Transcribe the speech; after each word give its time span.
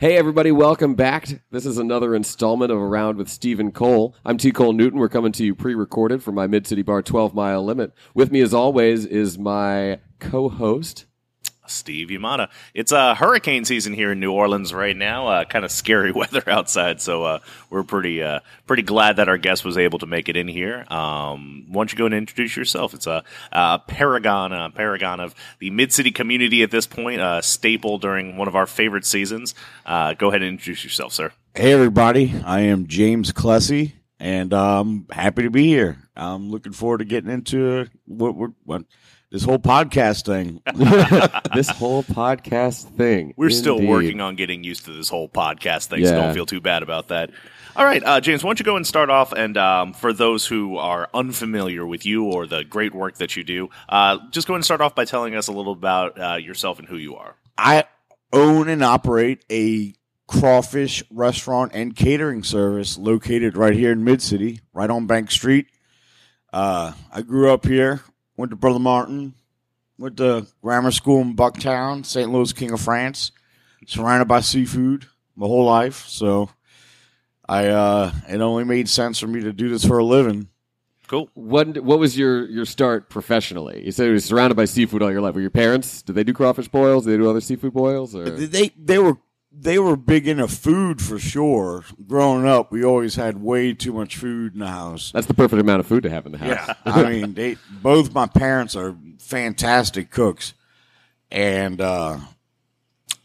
Hey, 0.00 0.16
everybody, 0.16 0.50
welcome 0.50 0.94
back. 0.94 1.28
This 1.50 1.66
is 1.66 1.76
another 1.76 2.14
installment 2.14 2.72
of 2.72 2.78
Around 2.78 3.18
with 3.18 3.28
Stephen 3.28 3.70
Cole. 3.70 4.16
I'm 4.24 4.38
T. 4.38 4.50
Cole 4.50 4.72
Newton. 4.72 4.98
We're 4.98 5.10
coming 5.10 5.30
to 5.32 5.44
you 5.44 5.54
pre 5.54 5.74
recorded 5.74 6.22
from 6.22 6.36
my 6.36 6.46
Mid 6.46 6.66
City 6.66 6.80
Bar 6.80 7.02
12 7.02 7.34
mile 7.34 7.62
limit. 7.62 7.92
With 8.14 8.32
me, 8.32 8.40
as 8.40 8.54
always, 8.54 9.04
is 9.04 9.38
my 9.38 10.00
co 10.18 10.48
host, 10.48 11.04
Steve 11.70 12.08
Yamada. 12.08 12.48
It's 12.74 12.92
uh, 12.92 13.14
hurricane 13.14 13.64
season 13.64 13.94
here 13.94 14.12
in 14.12 14.20
New 14.20 14.32
Orleans 14.32 14.74
right 14.74 14.96
now. 14.96 15.28
Uh, 15.28 15.44
kind 15.44 15.64
of 15.64 15.70
scary 15.70 16.12
weather 16.20 16.42
outside, 16.46 17.00
so 17.00 17.24
uh, 17.24 17.38
we're 17.70 17.82
pretty 17.82 18.22
uh, 18.22 18.40
pretty 18.66 18.82
glad 18.82 19.16
that 19.16 19.28
our 19.28 19.38
guest 19.38 19.64
was 19.64 19.78
able 19.78 19.98
to 20.00 20.06
make 20.06 20.28
it 20.28 20.36
in 20.36 20.48
here. 20.48 20.84
Um, 20.88 21.66
why 21.68 21.80
don't 21.80 21.92
you 21.92 21.98
go 21.98 22.06
and 22.06 22.14
introduce 22.14 22.56
yourself? 22.56 22.94
It's 22.94 23.06
a, 23.06 23.24
a 23.52 23.78
paragon, 23.78 24.52
a 24.52 24.70
paragon 24.70 25.20
of 25.20 25.34
the 25.58 25.70
Mid 25.70 25.92
City 25.92 26.10
community 26.10 26.62
at 26.62 26.70
this 26.70 26.86
point, 26.86 27.20
a 27.20 27.42
staple 27.42 27.98
during 27.98 28.36
one 28.36 28.48
of 28.48 28.56
our 28.56 28.66
favorite 28.66 29.04
seasons. 29.04 29.54
Uh, 29.86 30.14
go 30.14 30.28
ahead 30.28 30.42
and 30.42 30.50
introduce 30.52 30.84
yourself, 30.84 31.12
sir. 31.12 31.32
Hey, 31.54 31.72
everybody. 31.72 32.34
I 32.44 32.60
am 32.60 32.86
James 32.86 33.32
Clesi, 33.32 33.92
and 34.18 34.52
I'm 34.52 35.06
happy 35.10 35.42
to 35.42 35.50
be 35.50 35.66
here. 35.66 35.98
I'm 36.14 36.50
looking 36.50 36.72
forward 36.72 36.98
to 36.98 37.04
getting 37.04 37.30
into 37.30 37.88
what, 38.06 38.34
what, 38.34 38.50
what 38.64 38.82
this 39.30 39.44
whole 39.44 39.58
podcast 39.58 40.24
thing. 40.26 40.60
this 41.54 41.68
whole 41.68 42.02
podcast 42.02 42.96
thing. 42.96 43.34
We're 43.36 43.50
still 43.50 43.80
working 43.80 44.20
on 44.20 44.36
getting 44.36 44.64
used 44.64 44.86
to 44.86 44.92
this 44.92 45.08
whole 45.08 45.28
podcast 45.28 45.86
thing, 45.86 46.04
so 46.04 46.14
don't 46.14 46.34
feel 46.34 46.46
too 46.46 46.60
bad 46.60 46.82
about 46.82 47.08
that. 47.08 47.30
All 47.76 47.84
right, 47.84 48.02
uh, 48.04 48.20
James, 48.20 48.42
why 48.42 48.48
don't 48.48 48.58
you 48.58 48.64
go 48.64 48.76
and 48.76 48.86
start 48.86 49.10
off? 49.10 49.32
And 49.32 49.56
um, 49.56 49.92
for 49.92 50.12
those 50.12 50.44
who 50.44 50.76
are 50.76 51.08
unfamiliar 51.14 51.86
with 51.86 52.04
you 52.04 52.24
or 52.24 52.46
the 52.46 52.64
great 52.64 52.92
work 52.92 53.18
that 53.18 53.36
you 53.36 53.44
do, 53.44 53.70
uh, 53.88 54.18
just 54.30 54.48
go 54.48 54.54
and 54.56 54.64
start 54.64 54.80
off 54.80 54.94
by 54.94 55.04
telling 55.04 55.36
us 55.36 55.46
a 55.46 55.52
little 55.52 55.72
about 55.72 56.20
uh, 56.20 56.34
yourself 56.34 56.80
and 56.80 56.88
who 56.88 56.96
you 56.96 57.14
are. 57.14 57.36
I 57.56 57.84
own 58.32 58.68
and 58.68 58.82
operate 58.82 59.44
a 59.50 59.94
crawfish 60.26 61.02
restaurant 61.10 61.72
and 61.74 61.94
catering 61.94 62.42
service 62.42 62.98
located 62.98 63.56
right 63.56 63.74
here 63.74 63.92
in 63.92 64.02
Mid 64.02 64.20
City, 64.20 64.60
right 64.72 64.90
on 64.90 65.06
Bank 65.06 65.30
Street. 65.30 65.66
Uh, 66.52 66.92
I 67.12 67.22
grew 67.22 67.52
up 67.52 67.64
here, 67.64 68.02
went 68.40 68.50
to 68.50 68.56
Brother 68.56 68.78
Martin, 68.78 69.34
went 69.98 70.16
to 70.16 70.46
grammar 70.62 70.90
school 70.90 71.20
in 71.20 71.36
Bucktown, 71.36 72.04
St. 72.04 72.32
Louis, 72.32 72.52
King 72.52 72.72
of 72.72 72.80
France, 72.80 73.32
surrounded 73.86 74.26
by 74.26 74.40
seafood 74.40 75.06
my 75.36 75.46
whole 75.46 75.66
life. 75.66 76.06
So 76.08 76.48
I, 77.46 77.66
uh, 77.66 78.12
it 78.28 78.40
only 78.40 78.64
made 78.64 78.88
sense 78.88 79.18
for 79.18 79.26
me 79.26 79.42
to 79.42 79.52
do 79.52 79.68
this 79.68 79.84
for 79.84 79.98
a 79.98 80.04
living. 80.04 80.48
Cool. 81.06 81.28
What, 81.34 81.82
what 81.82 81.98
was 81.98 82.16
your, 82.16 82.48
your 82.48 82.64
start 82.64 83.10
professionally? 83.10 83.84
You 83.84 83.92
said 83.92 84.06
you 84.06 84.12
were 84.12 84.20
surrounded 84.20 84.54
by 84.54 84.64
seafood 84.64 85.02
all 85.02 85.10
your 85.10 85.20
life. 85.20 85.34
Were 85.34 85.40
your 85.40 85.50
parents, 85.50 86.02
did 86.02 86.14
they 86.14 86.24
do 86.24 86.32
crawfish 86.32 86.68
boils? 86.68 87.04
Did 87.04 87.12
they 87.12 87.16
do 87.18 87.28
other 87.28 87.40
seafood 87.40 87.74
boils? 87.74 88.14
Or? 88.14 88.24
they 88.30 88.70
they 88.78 88.98
were 88.98 89.18
they 89.52 89.78
were 89.78 89.96
big 89.96 90.28
into 90.28 90.46
food 90.48 91.02
for 91.02 91.18
sure. 91.18 91.84
Growing 92.06 92.46
up, 92.46 92.70
we 92.72 92.84
always 92.84 93.16
had 93.16 93.42
way 93.42 93.72
too 93.74 93.92
much 93.92 94.16
food 94.16 94.54
in 94.54 94.60
the 94.60 94.68
house. 94.68 95.10
That's 95.12 95.26
the 95.26 95.34
perfect 95.34 95.60
amount 95.60 95.80
of 95.80 95.86
food 95.86 96.02
to 96.04 96.10
have 96.10 96.26
in 96.26 96.32
the 96.32 96.38
house. 96.38 96.76
I 96.84 97.02
mean, 97.10 97.34
they 97.34 97.56
both 97.82 98.14
my 98.14 98.26
parents 98.26 98.76
are 98.76 98.96
fantastic 99.18 100.10
cooks, 100.10 100.54
and 101.30 101.80
uh, 101.80 102.18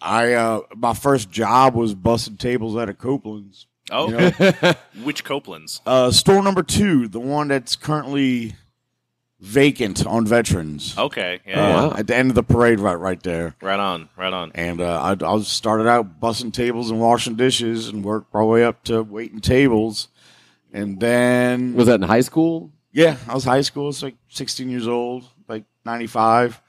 I 0.02 0.34
uh, 0.34 0.62
my 0.76 0.94
first 0.94 1.30
job 1.31 1.76
was 1.76 1.94
bussing 1.96 2.38
tables 2.40 2.76
at 2.76 2.90
a 2.90 2.94
Copeland's. 2.94 3.68
Oh, 3.92 4.09
You 4.09 4.16
know? 4.18 4.73
which 5.03 5.23
Copeland's? 5.23 5.80
uh, 5.86 6.09
store 6.09 6.42
number 6.42 6.64
two, 6.64 7.08
the 7.08 7.20
one 7.20 7.50
that's 7.50 7.76
currently 7.76 8.56
vacant 9.45 10.05
on 10.05 10.25
Veterans. 10.25 10.97
Okay, 10.97 11.39
yeah, 11.47 11.53
Uh, 11.53 11.67
yeah. 11.69 11.75
wow. 11.88 11.93
At 11.97 12.07
the 12.07 12.15
end 12.15 12.31
of 12.31 12.35
the 12.35 12.43
parade, 12.43 12.79
right, 12.79 12.95
right 12.99 13.21
there. 13.21 13.55
right 13.61 13.79
on, 13.79 14.09
right 14.17 14.33
on. 14.33 14.51
And 14.55 14.81
uh, 14.81 15.15
I, 15.21 15.25
I 15.25 15.39
started 15.41 15.88
out 15.88 16.19
bussing 16.19 16.51
tables 16.51 16.89
and 16.89 16.99
washing 16.99 17.35
dishes, 17.35 17.88
and 17.88 18.03
worked 18.03 18.33
my 18.33 18.43
way 18.43 18.63
up 18.63 18.83
to 18.85 19.03
waiting 19.03 19.39
tables. 19.41 20.07
And 20.73 20.99
then, 20.99 21.73
Was 21.75 21.85
that 21.88 21.95
in 22.01 22.07
high 22.07 22.21
school? 22.21 22.71
yeah, 22.91 23.17
I 23.27 23.33
was 23.33 23.43
high 23.43 23.61
school. 23.61 23.89
It's 23.89 24.01
like 24.03 24.16
16 24.29 24.69
years 24.69 24.88
old, 24.88 25.25
like 25.47 25.63
95. 25.85 26.61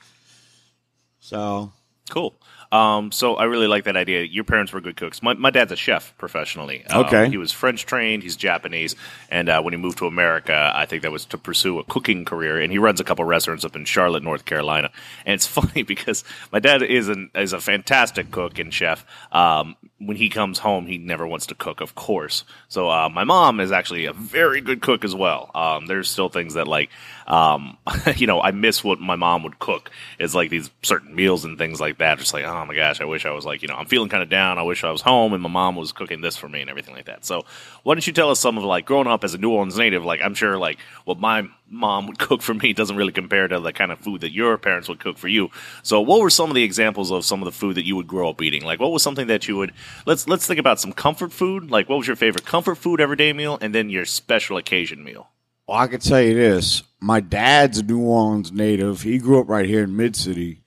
So 1.20 1.72
Cool. 2.10 2.34
Um, 2.76 3.12
so 3.12 3.36
I 3.36 3.44
really 3.44 3.66
like 3.66 3.84
that 3.84 3.96
idea. 3.96 4.22
Your 4.22 4.44
parents 4.44 4.72
were 4.72 4.80
good 4.80 4.96
cooks. 4.96 5.22
My, 5.22 5.34
my 5.34 5.50
dad's 5.50 5.72
a 5.72 5.76
chef 5.76 6.12
professionally. 6.18 6.84
Um, 6.86 7.06
Okay. 7.06 7.28
He 7.28 7.36
was 7.36 7.52
French 7.52 7.86
trained. 7.86 8.22
He's 8.22 8.36
Japanese. 8.36 8.96
And 9.30 9.48
uh, 9.48 9.62
when 9.62 9.72
he 9.72 9.78
moved 9.78 9.98
to 9.98 10.06
America, 10.06 10.72
I 10.74 10.86
think 10.86 11.02
that 11.02 11.12
was 11.12 11.24
to 11.26 11.38
pursue 11.38 11.78
a 11.78 11.84
cooking 11.84 12.24
career. 12.24 12.60
And 12.60 12.72
he 12.72 12.78
runs 12.78 13.00
a 13.00 13.04
couple 13.04 13.24
restaurants 13.24 13.64
up 13.64 13.76
in 13.76 13.84
Charlotte, 13.84 14.22
North 14.22 14.44
Carolina. 14.44 14.90
And 15.24 15.34
it's 15.34 15.46
funny 15.58 15.82
because 15.82 16.24
my 16.52 16.58
dad 16.58 16.82
is 16.82 17.08
an 17.08 17.30
is 17.34 17.52
a 17.52 17.60
fantastic 17.60 18.30
cook 18.30 18.58
and 18.58 18.72
chef. 18.74 19.06
Um, 19.32 19.76
when 19.98 20.16
he 20.16 20.28
comes 20.28 20.58
home, 20.58 20.86
he 20.86 20.98
never 20.98 21.26
wants 21.26 21.46
to 21.46 21.54
cook, 21.54 21.80
of 21.80 21.94
course. 21.94 22.44
So 22.68 22.90
uh, 22.90 23.08
my 23.08 23.24
mom 23.24 23.60
is 23.60 23.72
actually 23.72 24.04
a 24.04 24.12
very 24.12 24.60
good 24.60 24.82
cook 24.82 25.04
as 25.04 25.14
well. 25.14 25.50
Um, 25.54 25.86
there's 25.86 26.10
still 26.10 26.28
things 26.28 26.52
that 26.54 26.68
like, 26.68 26.90
um, 27.26 27.78
you 28.16 28.26
know, 28.26 28.42
I 28.42 28.50
miss 28.50 28.84
what 28.84 29.00
my 29.00 29.16
mom 29.16 29.42
would 29.44 29.58
cook. 29.58 29.90
Is 30.18 30.34
like 30.34 30.50
these 30.50 30.70
certain 30.82 31.14
meals 31.14 31.46
and 31.46 31.56
things 31.56 31.80
like 31.80 31.98
that. 31.98 32.18
Just 32.18 32.34
like, 32.34 32.44
oh 32.44 32.66
my 32.66 32.74
gosh, 32.74 33.00
I 33.00 33.06
wish 33.06 33.24
I 33.24 33.30
was 33.30 33.46
like, 33.46 33.62
you 33.62 33.68
know, 33.68 33.74
I'm 33.74 33.86
feeling 33.86 34.10
kind 34.10 34.22
of 34.22 34.28
down. 34.28 34.58
I 34.58 34.62
wish 34.62 34.84
I 34.84 34.90
was 34.90 35.00
home 35.00 35.32
and 35.32 35.42
my 35.42 35.48
mom 35.48 35.76
was 35.76 35.92
cooking 35.92 36.20
this 36.20 36.36
for 36.36 36.48
me 36.48 36.60
and 36.60 36.68
everything 36.68 36.94
like 36.94 37.06
that. 37.06 37.24
So 37.24 37.46
why 37.82 37.94
don't 37.94 38.06
you 38.06 38.12
tell 38.12 38.30
us 38.30 38.38
some 38.38 38.58
of 38.58 38.64
like 38.64 38.84
growing 38.84 39.06
up 39.06 39.24
as 39.24 39.32
a 39.32 39.38
New 39.38 39.50
Orleans 39.50 39.78
native? 39.78 40.04
Like, 40.04 40.20
I'm 40.22 40.34
sure 40.34 40.58
like 40.58 40.78
what 41.06 41.18
my 41.18 41.48
mom 41.68 42.06
would 42.06 42.18
cook 42.20 42.42
for 42.42 42.54
me 42.54 42.72
doesn't 42.72 42.96
really 42.96 43.12
compare 43.12 43.48
to 43.48 43.60
the 43.60 43.72
kind 43.72 43.92
of 43.92 43.98
food 43.98 44.20
that 44.20 44.32
your 44.32 44.56
parents 44.58 44.88
would 44.88 45.00
cook 45.00 45.18
for 45.18 45.28
you. 45.28 45.50
So 45.82 46.00
what 46.00 46.20
were 46.20 46.30
some 46.30 46.50
of 46.50 46.54
the 46.54 46.62
examples 46.62 47.10
of 47.10 47.24
some 47.24 47.40
of 47.40 47.46
the 47.46 47.52
food 47.52 47.76
that 47.76 47.86
you 47.86 47.96
would 47.96 48.06
grow 48.06 48.30
up 48.30 48.42
eating? 48.42 48.64
Like, 48.64 48.80
what 48.80 48.92
was 48.92 49.02
something 49.02 49.26
that 49.26 49.48
you 49.48 49.56
would 49.56 49.72
let's 50.04 50.28
let's 50.28 50.46
think 50.46 50.60
about 50.60 50.80
some 50.80 50.92
comfort 50.92 51.32
food. 51.32 51.70
Like, 51.70 51.88
what 51.88 51.98
was 51.98 52.06
your 52.06 52.16
favorite 52.16 52.44
comfort 52.44 52.76
food 52.76 53.00
everyday 53.00 53.32
meal, 53.32 53.58
and 53.60 53.74
then 53.74 53.90
your 53.90 54.04
special 54.04 54.56
occasion 54.56 55.02
meal? 55.04 55.28
Well, 55.66 55.78
I 55.78 55.86
can 55.88 56.00
tell 56.00 56.20
you 56.20 56.34
this: 56.34 56.82
my 57.00 57.20
dad's 57.20 57.78
a 57.78 57.82
New 57.82 58.00
Orleans 58.00 58.52
native. 58.52 59.02
He 59.02 59.18
grew 59.18 59.40
up 59.40 59.48
right 59.48 59.66
here 59.66 59.82
in 59.82 59.96
Mid 59.96 60.16
City. 60.16 60.62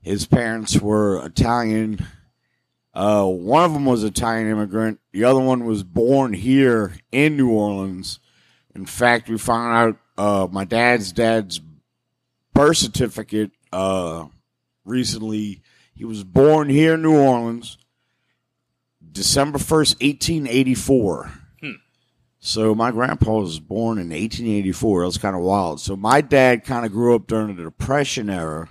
His 0.00 0.26
parents 0.26 0.80
were 0.80 1.24
Italian. 1.24 2.06
Uh, 2.94 3.26
one 3.26 3.64
of 3.64 3.72
them 3.72 3.84
was 3.84 4.02
Italian 4.02 4.50
immigrant. 4.50 4.98
The 5.12 5.24
other 5.24 5.40
one 5.40 5.64
was 5.64 5.82
born 5.84 6.32
here 6.32 6.96
in 7.12 7.36
New 7.36 7.50
Orleans. 7.50 8.18
In 8.74 8.86
fact, 8.86 9.28
we 9.28 9.38
found 9.38 9.76
out 9.76 10.00
uh, 10.18 10.48
my 10.50 10.64
dad's 10.64 11.12
dad's 11.12 11.60
birth 12.52 12.76
certificate 12.76 13.52
uh, 13.72 14.26
recently. 14.84 15.62
He 15.94 16.04
was 16.04 16.24
born 16.24 16.68
here 16.68 16.94
in 16.94 17.02
New 17.02 17.16
Orleans, 17.16 17.78
December 19.10 19.58
first, 19.58 19.96
eighteen 20.00 20.46
eighty 20.46 20.74
four. 20.74 21.32
So 22.40 22.74
my 22.74 22.92
grandpa 22.92 23.40
was 23.40 23.58
born 23.58 23.98
in 23.98 24.10
1884. 24.10 25.00
That 25.00 25.06
was 25.06 25.18
kind 25.18 25.34
of 25.34 25.42
wild. 25.42 25.80
So 25.80 25.96
my 25.96 26.20
dad 26.20 26.64
kind 26.64 26.86
of 26.86 26.92
grew 26.92 27.16
up 27.16 27.26
during 27.26 27.56
the 27.56 27.64
Depression 27.64 28.30
era. 28.30 28.68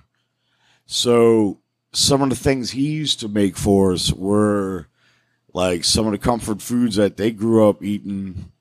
So 0.85 1.59
some 1.91 2.21
of 2.21 2.29
the 2.29 2.35
things 2.35 2.71
he 2.71 2.87
used 2.87 3.19
to 3.19 3.27
make 3.27 3.57
for 3.57 3.91
us 3.91 4.11
were 4.13 4.87
like 5.53 5.83
some 5.83 6.05
of 6.05 6.13
the 6.13 6.17
comfort 6.17 6.61
foods 6.61 6.95
that 6.95 7.17
they 7.17 7.31
grew 7.31 7.67
up 7.67 7.83
eating. 7.83 8.51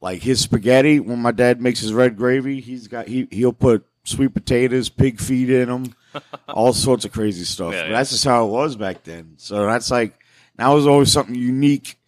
Like 0.00 0.22
his 0.22 0.40
spaghetti, 0.40 1.00
when 1.00 1.20
my 1.20 1.32
dad 1.32 1.60
makes 1.60 1.80
his 1.80 1.92
red 1.92 2.16
gravy, 2.16 2.60
he's 2.60 2.86
got 2.86 3.08
he 3.08 3.26
he'll 3.30 3.52
put 3.52 3.84
sweet 4.04 4.32
potatoes, 4.32 4.88
pig 4.88 5.20
feet 5.20 5.50
in 5.50 5.68
them, 5.68 5.94
all 6.48 6.72
sorts 6.72 7.04
of 7.04 7.12
crazy 7.12 7.44
stuff. 7.44 7.72
Yeah, 7.72 7.86
yeah. 7.86 7.92
that's 7.92 8.10
just 8.10 8.24
how 8.24 8.46
it 8.46 8.50
was 8.50 8.76
back 8.76 9.02
then. 9.02 9.34
So 9.36 9.66
that's 9.66 9.90
like 9.90 10.18
that 10.56 10.68
was 10.68 10.86
always 10.86 11.10
something 11.10 11.34
unique 11.34 11.98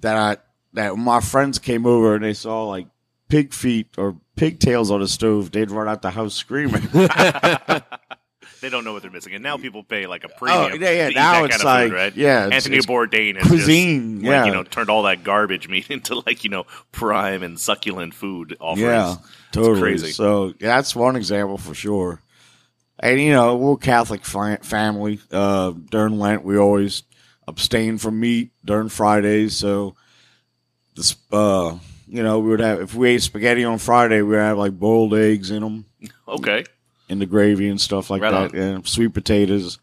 that 0.00 0.16
I 0.16 0.36
that 0.74 0.94
when 0.94 1.04
my 1.04 1.20
friends 1.20 1.58
came 1.58 1.86
over 1.86 2.14
and 2.14 2.24
they 2.24 2.34
saw 2.34 2.64
like 2.66 2.86
pig 3.28 3.54
feet 3.54 3.88
or 3.96 4.16
pigtails 4.36 4.90
on 4.90 5.00
the 5.00 5.08
stove, 5.08 5.50
they'd 5.50 5.70
run 5.70 5.88
out 5.88 6.02
the 6.02 6.10
house 6.10 6.34
screaming. 6.34 6.86
They 8.60 8.68
don't 8.70 8.84
know 8.84 8.92
what 8.92 9.02
they're 9.02 9.10
missing, 9.10 9.34
and 9.34 9.42
now 9.42 9.56
people 9.56 9.82
pay 9.84 10.06
like 10.06 10.24
a 10.24 10.28
premium. 10.28 10.72
Oh, 10.72 10.74
yeah, 10.74 10.90
yeah, 10.90 11.08
to 11.08 11.14
now 11.14 11.44
it's 11.44 11.56
of 11.56 11.60
food, 11.62 11.66
like- 11.66 11.92
right? 11.92 12.16
yeah, 12.16 12.46
it's- 12.46 12.54
Anthony 12.64 12.76
it's 12.78 12.86
Bourdain 12.86 13.36
has 13.36 13.46
cuisine, 13.46 14.16
just, 14.20 14.24
yeah. 14.24 14.38
like, 14.42 14.46
you 14.46 14.52
know, 14.54 14.62
turned 14.64 14.90
all 14.90 15.04
that 15.04 15.22
garbage 15.24 15.68
meat 15.70 15.90
into 15.90 16.22
like 16.26 16.44
you 16.44 16.50
know 16.50 16.66
prime 16.92 17.42
and 17.42 17.58
succulent 17.58 18.14
food 18.14 18.56
offerings. 18.60 18.80
yeah, 18.88 19.16
totally. 19.52 19.80
crazy. 19.80 20.10
So 20.12 20.52
that's 20.58 20.94
one 20.96 21.16
example 21.16 21.58
for 21.58 21.74
sure. 21.74 22.20
And 23.00 23.20
you 23.20 23.30
know, 23.30 23.54
we're 23.56 23.76
Catholic 23.76 24.24
family. 24.24 25.20
Uh, 25.30 25.70
during 25.90 26.18
Lent, 26.18 26.42
we 26.44 26.58
always 26.58 27.04
abstain 27.46 27.96
from 27.98 28.18
meat 28.18 28.50
during 28.64 28.88
Fridays. 28.88 29.56
So 29.56 29.94
this, 30.96 31.14
uh, 31.30 31.78
you 32.08 32.22
know, 32.24 32.40
we 32.40 32.48
would 32.50 32.60
have 32.60 32.80
if 32.80 32.94
we 32.96 33.10
ate 33.10 33.22
spaghetti 33.22 33.62
on 33.64 33.78
Friday, 33.78 34.20
we 34.22 34.30
would 34.30 34.40
have 34.40 34.58
like 34.58 34.72
boiled 34.76 35.14
eggs 35.14 35.50
in 35.52 35.62
them. 35.62 35.84
Okay, 36.28 36.64
in 37.08 37.18
the 37.18 37.26
gravy 37.26 37.68
and 37.68 37.80
stuff 37.80 38.10
like 38.10 38.22
Right 38.22 38.50
that. 38.52 38.58
And 38.58 38.86
sweet 38.86 39.14
potatoes. 39.14 39.78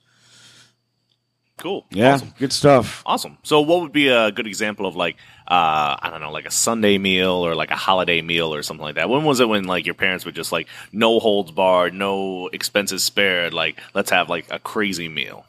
cool. 1.57 1.86
Yeah, 1.89 2.16
Awesome. 2.16 2.33
good 2.38 2.54
stuff. 2.54 3.01
Awesome. 3.06 3.38
So, 3.44 3.62
what 3.62 3.81
would 3.81 3.92
be 3.92 4.10
a 4.10 4.31
good 4.31 4.45
example 4.48 4.86
of 4.86 4.95
like, 4.95 5.16
uh, 5.48 5.95
I 6.01 6.10
don't 6.12 6.22
know, 6.22 6.31
like 6.31 6.45
a 6.45 6.51
Sunday 6.51 6.98
meal 6.98 7.31
or 7.31 7.56
like 7.56 7.72
a 7.72 7.75
holiday 7.75 8.22
meal 8.22 8.54
or 8.54 8.62
something 8.62 8.83
like 8.83 8.95
that? 8.95 9.10
When 9.10 9.24
was 9.24 9.39
it 9.39 9.48
when 9.50 9.63
like 9.66 9.86
your 9.86 9.95
parents 9.95 10.25
would 10.25 10.36
just 10.36 10.51
like 10.51 10.68
no 10.92 11.19
holds 11.19 11.51
barred, 11.51 11.94
no 11.94 12.48
expenses 12.51 13.04
spared, 13.04 13.54
like 13.54 13.80
let's 13.94 14.10
have 14.12 14.30
like 14.30 14.45
a 14.51 14.60
crazy 14.60 15.07
meal? 15.10 15.45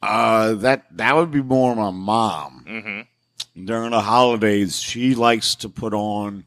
Uh, 0.00 0.54
that 0.54 0.84
that 0.96 1.16
would 1.16 1.30
be 1.30 1.42
more 1.42 1.74
my 1.74 1.90
mom. 1.90 2.64
Mm-hmm. 2.68 3.64
During 3.64 3.90
the 3.90 4.00
holidays, 4.00 4.78
she 4.80 5.14
likes 5.16 5.56
to 5.56 5.68
put 5.68 5.92
on 5.92 6.44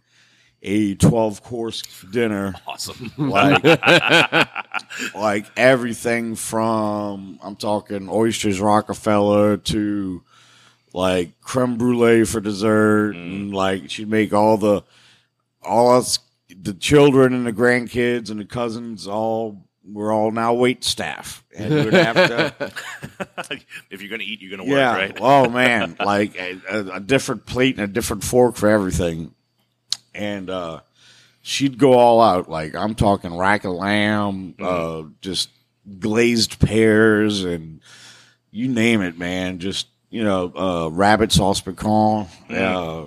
a 0.63 0.95
twelve 0.95 1.43
course 1.43 1.81
dinner, 2.11 2.53
Awesome. 2.67 3.11
like 3.17 3.63
like 5.15 5.45
everything 5.57 6.35
from 6.35 7.39
I'm 7.41 7.55
talking 7.55 8.09
oysters 8.09 8.59
Rockefeller 8.59 9.57
to 9.57 10.23
like 10.93 11.39
creme 11.41 11.77
brulee 11.77 12.25
for 12.25 12.41
dessert, 12.41 13.13
mm. 13.15 13.15
and 13.15 13.53
like 13.53 13.89
she'd 13.89 14.09
make 14.09 14.33
all 14.33 14.57
the 14.57 14.83
all 15.63 15.97
us 15.97 16.19
the 16.55 16.73
children 16.73 17.33
and 17.33 17.45
the 17.45 17.53
grandkids 17.53 18.29
and 18.29 18.39
the 18.39 18.45
cousins 18.45 19.07
all 19.07 19.65
we're 19.83 20.13
all 20.13 20.31
now 20.31 20.53
wait 20.53 20.83
staff, 20.83 21.43
and 21.55 21.73
we 21.73 21.85
would 21.85 21.93
have 21.93 22.15
to. 22.15 22.71
if 23.89 24.01
you're 24.01 24.11
gonna 24.11 24.23
eat, 24.23 24.41
you're 24.41 24.51
gonna 24.55 24.69
work, 24.69 24.77
Yeah. 24.77 24.95
right? 24.95 25.17
Oh 25.19 25.49
man, 25.49 25.95
like 25.99 26.35
a, 26.37 26.59
a 26.93 26.99
different 26.99 27.45
plate 27.45 27.75
and 27.75 27.83
a 27.85 27.91
different 27.91 28.23
fork 28.23 28.55
for 28.55 28.69
everything, 28.69 29.33
and 30.13 30.49
uh, 30.49 30.81
she'd 31.41 31.77
go 31.77 31.93
all 31.93 32.21
out. 32.21 32.49
Like 32.49 32.75
I'm 32.75 32.95
talking 32.95 33.35
rack 33.35 33.63
of 33.63 33.73
lamb, 33.73 34.55
uh, 34.59 35.03
just 35.21 35.49
glazed 35.99 36.59
pears, 36.59 37.43
and 37.43 37.81
you 38.51 38.67
name 38.67 39.01
it, 39.01 39.17
man. 39.17 39.59
Just 39.59 39.87
you 40.09 40.23
know, 40.23 40.51
uh, 40.55 40.89
rabbit 40.89 41.31
sauce 41.31 41.61
piquant. 41.61 42.27
Uh, 42.49 43.05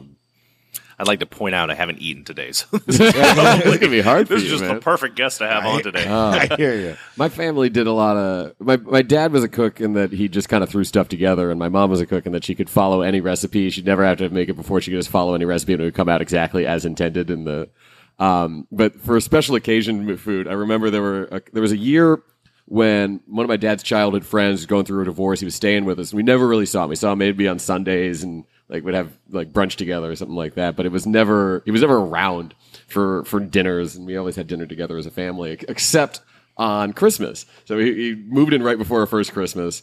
I'd 0.99 1.07
like 1.09 1.21
to 1.21 1.27
point 1.27 1.55
out 1.55 1.71
I 1.71 1.75
haven't 1.75 1.99
eaten 1.99 2.25
today, 2.25 2.53
so 2.53 2.67
it's 2.73 2.99
gonna 2.99 3.89
be 3.91 4.01
hard 4.01 4.27
this 4.29 4.41
you, 4.41 4.47
is 4.47 4.51
just 4.53 4.65
man. 4.65 4.77
the 4.77 4.81
perfect 4.81 5.17
guest 5.17 5.39
to 5.39 5.49
have 5.49 5.65
on 5.65 5.83
today. 5.83 6.07
I 6.07 6.55
hear 6.57 6.75
you. 6.75 6.97
My 7.17 7.29
family 7.29 7.69
did 7.69 7.87
a 7.87 7.93
lot 7.93 8.17
of. 8.17 8.55
My 8.61 8.77
my 8.77 9.03
dad 9.03 9.33
was 9.33 9.43
a 9.43 9.49
cook 9.49 9.81
in 9.81 9.95
that 9.95 10.13
he 10.13 10.29
just 10.29 10.49
kind 10.49 10.63
of 10.63 10.71
threw 10.71 10.85
stuff 10.85 11.09
together, 11.09 11.51
and 11.51 11.59
my 11.59 11.69
mom 11.69 11.91
was 11.91 12.01
a 12.01 12.07
cook 12.07 12.27
in 12.27 12.33
that 12.33 12.45
she 12.45 12.55
could 12.55 12.71
follow 12.71 13.03
any 13.03 13.21
recipe. 13.21 13.71
She'd 13.71 13.87
never 13.87 14.05
have 14.05 14.19
to 14.19 14.29
make 14.31 14.49
it 14.49 14.55
before. 14.55 14.81
She 14.81 14.91
could 14.91 14.99
just 14.99 15.11
follow 15.11 15.35
any 15.35 15.45
recipe, 15.45 15.73
and 15.73 15.83
it 15.83 15.87
would 15.87 15.95
come 15.95 16.09
out 16.09 16.23
exactly 16.23 16.67
as 16.67 16.85
intended. 16.85 17.31
In 17.31 17.45
the, 17.45 17.69
um, 18.19 18.67
but 18.71 19.01
for 19.01 19.17
a 19.17 19.21
special 19.21 19.57
occasion 19.57 20.17
food, 20.17 20.47
I 20.47 20.53
remember 20.53 20.91
there 20.91 21.03
were 21.03 21.25
a, 21.25 21.43
there 21.53 21.63
was 21.63 21.73
a 21.73 21.77
year 21.77 22.23
when 22.67 23.21
one 23.27 23.45
of 23.45 23.49
my 23.49 23.57
dad's 23.57 23.83
childhood 23.83 24.25
friends 24.25 24.61
was 24.61 24.67
going 24.67 24.85
through 24.85 25.03
a 25.03 25.05
divorce. 25.07 25.41
He 25.41 25.45
was 25.45 25.55
staying 25.55 25.85
with 25.85 25.99
us. 25.99 26.11
and 26.13 26.17
We 26.17 26.23
never 26.23 26.47
really 26.47 26.67
saw 26.67 26.85
him. 26.85 26.91
We 26.91 26.97
saw 26.97 27.13
him 27.13 27.19
maybe 27.19 27.47
on 27.49 27.59
Sundays 27.59 28.23
and 28.23 28.45
like 28.75 28.85
would 28.85 28.95
have 28.95 29.17
like 29.31 29.53
brunch 29.53 29.77
together 29.77 30.11
or 30.11 30.17
something 30.17 30.37
like 30.37 30.55
that. 30.55 30.77
But 30.77 30.85
it 30.87 30.93
was 30.93 31.07
never 31.07 31.63
he 31.65 31.71
was 31.71 31.81
never 31.81 31.99
around 31.99 32.55
for 32.89 33.25
for 33.25 33.41
dinners, 33.41 33.97
and 33.97 34.07
we 34.07 34.17
always 34.17 34.37
had 34.37 34.47
dinner 34.47 34.67
together 34.67 34.99
as 34.99 35.07
a 35.07 35.11
family, 35.11 35.59
except 35.69 36.21
on 36.57 36.93
Christmas. 36.93 37.47
So 37.65 37.79
he, 37.79 37.95
he 37.95 38.15
moved 38.15 38.53
in 38.53 38.63
right 38.63 38.79
before 38.79 39.01
our 39.01 39.07
first 39.07 39.33
Christmas. 39.33 39.83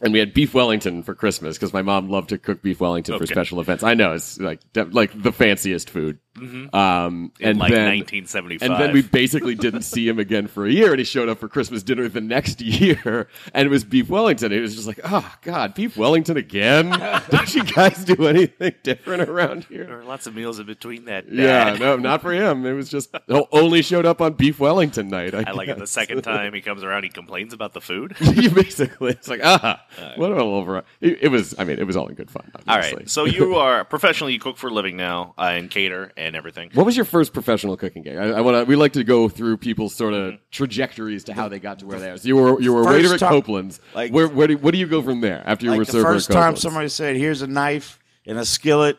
And 0.00 0.12
we 0.12 0.18
had 0.18 0.34
beef 0.34 0.52
Wellington 0.52 1.04
for 1.04 1.14
Christmas 1.14 1.56
because 1.56 1.72
my 1.72 1.82
mom 1.82 2.08
loved 2.08 2.30
to 2.30 2.38
cook 2.38 2.60
beef 2.60 2.80
Wellington 2.80 3.16
for 3.18 3.26
special 3.26 3.60
events. 3.60 3.84
I 3.84 3.94
know 3.94 4.14
it's 4.14 4.36
like 4.40 4.60
like 4.74 5.22
the 5.22 5.30
fanciest 5.30 5.90
food. 5.90 6.18
Um, 6.34 7.32
In 7.40 7.50
and 7.50 7.58
like 7.58 7.72
then 7.72 7.98
1975. 7.98 8.70
and 8.70 8.80
then 8.80 8.92
we 8.94 9.02
basically 9.02 9.54
didn't 9.54 9.82
see 9.82 10.08
him 10.08 10.18
again 10.18 10.46
for 10.46 10.66
a 10.66 10.70
year, 10.70 10.90
and 10.90 10.98
he 10.98 11.04
showed 11.04 11.28
up 11.28 11.38
for 11.38 11.48
Christmas 11.48 11.82
dinner 11.82 12.08
the 12.08 12.20
next 12.20 12.60
year, 12.60 13.28
and 13.52 13.66
it 13.66 13.70
was 13.70 13.84
beef 13.84 14.08
Wellington. 14.08 14.52
It 14.52 14.60
was 14.60 14.74
just 14.74 14.86
like, 14.86 15.00
oh 15.04 15.34
God, 15.42 15.74
beef 15.74 15.96
Wellington 15.96 16.36
again? 16.36 16.88
Don't 17.30 17.54
you 17.54 17.64
guys 17.64 18.04
do 18.04 18.26
anything 18.26 18.74
different 18.82 19.28
around 19.28 19.66
there 19.68 19.84
here? 19.84 20.00
are 20.00 20.04
lots 20.04 20.26
of 20.26 20.34
meals 20.34 20.58
in 20.58 20.66
between 20.66 21.04
that. 21.04 21.30
Yeah, 21.30 21.76
no, 21.78 21.96
not 21.96 22.22
for 22.22 22.32
him. 22.32 22.64
It 22.64 22.72
was 22.72 22.88
just 22.88 23.14
only 23.28 23.82
showed 23.82 24.06
up 24.06 24.20
on 24.20 24.32
beef 24.34 24.58
Wellington 24.58 25.08
night. 25.08 25.34
I, 25.34 25.44
I 25.46 25.52
like 25.52 25.68
it. 25.68 25.78
The 25.78 25.86
second 25.86 26.22
time 26.22 26.54
he 26.54 26.60
comes 26.60 26.82
around, 26.82 27.02
he 27.02 27.08
complains 27.10 27.52
about 27.52 27.72
the 27.74 27.80
food. 27.80 28.16
you 28.20 28.50
basically, 28.50 29.10
it's 29.10 29.28
like, 29.28 29.40
ah, 29.44 29.84
what 30.16 30.30
a 30.30 30.34
little 30.34 30.54
over. 30.54 30.84
It, 31.00 31.18
it 31.22 31.28
was, 31.28 31.54
I 31.58 31.64
mean, 31.64 31.78
it 31.78 31.86
was 31.86 31.96
all 31.96 32.06
in 32.08 32.14
good 32.14 32.30
fun. 32.30 32.50
All 32.54 32.62
Obviously. 32.66 32.96
right. 32.96 33.10
So 33.10 33.24
you 33.24 33.56
are 33.56 33.84
professionally 33.84 34.32
you 34.32 34.38
cook 34.38 34.56
for 34.56 34.68
a 34.68 34.72
living 34.72 34.96
now 34.96 35.34
uh, 35.38 35.52
and 35.52 35.70
cater 35.70 36.12
and 36.26 36.36
everything. 36.36 36.70
What 36.74 36.86
was 36.86 36.96
your 36.96 37.04
first 37.04 37.32
professional 37.32 37.76
cooking 37.76 38.02
gig? 38.02 38.16
I, 38.16 38.30
I 38.30 38.40
want 38.40 38.56
to. 38.56 38.64
We 38.64 38.76
like 38.76 38.92
to 38.94 39.04
go 39.04 39.28
through 39.28 39.56
people's 39.58 39.94
sort 39.94 40.14
of 40.14 40.34
trajectories 40.50 41.24
to 41.24 41.34
how 41.34 41.48
they 41.48 41.58
got 41.58 41.80
to 41.80 41.86
where 41.86 41.98
they 41.98 42.10
are. 42.10 42.16
So 42.16 42.28
you 42.28 42.36
were 42.36 42.60
you 42.60 42.72
were 42.72 42.82
a 42.82 42.84
First 42.84 42.96
waiter 43.02 43.14
at 43.14 43.20
time- 43.20 43.32
Copeland's. 43.32 43.80
like- 43.94 44.12
where 44.12 44.28
where 44.28 44.46
do, 44.48 44.56
what 44.56 44.72
do 44.72 44.78
you 44.78 44.86
go 44.86 45.02
from 45.02 45.20
there 45.20 45.42
after 45.46 45.64
you 45.66 45.72
were 45.72 45.78
Like 45.78 45.86
the 45.86 45.92
server 45.92 46.04
first 46.14 46.30
at 46.30 46.34
time 46.34 46.42
Copeland's? 46.54 46.62
somebody 46.62 46.88
said, 46.88 47.16
"Here's 47.16 47.42
a 47.42 47.46
knife 47.46 47.98
and 48.26 48.38
a 48.38 48.44
skillet," 48.44 48.98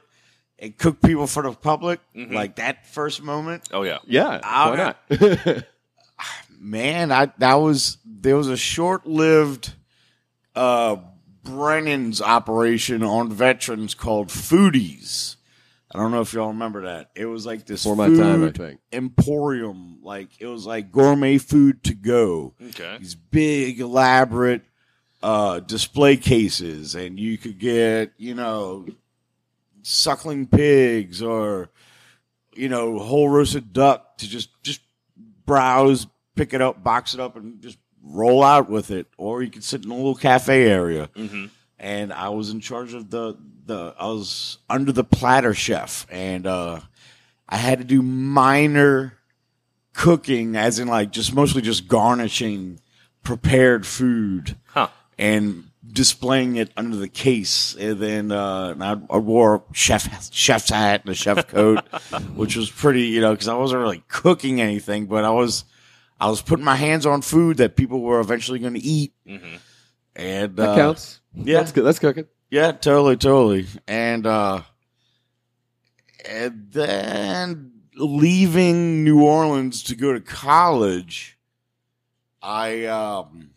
and 0.59 0.77
cook 0.77 1.01
people 1.01 1.27
for 1.27 1.43
the 1.43 1.51
public, 1.53 1.99
like 2.15 2.55
that 2.57 2.87
first 2.87 3.21
moment. 3.23 3.63
Oh 3.71 3.83
yeah. 3.83 3.99
yeah, 4.05 4.39
I'll- 4.43 4.71
why 4.71 4.75
not? 4.77 5.63
man, 6.59 7.11
I 7.11 7.31
that 7.37 7.55
was 7.55 7.97
there 8.05 8.37
was 8.37 8.47
a 8.47 8.57
short 8.57 9.05
lived 9.05 9.73
uh 10.55 10.97
Brennan's 11.43 12.21
operation 12.21 13.03
on 13.03 13.29
veterans 13.31 13.93
called 13.95 14.29
Foodies. 14.29 15.35
I 15.93 15.99
don't 15.99 16.11
know 16.11 16.21
if 16.21 16.33
y'all 16.33 16.47
remember 16.49 16.83
that. 16.83 17.11
It 17.15 17.25
was 17.25 17.45
like 17.45 17.65
this 17.65 17.83
Before 17.83 17.95
my 17.95 18.07
food 18.07 18.17
time, 18.19 18.43
I 18.45 18.51
think. 18.51 18.79
emporium. 18.91 19.99
Like 20.01 20.29
it 20.39 20.47
was 20.47 20.65
like 20.65 20.91
gourmet 20.91 21.37
food 21.37 21.83
to 21.85 21.93
go. 21.93 22.53
Okay. 22.69 22.97
These 22.99 23.15
big 23.15 23.79
elaborate 23.79 24.63
uh 25.21 25.59
display 25.61 26.17
cases 26.17 26.95
and 26.95 27.17
you 27.19 27.37
could 27.37 27.57
get, 27.59 28.11
you 28.17 28.33
know, 28.35 28.85
suckling 29.83 30.47
pigs 30.47 31.21
or 31.21 31.69
you 32.55 32.69
know, 32.69 32.99
whole 32.99 33.29
roasted 33.29 33.73
duck 33.73 34.17
to 34.17 34.27
just 34.29 34.49
just 34.63 34.81
browse, 35.45 36.07
pick 36.35 36.53
it 36.53 36.61
up, 36.61 36.83
box 36.83 37.13
it 37.13 37.19
up, 37.19 37.35
and 37.35 37.61
just 37.61 37.77
roll 38.03 38.43
out 38.43 38.69
with 38.69 38.91
it. 38.91 39.07
Or 39.17 39.41
you 39.41 39.49
could 39.49 39.63
sit 39.63 39.83
in 39.85 39.91
a 39.91 39.95
little 39.95 40.15
cafe 40.15 40.65
area. 40.69 41.09
Mhm. 41.15 41.49
And 41.79 42.13
I 42.13 42.29
was 42.29 42.49
in 42.49 42.59
charge 42.59 42.93
of 42.93 43.09
the 43.09 43.35
the 43.65 43.94
I 44.00 44.07
was 44.07 44.57
under 44.69 44.92
the 44.92 45.04
platter 45.04 45.54
chef, 45.54 46.06
and 46.10 46.45
uh, 46.48 46.80
I 47.48 47.57
had 47.57 47.80
to 47.80 47.83
do 47.86 48.01
minor 48.01 49.18
cooking, 49.94 50.56
as 50.56 50.80
in 50.80 50.88
like 50.88 51.12
just 51.12 51.33
mostly 51.33 51.62
just 51.62 51.88
garnishing 51.88 52.80
prepared 53.24 53.86
food 53.86 54.57
Huh. 54.65 54.88
and 55.18 55.65
displaying 55.92 56.56
it 56.56 56.71
under 56.75 56.95
the 56.98 57.07
case. 57.07 57.75
And 57.75 58.00
then 58.00 58.31
uh, 58.31 58.69
and 58.71 58.83
I, 58.83 58.98
I 59.10 59.18
wore 59.18 59.56
a 59.56 59.62
chef 59.74 60.31
chef's 60.33 60.69
hat 60.69 61.01
and 61.01 61.12
a 61.12 61.15
chef 61.15 61.48
coat, 61.50 61.80
which 62.36 62.56
was 62.56 62.69
pretty, 62.69 63.04
you 63.04 63.21
know, 63.21 63.31
because 63.31 63.48
I 63.48 63.56
wasn't 63.56 63.81
really 63.81 64.04
cooking 64.07 64.60
anything, 64.62 65.06
but 65.06 65.24
I 65.24 65.30
was 65.30 65.63
I 66.19 66.30
was 66.30 66.42
putting 66.42 66.65
my 66.65 66.75
hands 66.75 67.06
on 67.06 67.21
food 67.21 67.57
that 67.57 67.75
people 67.75 68.01
were 68.01 68.19
eventually 68.19 68.60
going 68.60 68.74
to 68.75 68.83
eat. 68.83 69.13
Mhm. 69.27 69.60
And 70.15 70.56
that 70.57 70.69
uh, 70.69 70.75
counts. 70.75 71.21
yeah. 71.33 71.57
that's 71.60 71.71
good. 71.71 71.83
That's 71.86 72.00
cooking. 72.00 72.25
Yeah, 72.53 72.71
totally, 72.71 73.17
totally. 73.17 73.65
And 73.88 74.27
uh 74.27 74.62
and 76.24 76.67
then 76.69 77.72
leaving 77.95 79.03
New 79.03 79.24
Orleans 79.24 79.81
to 79.86 79.95
go 79.95 80.13
to 80.13 80.19
college, 80.19 81.39
I 82.43 82.86
um 82.86 83.50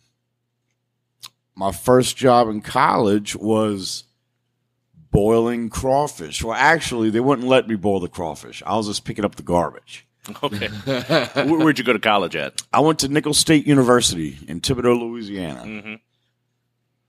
my 1.53 1.71
first 1.71 2.17
job 2.17 2.49
in 2.49 2.61
college 2.61 3.35
was 3.35 4.05
boiling 5.11 5.69
crawfish. 5.69 6.43
Well, 6.43 6.55
actually, 6.57 7.11
they 7.11 7.19
wouldn't 7.19 7.47
let 7.47 7.67
me 7.67 7.75
boil 7.75 7.99
the 7.99 8.09
crawfish. 8.09 8.63
I 8.65 8.75
was 8.77 8.87
just 8.87 9.05
picking 9.05 9.25
up 9.25 9.35
the 9.35 9.43
garbage. 9.43 10.07
Okay. 10.41 10.69
Where, 11.35 11.59
where'd 11.59 11.77
you 11.77 11.85
go 11.85 11.93
to 11.93 11.99
college 11.99 12.35
at? 12.35 12.63
I 12.73 12.79
went 12.79 12.97
to 12.99 13.09
Nicholls 13.09 13.37
State 13.37 13.67
University 13.67 14.39
in 14.47 14.59
Thibodaux, 14.59 14.99
Louisiana, 14.99 15.61
hmm 15.61 15.93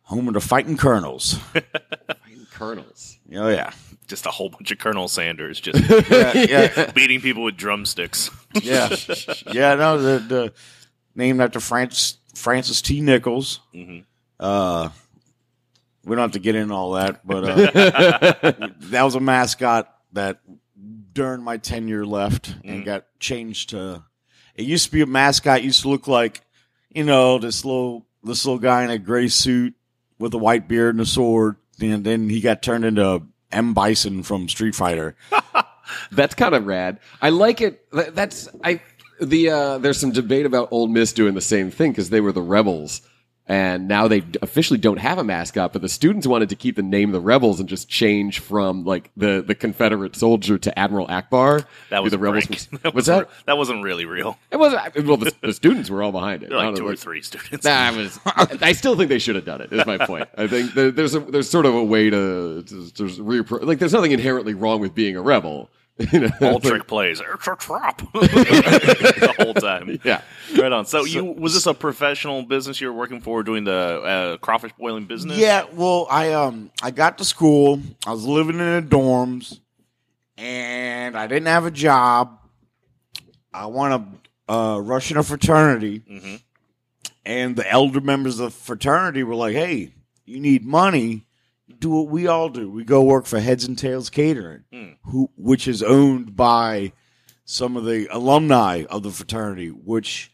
home 0.09 0.29
of 0.29 0.35
the 0.35 0.41
Fighting 0.41 0.77
Colonels. 0.77 1.35
fighting 1.53 2.47
colonels. 2.53 3.19
Oh 3.35 3.49
yeah, 3.49 3.73
Just 4.07 4.27
a 4.27 4.31
whole 4.31 4.49
bunch 4.49 4.71
of 4.73 4.79
Colonel 4.79 5.07
Sanders 5.09 5.61
just 5.61 5.79
yeah, 6.11 6.33
yeah. 6.35 6.91
beating 6.93 7.21
people 7.21 7.45
with 7.45 7.57
drumsticks. 7.57 8.31
yeah, 8.63 8.95
yeah. 9.53 9.75
No, 9.75 9.99
the, 10.01 10.19
the 10.19 10.53
named 11.15 11.41
after 11.41 11.61
Francis 11.61 12.17
Francis 12.35 12.81
T. 12.83 13.01
Nicholls. 13.01 13.61
Mhm. 13.75 14.05
Uh, 14.41 14.89
we 16.05 16.17
don't 16.17 16.23
have 16.23 16.33
to 16.33 16.39
get 16.39 16.55
into 16.55 16.73
all 16.75 16.93
that, 16.93 17.21
but 17.27 17.45
uh, 17.45 18.69
that 18.91 19.03
was 19.03 19.15
a 19.15 19.21
mascot 19.21 19.95
that 20.13 20.41
during 21.13 21.43
my 21.43 21.57
tenure 21.59 22.07
left 22.07 22.55
and 22.65 22.83
Mhm. 22.83 22.87
got 22.87 23.05
changed 23.21 23.71
to. 23.71 24.05
It 24.55 24.65
used 24.65 24.87
to 24.87 24.93
be 24.93 25.03
a 25.03 25.07
mascot. 25.07 25.63
Used 25.63 25.83
to 25.83 25.89
look 25.89 26.07
like, 26.09 26.41
you 26.91 27.05
know, 27.05 27.39
this 27.39 27.65
little 27.65 28.07
this 28.25 28.45
little 28.47 28.59
guy 28.59 28.85
in 28.85 28.91
a 28.91 28.99
gray 28.99 29.29
suit 29.29 29.75
with 30.19 30.35
a 30.35 30.39
white 30.39 30.69
beard 30.69 30.95
and 30.95 31.03
a 31.03 31.07
sword, 31.07 31.57
and 31.81 32.05
then 32.05 32.29
he 32.29 32.41
got 32.41 32.63
turned 32.63 32.85
into 32.85 33.23
M 33.53 33.75
Bison 33.75 34.23
from 34.23 34.49
Street 34.49 34.75
Fighter. 34.75 35.17
That's 36.13 36.35
kind 36.35 36.55
of 36.55 36.67
rad. 36.67 37.01
I 37.23 37.31
like 37.31 37.61
it. 37.61 37.87
That's 37.93 38.49
I. 38.63 38.81
The 39.21 39.51
uh, 39.51 39.79
there's 39.79 39.99
some 39.99 40.13
debate 40.13 40.47
about 40.47 40.69
Ole 40.71 40.87
Miss 40.87 41.13
doing 41.13 41.35
the 41.35 41.41
same 41.41 41.71
thing 41.71 41.91
because 41.91 42.11
they 42.11 42.21
were 42.21 42.31
the 42.31 42.43
rebels 42.43 43.03
and 43.49 43.89
now 43.89 44.07
they 44.09 44.23
officially 44.43 44.79
don't 44.79 44.99
have 44.99 45.17
a 45.19 45.25
mascot. 45.25 45.73
But 45.73 45.83
the 45.83 45.89
students 45.89 46.27
wanted 46.27 46.51
to 46.51 46.57
keep 46.57 46.77
the 46.77 46.83
name 46.83 47.09
of 47.09 47.15
the 47.15 47.21
rebels 47.21 47.59
and 47.61 47.69
just 47.69 47.89
change 47.89 48.41
from 48.41 48.85
like 48.85 49.11
the 49.17 49.43
the 49.47 49.55
Confederate 49.55 50.15
soldier 50.15 50.59
to 50.59 50.79
Admiral 50.79 51.07
Ackbar. 51.09 51.65
That 51.91 52.03
was 52.03 52.13
the 52.13 52.19
rebels. 52.19 52.49
Was, 52.49 52.69
That 52.83 52.95
was 52.95 53.07
that? 53.07 53.29
That 53.47 53.57
wasn't 53.57 53.83
really 53.83 54.05
real. 54.05 54.37
It 54.51 54.57
wasn't 54.59 55.07
well. 55.07 55.17
The, 55.17 55.35
the 55.41 55.53
students 55.53 55.89
were 55.91 56.03
all 56.03 56.13
behind 56.13 56.43
it. 56.43 56.51
They're 56.51 56.59
like 56.59 56.77
two 56.77 56.83
know, 56.83 56.91
or 56.91 56.97
three 56.97 57.23
students. 57.23 57.65
Nah, 57.65 57.71
I 57.71 57.91
was. 57.97 58.19
I 58.61 58.73
still 58.73 58.97
think 58.97 59.09
they 59.09 59.19
should 59.19 59.35
have 59.37 59.45
done 59.45 59.61
it. 59.61 59.73
Is 59.73 59.87
my 59.87 59.99
point. 59.99 60.29
I 60.37 60.47
think 60.47 60.75
there, 60.75 60.91
there's 60.91 61.15
a, 61.15 61.21
there's 61.21 61.49
sort 61.49 61.67
of 61.67 61.75
a 61.75 61.83
way 61.83 62.11
to, 62.11 62.63
to 62.63 62.75
there's 62.97 63.19
repro- 63.19 63.65
like 63.65 63.79
there's 63.79 63.93
nothing 63.93 64.13
inherently 64.13 64.55
wrong 64.55 64.81
with 64.81 64.95
being 64.95 65.17
a 65.17 65.23
rebel. 65.23 65.71
You 65.99 66.21
know? 66.21 66.31
All 66.43 66.61
trick 66.61 66.87
plays. 66.87 67.21
It's 67.21 67.47
a 67.47 67.57
trap 67.57 67.99
the 68.13 69.35
whole 69.39 69.55
time. 69.55 69.99
Yeah. 70.05 70.23
Right 70.57 70.71
on. 70.73 70.87
So, 70.87 71.05
you 71.05 71.25
was 71.25 71.55
this 71.55 71.67
a 71.67 71.75
professional 71.75 72.43
business 72.43 72.81
you 72.81 72.87
were 72.87 72.99
working 72.99 73.21
for, 73.21 73.43
doing 73.43 73.65
the 73.65 73.73
uh, 74.03 74.37
crawfish 74.39 74.73
boiling 74.79 75.07
business? 75.07 75.37
Yeah, 75.39 75.65
well, 75.73 76.07
I 76.11 76.33
um 76.33 76.71
I 76.83 76.91
got 76.93 77.19
to 77.19 77.25
school. 77.25 77.81
I 78.07 78.13
was 78.13 78.25
living 78.25 78.59
in 78.61 78.75
the 78.77 78.97
dorms, 78.97 79.59
and 80.37 81.17
I 81.17 81.27
didn't 81.27 81.47
have 81.49 81.67
a 81.67 81.71
job. 81.71 82.39
I 83.53 83.67
want 83.67 84.03
to 84.49 84.53
uh, 84.53 84.79
rush 84.81 85.11
in 85.11 85.17
a 85.17 85.23
fraternity, 85.23 86.01
Mhm. 86.01 86.41
and 87.27 87.57
the 87.57 87.69
elder 87.71 88.01
members 88.01 88.39
of 88.41 88.53
the 88.53 88.59
fraternity 88.59 89.23
were 89.25 89.35
like, 89.35 89.55
"Hey, 89.55 89.93
you 90.25 90.41
need 90.41 90.65
money? 90.65 91.25
Do 91.79 91.91
what 91.91 92.09
we 92.09 92.27
all 92.27 92.49
do. 92.49 92.69
We 92.71 92.85
go 92.85 93.03
work 93.03 93.27
for 93.27 93.39
Heads 93.41 93.65
and 93.65 93.79
Tails 93.79 94.11
Catering, 94.11 94.65
Hmm. 94.73 94.93
who 95.05 95.31
which 95.37 95.69
is 95.69 95.83
owned 95.83 96.35
by 96.37 96.93
some 97.45 97.77
of 97.77 97.85
the 97.85 98.09
alumni 98.11 98.85
of 98.91 99.03
the 99.03 99.11
fraternity, 99.11 99.69
which." 99.69 100.33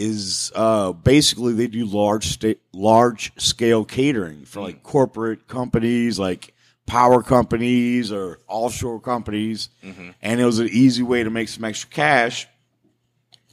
is 0.00 0.52
uh, 0.54 0.92
basically 0.92 1.52
they 1.54 1.66
do 1.66 1.84
large 1.84 2.24
sta- 2.28 2.54
large 2.72 3.32
scale 3.36 3.84
catering 3.84 4.44
for 4.44 4.60
like 4.60 4.80
corporate 4.84 5.48
companies 5.48 6.20
like 6.20 6.54
power 6.86 7.20
companies 7.20 8.12
or 8.12 8.38
offshore 8.46 9.00
companies 9.00 9.70
Mhm. 9.84 10.14
and 10.22 10.40
it 10.40 10.44
was 10.44 10.60
an 10.60 10.68
easy 10.70 11.02
way 11.02 11.24
to 11.24 11.30
make 11.30 11.48
some 11.48 11.64
extra 11.64 11.90
cash 11.90 12.46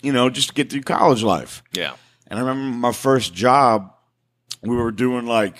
you 0.03 0.13
know 0.13 0.29
just 0.29 0.49
to 0.49 0.53
get 0.53 0.69
through 0.69 0.83
college 0.83 1.23
life 1.23 1.63
Yeah. 1.73 1.93
and 2.27 2.37
i 2.37 2.43
remember 2.43 2.77
my 2.77 2.91
first 2.91 3.33
job 3.33 3.91
we 4.61 4.75
were 4.75 4.91
doing 4.91 5.25
like 5.25 5.57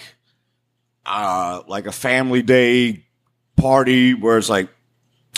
uh 1.05 1.61
like 1.67 1.85
a 1.85 1.91
family 1.91 2.41
day 2.41 3.03
party 3.55 4.13
where 4.13 4.37
it's 4.37 4.49
like 4.49 4.69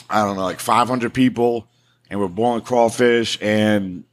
i 0.10 0.24
don't 0.24 0.36
know 0.38 0.44
like 0.44 0.60
500 0.60 1.14
people 1.14 1.68
and 2.10 2.20
we're 2.20 2.28
boiling 2.28 2.62
crawfish 2.62 3.38
and 3.42 4.04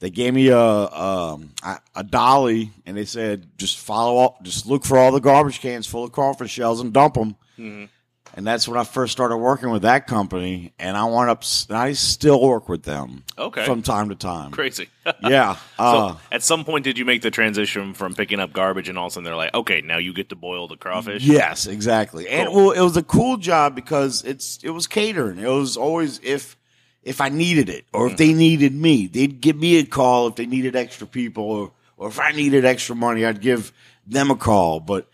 they 0.00 0.10
gave 0.10 0.32
me 0.32 0.46
a 0.48 0.56
um, 0.60 1.50
a, 1.64 1.80
a 1.96 2.04
dolly 2.04 2.70
and 2.86 2.96
they 2.96 3.04
said 3.04 3.48
just 3.58 3.78
follow 3.80 4.24
up, 4.24 4.40
just 4.44 4.64
look 4.66 4.84
for 4.84 4.96
all 4.96 5.10
the 5.10 5.18
garbage 5.20 5.60
cans 5.60 5.88
full 5.88 6.04
of 6.04 6.12
crawfish 6.12 6.52
shells 6.52 6.80
and 6.80 6.92
dump 6.92 7.14
them. 7.14 7.34
Mhm. 7.58 7.88
And 8.34 8.46
that's 8.46 8.68
when 8.68 8.78
I 8.78 8.84
first 8.84 9.12
started 9.12 9.36
working 9.36 9.70
with 9.70 9.82
that 9.82 10.06
company, 10.06 10.72
and 10.78 10.96
I 10.96 11.04
wound 11.04 11.28
up. 11.30 11.42
I 11.70 11.92
still 11.94 12.40
work 12.40 12.68
with 12.68 12.84
them 12.84 13.24
Okay. 13.36 13.64
from 13.64 13.82
time 13.82 14.10
to 14.10 14.14
time. 14.14 14.50
Crazy. 14.52 14.88
Yeah, 15.22 15.56
uh, 15.78 16.12
so, 16.12 16.20
at 16.30 16.42
some 16.42 16.64
point, 16.66 16.84
did 16.84 16.98
you 16.98 17.04
make 17.06 17.22
the 17.22 17.30
transition 17.30 17.94
from 17.94 18.14
picking 18.14 18.40
up 18.40 18.52
garbage 18.52 18.90
and 18.90 18.98
all 18.98 19.06
of 19.06 19.12
a 19.12 19.14
sudden 19.14 19.24
they're 19.24 19.34
like, 19.34 19.54
okay, 19.54 19.80
now 19.80 19.96
you 19.96 20.12
get 20.12 20.28
to 20.28 20.36
boil 20.36 20.68
the 20.68 20.76
crawfish? 20.76 21.24
Yes, 21.24 21.66
exactly. 21.66 22.28
And 22.28 22.52
well, 22.52 22.72
it 22.72 22.80
was 22.82 22.96
a 22.98 23.02
cool 23.02 23.38
job 23.38 23.74
because 23.74 24.22
it's 24.24 24.58
it 24.62 24.68
was 24.70 24.86
catering. 24.86 25.38
It 25.38 25.48
was 25.48 25.78
always 25.78 26.20
if 26.22 26.56
if 27.02 27.22
I 27.22 27.30
needed 27.30 27.70
it 27.70 27.86
or 27.94 28.06
if 28.08 28.18
they 28.18 28.34
needed 28.34 28.74
me, 28.74 29.06
they'd 29.06 29.40
give 29.40 29.56
me 29.56 29.78
a 29.78 29.84
call 29.84 30.26
if 30.28 30.34
they 30.36 30.44
needed 30.46 30.76
extra 30.76 31.06
people 31.06 31.44
or 31.44 31.72
or 31.96 32.08
if 32.08 32.20
I 32.20 32.32
needed 32.32 32.66
extra 32.66 32.94
money, 32.94 33.24
I'd 33.24 33.40
give 33.40 33.72
them 34.06 34.30
a 34.30 34.36
call. 34.36 34.78
But 34.78 35.08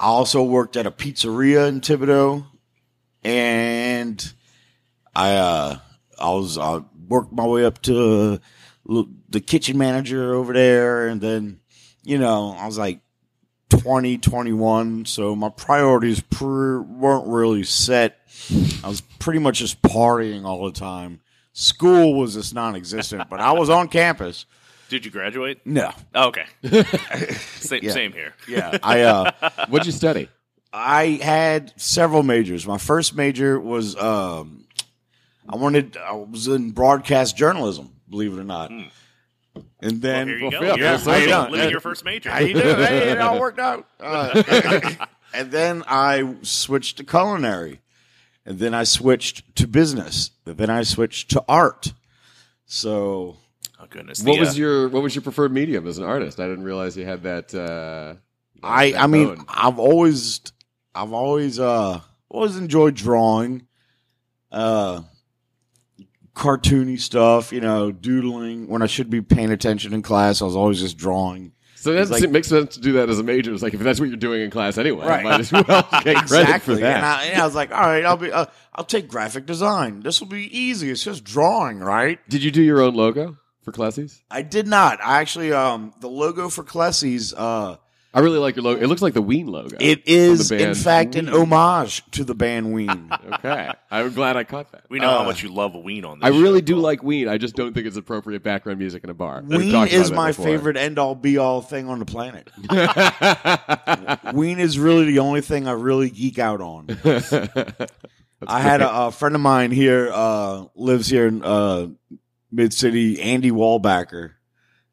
I 0.00 0.06
also 0.06 0.42
worked 0.42 0.76
at 0.76 0.86
a 0.86 0.90
pizzeria 0.90 1.68
in 1.68 1.80
Thibodaux 1.80 2.46
and 3.24 4.32
I 5.14 5.34
uh 5.34 5.78
I 6.18 6.30
was 6.30 6.56
I 6.58 6.82
worked 7.08 7.32
my 7.32 7.46
way 7.46 7.64
up 7.64 7.82
to 7.82 8.40
uh, 8.88 9.02
the 9.28 9.40
kitchen 9.40 9.76
manager 9.76 10.34
over 10.34 10.52
there 10.52 11.08
and 11.08 11.20
then 11.20 11.60
you 12.08 12.16
know, 12.16 12.56
I 12.58 12.64
was 12.64 12.78
like 12.78 13.00
20, 13.68 14.16
21. 14.16 15.04
So 15.04 15.36
my 15.36 15.50
priorities 15.50 16.20
pr- 16.20 16.78
weren't 16.78 17.26
really 17.26 17.64
set. 17.64 18.18
I 18.82 18.88
was 18.88 19.02
pretty 19.18 19.40
much 19.40 19.58
just 19.58 19.82
partying 19.82 20.44
all 20.44 20.64
the 20.64 20.72
time. 20.72 21.20
School 21.52 22.14
was 22.14 22.34
just 22.34 22.54
non 22.54 22.76
existent, 22.76 23.28
but 23.28 23.40
I 23.40 23.52
was 23.52 23.68
on 23.68 23.88
campus. 23.88 24.46
Did 24.88 25.04
you 25.04 25.10
graduate? 25.10 25.60
No. 25.66 25.90
Oh, 26.14 26.28
okay. 26.28 26.44
same, 27.60 27.82
Yeah. 27.84 27.92
same 27.92 28.12
here. 28.12 28.34
Yeah. 28.48 28.78
I, 28.82 29.02
uh, 29.02 29.32
What'd 29.68 29.86
you 29.86 29.92
study? 29.92 30.28
I 30.72 31.18
had 31.22 31.72
several 31.80 32.22
majors. 32.22 32.66
My 32.66 32.78
first 32.78 33.14
major 33.16 33.58
was, 33.60 33.96
um, 33.96 34.64
I 35.48 35.56
wanted, 35.56 35.96
I 35.96 36.12
was 36.12 36.46
in 36.48 36.70
broadcast 36.72 37.36
journalism, 37.36 37.90
believe 38.08 38.32
it 38.32 38.38
or 38.40 38.44
not. 38.44 38.70
And 38.70 38.90
Well, 39.54 39.92
then, 40.00 40.28
here 40.28 40.38
you 40.38 40.50
go. 40.50 40.60
yeah, 40.62 40.74
You're 40.76 40.98
full 40.98 41.12
circle. 41.14 41.26
living, 41.38 41.52
living 41.52 41.70
your 41.70 41.80
first 41.80 42.04
major. 42.04 42.30
How 42.30 42.38
you 42.40 42.54
doing? 42.54 42.76
Hey, 42.76 43.10
it 43.10 43.18
all 43.18 43.38
worked 43.40 43.58
out. 43.58 43.86
Uh, 44.00 44.42
and 45.34 45.50
then 45.50 45.82
I 45.86 46.36
switched 46.42 46.96
to 46.98 47.04
culinary. 47.04 47.80
And 48.46 48.58
then 48.58 48.72
I 48.72 48.84
switched 48.84 49.54
to 49.56 49.66
business. 49.66 50.30
And 50.46 50.56
then 50.56 50.70
I 50.70 50.82
switched 50.82 51.30
to 51.32 51.44
art. 51.48 51.92
So 52.66 53.36
goodness. 53.90 54.22
What 54.22 54.34
The, 54.34 54.40
was 54.40 54.50
uh, 54.50 54.58
your 54.58 54.88
What 54.88 55.02
was 55.02 55.14
your 55.14 55.22
preferred 55.22 55.52
medium 55.52 55.86
as 55.86 55.98
an 55.98 56.04
artist? 56.04 56.40
I 56.40 56.46
didn't 56.48 56.64
realize 56.64 56.96
you 56.96 57.04
had 57.04 57.22
that. 57.24 57.54
Uh, 57.54 58.14
I 58.62 58.92
that 58.92 59.02
I 59.02 59.06
mean 59.06 59.34
bone. 59.34 59.44
I've 59.48 59.78
always 59.78 60.40
I've 60.94 61.12
always 61.12 61.58
uh 61.60 62.00
always 62.28 62.56
enjoyed 62.56 62.94
drawing. 62.94 63.66
Uh 64.50 65.02
cartoony 66.34 66.98
stuff, 67.00 67.52
you 67.52 67.60
know, 67.60 67.90
doodling 67.90 68.68
when 68.68 68.82
I 68.82 68.86
should 68.86 69.10
be 69.10 69.20
paying 69.20 69.50
attention 69.50 69.92
in 69.92 70.02
class. 70.02 70.40
I 70.40 70.44
was 70.44 70.54
always 70.56 70.78
just 70.80 70.96
drawing. 70.96 71.52
so 71.74 71.92
that 71.92 72.10
like- 72.10 72.22
it 72.22 72.30
makes 72.30 72.46
sense 72.48 72.74
to 72.74 72.80
do 72.80 72.92
that 72.92 73.08
as 73.08 73.18
a 73.18 73.22
major. 73.24 73.52
It's 73.52 73.62
like 73.62 73.74
if 73.74 73.80
that's 73.80 73.98
what 73.98 74.08
you're 74.08 74.16
doing 74.18 74.42
in 74.42 74.50
class 74.50 74.78
anyway, 74.78 75.04
Right. 75.06 75.24
might 75.24 75.40
as 75.40 75.50
well 75.52 75.64
get 76.04 76.26
credit 76.28 76.62
for 76.62 76.76
that. 76.76 76.96
And 76.96 77.04
I, 77.06 77.24
and 77.24 77.42
I 77.42 77.44
was 77.44 77.54
like, 77.56 77.72
all 77.72 77.80
right, 77.80 78.04
I'll 78.04 78.16
be, 78.16 78.30
uh, 78.30 78.46
I'll 78.74 78.84
take 78.84 79.08
graphic 79.08 79.46
design. 79.46 80.00
This 80.00 80.20
will 80.20 80.28
be 80.28 80.46
easy. 80.56 80.90
It's 80.90 81.02
just 81.02 81.24
drawing, 81.24 81.80
right? 81.80 82.18
Did 82.28 82.42
you 82.44 82.50
do 82.52 82.62
your 82.62 82.80
own 82.82 82.94
logo 82.94 83.36
for 83.72 83.72
Clesi's? 83.78 84.22
I 84.30 84.42
did 84.42 84.66
not. 84.66 84.98
I 85.02 85.20
actually, 85.20 85.52
um, 85.52 85.92
the 86.00 86.08
logo 86.08 86.48
for 86.48 86.64
Clesi's, 86.64 87.34
uh, 87.34 87.76
I 88.14 88.20
really 88.20 88.38
like 88.38 88.56
your 88.56 88.64
logo. 88.64 88.80
It 88.82 88.86
looks 88.86 89.02
like 89.02 89.12
the 89.12 89.20
Ween 89.22 89.46
logo. 89.46 89.76
it 89.78 90.02
from 90.04 90.12
is 90.12 90.48
the 90.48 90.56
in 90.56 90.62
band 90.62 90.78
fact 90.78 91.14
an 91.14 91.28
homage 91.28 92.02
to 92.12 92.24
the 92.24 92.34
band 92.34 92.72
Ween. 92.72 93.12
Okay, 93.38 93.70
I'm 93.90 94.12
glad 94.14 94.36
I 94.36 94.44
caught 94.44 94.72
that. 94.72 94.84
we 94.88 94.98
know 94.98 95.10
how 95.10 95.20
uh, 95.20 95.24
much 95.24 95.42
you 95.42 95.50
love 95.50 95.74
Ween 95.74 96.04
on 96.04 96.18
this 96.18 96.26
I 96.26 96.30
really 96.30 96.60
show, 96.60 96.64
do 96.66 96.74
Paul. 96.74 96.82
like 96.82 97.02
Ween. 97.02 97.28
I 97.28 97.36
just 97.36 97.54
don't 97.54 97.74
think 97.74 97.86
it's 97.86 97.96
appropriate 97.98 98.42
background 98.42 98.78
music 98.78 99.04
in 99.04 99.10
a 99.10 99.14
bar. 99.14 99.42
We've 99.46 99.60
Ween 99.60 99.88
is 99.88 100.10
my 100.10 100.30
before. 100.30 100.46
favorite 100.46 100.76
end 100.78 100.98
all 100.98 101.14
be 101.14 101.36
all 101.36 101.60
thing 101.60 101.88
on 101.88 101.98
the 101.98 102.06
planet. 102.06 102.50
Ween 104.34 104.58
is 104.58 104.78
really 104.78 105.04
the 105.04 105.18
only 105.18 105.42
thing 105.42 105.68
I 105.68 105.72
really 105.72 106.08
geek 106.10 106.38
out 106.38 106.60
on. 106.62 106.86
I 108.46 108.60
had 108.60 108.80
a, 108.80 109.06
a 109.06 109.10
friend 109.12 109.34
of 109.34 109.40
mine 109.40 109.70
here, 109.70 110.10
uh, 110.12 110.64
lives 110.74 111.08
here 111.08 111.26
in 111.26 111.42
uh, 111.44 111.88
Mid 112.50 112.72
City, 112.72 113.20
Andy 113.20 113.50
Wallbacker. 113.50 114.32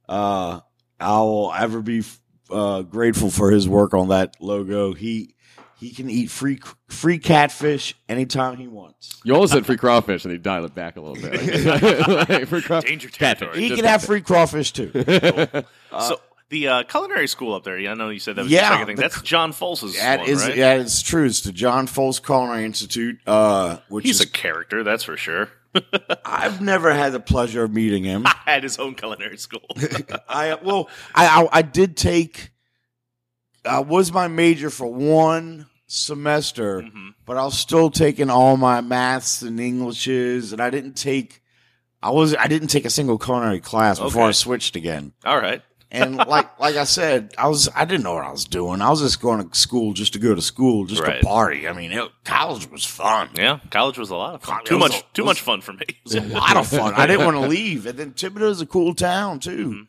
Uh, 0.08 0.60
I'll 1.00 1.54
ever 1.58 1.82
be 1.82 2.04
uh, 2.50 2.82
grateful 2.84 3.30
for 3.32 3.52
his 3.52 3.68
work 3.68 3.94
on 3.94 4.10
that 4.10 4.36
logo. 4.40 4.94
He 4.94 5.36
he 5.78 5.92
can 5.92 6.10
eat 6.10 6.30
free 6.30 6.60
free 6.88 7.18
catfish 7.20 7.96
anytime 8.08 8.58
he 8.58 8.68
wants. 8.68 9.20
You 9.26 9.34
almost 9.34 9.54
said 9.54 9.66
free 9.66 9.78
crawfish, 9.78 10.24
and 10.26 10.32
he 10.32 10.38
dialed 10.38 10.66
it 10.66 10.76
back 10.76 10.96
a 10.98 11.02
little 11.02 11.16
bit. 11.16 11.36
Like, 12.30 12.48
free 12.48 12.62
craw- 12.62 12.82
Danger 12.82 13.10
territory. 13.10 13.60
He 13.62 13.76
can 13.76 13.86
have 13.86 14.04
free 14.04 14.22
crawfish 14.22 14.72
too. 14.72 14.92
so 15.92 16.22
the 16.50 16.68
uh, 16.68 16.84
culinary 16.84 17.28
school 17.28 17.54
up 17.56 17.64
there. 17.64 17.78
Yeah, 17.80 17.92
I 17.92 17.94
know 17.96 18.10
you 18.10 18.20
said 18.20 18.36
that 18.38 18.44
was 18.44 18.52
Yeah, 18.52 18.62
your 18.62 18.72
second 18.74 18.86
thing. 18.88 18.96
the- 18.98 19.02
That's 19.02 19.22
John 19.22 19.52
Folse's 19.52 19.98
That 19.98 20.20
one, 20.20 20.30
is 20.30 20.42
right? 20.44 20.56
that 20.56 20.80
is 20.80 21.02
true. 21.02 21.26
It's 21.26 21.42
the 21.42 21.52
John 21.52 21.88
Folse 21.88 22.24
Culinary 22.24 22.64
Institute, 22.66 23.20
uh, 23.28 23.78
which 23.90 24.06
He's 24.06 24.22
is 24.22 24.28
a 24.28 24.30
character, 24.30 24.84
that's 24.84 25.04
for 25.04 25.18
sure. 25.18 25.50
I've 26.26 26.62
never 26.62 26.94
had 26.94 27.14
the 27.14 27.20
pleasure 27.20 27.64
of 27.64 27.74
meeting 27.74 28.04
him. 28.04 28.26
At 28.48 28.64
his 28.64 28.78
own 28.78 28.96
culinary 28.96 29.38
school. 29.38 29.66
I 30.30 30.56
well, 30.64 30.90
I, 31.14 31.44
I 31.44 31.60
I 31.60 31.62
did 31.62 31.98
take. 31.98 32.52
I 33.66 33.80
was 33.80 34.12
my 34.12 34.28
major 34.28 34.70
for 34.70 34.86
one 34.88 35.66
semester, 35.88 36.82
Mhm. 36.82 37.16
but 37.26 37.38
I 37.38 37.44
was 37.46 37.58
still 37.58 37.90
taking 37.90 38.30
all 38.30 38.58
my 38.58 38.82
maths 38.82 39.42
and 39.42 39.60
Englishes, 39.60 40.52
and 40.54 40.62
I 40.62 40.70
didn't 40.70 40.94
take. 40.94 41.42
I 42.04 42.12
was 42.12 42.36
I 42.36 42.48
didn't 42.48 42.68
take 42.68 42.86
a 42.86 42.90
single 42.90 43.18
culinary 43.18 43.60
class 43.62 44.00
before 44.00 44.24
Okay. 44.24 44.30
I 44.30 44.32
switched 44.34 44.76
again. 44.76 45.14
All 45.26 45.40
right. 45.40 45.62
And 45.92 46.18
like 46.18 46.60
like 46.60 46.76
I 46.76 46.84
said, 46.84 47.34
I 47.38 47.48
was 47.48 47.70
I 47.76 47.86
didn't 47.86 48.04
know 48.04 48.16
what 48.16 48.26
I 48.26 48.32
was 48.32 48.46
doing. 48.46 48.82
I 48.82 48.90
was 48.90 49.02
just 49.02 49.22
going 49.22 49.48
to 49.50 49.58
school 49.58 49.94
just 49.94 50.14
to 50.14 50.20
go 50.20 50.34
to 50.36 50.42
school, 50.42 50.86
just 50.86 51.02
Right. 51.02 51.22
to 51.22 51.26
party. 51.28 51.68
I 51.68 51.74
mean, 51.74 51.92
it, 51.92 52.10
college 52.24 52.70
was 52.70 52.84
fun. 52.86 53.30
Yeah, 53.36 53.60
college 53.70 53.98
was 53.98 54.10
a 54.10 54.16
lot 54.16 54.36
of 54.36 54.44
fun. 54.44 54.60
It 54.62 54.66
Too 54.66 54.76
was 54.78 54.92
much, 54.92 55.00
a- 55.02 55.06
too 55.14 55.22
it 55.22 55.26
much 55.26 55.42
fun 55.42 55.62
for 55.62 55.74
me. 55.74 55.86
It 55.88 55.96
was 56.04 56.16
a 56.16 56.22
lot 56.22 56.58
of 56.58 56.68
fun. 56.68 56.94
I 56.96 57.06
didn't 57.08 57.26
want 57.26 57.38
to 57.38 57.48
leave. 57.48 57.86
And 57.86 57.98
then 57.98 58.12
Thibodaux's 58.14 58.62
a 58.62 58.66
cool 58.66 58.94
town 58.96 59.40
too. 59.40 59.68
Mm-hmm. 59.70 59.82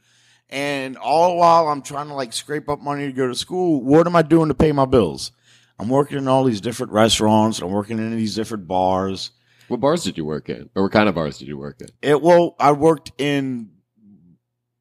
And 0.49 0.97
all 0.97 1.31
the 1.31 1.37
while 1.37 1.69
I'm 1.69 1.83
trying 1.83 2.07
to 2.09 2.15
like 2.15 2.33
scrape 2.33 2.69
up 2.69 2.81
money 2.81 3.07
to 3.07 3.13
go 3.13 3.27
to 3.27 3.35
school, 3.35 3.83
what 3.83 4.07
am 4.07 4.15
I 4.15 4.23
doing 4.23 4.49
to 4.49 4.55
pay 4.55 4.71
my 4.73 4.85
bills? 4.85 5.33
I'm 5.79 5.89
working 5.89 6.19
in 6.19 6.29
all 6.29 6.45
these 6.45 6.61
different 6.61 6.93
restaurants. 6.93 7.61
I'm 7.61 7.71
working 7.73 7.99
in 7.99 8.17
these 8.17 8.35
different 8.35 8.69
bars. 8.69 9.33
What 9.69 9.81
bars 9.81 10.05
did 10.05 10.17
you 10.17 10.25
work 10.25 10.49
in, 10.49 10.71
or 10.77 10.85
what 10.85 10.93
kind 10.93 11.09
of 11.09 11.17
bars 11.17 11.39
did 11.39 11.49
you 11.49 11.59
work 11.59 11.81
in? 11.81 11.89
It 12.01 12.23
well, 12.23 12.55
I 12.61 12.71
worked 12.73 13.11
in. 13.19 13.71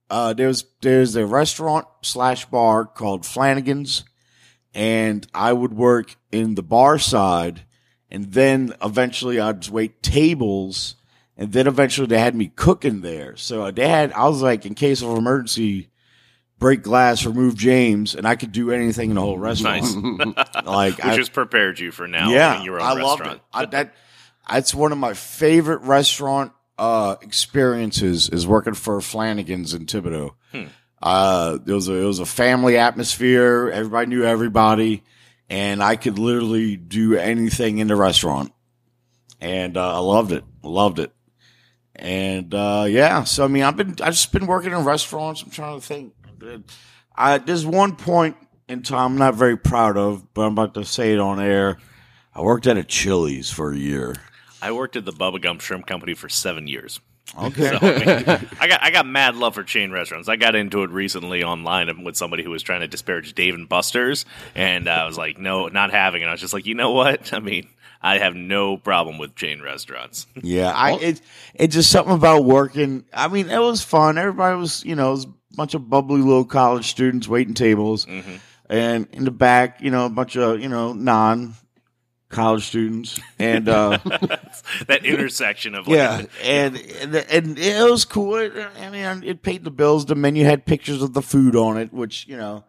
Uh, 0.09 0.33
there's 0.33 0.65
there's 0.81 1.15
a 1.15 1.25
restaurant 1.25 1.87
slash 2.03 2.45
bar 2.45 2.85
called 2.85 3.25
Flanagan's, 3.25 4.03
and 4.73 5.25
I 5.33 5.53
would 5.53 5.73
work 5.73 6.15
in 6.31 6.55
the 6.55 6.63
bar 6.63 6.99
side, 6.99 7.65
and 8.11 8.31
then 8.33 8.73
eventually 8.83 9.39
I'd 9.39 9.67
wait 9.69 10.03
tables, 10.03 10.95
and 11.35 11.51
then 11.51 11.65
eventually 11.67 12.07
they 12.07 12.19
had 12.19 12.35
me 12.35 12.51
cooking 12.55 13.01
there. 13.01 13.35
So 13.35 13.71
they 13.71 13.87
had 13.87 14.13
I 14.13 14.27
was 14.27 14.41
like, 14.41 14.65
in 14.65 14.75
case 14.75 15.01
of 15.01 15.17
emergency, 15.17 15.89
break 16.59 16.83
glass, 16.83 17.25
remove 17.25 17.55
James, 17.55 18.13
and 18.13 18.27
I 18.27 18.35
could 18.35 18.51
do 18.51 18.71
anything 18.71 19.09
in 19.09 19.15
the 19.15 19.21
whole 19.21 19.39
restaurant. 19.39 19.83
Nice. 19.83 20.35
Like 20.65 20.97
Which 20.97 21.05
I, 21.05 21.15
has 21.15 21.29
prepared 21.29 21.79
you 21.79 21.91
for 21.91 22.07
now 22.07 22.29
yeah, 22.29 22.53
owning 22.53 22.65
your 22.65 22.79
own 22.79 22.85
I 22.85 22.95
restaurant. 22.95 23.19
loved 23.21 23.35
it. 23.35 23.41
I, 23.53 23.65
that 23.65 23.95
that's 24.49 24.75
one 24.75 24.91
of 24.91 24.97
my 24.97 25.13
favorite 25.13 25.81
restaurant 25.81 26.51
uh, 26.77 27.15
experiences 27.21 28.29
is 28.29 28.45
working 28.45 28.73
for 28.73 28.99
Flanagan's 29.01 29.73
in 29.73 29.85
Thibodaux. 29.85 30.35
Hmm. 30.51 30.63
Uh, 31.01 31.59
it 31.65 31.71
was 31.71 31.87
a 31.87 31.93
it 31.93 32.05
was 32.05 32.19
a 32.19 32.25
family 32.25 32.77
atmosphere. 32.77 33.69
Everybody 33.69 34.07
knew 34.07 34.23
everybody, 34.23 35.03
and 35.49 35.83
I 35.83 35.95
could 35.95 36.17
literally 36.17 36.77
do 36.77 37.15
anything 37.15 37.77
in 37.77 37.87
the 37.87 37.95
restaurant, 37.95 38.53
and 39.39 39.77
uh, 39.77 39.97
I 39.97 39.99
loved 39.99 40.31
it. 40.31 40.43
Loved 40.63 40.99
it. 40.99 41.11
And 41.95 42.53
uh, 42.53 42.85
yeah, 42.89 43.23
so 43.23 43.45
I 43.45 43.47
mean, 43.47 43.63
I've 43.63 43.77
been 43.77 43.95
I've 44.01 44.13
just 44.13 44.31
been 44.31 44.47
working 44.47 44.71
in 44.71 44.83
restaurants. 44.83 45.43
I'm 45.43 45.51
trying 45.51 45.79
to 45.79 45.85
think. 45.85 46.13
I, 47.15 47.37
there's 47.37 47.65
one 47.65 47.95
point 47.95 48.35
in 48.67 48.81
time 48.81 49.13
I'm 49.13 49.17
not 49.17 49.35
very 49.35 49.57
proud 49.57 49.97
of, 49.97 50.33
but 50.33 50.41
I'm 50.41 50.53
about 50.53 50.73
to 50.73 50.83
say 50.83 51.13
it 51.13 51.19
on 51.19 51.39
air. 51.39 51.77
I 52.33 52.41
worked 52.41 52.67
at 52.67 52.77
a 52.77 52.83
Chili's 52.83 53.49
for 53.49 53.71
a 53.71 53.77
year. 53.77 54.15
I 54.65 54.71
worked 54.71 54.95
at 54.95 55.05
the 55.05 55.11
Bubba 55.13 55.41
Gump 55.41 55.61
Shrimp 55.61 55.85
Company 55.85 56.13
for 56.13 56.27
seven 56.29 56.67
years. 56.67 56.99
Okay. 57.39 57.69
So, 57.69 57.77
I, 57.81 57.99
mean, 57.99 58.49
I 58.59 58.67
got 58.67 58.83
I 58.83 58.91
got 58.91 59.05
mad 59.07 59.35
love 59.35 59.55
for 59.55 59.63
chain 59.63 59.91
restaurants. 59.91 60.29
I 60.29 60.35
got 60.35 60.55
into 60.55 60.83
it 60.83 60.89
recently 60.91 61.43
online 61.43 62.03
with 62.03 62.15
somebody 62.15 62.43
who 62.43 62.51
was 62.51 62.61
trying 62.63 62.81
to 62.81 62.87
disparage 62.87 63.33
Dave 63.33 63.55
and 63.55 63.67
Buster's, 63.67 64.25
and 64.53 64.87
I 64.87 65.05
was 65.05 65.17
like, 65.17 65.37
no, 65.39 65.67
not 65.67 65.91
having 65.91 66.21
it. 66.21 66.25
I 66.27 66.31
was 66.31 66.41
just 66.41 66.53
like, 66.53 66.65
you 66.65 66.75
know 66.75 66.91
what? 66.91 67.33
I 67.33 67.39
mean, 67.39 67.67
I 68.01 68.19
have 68.19 68.35
no 68.35 68.77
problem 68.77 69.17
with 69.17 69.35
chain 69.35 69.61
restaurants. 69.61 70.27
yeah, 70.41 70.71
I 70.71 70.93
it 70.93 71.21
it's 71.55 71.73
just 71.75 71.89
something 71.91 72.13
about 72.13 72.45
working. 72.45 73.05
I 73.13 73.27
mean, 73.27 73.49
it 73.49 73.59
was 73.59 73.81
fun. 73.83 74.17
Everybody 74.19 74.57
was, 74.57 74.83
you 74.85 74.95
know, 74.95 75.07
it 75.09 75.11
was 75.11 75.25
a 75.25 75.33
bunch 75.55 75.73
of 75.73 75.89
bubbly 75.89 76.21
little 76.21 76.45
college 76.45 76.85
students 76.85 77.27
waiting 77.27 77.55
tables, 77.55 78.05
Mhm. 78.05 78.39
and 78.69 79.07
in 79.11 79.25
the 79.25 79.31
back, 79.31 79.81
you 79.81 79.89
know, 79.89 80.05
a 80.05 80.09
bunch 80.09 80.37
of 80.37 80.59
you 80.61 80.69
know 80.69 80.93
non 80.93 81.55
college 82.29 82.65
students, 82.65 83.19
and 83.39 83.67
uh, 83.69 83.97
that 84.87 85.05
intersection 85.05 85.75
of 85.75 85.87
like, 85.87 85.95
yeah, 85.97 86.25
and, 86.43 86.77
and 87.01 87.15
and 87.15 87.59
it 87.59 87.89
was 87.89 88.05
cool. 88.05 88.35
I 88.35 88.89
mean, 88.89 89.23
it 89.23 89.41
paid 89.41 89.63
the 89.63 89.71
bills. 89.71 90.05
The 90.05 90.15
menu 90.15 90.45
had 90.45 90.65
pictures 90.65 91.01
of 91.01 91.13
the 91.13 91.21
food 91.21 91.55
on 91.55 91.77
it, 91.77 91.93
which 91.93 92.27
you 92.27 92.37
know. 92.37 92.63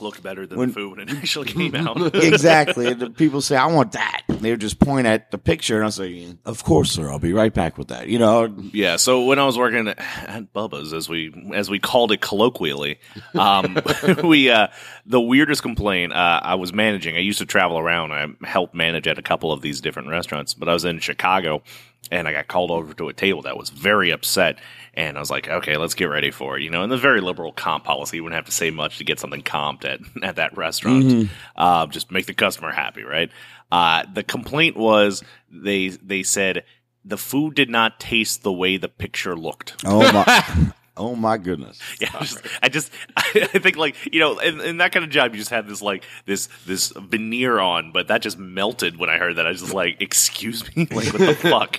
Looked 0.00 0.22
better 0.22 0.46
than 0.46 0.58
When- 0.58 0.68
the 0.68 0.74
food 0.74 0.98
when 0.98 1.08
it 1.08 1.14
actually 1.16 1.48
came 1.48 1.74
out. 1.74 2.14
exactly. 2.14 2.92
The 2.94 3.10
people 3.10 3.40
say, 3.40 3.56
I 3.56 3.66
want 3.66 3.92
that. 3.92 4.22
And 4.28 4.40
they 4.40 4.50
would 4.50 4.60
just 4.60 4.78
point 4.80 5.06
at 5.06 5.30
the 5.30 5.38
picture 5.38 5.76
and 5.78 5.86
I 5.86 5.90
say, 5.90 6.34
Of 6.44 6.64
course, 6.64 6.90
sir, 6.92 7.10
I'll 7.10 7.18
be 7.18 7.32
right 7.32 7.52
back 7.52 7.78
with 7.78 7.88
that. 7.88 8.08
You 8.08 8.18
know, 8.18 8.54
Yeah, 8.72 8.96
so 8.96 9.24
when 9.24 9.38
I 9.38 9.44
was 9.46 9.56
working 9.58 9.88
at 9.88 10.52
Bubba's, 10.52 10.92
as 10.92 11.08
we 11.08 11.32
as 11.54 11.70
we 11.70 11.78
called 11.78 12.12
it 12.12 12.20
colloquially, 12.20 12.98
um, 13.34 13.78
we 14.24 14.50
uh, 14.50 14.68
the 15.06 15.20
weirdest 15.20 15.62
complaint 15.62 16.12
uh, 16.12 16.40
I 16.42 16.54
was 16.56 16.72
managing. 16.72 17.16
I 17.16 17.20
used 17.20 17.38
to 17.38 17.46
travel 17.46 17.78
around. 17.78 18.12
I 18.12 18.26
helped 18.46 18.74
manage 18.74 19.06
at 19.06 19.18
a 19.18 19.22
couple 19.22 19.52
of 19.52 19.60
these 19.62 19.80
different 19.80 20.08
restaurants, 20.08 20.54
but 20.54 20.68
I 20.68 20.72
was 20.72 20.84
in 20.84 20.98
Chicago, 21.00 21.62
and 22.10 22.26
I 22.28 22.32
got 22.32 22.48
called 22.48 22.70
over 22.70 22.92
to 22.94 23.08
a 23.08 23.12
table 23.12 23.42
that 23.42 23.56
was 23.56 23.70
very 23.70 24.10
upset. 24.10 24.58
And 24.94 25.16
I 25.16 25.20
was 25.20 25.30
like, 25.30 25.48
okay, 25.48 25.76
let's 25.78 25.94
get 25.94 26.04
ready 26.06 26.30
for 26.30 26.58
it. 26.58 26.62
You 26.62 26.70
know, 26.70 26.82
and 26.82 26.92
the 26.92 26.98
very 26.98 27.20
liberal 27.20 27.52
comp 27.52 27.84
policy. 27.84 28.18
You 28.18 28.24
wouldn't 28.24 28.36
have 28.36 28.46
to 28.46 28.52
say 28.52 28.70
much 28.70 28.98
to 28.98 29.04
get 29.04 29.18
something 29.18 29.42
comped 29.42 29.84
at, 29.84 30.00
at 30.22 30.36
that 30.36 30.56
restaurant. 30.56 31.30
Uh, 31.56 31.86
just 31.86 32.10
make 32.10 32.26
the 32.26 32.34
customer 32.34 32.72
happy, 32.72 33.02
right? 33.02 33.30
Uh, 33.70 34.04
the 34.12 34.22
complaint 34.22 34.76
was 34.76 35.22
they 35.50 35.88
they 35.88 36.22
said 36.22 36.64
the 37.04 37.16
food 37.16 37.54
did 37.54 37.70
not 37.70 37.98
taste 37.98 38.42
the 38.42 38.52
way 38.52 38.76
the 38.76 38.88
picture 38.88 39.34
looked. 39.34 39.74
oh 39.84 40.00
my, 40.12 40.72
oh 40.96 41.14
my 41.14 41.38
goodness. 41.38 41.78
Yeah, 42.00 42.10
I 42.14 42.20
just, 42.20 42.40
I 42.62 42.68
just, 42.68 42.92
I 43.16 43.58
think 43.58 43.76
like 43.76 43.94
you 44.12 44.20
know, 44.20 44.38
in, 44.38 44.60
in 44.60 44.76
that 44.78 44.92
kind 44.92 45.04
of 45.04 45.10
job, 45.10 45.32
you 45.32 45.38
just 45.38 45.50
have 45.50 45.68
this 45.68 45.82
like 45.82 46.04
this 46.26 46.48
this 46.66 46.92
veneer 46.96 47.58
on, 47.58 47.92
but 47.92 48.08
that 48.08 48.22
just 48.22 48.38
melted 48.38 48.98
when 48.98 49.08
I 49.08 49.18
heard 49.18 49.36
that. 49.36 49.46
I 49.46 49.50
was 49.50 49.60
just 49.60 49.74
like, 49.74 50.00
excuse 50.00 50.64
me, 50.74 50.86
like 50.90 51.12
what 51.12 51.18
the 51.18 51.34
fuck? 51.40 51.78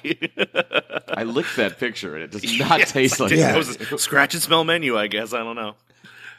I 1.18 1.24
licked 1.24 1.56
that 1.58 1.78
picture 1.80 2.16
and 2.16 2.24
it 2.24 2.32
does 2.32 2.44
not 2.60 2.80
Yeah, 2.80 2.86
taste 2.86 3.20
like 3.20 3.32
Yeah. 3.32 3.56
It 3.56 3.58
was 3.58 3.76
a 3.92 3.98
scratch 3.98 4.34
and 4.34 4.44
smell 4.44 4.64
menu, 4.64 4.98
I 4.98 5.08
guess. 5.08 5.34
I 5.34 5.40
don't 5.40 5.56
know. 5.56 5.76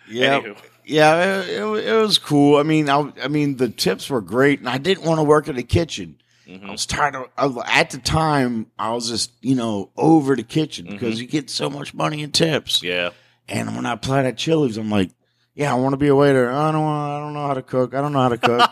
Yeah. 0.09 0.41
Anywho. 0.41 0.57
Yeah, 0.87 1.41
it, 1.41 1.49
it, 1.49 1.63
it 1.89 1.95
was 2.01 2.19
cool. 2.19 2.59
I 2.59 2.63
mean, 2.63 2.91
I, 2.91 3.11
I 3.23 3.29
mean, 3.29 3.57
the 3.57 3.71
tips 3.71 4.11
were 4.11 4.21
great, 4.21 4.59
and 4.59 4.69
I 4.69 4.77
didn't 4.77 5.05
want 5.05 5.19
to 5.19 5.23
work 5.23 5.49
in 5.49 5.57
the 5.57 5.63
kitchen. 5.63 6.17
I 6.49 6.71
was 6.71 6.87
tired 6.87 7.17
of. 7.37 7.59
At 7.67 7.91
the 7.91 7.99
time, 7.99 8.67
I 8.79 8.93
was 8.93 9.09
just, 9.09 9.33
you 9.41 9.55
know, 9.55 9.91
over 9.97 10.37
the 10.37 10.43
kitchen 10.43 10.87
because 10.87 11.21
you 11.21 11.27
get 11.27 11.51
so 11.51 11.71
much 11.71 11.95
money 11.95 12.23
in 12.23 12.33
tips. 12.33 12.83
Yeah, 12.83 13.11
And 13.49 13.75
when 13.77 13.87
I 13.87 13.93
applied 13.93 14.27
at 14.27 14.37
Chili's, 14.37 14.77
I'm 14.77 14.91
like, 14.91 15.11
yeah, 15.55 15.73
I 15.73 15.79
want 15.79 15.93
to 15.93 15.97
be 15.97 16.09
a 16.09 16.15
waiter. 16.15 16.51
I 16.51 16.73
don't 16.73 16.83
want, 16.83 17.13
I 17.13 17.19
don't 17.21 17.33
know 17.35 17.47
how 17.47 17.55
to 17.55 17.63
cook. 17.63 17.95
I 17.95 18.01
don't 18.01 18.13
know 18.13 18.21
how 18.21 18.29
to 18.29 18.39
cook. 18.39 18.71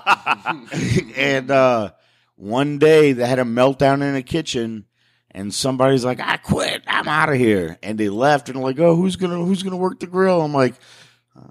and 1.17 1.51
uh, 1.51 1.93
one 2.37 2.79
day 2.79 3.13
they 3.13 3.27
had 3.27 3.39
a 3.39 3.45
meltdown 3.45 4.03
in 4.03 4.15
the 4.15 4.23
kitchen 4.23 4.87
and 5.31 5.53
somebody's 5.55 6.05
like, 6.05 6.21
I 6.21 6.37
quit. 6.37 6.83
I'm 6.87 7.09
out 7.09 7.31
of 7.31 7.37
here. 7.37 7.79
And 7.83 7.99
they 7.99 8.09
left 8.09 8.49
and 8.49 8.61
like, 8.61 8.79
oh, 8.79 8.97
who's 8.97 9.17
gonna 9.17 9.43
who's 9.43 9.63
gonna 9.63 9.77
work 9.77 10.01
the 10.01 10.07
grill? 10.07 10.43
I'm 10.43 10.53
like, 10.53 10.75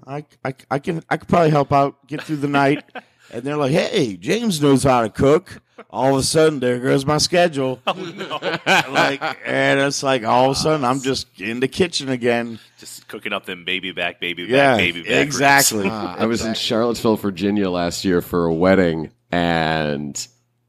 I, 0.06 0.24
I, 0.44 0.54
I 0.70 0.78
can 0.78 1.02
I 1.08 1.16
could 1.16 1.28
probably 1.28 1.50
help 1.50 1.72
out, 1.72 2.06
get 2.06 2.22
through 2.22 2.36
the 2.36 2.48
night. 2.48 2.84
And 3.34 3.42
they're 3.44 3.56
like, 3.56 3.72
hey, 3.72 4.18
James 4.18 4.60
knows 4.60 4.82
how 4.84 5.00
to 5.00 5.08
cook. 5.08 5.62
All 5.90 6.14
of 6.14 6.20
a 6.20 6.22
sudden, 6.22 6.60
there 6.60 6.78
goes 6.78 7.04
my 7.06 7.18
schedule. 7.18 7.80
like, 7.86 9.22
and 9.46 9.80
it's 9.80 10.02
like 10.02 10.24
all 10.24 10.46
of 10.46 10.52
a 10.52 10.54
sudden, 10.54 10.84
I'm 10.84 11.00
just 11.00 11.40
in 11.40 11.60
the 11.60 11.68
kitchen 11.68 12.08
again. 12.08 12.58
just 12.78 13.06
cooking 13.08 13.32
up 13.32 13.46
them 13.46 13.64
baby 13.64 13.92
back, 13.92 14.20
baby 14.20 14.44
back, 14.44 14.50
Yeah, 14.50 14.76
baby 14.76 15.02
back. 15.02 15.10
exactly. 15.24 15.88
Uh, 15.88 16.16
I 16.18 16.26
was 16.26 16.44
in 16.44 16.54
Charlottesville, 16.54 17.16
Virginia 17.16 17.70
last 17.70 18.04
year 18.04 18.20
for 18.22 18.46
a 18.46 18.54
wedding, 18.54 19.10
and 19.30 20.26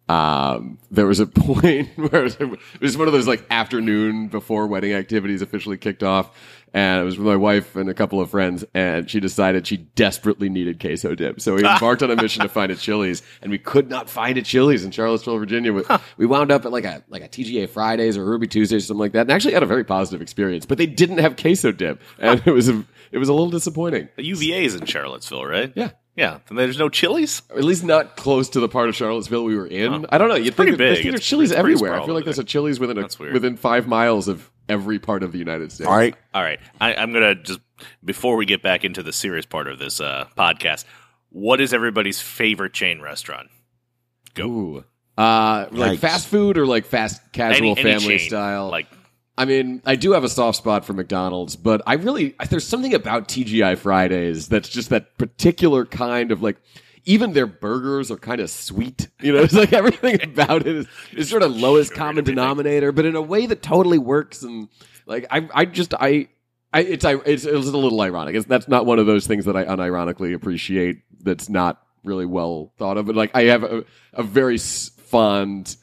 um, 0.09 0.77
there 0.91 1.05
was 1.07 1.19
a 1.19 1.25
point 1.27 1.89
where 1.97 2.25
it 2.25 2.59
was 2.81 2.97
one 2.97 3.07
of 3.07 3.13
those 3.13 3.27
like 3.27 3.45
afternoon 3.49 4.27
before 4.27 4.67
wedding 4.67 4.93
activities 4.93 5.41
officially 5.41 5.77
kicked 5.77 6.03
off. 6.03 6.35
And 6.75 7.01
it 7.01 7.03
was 7.03 7.17
with 7.19 7.27
my 7.27 7.35
wife 7.35 7.75
and 7.75 7.87
a 7.89 7.93
couple 7.93 8.19
of 8.19 8.31
friends, 8.31 8.65
and 8.73 9.07
she 9.09 9.19
decided 9.19 9.67
she 9.67 9.77
desperately 9.77 10.49
needed 10.49 10.79
queso 10.79 11.13
dip. 11.13 11.39
So 11.39 11.53
we 11.53 11.63
embarked 11.63 12.01
on 12.01 12.09
a 12.09 12.15
mission 12.15 12.41
to 12.41 12.49
find 12.49 12.71
a 12.71 12.75
Chili's, 12.75 13.21
and 13.43 13.51
we 13.51 13.59
could 13.59 13.89
not 13.89 14.09
find 14.09 14.37
a 14.39 14.41
Chili's 14.41 14.83
in 14.83 14.89
Charlottesville, 14.91 15.37
Virginia. 15.37 15.71
We- 15.71 15.83
We 16.17 16.25
wound 16.25 16.51
up 16.51 16.65
at 16.65 16.71
like 16.71 16.85
a 16.85 17.03
like 17.09 17.21
a 17.23 17.27
TGI 17.27 17.69
Fridays 17.69 18.17
or 18.17 18.25
Ruby 18.25 18.47
Tuesdays 18.47 18.83
or 18.83 18.87
something 18.87 18.99
like 19.01 19.11
that, 19.11 19.21
and 19.21 19.31
actually 19.31 19.53
had 19.53 19.61
a 19.63 19.67
very 19.67 19.83
positive 19.83 20.21
experience. 20.21 20.65
But 20.65 20.77
they 20.79 20.87
didn't 20.87 21.19
have 21.19 21.35
queso 21.37 21.71
dip, 21.71 22.01
and 22.19 22.41
it 22.45 22.51
was 22.51 22.69
a, 22.69 22.83
it 23.11 23.17
was 23.19 23.29
a 23.29 23.33
little 23.33 23.51
disappointing. 23.51 24.09
The 24.15 24.23
UVA 24.25 24.65
is 24.65 24.73
in 24.75 24.85
Charlottesville, 24.85 25.45
right? 25.45 25.71
Yeah. 25.75 25.91
yeah. 26.15 26.39
And 26.49 26.57
there's 26.57 26.79
no 26.79 26.89
Chili's. 26.89 27.43
At 27.51 27.63
least 27.63 27.83
not 27.83 28.15
close 28.17 28.49
to 28.49 28.59
the 28.59 28.67
part 28.69 28.89
of 28.89 28.95
Charlottesville 28.95 29.43
we 29.43 29.55
were 29.55 29.67
in. 29.67 29.93
Oh. 29.93 30.05
I 30.09 30.17
don't 30.17 30.29
know. 30.29 30.35
You'd 30.35 30.55
pretty 30.55 30.71
think 30.71 30.79
that- 30.79 30.83
big. 30.85 30.93
think 30.95 31.03
there's 31.11 31.15
It's- 31.19 31.27
Chili's 31.29 31.51
it's 31.51 31.59
everywhere. 31.59 31.93
I 31.99 32.03
feel 32.05 32.15
like 32.15 32.23
there's 32.25 32.39
a 32.39 32.43
Chili's 32.43 32.79
within 32.79 32.97
a, 32.97 33.07
within 33.31 33.57
five 33.57 33.87
miles 33.87 34.27
of 34.27 34.49
every 34.69 34.99
part 34.99 35.23
of 35.23 35.31
the 35.31 35.37
United 35.37 35.71
States. 35.71 35.87
All 35.87 35.95
right. 35.95 36.15
All 36.33 36.41
right, 36.41 36.59
I, 36.79 36.95
I'm 36.95 37.13
gonna 37.13 37.35
just 37.35 37.59
before 38.03 38.35
we 38.35 38.45
get 38.45 38.61
back 38.61 38.83
into 38.83 39.03
the 39.03 39.13
serious 39.13 39.45
part 39.45 39.67
of 39.67 39.79
this 39.79 39.99
uh, 39.99 40.27
podcast. 40.37 40.85
What 41.29 41.59
is 41.61 41.73
everybody's 41.73 42.21
favorite 42.21 42.73
chain 42.73 43.01
restaurant? 43.01 43.49
Go. 44.35 44.47
Ooh. 44.47 44.83
Uh, 45.17 45.67
like 45.71 45.93
Yikes. 45.93 45.99
fast 45.99 46.27
food 46.27 46.57
or 46.57 46.65
like 46.65 46.85
fast 46.85 47.21
casual 47.33 47.57
Any- 47.57 47.71
any 47.71 47.83
family 47.83 48.17
chain, 48.17 48.27
style. 48.29 48.69
Like 48.69 48.87
I 49.37 49.45
mean, 49.45 49.81
I 49.85 49.95
do 49.95 50.11
have 50.13 50.23
a 50.23 50.29
soft 50.29 50.57
spot 50.59 50.85
for 50.85 50.93
McDonald's, 50.93 51.55
but 51.55 51.81
I 51.87 51.95
really 51.95 52.35
there's 52.49 52.67
something 52.67 52.93
about 52.93 53.27
TGI 53.27 53.77
Fridays 53.77 54.47
that's 54.47 54.69
just 54.69 54.89
that 54.89 55.17
particular 55.17 55.85
kind 55.85 56.31
of 56.31 56.41
like. 56.41 56.57
Even 57.05 57.33
their 57.33 57.47
burgers 57.47 58.11
are 58.11 58.17
kind 58.17 58.41
of 58.41 58.49
sweet. 58.49 59.07
You 59.21 59.33
know, 59.33 59.39
it's 59.43 59.53
like 59.53 59.73
everything 59.73 60.21
about 60.23 60.65
it 60.65 60.75
is, 60.75 60.87
is 61.13 61.29
sort 61.29 61.43
of 61.43 61.55
lowest 61.55 61.91
Sugar 61.91 61.99
common 61.99 62.23
denominator, 62.23 62.91
but 62.91 63.05
in 63.05 63.15
a 63.15 63.21
way 63.21 63.45
that 63.45 63.61
totally 63.61 63.97
works. 63.97 64.43
And 64.43 64.69
like, 65.05 65.25
I, 65.31 65.47
I 65.53 65.65
just, 65.65 65.93
I, 65.93 66.29
I 66.71 66.81
it's, 66.81 67.05
I, 67.05 67.15
it's, 67.15 67.45
it's 67.45 67.67
a 67.67 67.77
little 67.77 68.01
ironic. 68.01 68.35
It's, 68.35 68.45
that's 68.45 68.67
not 68.67 68.85
one 68.85 68.99
of 68.99 69.05
those 69.05 69.27
things 69.27 69.45
that 69.45 69.55
I 69.55 69.65
unironically 69.65 70.33
appreciate. 70.33 71.03
That's 71.21 71.49
not 71.49 71.81
really 72.03 72.25
well 72.25 72.73
thought 72.77 72.97
of. 72.97 73.05
But 73.05 73.15
like, 73.15 73.31
I 73.35 73.43
have 73.43 73.63
a, 73.63 73.85
a 74.13 74.23
very 74.23 74.57
fond 74.57 75.75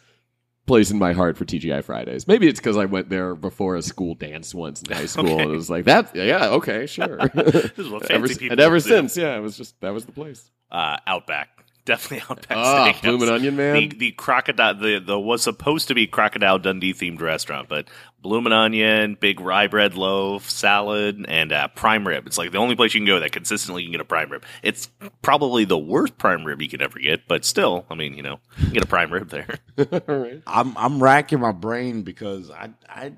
place 0.70 0.90
in 0.90 0.98
my 0.98 1.12
heart 1.12 1.36
for 1.36 1.44
TGI 1.44 1.82
Fridays. 1.82 2.28
Maybe 2.28 2.46
it's 2.48 2.60
because 2.60 2.76
I 2.76 2.84
went 2.84 3.08
there 3.10 3.34
before 3.34 3.74
a 3.76 3.82
school 3.82 4.14
dance 4.14 4.54
once 4.54 4.82
in 4.82 4.94
high 4.94 5.06
school, 5.14 5.40
and 5.40 5.50
it 5.50 5.54
was 5.54 5.68
like 5.68 5.84
that. 5.86 6.14
Yeah, 6.14 6.48
okay, 6.50 6.86
sure. 6.86 7.18
This 7.34 7.72
is 7.78 7.88
what 7.90 8.10
ever, 8.10 8.28
people 8.28 8.52
and 8.52 8.60
ever 8.60 8.76
do. 8.76 8.80
since, 8.80 9.16
yeah, 9.16 9.36
it 9.36 9.40
was 9.40 9.56
just 9.56 9.80
that 9.80 9.90
was 9.92 10.06
the 10.06 10.12
place. 10.12 10.50
uh, 10.70 10.96
Outback. 11.06 11.48
Definitely 11.90 12.24
Outback 12.30 12.56
Ah, 12.56 12.92
Steakhouse. 12.92 13.02
Bloomin' 13.02 13.28
Onion 13.28 13.56
Man. 13.56 13.74
The, 13.74 13.86
the 13.88 14.12
crocodile, 14.12 14.74
the, 14.76 15.00
the 15.00 15.18
was 15.18 15.42
supposed 15.42 15.88
to 15.88 15.94
be 15.94 16.06
Crocodile 16.06 16.60
Dundee 16.60 16.94
themed 16.94 17.20
restaurant, 17.20 17.68
but 17.68 17.88
Bloomin' 18.22 18.52
Onion, 18.52 19.16
big 19.18 19.40
rye 19.40 19.66
bread 19.66 19.94
loaf, 19.96 20.48
salad, 20.48 21.24
and 21.26 21.52
uh, 21.52 21.66
prime 21.68 22.06
rib. 22.06 22.28
It's 22.28 22.38
like 22.38 22.52
the 22.52 22.58
only 22.58 22.76
place 22.76 22.94
you 22.94 23.00
can 23.00 23.06
go 23.08 23.18
that 23.18 23.32
consistently 23.32 23.82
you 23.82 23.88
can 23.88 23.92
get 23.92 24.00
a 24.00 24.04
prime 24.04 24.30
rib. 24.30 24.44
It's 24.62 24.88
probably 25.20 25.64
the 25.64 25.78
worst 25.78 26.16
prime 26.16 26.44
rib 26.44 26.62
you 26.62 26.68
could 26.68 26.80
ever 26.82 27.00
get, 27.00 27.26
but 27.26 27.44
still, 27.44 27.86
I 27.90 27.96
mean, 27.96 28.14
you 28.14 28.22
know, 28.22 28.38
you 28.58 28.70
get 28.70 28.84
a 28.84 28.86
prime 28.86 29.12
rib 29.12 29.30
there. 29.30 29.58
All 29.78 30.16
right. 30.16 30.42
I'm 30.46 30.76
I'm 30.76 31.02
racking 31.02 31.40
my 31.40 31.50
brain 31.52 32.02
because 32.02 32.52
I 32.52 32.70
I 32.88 33.12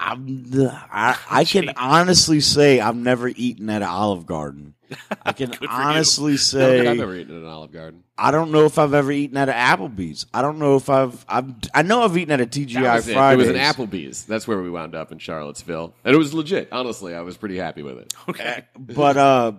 I'm 0.00 0.50
I, 0.90 1.18
I 1.30 1.44
can 1.44 1.70
honestly 1.76 2.40
say 2.40 2.80
I've 2.80 2.96
never 2.96 3.28
eaten 3.28 3.68
at 3.68 3.82
an 3.82 3.88
Olive 3.88 4.24
Garden. 4.24 4.74
I 5.22 5.32
can 5.32 5.52
honestly 5.68 6.38
say 6.38 6.88
I've 6.88 6.96
never 6.96 7.14
eaten 7.14 7.36
at 7.36 7.42
an 7.42 7.48
Olive 7.48 7.70
Garden. 7.70 8.02
I 8.16 8.30
don't 8.30 8.50
know 8.50 8.64
if 8.64 8.78
I've 8.78 8.94
ever 8.94 9.12
eaten 9.12 9.36
at 9.36 9.50
an 9.50 9.54
Applebee's. 9.54 10.26
I 10.32 10.40
don't 10.40 10.58
know 10.58 10.76
if 10.76 10.88
I've 10.88 11.24
I've 11.28 11.52
I 11.74 11.82
know 11.82 12.02
I've 12.02 12.16
eaten 12.16 12.32
at 12.32 12.40
a 12.40 12.46
TGI 12.46 12.82
That 12.82 12.94
was 12.96 13.08
it. 13.08 13.16
It 13.16 13.36
was 13.36 13.48
an 13.48 13.56
Applebee's. 13.56 14.24
That's 14.24 14.48
where 14.48 14.60
we 14.62 14.70
wound 14.70 14.94
up 14.94 15.12
in 15.12 15.18
Charlottesville, 15.18 15.94
and 16.02 16.14
it 16.14 16.18
was 16.18 16.32
legit. 16.32 16.68
Honestly, 16.72 17.14
I 17.14 17.20
was 17.20 17.36
pretty 17.36 17.58
happy 17.58 17.82
with 17.82 17.98
it. 17.98 18.14
Okay. 18.28 18.64
but 18.78 19.16
uh 19.18 19.52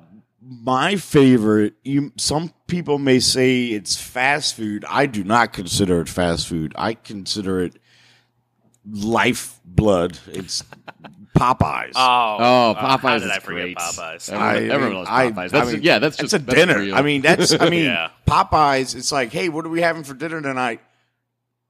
my 0.44 0.96
favorite 0.96 1.76
you 1.84 2.12
some 2.18 2.52
people 2.66 2.98
may 2.98 3.20
say 3.20 3.66
it's 3.68 3.96
fast 3.96 4.56
food 4.56 4.84
i 4.90 5.06
do 5.06 5.24
not 5.24 5.54
consider 5.54 6.02
it 6.02 6.10
fast 6.10 6.48
food 6.48 6.74
i 6.76 6.96
consider 6.96 7.62
it 7.62 7.76
life 8.90 9.60
blood 9.66 10.18
it's 10.28 10.64
popeyes 11.38 11.92
Oh, 11.96 12.38
Oh, 12.40 12.72
uh, 12.72 12.74
how 12.76 12.98
Popeyes 12.98 13.20
did 13.20 13.26
is 13.26 13.32
I 13.32 13.40
forget 13.40 13.62
great. 13.64 13.78
Popeyes? 13.78 14.30
Everyone, 14.30 14.48
I 14.48 14.56
everyone 14.58 14.82
mean, 14.90 14.94
loves 14.96 15.10
I- 15.10 15.32
Popeyes. 15.32 15.38
I 15.38 15.48
That's 15.48 15.72
mean, 15.74 15.82
yeah, 15.84 16.00
that's 16.00 16.16
it's 16.20 16.32
just 16.32 16.34
a 16.34 16.46
that's 16.46 16.56
dinner. 16.60 16.80
real. 16.80 16.96
I 16.96 17.02
mean, 17.02 17.22
that's 17.22 17.54
I 17.60 17.70
mean, 17.70 17.86
Yeah. 17.86 18.10
Popeyes. 18.28 18.96
It's 18.96 19.12
like, 19.12 19.32
hey, 19.32 19.50
what 19.50 19.66
are 19.66 19.70
we 19.70 19.82
having 19.82 20.04
for 20.04 20.14
dinner 20.14 20.42
tonight? 20.42 20.82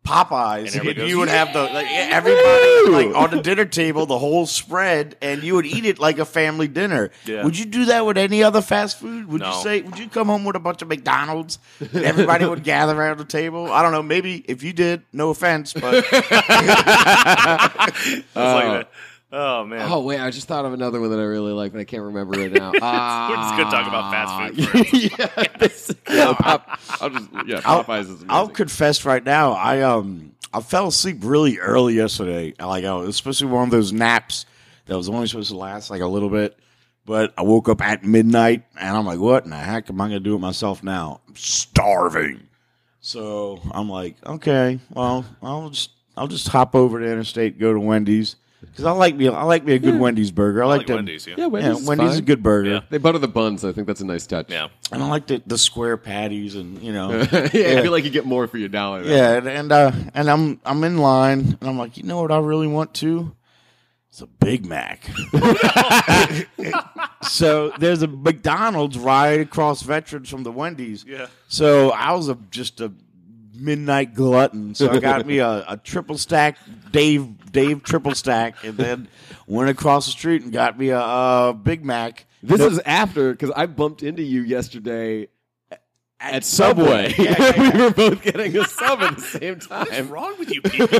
Popeyes. 0.05 0.67
And 0.67 0.75
everybody 0.77 1.01
And 1.01 1.09
you 1.09 1.15
goes, 1.15 1.19
would 1.19 1.29
have 1.29 1.53
the 1.53 1.63
like, 1.63 1.87
everybody 1.89 2.89
like 2.89 3.15
on 3.15 3.31
the 3.35 3.41
dinner 3.41 3.65
table, 3.65 4.05
the 4.07 4.17
whole 4.17 4.45
spread, 4.47 5.15
and 5.21 5.43
you 5.43 5.53
would 5.55 5.65
eat 5.65 5.85
it 5.85 5.99
like 5.99 6.17
a 6.17 6.25
family 6.25 6.67
dinner. 6.67 7.11
Yeah. 7.25 7.43
Would 7.43 7.57
you 7.57 7.65
do 7.65 7.85
that 7.85 8.05
with 8.05 8.17
any 8.17 8.43
other 8.43 8.61
fast 8.61 8.99
food? 8.99 9.27
Would 9.27 9.41
you 9.41 9.53
say? 9.61 9.81
Would 9.81 9.99
you 9.99 10.09
come 10.09 10.27
home 10.27 10.43
with 10.43 10.55
a 10.55 10.59
bunch 10.59 10.81
of 10.81 10.87
McDonald's? 10.87 11.59
And 11.79 12.03
everybody 12.03 12.45
would 12.45 12.63
gather 12.63 12.99
around 12.99 13.19
the 13.19 13.25
table. 13.25 13.71
I 13.71 13.81
don't 13.83 13.91
know. 13.91 14.03
Maybe 14.03 14.43
if 14.47 14.63
you 14.63 14.73
did, 14.73 15.03
no 15.13 15.29
offense, 15.29 15.73
but 15.73 15.93
It's 16.11 16.11
like 18.35 18.35
that. 18.35 18.37
Uh, 18.81 18.83
Oh 19.33 19.63
man. 19.65 19.87
Oh 19.89 20.01
wait, 20.01 20.19
I 20.19 20.29
just 20.29 20.47
thought 20.47 20.65
of 20.65 20.73
another 20.73 20.99
one 20.99 21.09
that 21.11 21.19
I 21.19 21.23
really 21.23 21.53
like, 21.53 21.71
but 21.71 21.79
I 21.79 21.85
can't 21.85 22.03
remember 22.03 22.37
it 22.39 22.51
now. 22.51 22.71
We're 22.73 22.79
just 22.79 23.57
gonna 23.57 23.71
talk 23.71 23.87
about 23.87 24.11
fast 24.11 24.55
food 24.57 24.69
Ah, 24.73 25.27
yeah, 25.39 25.57
this- 25.57 25.95
yeah, 26.09 26.33
Pop, 26.37 26.79
I'll 26.99 27.09
just 27.09 27.29
yeah, 27.45 27.61
I'll- 27.63 27.83
Popeyes 27.83 28.01
is 28.01 28.07
amazing. 28.09 28.27
I'll 28.29 28.49
confess 28.49 29.05
right 29.05 29.23
now, 29.23 29.53
I 29.53 29.81
um 29.81 30.33
I 30.53 30.59
fell 30.59 30.87
asleep 30.87 31.19
really 31.21 31.59
early 31.59 31.93
yesterday. 31.93 32.53
Like 32.59 32.83
I 32.83 32.93
was 32.93 33.07
especially 33.09 33.47
one 33.47 33.63
of 33.63 33.71
those 33.71 33.93
naps 33.93 34.45
that 34.87 34.97
was 34.97 35.07
only 35.07 35.27
supposed 35.27 35.51
to 35.51 35.57
last 35.57 35.89
like 35.89 36.01
a 36.01 36.07
little 36.07 36.29
bit. 36.29 36.57
But 37.05 37.33
I 37.37 37.41
woke 37.43 37.67
up 37.69 37.81
at 37.81 38.03
midnight 38.03 38.63
and 38.77 38.95
I'm 38.97 39.05
like, 39.05 39.17
what 39.19 39.45
in 39.45 39.49
the 39.51 39.57
heck 39.57 39.89
am 39.89 39.99
I 40.01 40.05
gonna 40.07 40.19
do 40.19 40.33
with 40.33 40.41
myself 40.41 40.83
now? 40.83 41.21
I'm 41.27 41.35
starving. 41.37 42.41
So 42.99 43.59
I'm 43.71 43.89
like, 43.89 44.17
okay, 44.25 44.79
well, 44.93 45.25
I'll 45.41 45.69
just 45.69 45.91
I'll 46.17 46.27
just 46.27 46.49
hop 46.49 46.75
over 46.75 46.99
to 46.99 47.05
Interstate, 47.09 47.57
go 47.59 47.73
to 47.73 47.79
Wendy's 47.79 48.35
because 48.61 48.85
I 48.85 48.91
like 48.91 49.15
me 49.15 49.27
I 49.27 49.43
like 49.43 49.63
me 49.65 49.73
a 49.73 49.79
good 49.79 49.99
Wendy's 49.99 50.31
burger. 50.31 50.61
I 50.63 50.65
I 50.65 50.69
like, 50.69 50.87
like 50.87 50.95
Wendy's. 50.95 51.27
Yeah. 51.27 51.33
yeah, 51.37 51.43
Yeah, 51.43 51.47
Wendy's, 51.47 51.79
is 51.81 51.87
Wendy's 51.87 52.07
is 52.09 52.13
a 52.13 52.17
fine. 52.19 52.25
good 52.25 52.43
burger, 52.43 52.69
Yeah. 52.69 52.79
They 52.89 52.97
butter 52.99 53.17
the 53.17 53.27
buns. 53.27 53.65
I 53.65 53.71
think 53.71 53.87
that's 53.87 54.01
a 54.01 54.05
nice 54.05 54.25
touch. 54.27 54.49
Yeah. 54.49 54.67
and 54.91 55.01
I 55.03 55.07
like 55.07 55.27
the 55.27 55.41
the 55.45 55.57
square 55.57 55.97
patties 55.97 56.55
and 56.55 56.81
you 56.81 56.93
know. 56.93 57.11
yeah, 57.31 57.39
I 57.43 57.47
feel 57.81 57.91
like 57.91 58.03
you 58.03 58.09
get 58.11 58.25
more 58.25 58.47
for 58.47 58.57
your 58.57 58.69
dollar. 58.69 59.03
there. 59.03 59.17
Yeah, 59.17 59.37
and 59.39 59.47
and, 59.47 59.71
uh, 59.71 59.91
and 60.13 60.29
I'm 60.29 60.59
I'm 60.65 60.83
in 60.83 60.97
line, 60.97 61.57
and 61.59 61.69
I'm 61.69 61.77
like, 61.77 61.97
you 61.97 62.03
know 62.03 62.21
what 62.21 62.31
I 62.31 62.39
really 62.39 62.67
want 62.67 62.93
to? 62.95 63.35
It's 64.09 64.21
a 64.21 64.27
Big 64.27 64.65
Mac. 64.65 65.05
so 67.21 67.71
there's 67.79 68.01
a 68.01 68.07
McDonald's 68.07 68.97
right 68.97 69.39
across 69.39 69.81
Veterans 69.83 70.29
from 70.29 70.43
the 70.43 70.51
Wendy's. 70.51 71.05
Yeah. 71.07 71.27
So 71.47 71.91
I 71.91 72.11
was 72.13 72.27
a, 72.29 72.35
just 72.49 72.81
a 72.81 72.91
midnight 73.53 74.13
glutton. 74.13 74.75
So 74.75 74.89
I 74.89 74.99
got 74.99 75.25
me 75.25 75.39
a, 75.39 75.65
a 75.67 75.77
triple 75.77 76.17
stack, 76.17 76.57
Dave 76.91 77.51
Dave 77.51 77.83
triple 77.83 78.15
stack, 78.15 78.63
and 78.63 78.77
then 78.77 79.07
went 79.47 79.69
across 79.69 80.05
the 80.05 80.11
street 80.11 80.43
and 80.43 80.51
got 80.51 80.77
me 80.77 80.89
a, 80.89 80.99
a 80.99 81.53
Big 81.61 81.83
Mac. 81.85 82.25
This 82.43 82.59
No- 82.59 82.67
is 82.67 82.79
after 82.79 83.31
because 83.31 83.51
I 83.51 83.65
bumped 83.65 84.03
into 84.03 84.23
you 84.23 84.41
yesterday 84.41 85.27
at 86.19 86.43
Subway. 86.43 87.11
Subway. 87.11 87.15
Yeah, 87.23 87.35
yeah, 87.39 87.53
yeah. 87.55 87.77
we 87.77 87.83
were 87.83 87.91
both 87.91 88.21
getting 88.21 88.57
a 88.57 88.65
sub 88.65 89.01
at 89.01 89.15
the 89.15 89.21
same 89.21 89.59
time. 89.59 89.87
What's 89.87 90.01
wrong 90.07 90.35
with 90.39 90.51
you 90.53 90.61
people? 90.61 90.99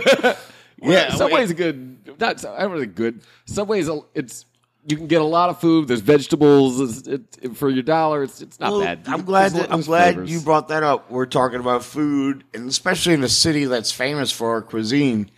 Yeah, 0.81 1.13
Subway's 1.15 1.51
a 1.51 1.53
good. 1.53 2.19
Not 2.19 2.43
I 2.43 2.61
don't 2.61 2.71
really 2.71 2.87
good. 2.87 3.21
Subway's 3.45 3.87
a, 3.87 3.99
it's 4.15 4.45
you 4.85 4.97
can 4.97 5.07
get 5.07 5.21
a 5.21 5.25
lot 5.25 5.49
of 5.49 5.59
food. 5.59 5.87
There's 5.87 5.99
vegetables 6.01 7.05
it's, 7.07 7.37
it, 7.37 7.55
for 7.57 7.69
your 7.69 7.83
dollar. 7.83 8.23
It's 8.23 8.41
it's 8.41 8.59
not 8.59 8.71
Well, 8.71 8.81
bad. 8.81 9.01
I'm 9.05 9.23
glad 9.23 9.51
that 9.53 9.71
I'm 9.71 9.81
glad 9.81 10.15
flavors. 10.15 10.31
you 10.31 10.39
brought 10.41 10.69
that 10.69 10.83
up. 10.83 11.11
We're 11.11 11.25
talking 11.27 11.59
about 11.59 11.83
food, 11.83 12.43
and 12.53 12.67
especially 12.67 13.13
in 13.13 13.23
a 13.23 13.29
city 13.29 13.65
that's 13.65 13.91
famous 13.91 14.31
for 14.31 14.51
our 14.51 14.61
cuisine. 14.61 15.29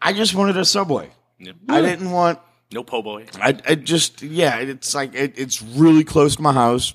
I 0.00 0.12
just 0.12 0.34
wanted 0.34 0.56
a 0.56 0.64
Subway. 0.64 1.10
Yeah. 1.38 1.52
I 1.68 1.80
didn't 1.80 2.10
want. 2.10 2.38
No 2.72 2.84
po' 2.84 3.02
boy. 3.02 3.26
I, 3.40 3.58
I 3.68 3.74
just 3.74 4.22
yeah. 4.22 4.58
It's 4.58 4.94
like 4.94 5.14
it, 5.14 5.38
it's 5.38 5.62
really 5.62 6.04
close 6.04 6.36
to 6.36 6.42
my 6.42 6.52
house. 6.52 6.94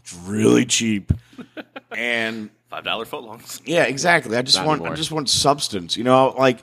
It's 0.00 0.14
really 0.14 0.64
cheap, 0.64 1.12
and 1.90 2.50
Five 2.68 2.84
dollar 2.84 3.06
footlongs. 3.06 3.62
yeah, 3.64 3.84
exactly. 3.84 4.36
I 4.36 4.42
just 4.42 4.58
Not 4.58 4.66
want 4.66 4.80
anymore. 4.80 4.92
I 4.92 4.96
just 4.96 5.10
want 5.10 5.28
substance. 5.28 5.96
You 5.96 6.04
know, 6.04 6.34
like 6.38 6.58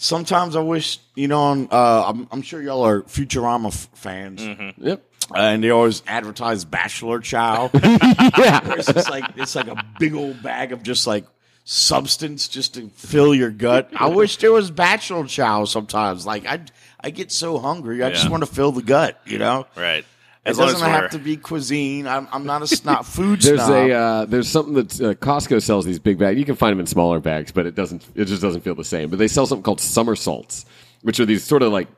sometimes 0.00 0.56
I 0.56 0.60
wish 0.60 0.98
you 1.14 1.28
know. 1.28 1.40
On, 1.40 1.68
uh, 1.70 2.04
I'm, 2.08 2.26
I'm 2.32 2.42
sure 2.42 2.60
y'all 2.62 2.82
are 2.84 3.02
Futurama 3.02 3.68
f- 3.68 3.88
fans, 3.94 4.42
Yep. 4.78 5.02
uh, 5.32 5.38
and 5.38 5.62
they 5.62 5.70
always 5.70 6.02
advertise 6.06 6.64
Bachelor 6.64 7.20
Chow. 7.20 7.70
yeah. 7.82 8.60
It's 8.74 8.92
just 8.92 9.10
like 9.10 9.24
it's 9.36 9.54
like 9.54 9.68
a 9.68 9.84
big 9.98 10.14
old 10.14 10.42
bag 10.42 10.72
of 10.72 10.82
just 10.82 11.06
like 11.06 11.24
substance 11.64 12.48
just 12.48 12.74
to 12.74 12.88
fill 12.96 13.34
your 13.34 13.50
gut. 13.50 13.90
I 13.94 14.08
wish 14.20 14.38
there 14.38 14.52
was 14.52 14.70
bachelor 14.70 15.26
chow 15.26 15.64
sometimes. 15.66 16.26
Like 16.26 16.46
I 16.46 16.60
I 17.00 17.10
get 17.10 17.30
so 17.30 17.58
hungry, 17.58 18.02
I 18.02 18.10
just 18.10 18.24
Yeah. 18.24 18.30
want 18.30 18.42
to 18.44 18.52
fill 18.52 18.72
the 18.72 18.82
gut. 18.82 19.20
You 19.26 19.38
know, 19.38 19.66
Right. 19.76 20.04
It 20.44 20.50
As 20.50 20.58
long 20.58 20.68
doesn't 20.68 20.88
have 20.88 21.10
to 21.10 21.18
be 21.18 21.36
cuisine. 21.36 22.06
I'm 22.06 22.26
I'm 22.32 22.46
not 22.46 22.62
a 22.62 22.66
snob 22.76 23.04
food 23.04 23.42
There's 23.42 23.60
snob. 23.60 23.70
a 23.90 23.92
uh, 23.92 24.24
there's 24.24 24.48
something 24.48 24.74
that 24.74 25.00
uh, 25.00 25.14
Costco 25.14 25.62
sells 25.62 25.84
these 25.84 25.98
big 25.98 26.18
bags. 26.18 26.38
You 26.38 26.44
can 26.46 26.56
find 26.56 26.72
them 26.72 26.80
in 26.80 26.86
smaller 26.86 27.20
bags, 27.20 27.52
but 27.52 27.66
it 27.66 27.74
doesn't. 27.74 28.06
It 28.14 28.24
just 28.24 28.40
doesn't 28.40 28.62
feel 28.62 28.74
the 28.74 28.84
same. 28.84 29.10
But 29.10 29.18
they 29.18 29.28
sell 29.28 29.46
something 29.46 29.62
called 29.62 29.80
somersaults, 29.80 30.64
which 31.02 31.20
are 31.20 31.26
these 31.26 31.44
sort 31.44 31.62
of 31.62 31.72
like 31.72 31.88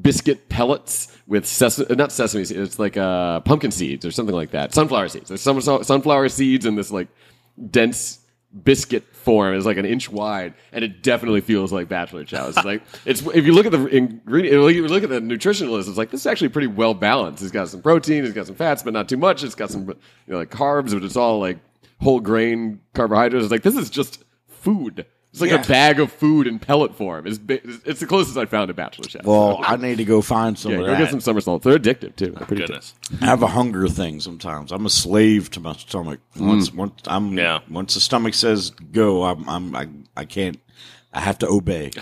biscuit 0.00 0.48
pellets 0.48 1.16
with 1.26 1.46
sesame, 1.46 1.94
not 1.94 2.10
sesame 2.10 2.44
seeds. 2.44 2.58
It's 2.60 2.78
like 2.78 2.96
uh, 2.96 3.40
pumpkin 3.40 3.70
seeds 3.70 4.04
or 4.04 4.10
something 4.10 4.34
like 4.34 4.50
that. 4.50 4.74
Sunflower 4.74 5.08
seeds. 5.08 5.28
There's 5.28 5.40
somersault, 5.42 5.86
sunflower 5.86 6.28
seeds 6.30 6.66
in 6.66 6.74
this 6.74 6.90
like 6.90 7.08
dense 7.70 8.18
biscuit 8.64 9.04
form. 9.14 9.54
is 9.54 9.66
like 9.66 9.76
an 9.76 9.86
inch 9.86 10.10
wide, 10.10 10.54
and 10.72 10.84
it 10.84 11.02
definitely 11.02 11.40
feels 11.40 11.72
like 11.72 11.88
bachelor 11.88 12.24
chow. 12.24 12.48
It's 12.48 12.64
like 12.64 12.82
it's 13.04 13.22
if 13.26 13.46
you 13.46 13.54
look 13.54 13.66
at 13.66 13.72
the 13.72 13.86
ingredient, 13.86 14.64
if 14.64 14.76
you 14.76 14.88
look 14.88 15.02
at 15.02 15.10
the 15.10 15.20
nutritional 15.20 15.74
list, 15.74 15.88
it's 15.88 15.98
like 15.98 16.10
this 16.10 16.20
is 16.20 16.26
actually 16.26 16.50
pretty 16.50 16.68
well 16.68 16.94
balanced. 16.94 17.42
It's 17.42 17.52
got 17.52 17.68
some 17.68 17.82
protein, 17.82 18.24
it's 18.24 18.34
got 18.34 18.46
some 18.46 18.56
fats, 18.56 18.82
but 18.82 18.92
not 18.92 19.08
too 19.08 19.16
much. 19.16 19.42
It's 19.42 19.54
got 19.54 19.70
some 19.70 19.88
you 19.88 19.96
know 20.26 20.38
like 20.38 20.50
carbs, 20.50 20.92
but 20.92 21.02
it's 21.02 21.16
all 21.16 21.38
like 21.38 21.58
whole 22.00 22.20
grain 22.20 22.80
carbohydrates. 22.94 23.44
It's 23.44 23.52
like 23.52 23.62
this 23.62 23.76
is 23.76 23.90
just 23.90 24.24
food. 24.48 25.06
It's 25.32 25.40
like 25.40 25.50
Yeah. 25.50 25.62
a 25.62 25.66
bag 25.66 25.98
of 25.98 26.12
food 26.12 26.46
in 26.46 26.58
pellet 26.58 26.94
form. 26.94 27.26
It's 27.26 27.40
it's 27.48 28.00
the 28.00 28.06
closest 28.06 28.36
I 28.36 28.44
found 28.44 28.68
to 28.68 28.74
bachelor 28.74 29.06
chow. 29.06 29.20
well, 29.24 29.60
I 29.62 29.76
need 29.76 29.96
to 29.96 30.04
go 30.04 30.20
find 30.20 30.58
some 30.58 30.72
yeah, 30.72 30.78
of 30.80 30.84
go 30.84 30.90
that. 30.92 30.98
get 30.98 31.10
some 31.10 31.20
summer 31.20 31.40
somersaults. 31.40 31.64
They're 31.64 31.78
addictive 31.78 32.16
too. 32.16 32.32
They're 32.32 32.46
pretty 32.46 32.62
Goodness. 32.66 32.94
I 33.20 33.24
have 33.26 33.42
a 33.42 33.46
hunger 33.46 33.88
thing 33.88 34.20
sometimes. 34.20 34.72
I'm 34.72 34.84
a 34.84 34.90
slave 34.90 35.50
to 35.52 35.60
my 35.60 35.72
stomach. 35.72 36.20
Once 36.38 36.68
mm. 36.68 36.74
once 36.76 37.00
I'm 37.06 37.32
Yeah. 37.38 37.60
once 37.70 37.94
the 37.94 38.00
stomach 38.00 38.34
says 38.34 38.70
go, 38.70 39.24
I'm 39.24 39.48
I'm 39.48 39.74
I, 39.74 39.88
I 40.16 40.24
can't. 40.26 40.60
I 41.14 41.20
have 41.20 41.38
to 41.38 41.48
obey. 41.48 41.90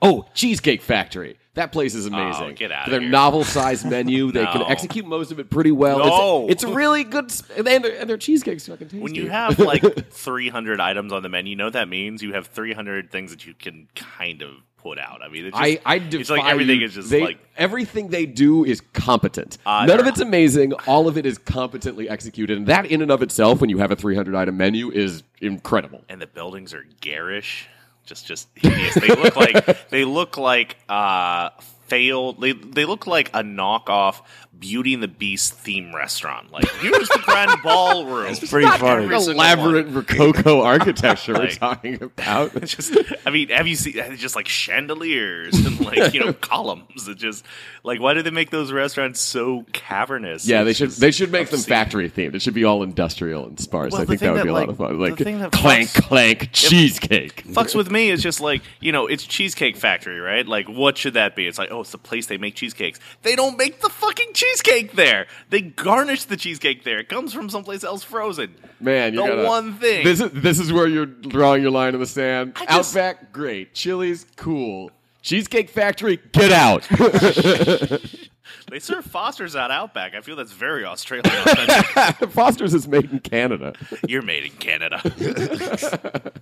Oh, 0.00 0.26
Cheesecake 0.34 0.82
Factory. 0.82 1.36
That 1.54 1.70
place 1.70 1.94
is 1.94 2.06
amazing. 2.06 2.42
Oh, 2.44 2.52
get 2.52 2.72
out! 2.72 2.88
Their 2.88 3.00
novel 3.00 3.44
sized 3.44 3.84
menu. 3.88 4.32
They 4.32 4.46
can 4.46 4.62
execute 4.62 5.04
most 5.06 5.30
of 5.32 5.38
it 5.38 5.50
pretty 5.50 5.72
well. 5.72 5.98
No. 5.98 6.48
It's, 6.48 6.62
it's 6.64 6.72
really 6.72 7.04
good. 7.04 7.30
And 7.56 7.66
their, 7.66 8.00
and 8.00 8.08
their 8.08 8.16
cheesecakes 8.16 8.66
fucking 8.66 8.88
tasty. 8.88 9.00
When 9.00 9.14
you 9.14 9.28
have 9.28 9.58
like 9.58 10.08
300 10.10 10.80
items 10.80 11.12
on 11.12 11.22
the 11.22 11.28
menu, 11.28 11.50
you 11.50 11.56
know 11.56 11.64
what 11.64 11.74
that 11.74 11.88
means? 11.88 12.22
You 12.22 12.32
have 12.32 12.46
300 12.46 13.10
things 13.10 13.30
that 13.32 13.44
you 13.46 13.52
can 13.52 13.88
kind 13.94 14.40
of 14.40 14.52
put 14.78 14.98
out. 14.98 15.20
I 15.22 15.28
mean, 15.28 15.46
it's 15.46 15.56
just, 15.58 15.80
I, 15.84 15.94
I 15.94 15.96
it's 15.96 16.30
like 16.30 16.44
everything 16.44 16.80
you. 16.80 16.86
is 16.86 16.94
just 16.94 17.10
They- 17.10 17.20
like 17.20 17.38
everything 17.56 18.08
they 18.08 18.24
do 18.26 18.64
is 18.64 18.80
competent. 18.94 19.58
Uh, 19.66 19.84
None 19.86 20.00
of 20.00 20.06
it's 20.06 20.20
amazing. 20.20 20.72
All 20.86 21.06
of 21.06 21.18
it 21.18 21.26
is 21.26 21.36
competently 21.38 22.08
executed, 22.08 22.56
and 22.56 22.66
that 22.68 22.86
in 22.86 23.02
and 23.02 23.10
of 23.10 23.22
itself, 23.22 23.60
when 23.60 23.68
you 23.70 23.76
have 23.78 23.90
a 23.90 23.96
300 23.96 24.34
item 24.34 24.56
menu, 24.56 24.90
is 24.90 25.22
incredible. 25.40 26.02
and 26.08 26.20
the 26.20 26.26
buildings 26.26 26.72
are 26.72 26.84
garish. 27.02 27.68
Just 28.04 28.26
just 28.26 28.48
hideous. 28.54 28.94
They 28.94 29.08
look 29.08 29.36
like 29.36 29.88
they 29.90 30.04
look 30.04 30.36
like 30.36 30.76
uh, 30.88 31.50
failed. 31.86 32.40
They 32.40 32.52
they 32.52 32.84
look 32.84 33.06
like 33.06 33.28
a 33.30 33.42
knockoff 33.42 34.22
Beauty 34.62 34.94
and 34.94 35.02
the 35.02 35.08
Beast 35.08 35.54
theme 35.54 35.92
restaurant. 35.94 36.52
Like 36.52 36.70
here's 36.76 37.08
the 37.08 37.20
grand 37.24 37.50
ballroom. 37.64 38.28
It's 38.28 38.48
pretty 38.48 38.68
funny. 38.78 39.06
elaborate 39.06 39.86
one. 39.86 39.94
rococo 39.96 40.62
architecture 40.62 41.34
we're 41.34 41.50
talking 41.50 42.00
about. 42.00 42.54
Just, 42.62 42.96
I 43.26 43.30
mean, 43.30 43.48
have 43.48 43.66
you 43.66 43.74
seen 43.74 43.98
uh, 43.98 44.14
just 44.14 44.36
like 44.36 44.46
chandeliers 44.46 45.54
and 45.66 45.80
like 45.80 46.14
you 46.14 46.20
know 46.20 46.32
columns? 46.32 47.08
It 47.08 47.18
just 47.18 47.44
like 47.82 48.00
why 48.00 48.14
do 48.14 48.22
they 48.22 48.30
make 48.30 48.50
those 48.50 48.70
restaurants 48.72 49.20
so 49.20 49.66
cavernous? 49.72 50.46
Yeah, 50.46 50.62
they 50.62 50.72
should 50.72 50.90
they 50.92 51.10
should 51.10 51.32
make 51.32 51.50
them 51.50 51.60
factory 51.60 52.08
themed. 52.08 52.34
It 52.36 52.42
should 52.42 52.54
be 52.54 52.64
all 52.64 52.84
industrial 52.84 53.46
and 53.46 53.58
sparse. 53.58 53.92
Well, 53.92 54.02
I 54.02 54.04
think 54.04 54.20
that 54.20 54.26
thing 54.26 54.32
would 54.32 54.38
that, 54.40 54.44
be 54.44 54.50
a 54.50 54.52
like, 54.52 54.68
lot 54.68 54.70
of 54.70 54.76
fun. 54.78 54.98
Like 55.00 55.52
clank 55.52 55.88
fucks- 55.90 56.02
clank 56.02 56.48
cheesecake. 56.52 57.44
fucks 57.48 57.74
with 57.74 57.90
me 57.90 58.10
is 58.10 58.22
just 58.22 58.40
like 58.40 58.62
you 58.80 58.92
know 58.92 59.08
it's 59.08 59.24
cheesecake 59.24 59.76
factory 59.76 60.20
right 60.20 60.46
like 60.46 60.68
what 60.68 60.96
should 60.96 61.14
that 61.14 61.34
be 61.34 61.46
it's 61.48 61.58
like 61.58 61.70
oh 61.72 61.80
it's 61.80 61.90
the 61.90 61.98
place 61.98 62.26
they 62.26 62.36
make 62.38 62.54
cheesecakes 62.54 63.00
they 63.22 63.34
don't 63.34 63.58
make 63.58 63.80
the 63.80 63.88
fucking 63.88 64.28
cheesecake 64.52 64.92
there 64.92 65.26
they 65.50 65.60
garnish 65.60 66.24
the 66.24 66.36
cheesecake 66.36 66.84
there 66.84 66.98
it 66.98 67.08
comes 67.08 67.32
from 67.32 67.48
someplace 67.50 67.82
else 67.84 68.02
frozen 68.04 68.54
Man, 68.80 69.14
you 69.14 69.20
the 69.22 69.26
gotta, 69.28 69.44
one 69.48 69.74
thing 69.74 70.04
This 70.04 70.20
is 70.20 70.30
this 70.32 70.58
is 70.58 70.72
where 70.72 70.88
you're 70.88 71.06
drawing 71.06 71.62
your 71.62 71.70
line 71.70 71.94
in 71.94 72.00
the 72.00 72.06
sand. 72.06 72.54
I 72.56 72.66
just- 72.66 72.96
Outback, 72.96 73.32
great. 73.32 73.74
Chili's, 73.74 74.26
cool. 74.36 74.90
Cheesecake 75.22 75.70
Factory, 75.70 76.18
get 76.32 76.50
out. 76.50 76.82
they 78.70 78.78
serve 78.80 79.04
fosters 79.04 79.54
at 79.54 79.70
outback 79.70 80.14
i 80.14 80.20
feel 80.20 80.34
that's 80.36 80.52
very 80.52 80.84
australian. 80.84 81.24
Foster's 82.30 82.74
is 82.74 82.88
made 82.88 83.10
in 83.10 83.20
Canada. 83.20 83.74
you're 84.08 84.22
made 84.22 84.44
in 84.44 84.50
canada 84.52 85.00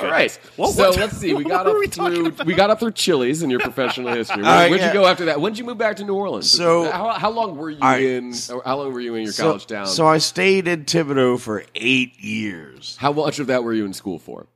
All 0.00 0.06
right. 0.06 0.32
What- 0.56 0.72
so 0.72 0.88
what- 0.90 0.98
let's 0.98 1.16
see. 1.16 1.34
We 1.34 1.44
got 1.56 1.66
up 1.66 1.74
we 1.78 1.86
through 1.86 2.32
we 2.44 2.54
got 2.54 2.70
up 2.70 2.80
through 2.80 2.92
Chili's 2.92 3.42
in 3.42 3.50
your 3.50 3.60
professional 3.60 4.12
history. 4.14 4.42
Where, 4.42 4.50
right, 4.52 4.70
would 4.70 4.80
yeah. 4.80 4.88
you 4.88 4.92
go 4.92 5.06
after 5.06 5.24
that? 5.26 5.40
When 5.40 5.52
did 5.52 5.58
you 5.58 5.64
move 5.64 5.78
back 5.78 5.96
to 5.96 6.04
New 6.04 6.14
Orleans? 6.14 6.50
So- 6.50 6.90
how, 6.90 7.10
how 7.10 7.30
long 7.30 7.56
were 7.56 7.70
you 7.70 7.78
I- 7.80 7.98
in? 7.98 8.32
Or 8.52 8.62
how 8.64 8.78
long 8.78 8.92
were 8.92 9.00
you 9.00 9.14
in 9.14 9.24
your 9.24 9.32
So, 9.32 9.44
college 9.44 9.66
town? 9.66 9.86
so 9.86 10.06
I 10.06 10.18
stayed 10.18 10.68
in 10.68 10.84
Thibodaux 10.84 11.40
for 11.40 11.64
eight 11.74 12.18
years. 12.20 12.96
how 13.00 13.12
much 13.12 13.38
of 13.38 13.46
that 13.48 13.64
were 13.64 13.72
you 13.74 13.84
in 13.84 13.92
school 13.92 14.18
for? 14.18 14.46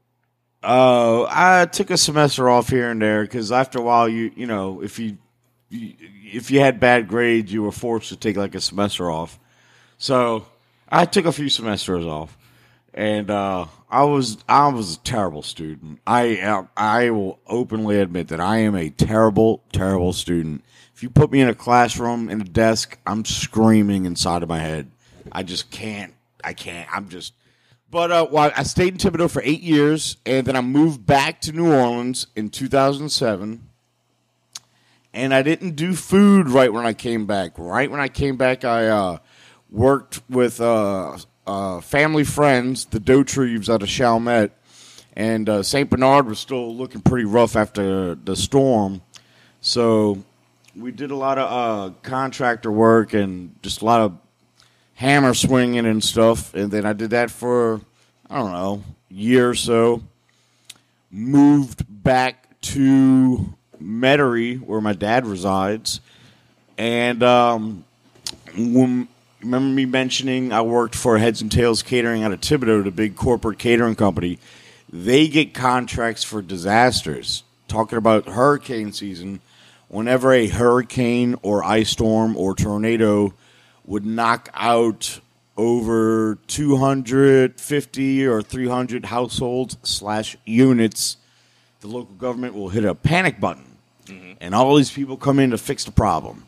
Uh, 0.62 1.24
I 1.30 1.66
took 1.66 1.90
a 1.90 1.96
semester 1.96 2.48
off 2.48 2.68
here 2.68 2.90
and 2.90 3.00
there 3.00 3.22
because 3.22 3.52
after 3.52 3.78
a 3.78 3.82
while, 3.82 4.08
you 4.08 4.32
you 4.34 4.46
know, 4.46 4.82
if 4.82 4.98
you, 4.98 5.16
you 5.68 5.92
if 6.32 6.50
you 6.50 6.58
had 6.60 6.80
bad 6.80 7.06
grades, 7.08 7.52
you 7.52 7.62
were 7.62 7.70
forced 7.70 8.08
to 8.08 8.16
take 8.16 8.36
like 8.36 8.54
a 8.56 8.60
semester 8.60 9.08
off. 9.10 9.38
So 9.98 10.46
I 10.88 11.04
took 11.04 11.24
a 11.24 11.30
few 11.32 11.48
semesters 11.48 12.04
off, 12.04 12.36
and 12.94 13.30
uh, 13.30 13.66
I 13.88 14.04
was 14.04 14.38
I 14.48 14.68
was 14.68 14.96
a 14.96 14.98
terrible 15.00 15.42
student. 15.42 16.00
I 16.06 16.64
I 16.76 17.10
will 17.10 17.38
openly 17.46 18.00
admit 18.00 18.28
that 18.28 18.40
I 18.40 18.58
am 18.58 18.74
a 18.74 18.90
terrible 18.90 19.62
terrible 19.72 20.12
student. 20.12 20.64
If 20.94 21.02
you 21.02 21.10
put 21.10 21.30
me 21.30 21.40
in 21.40 21.48
a 21.48 21.54
classroom 21.54 22.28
in 22.28 22.40
a 22.40 22.44
desk, 22.44 22.98
I'm 23.06 23.24
screaming 23.24 24.04
inside 24.06 24.42
of 24.42 24.48
my 24.48 24.58
head. 24.58 24.90
I 25.30 25.42
just 25.42 25.70
can't. 25.70 26.14
I 26.42 26.52
can't. 26.52 26.88
I'm 26.94 27.08
just. 27.08 27.34
But 27.90 28.10
uh, 28.10 28.26
well, 28.30 28.50
I 28.56 28.64
stayed 28.64 28.94
in 28.94 28.98
Thibodaux 28.98 29.30
for 29.30 29.42
eight 29.44 29.60
years, 29.60 30.16
and 30.26 30.46
then 30.46 30.56
I 30.56 30.60
moved 30.60 31.06
back 31.06 31.40
to 31.42 31.52
New 31.52 31.72
Orleans 31.72 32.26
in 32.34 32.50
2007. 32.50 33.62
And 35.14 35.32
I 35.32 35.42
didn't 35.42 35.76
do 35.76 35.94
food 35.94 36.48
right 36.50 36.72
when 36.72 36.84
I 36.84 36.92
came 36.92 37.26
back. 37.26 37.52
Right 37.56 37.90
when 37.90 38.00
I 38.00 38.08
came 38.08 38.36
back, 38.36 38.64
I 38.64 38.88
uh, 38.88 39.18
worked 39.70 40.20
with 40.28 40.60
uh, 40.60 41.16
uh, 41.46 41.80
family 41.80 42.24
friends, 42.24 42.84
the 42.86 43.00
Dautreves 43.00 43.70
out 43.70 43.82
of 43.82 43.88
Chalmette, 43.88 44.52
and 45.14 45.48
uh, 45.48 45.62
St. 45.62 45.88
Bernard 45.88 46.26
was 46.26 46.38
still 46.38 46.74
looking 46.74 47.00
pretty 47.00 47.24
rough 47.24 47.56
after 47.56 48.14
the 48.14 48.36
storm. 48.36 49.00
So 49.60 50.22
we 50.76 50.92
did 50.92 51.10
a 51.10 51.16
lot 51.16 51.38
of 51.38 51.50
uh, 51.50 51.94
contractor 52.02 52.70
work 52.70 53.14
and 53.14 53.54
just 53.62 53.80
a 53.80 53.84
lot 53.84 54.02
of 54.02 54.18
hammer 54.94 55.34
swinging 55.34 55.86
and 55.86 56.02
stuff. 56.04 56.54
And 56.54 56.70
then 56.70 56.84
I 56.84 56.92
did 56.92 57.10
that 57.10 57.30
for, 57.30 57.80
I 58.28 58.36
don't 58.36 58.52
know, 58.52 58.82
a 59.10 59.14
year 59.14 59.50
or 59.50 59.54
so. 59.54 60.02
Moved 61.10 61.84
back 61.88 62.60
to 62.60 63.54
Metairie, 63.80 64.60
where 64.60 64.80
my 64.80 64.92
dad 64.92 65.26
resides. 65.26 66.00
And 66.76 67.22
um, 67.22 67.84
when, 68.56 69.08
remember 69.46 69.72
me 69.72 69.84
mentioning 69.86 70.52
I 70.52 70.62
worked 70.62 70.96
for 70.96 71.18
Heads 71.18 71.40
and 71.40 71.50
Tails 71.50 71.82
Catering 71.82 72.24
out 72.24 72.32
of 72.32 72.40
Thibodaux, 72.40 72.82
the 72.82 72.90
big 72.90 73.14
corporate 73.14 73.58
catering 73.58 73.94
company. 73.94 74.38
They 74.92 75.28
get 75.28 75.54
contracts 75.54 76.24
for 76.24 76.42
disasters. 76.42 77.44
Talking 77.68 77.98
about 77.98 78.26
hurricane 78.26 78.92
season, 78.92 79.40
whenever 79.88 80.32
a 80.32 80.48
hurricane 80.48 81.36
or 81.42 81.64
ice 81.64 81.90
storm 81.90 82.36
or 82.36 82.54
tornado 82.54 83.34
would 83.84 84.04
knock 84.04 84.48
out 84.54 85.20
over 85.56 86.38
250 86.48 88.26
or 88.26 88.42
300 88.42 89.04
households 89.06 89.76
slash 89.82 90.36
units, 90.44 91.16
the 91.80 91.88
local 91.88 92.14
government 92.14 92.54
will 92.54 92.68
hit 92.68 92.84
a 92.84 92.94
panic 92.94 93.40
button, 93.40 93.76
mm-hmm. 94.06 94.32
and 94.40 94.54
all 94.54 94.74
these 94.76 94.90
people 94.90 95.16
come 95.16 95.38
in 95.38 95.50
to 95.50 95.58
fix 95.58 95.84
the 95.84 95.92
problem. 95.92 96.45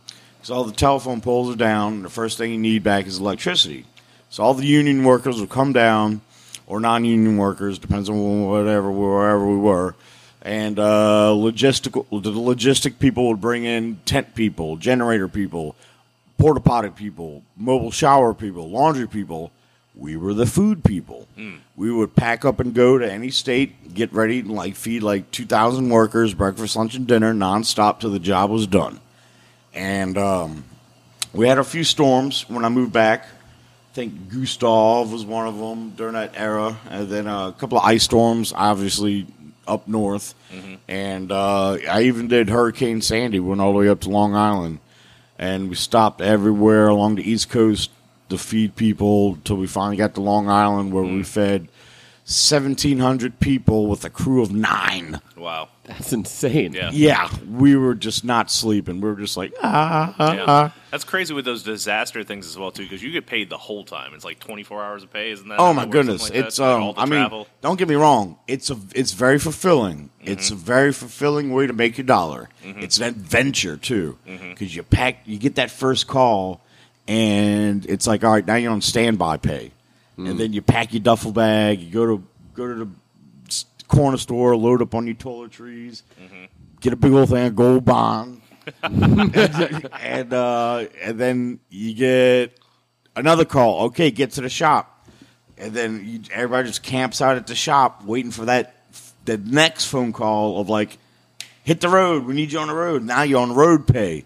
Because 0.48 0.56
all 0.56 0.64
the 0.64 0.72
telephone 0.72 1.20
poles 1.20 1.52
are 1.52 1.58
down, 1.58 1.92
and 1.92 2.04
the 2.06 2.08
first 2.08 2.38
thing 2.38 2.50
you 2.50 2.56
need 2.56 2.82
back 2.82 3.06
is 3.06 3.18
electricity. 3.18 3.84
So 4.30 4.42
all 4.42 4.54
the 4.54 4.64
union 4.64 5.04
workers 5.04 5.38
will 5.38 5.46
come 5.46 5.74
down, 5.74 6.22
or 6.66 6.80
non-union 6.80 7.36
workers, 7.36 7.78
depends 7.78 8.08
on 8.08 8.46
whatever 8.46 8.90
wherever 8.90 9.46
we 9.46 9.58
were, 9.58 9.94
and 10.40 10.78
uh, 10.78 11.34
logistical 11.36 12.06
the 12.10 12.32
logistic 12.32 12.98
people 12.98 13.28
would 13.28 13.42
bring 13.42 13.64
in 13.64 14.00
tent 14.06 14.34
people, 14.34 14.76
generator 14.76 15.28
people, 15.28 15.76
porta 16.38 16.60
potty 16.60 16.88
people, 16.88 17.42
mobile 17.54 17.90
shower 17.90 18.32
people, 18.32 18.70
laundry 18.70 19.06
people. 19.06 19.52
We 19.94 20.16
were 20.16 20.32
the 20.32 20.46
food 20.46 20.82
people. 20.82 21.28
We 21.76 21.92
would 21.92 22.16
pack 22.16 22.46
up 22.46 22.58
and 22.58 22.72
go 22.72 22.96
to 22.96 23.12
any 23.12 23.30
state, 23.30 23.92
get 23.92 24.10
ready, 24.14 24.38
and 24.38 24.52
like 24.52 24.76
feed 24.76 25.02
like 25.02 25.30
two 25.30 25.44
thousand 25.44 25.90
workers 25.90 26.32
breakfast, 26.32 26.74
lunch, 26.74 26.94
and 26.94 27.06
dinner 27.06 27.34
nonstop 27.34 28.00
till 28.00 28.12
the 28.12 28.18
job 28.18 28.48
was 28.48 28.66
done. 28.66 29.00
And 29.78 30.18
um, 30.18 30.64
we 31.32 31.46
had 31.46 31.58
a 31.58 31.64
few 31.64 31.84
storms 31.84 32.48
when 32.50 32.64
I 32.64 32.68
moved 32.68 32.92
back. 32.92 33.24
I 33.24 33.94
think 33.94 34.28
Gustav 34.28 35.12
was 35.12 35.24
one 35.24 35.46
of 35.46 35.56
them 35.56 35.90
during 35.90 36.14
that 36.14 36.32
era, 36.36 36.76
and 36.90 37.08
then 37.08 37.28
uh, 37.28 37.48
a 37.48 37.52
couple 37.52 37.78
of 37.78 37.84
ice 37.84 38.02
storms, 38.02 38.52
obviously 38.52 39.26
up 39.68 39.86
north. 39.86 40.34
And 40.88 41.30
uh, 41.30 41.78
I 41.88 42.02
even 42.02 42.26
did 42.26 42.48
Hurricane 42.48 43.02
Sandy, 43.02 43.38
went 43.38 43.60
all 43.60 43.72
the 43.72 43.78
way 43.78 43.88
up 43.88 44.00
to 44.00 44.10
Long 44.10 44.34
Island, 44.34 44.80
and 45.38 45.68
we 45.68 45.76
stopped 45.76 46.20
everywhere 46.20 46.88
along 46.88 47.14
the 47.14 47.30
East 47.30 47.48
Coast 47.48 47.90
to 48.30 48.36
feed 48.36 48.74
people 48.74 49.38
till 49.44 49.56
we 49.56 49.68
finally 49.68 49.96
got 49.96 50.14
to 50.14 50.20
Long 50.20 50.48
Island, 50.48 50.92
where 50.92 51.04
we 51.04 51.22
fed 51.22 51.68
seventeen 52.30 52.98
hundred 52.98 53.40
people 53.40 53.86
with 53.86 54.04
a 54.04 54.10
crew 54.10 54.42
of 54.42 54.52
nine. 54.52 55.18
wow 55.34 55.68
That's 55.84 56.12
insane. 56.12 56.74
yeah 56.74 56.90
Yeah, 56.92 57.30
we 57.50 57.74
were 57.74 57.94
just 57.94 58.22
not 58.22 58.50
sleeping. 58.50 59.00
We 59.00 59.08
were 59.08 59.16
just 59.16 59.36
like 59.38 59.54
ah, 59.62 60.14
ah, 60.18 60.32
Yeah. 60.34 60.44
ah. 60.46 60.74
That's 60.90 61.04
crazy 61.04 61.32
with 61.32 61.46
those 61.46 61.62
disaster 61.62 62.22
things 62.24 62.46
as 62.46 62.58
well 62.58 62.70
too, 62.70 62.82
because 62.82 63.02
you 63.02 63.10
get 63.12 63.24
paid 63.26 63.48
the 63.48 63.56
whole 63.56 63.82
time. 63.82 64.12
It's 64.12 64.26
like 64.26 64.38
twenty 64.40 64.62
four 64.62 64.82
hours 64.84 65.02
of 65.02 65.10
pay, 65.12 65.30
isn't 65.30 65.48
that? 65.48 65.58
Oh 65.58 65.66
how 65.66 65.72
my 65.72 65.82
it 65.82 65.86
works? 65.86 65.92
goodness, 65.94 66.22
like 66.30 66.34
it's 66.34 66.56
that? 66.58 66.62
Like 66.64 66.76
um. 66.76 66.82
all 66.82 66.92
the 66.92 67.00
I 67.00 67.04
mean, 67.06 67.20
travel. 67.20 67.44
Mm-hmm. 67.44 67.52
don't 67.62 67.78
get 67.78 67.88
me 67.88 67.94
wrong. 67.94 68.36
It's 68.46 68.68
a 68.68 68.76
it's 68.94 69.12
very 69.12 69.38
fulfilling. 69.38 70.10
It's 70.20 70.50
a 70.50 70.54
very 70.54 70.92
fulfilling 70.92 71.50
way 71.52 71.66
to 71.66 71.72
make 71.72 71.96
your 71.96 72.04
dollar. 72.06 72.50
It's 72.62 72.98
an 72.98 73.04
adventure 73.04 73.78
too, 73.78 74.18
Mm-hmm. 74.26 74.50
because 74.50 74.76
you 74.76 74.82
pack, 74.82 75.20
you 75.24 75.38
get 75.38 75.54
that 75.54 75.70
first 75.70 76.06
call, 76.06 76.60
and 77.06 77.86
it's 77.86 78.06
like, 78.06 78.22
all 78.22 78.32
right, 78.32 78.46
now 78.46 78.56
you're 78.56 78.72
on 78.72 78.82
standby 78.82 79.38
pay, 79.38 79.70
Mm. 80.18 80.30
and 80.30 80.40
then 80.40 80.52
you 80.52 80.60
pack 80.62 80.92
your 80.92 81.00
duffel 81.00 81.30
bag, 81.32 81.80
you 81.80 81.90
go 81.92 82.04
to 82.16 82.22
go 82.54 82.66
to 82.66 82.74
the 82.84 82.90
corner 83.86 84.16
store, 84.18 84.56
load 84.56 84.82
up 84.82 84.94
on 84.94 85.06
your 85.06 85.14
toiletries, 85.16 86.02
Mm-hmm. 86.20 86.44
get 86.80 86.92
a 86.92 86.96
big 86.96 87.12
old 87.12 87.28
thing 87.30 87.46
of 87.46 87.54
gold 87.56 87.84
bond, 87.84 88.42
and 88.82 90.32
uh, 90.32 90.84
and 91.02 91.18
then 91.18 91.60
you 91.70 91.94
get 91.94 92.58
another 93.16 93.44
call. 93.44 93.86
Okay, 93.86 94.10
get 94.10 94.32
to 94.32 94.40
the 94.40 94.48
shop, 94.48 95.06
and 95.56 95.72
then 95.72 96.02
you, 96.04 96.20
everybody 96.32 96.68
just 96.68 96.82
camps 96.82 97.20
out 97.22 97.36
at 97.36 97.46
the 97.46 97.54
shop 97.54 98.04
waiting 98.04 98.30
for 98.32 98.44
that 98.46 98.74
the 99.24 99.38
next 99.38 99.84
phone 99.86 100.12
call 100.12 100.60
of 100.60 100.68
like, 100.68 100.98
hit 101.64 101.80
the 101.80 101.88
road. 101.88 102.24
We 102.24 102.34
need 102.34 102.50
you 102.52 102.58
on 102.58 102.68
the 102.68 102.74
road. 102.74 103.02
Now 103.04 103.22
you're 103.22 103.40
on 103.40 103.54
road 103.54 103.86
pay, 103.86 104.24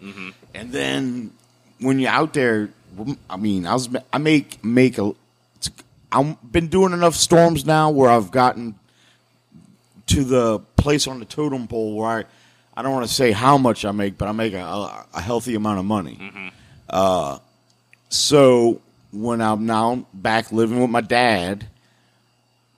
and 0.54 0.72
then 0.72 1.32
when 1.80 1.98
you're 1.98 2.10
out 2.10 2.32
there, 2.32 2.70
I 3.28 3.36
mean, 3.36 3.66
I 3.66 3.74
was 3.74 3.88
I 4.12 4.18
make 4.18 4.64
make 4.64 4.98
a. 4.98 5.12
I've 6.12 6.52
been 6.52 6.68
doing 6.68 6.92
enough 6.92 7.14
storms 7.14 7.64
now 7.64 7.90
where 7.90 8.10
I've 8.10 8.30
gotten 8.30 8.74
to 10.08 10.24
the 10.24 10.58
place 10.76 11.06
on 11.06 11.18
the 11.18 11.24
totem 11.24 11.66
pole 11.66 11.96
where 11.96 12.08
I, 12.08 12.24
I 12.76 12.82
don't 12.82 12.92
want 12.92 13.06
to 13.06 13.12
say 13.12 13.32
how 13.32 13.56
much 13.56 13.84
I 13.84 13.92
make, 13.92 14.18
but 14.18 14.28
I 14.28 14.32
make 14.32 14.52
a, 14.52 14.62
a, 14.62 15.06
a 15.14 15.20
healthy 15.20 15.54
amount 15.54 15.78
of 15.78 15.84
money. 15.84 16.52
Uh, 16.88 17.38
so 18.08 18.80
when 19.12 19.40
I'm 19.40 19.66
now 19.66 20.06
back 20.12 20.52
living 20.52 20.80
with 20.80 20.90
my 20.90 21.00
dad, 21.00 21.66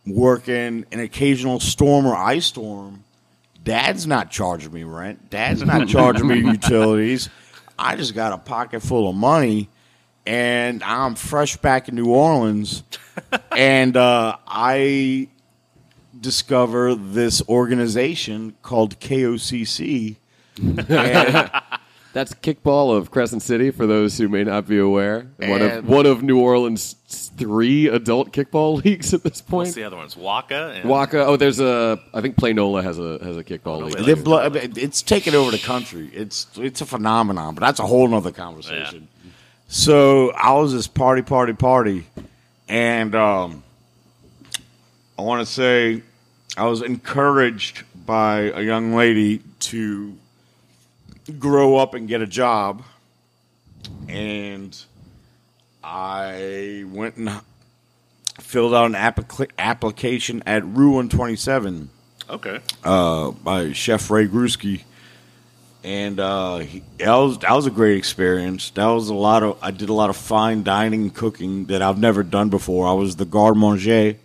working 0.07 0.85
an 0.93 1.01
occasional 1.01 1.61
storm 1.61 2.07
or 2.07 2.15
ice 2.15 2.47
storm, 2.47 3.05
Dad's 3.63 4.07
not 4.07 4.31
charging 4.31 4.73
me 4.73 4.85
rent. 4.85 5.31
Dad's 5.31 5.65
not 5.65 5.89
charging 5.89 6.29
me 6.29 6.39
utilities. 6.39 7.31
I 7.79 7.97
just 7.97 8.15
got 8.15 8.33
a 8.33 8.39
pocket 8.39 8.81
full 8.81 9.09
of 9.09 9.17
money, 9.17 9.69
and 10.27 10.83
I'm 10.83 11.15
fresh 11.15 11.57
back 11.57 11.89
in 11.89 11.95
New 11.95 12.07
Orleans, 12.11 12.83
and 13.57 13.97
uh, 13.97 14.37
I 14.47 15.29
discover 16.21 16.95
this 16.95 17.43
organization 17.49 18.55
called 18.63 18.99
KOCC. 19.01 20.17
and 20.59 21.51
That's 22.15 22.33
kickball 22.33 22.97
of 22.97 23.11
Crescent 23.11 23.43
City 23.43 23.73
for 23.73 23.89
those 23.89 24.17
who 24.19 24.29
may 24.29 24.45
not 24.45 24.69
be 24.69 24.79
aware. 24.79 25.27
One 25.39 25.61
of 25.63 25.71
And- 25.73 25.89
one 25.89 26.07
of 26.07 26.23
New 26.23 26.39
Orleans' 26.39 26.95
three 27.09 27.89
adult 27.89 28.33
kickball 28.33 28.81
leagues 28.85 29.13
at 29.13 29.25
this 29.25 29.41
point. 29.41 29.67
What's 29.67 29.75
the 29.75 29.83
other 29.83 29.97
ones? 29.97 30.17
Waka 30.17 30.75
and 30.77 30.89
Waka. 30.89 31.27
Oh, 31.27 31.37
there's 31.37 31.59
a. 31.59 31.99
I 32.15 32.21
think 32.21 32.37
Planola 32.37 32.85
has 32.85 33.01
a 33.01 33.19
has 33.21 33.37
a 33.37 33.43
kickball 33.43 33.83
league. 33.93 34.07
They 34.07 34.15
blo- 34.15 34.49
it's 34.55 35.03
taken 35.03 35.35
over 35.35 35.51
the 35.51 35.59
country. 35.59 36.09
It's 36.15 36.47
it's 36.55 36.81
a 36.81 36.87
phenomenon, 36.87 37.57
but 37.57 37.63
that's 37.63 37.81
a 37.81 37.87
whole 37.87 38.07
nother 38.07 38.31
conversation. 38.31 39.09
So 39.85 40.31
I 40.31 40.53
was 40.53 40.73
this 40.73 40.87
party, 40.87 41.23
party, 41.23 41.53
party, 41.53 42.07
and 42.69 43.13
um, 43.17 43.65
I 45.19 45.23
want 45.23 45.45
to 45.45 45.53
say 45.53 46.03
I 46.57 46.67
was 46.67 46.81
encouraged 46.81 47.83
by 48.07 48.53
a 48.55 48.63
young 48.63 48.95
lady 48.95 49.41
to 49.61 50.17
grow 51.41 51.77
up 51.77 51.95
and 51.95 52.07
get 52.07 52.23
a 52.23 52.27
job, 52.29 52.85
and 54.09 54.81
I 55.83 56.85
went 56.87 57.17
and 57.17 57.33
filled 58.39 58.75
out 58.75 58.85
an 58.87 58.93
applica- 58.93 59.51
application 59.59 60.45
at 60.47 60.65
Rue 60.65 60.93
One 60.93 61.09
Twenty 61.09 61.35
Seven 61.35 61.91
Okay. 62.31 62.61
uh, 62.85 63.33
by 63.33 63.73
Chef 63.73 64.09
Ray 64.09 64.29
Gruezke, 64.29 64.85
and 65.85 66.19
uh, 66.19 66.59
he, 66.59 66.83
that 66.99 67.15
was 67.15 67.39
that 67.39 67.53
was 67.53 67.67
a 67.67 67.71
great 67.71 67.99
experience. 67.99 68.71
That 68.71 68.87
was 68.87 69.11
a 69.11 69.15
lot 69.15 69.43
of 69.43 69.59
I 69.63 69.71
did 69.71 69.91
a 69.91 69.93
lot 69.93 70.09
of 70.11 70.17
fine 70.17 70.63
dining 70.63 71.11
cooking 71.11 71.67
that 71.67 71.83
I've 71.83 71.99
never 71.99 72.23
done 72.23 72.49
before. 72.49 72.89
I 72.89 72.95
was 72.95 73.17
the 73.17 73.27
garde 73.27 73.59
manger, 73.59 74.17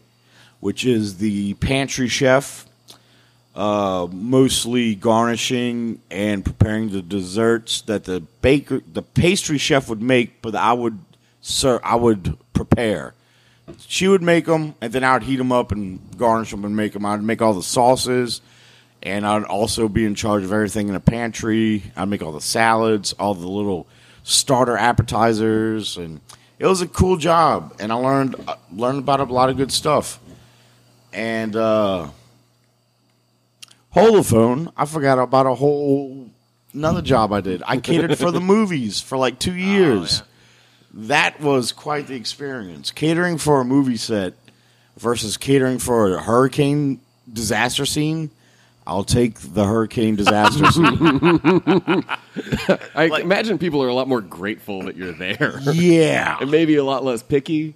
which 0.62 0.86
is 0.86 1.18
the 1.18 1.54
pantry 1.56 2.08
chef, 2.08 2.66
uh, 3.56 4.08
mostly 4.10 4.96
garnishing 4.96 6.02
and 6.10 6.46
preparing 6.46 6.90
the 6.90 7.02
desserts 7.02 7.82
that 7.82 8.06
the 8.06 8.22
baker, 8.42 8.82
the 8.92 9.02
pastry 9.02 9.58
chef 9.58 9.90
would 9.90 10.02
make, 10.02 10.42
but 10.42 10.56
I 10.56 10.72
would 10.72 10.98
sir 11.42 11.82
I 11.84 11.96
would 11.96 12.38
prepare 12.54 13.14
she 13.88 14.08
would 14.08 14.22
make 14.22 14.46
them, 14.46 14.76
and 14.82 14.92
then 14.94 15.04
I 15.04 15.14
would 15.14 15.24
heat 15.24 15.38
them 15.38 15.52
up 15.52 15.72
and 15.72 16.00
garnish 16.18 16.52
them 16.52 16.66
and 16.66 16.76
make 16.76 16.94
them. 16.94 17.06
I'd 17.06 17.22
make 17.22 17.42
all 17.42 17.54
the 17.54 17.64
sauces, 17.64 18.42
and 19.02 19.26
I'd 19.26 19.44
also 19.44 19.88
be 19.88 20.06
in 20.06 20.16
charge 20.16 20.44
of 20.44 20.52
everything 20.52 20.88
in 20.88 20.94
the 20.94 21.00
pantry. 21.00 21.84
I'd 21.96 22.10
make 22.10 22.22
all 22.22 22.32
the 22.32 22.42
salads, 22.42 23.14
all 23.14 23.34
the 23.34 23.48
little 23.48 23.88
starter 24.24 24.78
appetizers, 24.78 25.98
and 25.98 26.22
it 26.58 26.66
was 26.66 26.82
a 26.82 26.88
cool 26.88 27.18
job. 27.18 27.76
And 27.80 27.92
I 27.92 27.96
learned 27.96 28.36
uh, 28.48 28.56
learned 28.72 29.00
about 29.00 29.20
a 29.20 29.24
lot 29.24 29.50
of 29.50 29.58
good 29.58 29.72
stuff. 29.72 30.20
And 31.12 31.56
uh, 31.56 32.10
holophone, 33.96 34.72
I 34.78 34.86
forgot 34.86 35.20
about 35.20 35.48
a 35.48 35.56
whole 35.56 36.30
another 36.74 37.02
job 37.02 37.34
I 37.34 37.42
did. 37.42 37.64
I 37.66 37.78
catered 37.78 38.18
for 38.18 38.32
the 38.32 38.40
movies 38.42 39.02
for 39.02 39.18
like 39.18 39.40
two 39.40 39.56
years 39.56 40.24
that 40.94 41.40
was 41.40 41.72
quite 41.72 42.08
the 42.08 42.16
experience. 42.16 42.92
Catering 42.92 43.38
for 43.38 43.62
a 43.62 43.66
movie 43.66 43.98
set 43.98 44.34
versus 44.98 45.38
catering 45.38 45.80
for 45.80 46.16
a 46.16 46.22
hurricane 46.22 47.00
disaster 47.32 47.86
scene. 47.86 48.32
I'll 48.88 49.04
take 49.04 49.40
the 49.40 49.66
hurricane 49.66 50.16
disaster 50.16 50.66
scene. 50.72 50.98
I 52.96 53.08
Like- 53.08 53.24
imagine 53.24 53.58
people 53.60 53.84
are 53.84 53.88
a 53.88 53.94
lot 53.94 54.08
more 54.08 54.22
grateful 54.22 54.84
that 54.84 54.96
you're 54.96 55.12
there, 55.14 55.60
Yeah. 55.74 56.38
and 56.42 56.50
maybe 56.50 56.76
a 56.76 56.84
lot 56.84 57.04
less 57.04 57.22
picky. 57.22 57.76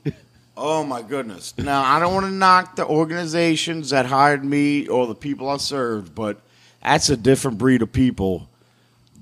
Oh 0.58 0.84
my 0.84 1.02
goodness. 1.02 1.54
Now 1.58 1.84
I 1.84 2.00
don't 2.00 2.13
want 2.13 2.26
to 2.28 2.32
knock 2.32 2.76
the 2.76 2.86
organizations 2.86 3.89
that 3.92 4.06
hired 4.06 4.44
me 4.46 4.88
or 4.88 5.08
the 5.08 5.16
people 5.16 5.50
I 5.50 5.58
served, 5.58 6.13
but 6.16 6.42
that's 6.82 7.10
a 7.10 7.18
different 7.18 7.58
breed 7.58 7.82
of 7.82 7.92
people. 7.92 8.48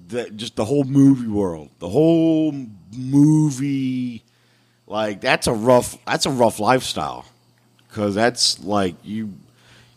That 0.09 0.35
just 0.35 0.57
the 0.57 0.65
whole 0.65 0.83
movie 0.83 1.27
world, 1.27 1.69
the 1.79 1.87
whole 1.87 2.53
movie, 2.93 4.23
like 4.87 5.21
that's 5.21 5.47
a 5.47 5.53
rough 5.53 5.97
that's 6.05 6.25
a 6.25 6.29
rough 6.29 6.59
lifestyle 6.59 7.25
because 7.87 8.13
that's 8.15 8.61
like 8.61 8.95
you 9.03 9.33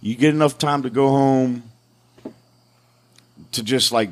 you 0.01 0.15
get 0.15 0.33
enough 0.33 0.57
time 0.57 0.85
to 0.85 0.91
go 0.91 1.09
home 1.09 1.65
to 3.55 3.63
just 3.63 3.93
like 3.93 4.11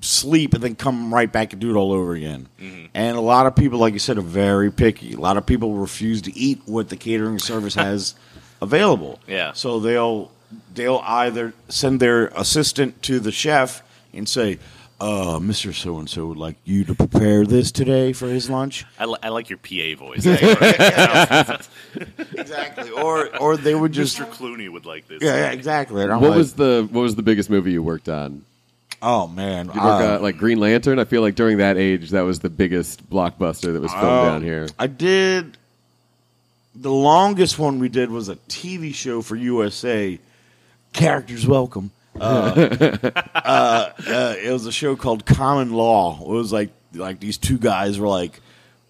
sleep 0.00 0.52
and 0.54 0.62
then 0.62 0.74
come 0.74 1.12
right 1.14 1.30
back 1.30 1.52
and 1.52 1.60
do 1.60 1.70
it 1.70 1.76
all 1.78 1.92
over 1.92 2.14
again. 2.14 2.48
And 2.94 3.16
a 3.16 3.20
lot 3.20 3.46
of 3.46 3.56
people, 3.56 3.78
like 3.78 3.92
you 3.92 3.98
said, 3.98 4.18
are 4.18 4.22
very 4.22 4.70
picky. 4.70 5.14
A 5.14 5.18
lot 5.20 5.36
of 5.36 5.46
people 5.46 5.74
refuse 5.74 6.22
to 6.22 6.36
eat 6.36 6.60
what 6.66 6.88
the 6.88 6.96
catering 6.96 7.38
service 7.38 7.74
has 7.86 8.14
available. 8.60 9.18
Yeah. 9.26 9.52
So 9.52 9.80
they'll 9.80 10.30
they'll 10.74 11.02
either 11.04 11.54
send 11.68 12.00
their 12.00 12.26
assistant 12.28 13.02
to 13.04 13.20
the 13.20 13.32
chef 13.32 13.82
and 14.12 14.28
say, 14.28 14.58
uh, 15.00 15.38
Mr. 15.38 15.74
So 15.74 15.98
and 15.98 16.08
so 16.08 16.26
would 16.26 16.36
like 16.36 16.56
you 16.64 16.84
to 16.84 16.94
prepare 16.94 17.46
this 17.46 17.72
today 17.72 18.12
for 18.12 18.26
his 18.28 18.50
lunch. 18.50 18.84
I, 18.98 19.06
li- 19.06 19.18
I 19.22 19.30
like 19.30 19.50
your 19.50 19.58
PA 19.58 19.98
voice. 19.98 20.26
Exactly. 22.34 22.90
Or 22.90 23.34
or 23.38 23.56
they 23.56 23.74
would 23.74 23.92
just 23.92 24.18
Mr. 24.18 24.26
Clooney 24.26 24.70
would 24.70 24.86
like 24.86 25.08
this. 25.08 25.22
Yeah, 25.22 25.36
yeah, 25.36 25.50
exactly. 25.50 26.06
What 26.06 26.20
like, 26.20 26.36
was 26.36 26.54
the 26.54 26.88
What 26.90 27.02
was 27.02 27.14
the 27.14 27.22
biggest 27.22 27.50
movie 27.50 27.72
you 27.72 27.82
worked 27.82 28.08
on? 28.08 28.44
Oh 29.02 29.26
man. 29.28 29.66
You 29.66 29.72
work 29.80 29.84
on 30.02 30.22
like 30.22 30.38
Green 30.38 30.58
Lantern? 30.58 30.98
I 30.98 31.04
feel 31.04 31.20
like 31.22 31.34
during 31.34 31.58
that 31.58 31.76
age, 31.76 32.10
that 32.10 32.22
was 32.22 32.40
the 32.40 32.50
biggest 32.50 33.08
blockbuster 33.10 33.72
that 33.72 33.80
was 33.82 33.92
filmed 33.92 34.06
Oh, 34.06 34.24
down 34.24 34.42
here. 34.42 34.68
I 34.78 34.86
did. 34.86 35.58
The 36.74 36.90
longest 36.90 37.58
one 37.58 37.78
we 37.80 37.88
did 37.90 38.10
was 38.10 38.28
a 38.30 38.36
TV 38.36 38.94
show 38.94 39.20
for 39.20 39.36
USA. 39.36 40.18
Characters 40.94 41.46
welcome. 41.46 41.90
Uh, 42.18 42.68
uh, 43.34 43.90
uh, 44.06 44.34
it 44.42 44.52
was 44.52 44.66
a 44.66 44.72
show 44.72 44.96
called 44.96 45.24
Common 45.26 45.72
Law. 45.72 46.18
It 46.22 46.28
was 46.28 46.52
like 46.52 46.70
like 46.94 47.20
these 47.20 47.38
two 47.38 47.58
guys 47.58 47.98
were 47.98 48.08
like 48.08 48.40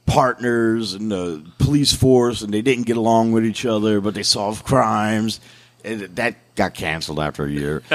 partners 0.07 0.95
in 0.95 1.09
the 1.09 1.45
police 1.59 1.93
force, 1.93 2.43
and 2.43 2.53
they 2.53 2.63
didn't 2.63 2.87
get 2.87 2.97
along 2.97 3.33
with 3.33 3.45
each 3.47 3.65
other, 3.65 4.01
but 4.01 4.15
they 4.15 4.23
solved 4.25 4.65
crimes. 4.65 5.41
And 5.85 6.01
that 6.17 6.37
got 6.55 6.75
canceled 6.75 7.19
after 7.19 7.45
a 7.45 7.51
year. 7.51 7.83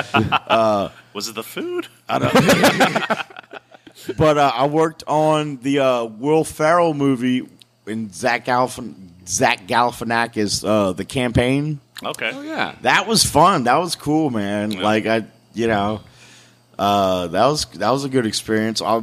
Was 1.14 1.28
it 1.30 1.36
the 1.36 1.44
food? 1.44 1.88
I 2.10 2.20
don't. 2.20 2.34
Know. 2.34 3.24
But 4.16 4.38
uh, 4.38 4.52
I 4.54 4.68
worked 4.68 5.04
on 5.08 5.58
the 5.58 5.80
uh, 5.80 6.04
Will 6.06 6.44
Ferrell 6.44 6.94
movie 6.94 7.48
in 7.88 8.14
Zach 8.14 8.46
Galfin 8.46 8.94
Zach 9.28 9.68
Galifianakis 9.68 10.66
uh, 10.66 10.94
the 10.94 11.04
campaign. 11.04 11.80
Okay. 12.04 12.32
Oh 12.34 12.42
yeah, 12.42 12.76
That 12.84 13.08
was 13.08 13.26
fun. 13.26 13.64
That 13.64 13.78
was 13.78 13.96
cool, 13.96 14.30
man. 14.30 14.72
Yeah. 14.72 14.82
Like 14.82 15.06
I, 15.08 15.26
you 15.54 15.68
know, 15.68 16.02
uh, 16.78 17.28
that 17.28 17.46
was 17.48 17.66
that 17.66 17.90
was 17.90 18.06
a 18.06 18.10
good 18.10 18.26
experience. 18.26 18.82
I 18.82 19.02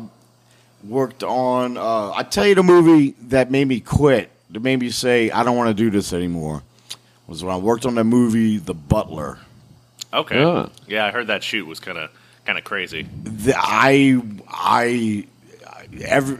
worked 0.84 1.22
on. 1.24 1.76
Uh, 1.76 2.12
I 2.12 2.22
tell 2.22 2.46
you, 2.46 2.54
the 2.54 2.62
movie 2.62 3.14
that 3.28 3.50
made 3.50 3.66
me 3.66 3.80
quit, 3.80 4.30
that 4.50 4.62
made 4.62 4.78
me 4.78 4.90
say 4.90 5.30
I 5.30 5.42
don't 5.42 5.56
want 5.56 5.68
to 5.68 5.74
do 5.74 5.90
this 5.90 6.12
anymore, 6.12 6.62
was 7.26 7.42
when 7.44 7.54
I 7.54 7.58
worked 7.58 7.86
on 7.86 7.94
the 7.94 8.04
movie 8.04 8.58
The 8.58 8.74
Butler. 8.74 9.38
Okay. 10.12 10.40
Yeah. 10.40 10.68
Yeah, 10.86 11.06
I 11.06 11.10
heard 11.10 11.26
that 11.28 11.42
shoot 11.42 11.66
was 11.66 11.80
kind 11.80 11.98
of 11.98 12.10
kind 12.46 12.58
of 12.58 12.64
crazy. 12.64 13.06
the, 13.24 13.54
I 13.56 14.20
I 14.48 15.26
every 16.02 16.38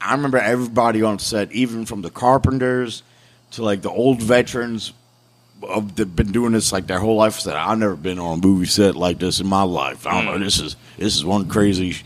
I 0.00 0.14
remember 0.14 0.38
everybody 0.38 1.02
on 1.02 1.18
set, 1.18 1.52
even 1.52 1.86
from 1.86 2.02
the 2.02 2.10
carpenters 2.10 3.02
to 3.52 3.62
like 3.62 3.82
the 3.82 3.90
old 3.90 4.20
veterans 4.20 4.92
of 5.62 5.94
that 5.94 6.16
been 6.16 6.32
doing 6.32 6.52
this 6.52 6.72
like 6.72 6.86
their 6.88 6.98
whole 6.98 7.16
life. 7.16 7.38
Said 7.38 7.54
I've 7.54 7.78
never 7.78 7.94
been 7.94 8.18
on 8.18 8.38
a 8.38 8.42
movie 8.42 8.66
set 8.66 8.96
like 8.96 9.18
this 9.20 9.38
in 9.38 9.46
my 9.46 9.62
life. 9.62 10.06
I 10.06 10.14
don't 10.14 10.24
know. 10.24 10.44
This 10.44 10.58
is 10.60 10.74
this 10.98 11.14
is 11.14 11.24
one 11.24 11.48
crazy. 11.48 11.96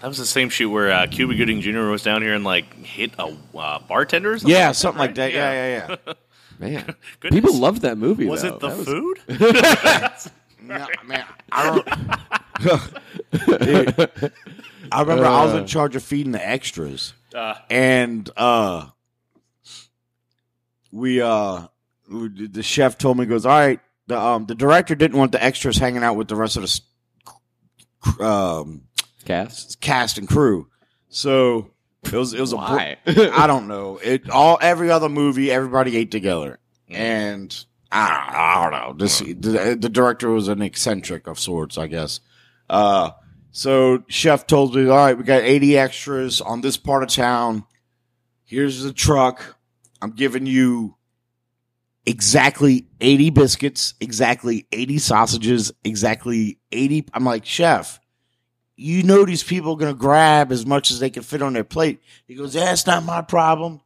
That 0.00 0.08
was 0.08 0.16
the 0.18 0.24
same 0.26 0.48
shoot 0.48 0.70
where 0.70 0.90
uh, 0.90 1.06
Cuba 1.08 1.34
Gooding 1.34 1.60
Jr. 1.60 1.80
was 1.88 2.02
down 2.02 2.22
here 2.22 2.34
and 2.34 2.44
like 2.44 2.72
hit 2.84 3.12
a 3.18 3.36
uh, 3.54 3.80
bartender. 3.80 4.32
Or 4.32 4.38
something 4.38 4.56
Yeah, 4.56 4.68
like 4.68 4.76
something 4.76 4.98
like 4.98 5.14
that. 5.16 5.24
right? 5.24 5.34
Yeah, 5.34 5.52
yeah, 5.88 5.96
yeah. 6.06 6.12
man. 6.60 6.94
Goodness. 7.20 7.40
People 7.40 7.58
loved 7.58 7.82
that 7.82 7.98
movie. 7.98 8.26
Was 8.26 8.42
though. 8.42 8.48
it 8.54 8.60
the 8.60 8.68
That 8.68 8.78
was- 8.78 8.86
food? 8.86 10.30
No, 10.62 10.86
man, 11.06 11.24
I 11.50 11.64
don't. 12.60 13.60
Dude, 13.64 14.32
I 14.92 15.00
remember 15.00 15.24
I 15.24 15.44
was 15.46 15.54
in 15.54 15.66
charge 15.66 15.96
of 15.96 16.02
feeding 16.04 16.32
the 16.32 16.46
extras, 16.48 17.14
Uh, 17.34 17.54
and 17.70 18.28
uh, 18.36 18.86
we 20.92 21.20
uh, 21.22 21.62
we- 22.10 22.46
the 22.46 22.62
chef 22.62 22.98
told 22.98 23.16
me, 23.18 23.24
"Goes 23.26 23.46
all 23.46 23.58
right." 23.58 23.80
The 24.06 24.20
um, 24.20 24.46
the 24.46 24.54
director 24.54 24.94
didn't 24.94 25.18
want 25.18 25.32
the 25.32 25.42
extras 25.42 25.78
hanging 25.78 26.02
out 26.04 26.14
with 26.14 26.28
the 26.28 26.36
rest 26.36 26.56
of 26.58 26.62
the 28.18 28.24
um, 28.24 28.82
Cast. 29.24 29.80
cast 29.80 30.18
and 30.18 30.28
crew, 30.28 30.68
so 31.08 31.70
it 32.04 32.12
was 32.12 32.32
it 32.34 32.40
was 32.40 32.52
a 32.52 32.56
Why? 32.56 32.96
br- 33.04 33.12
I 33.32 33.46
don't 33.46 33.68
know. 33.68 33.98
It 34.02 34.28
all 34.30 34.58
every 34.60 34.90
other 34.90 35.08
movie, 35.08 35.50
everybody 35.50 35.96
ate 35.96 36.10
together, 36.10 36.58
and 36.88 37.64
I, 37.92 38.32
I 38.32 38.62
don't 38.70 38.72
know. 38.80 39.04
This, 39.04 39.18
the, 39.18 39.76
the 39.78 39.88
director 39.88 40.30
was 40.30 40.48
an 40.48 40.62
eccentric 40.62 41.26
of 41.26 41.38
sorts, 41.38 41.76
I 41.76 41.88
guess. 41.88 42.20
Uh, 42.68 43.10
so 43.50 44.04
chef 44.08 44.46
told 44.46 44.74
me, 44.74 44.88
all 44.88 44.96
right, 44.96 45.18
we 45.18 45.24
got 45.24 45.42
80 45.42 45.76
extras 45.76 46.40
on 46.40 46.60
this 46.60 46.76
part 46.76 47.02
of 47.02 47.08
town. 47.08 47.64
Here's 48.44 48.82
the 48.82 48.92
truck. 48.92 49.56
I'm 50.00 50.12
giving 50.12 50.46
you 50.46 50.96
exactly 52.06 52.86
80 53.00 53.30
biscuits, 53.30 53.94
exactly 54.00 54.66
80 54.72 54.98
sausages, 54.98 55.72
exactly 55.84 56.58
80. 56.72 57.06
I'm 57.12 57.24
like, 57.24 57.44
chef, 57.44 57.99
you 58.80 59.02
know 59.02 59.26
these 59.26 59.42
people 59.42 59.72
are 59.74 59.76
going 59.76 59.92
to 59.92 59.98
grab 59.98 60.50
as 60.50 60.64
much 60.64 60.90
as 60.90 61.00
they 61.00 61.10
can 61.10 61.22
fit 61.22 61.42
on 61.42 61.52
their 61.52 61.64
plate. 61.64 62.00
He 62.26 62.34
goes, 62.34 62.56
it's 62.56 62.86
not 62.86 63.04
my 63.04 63.20
problem. 63.20 63.82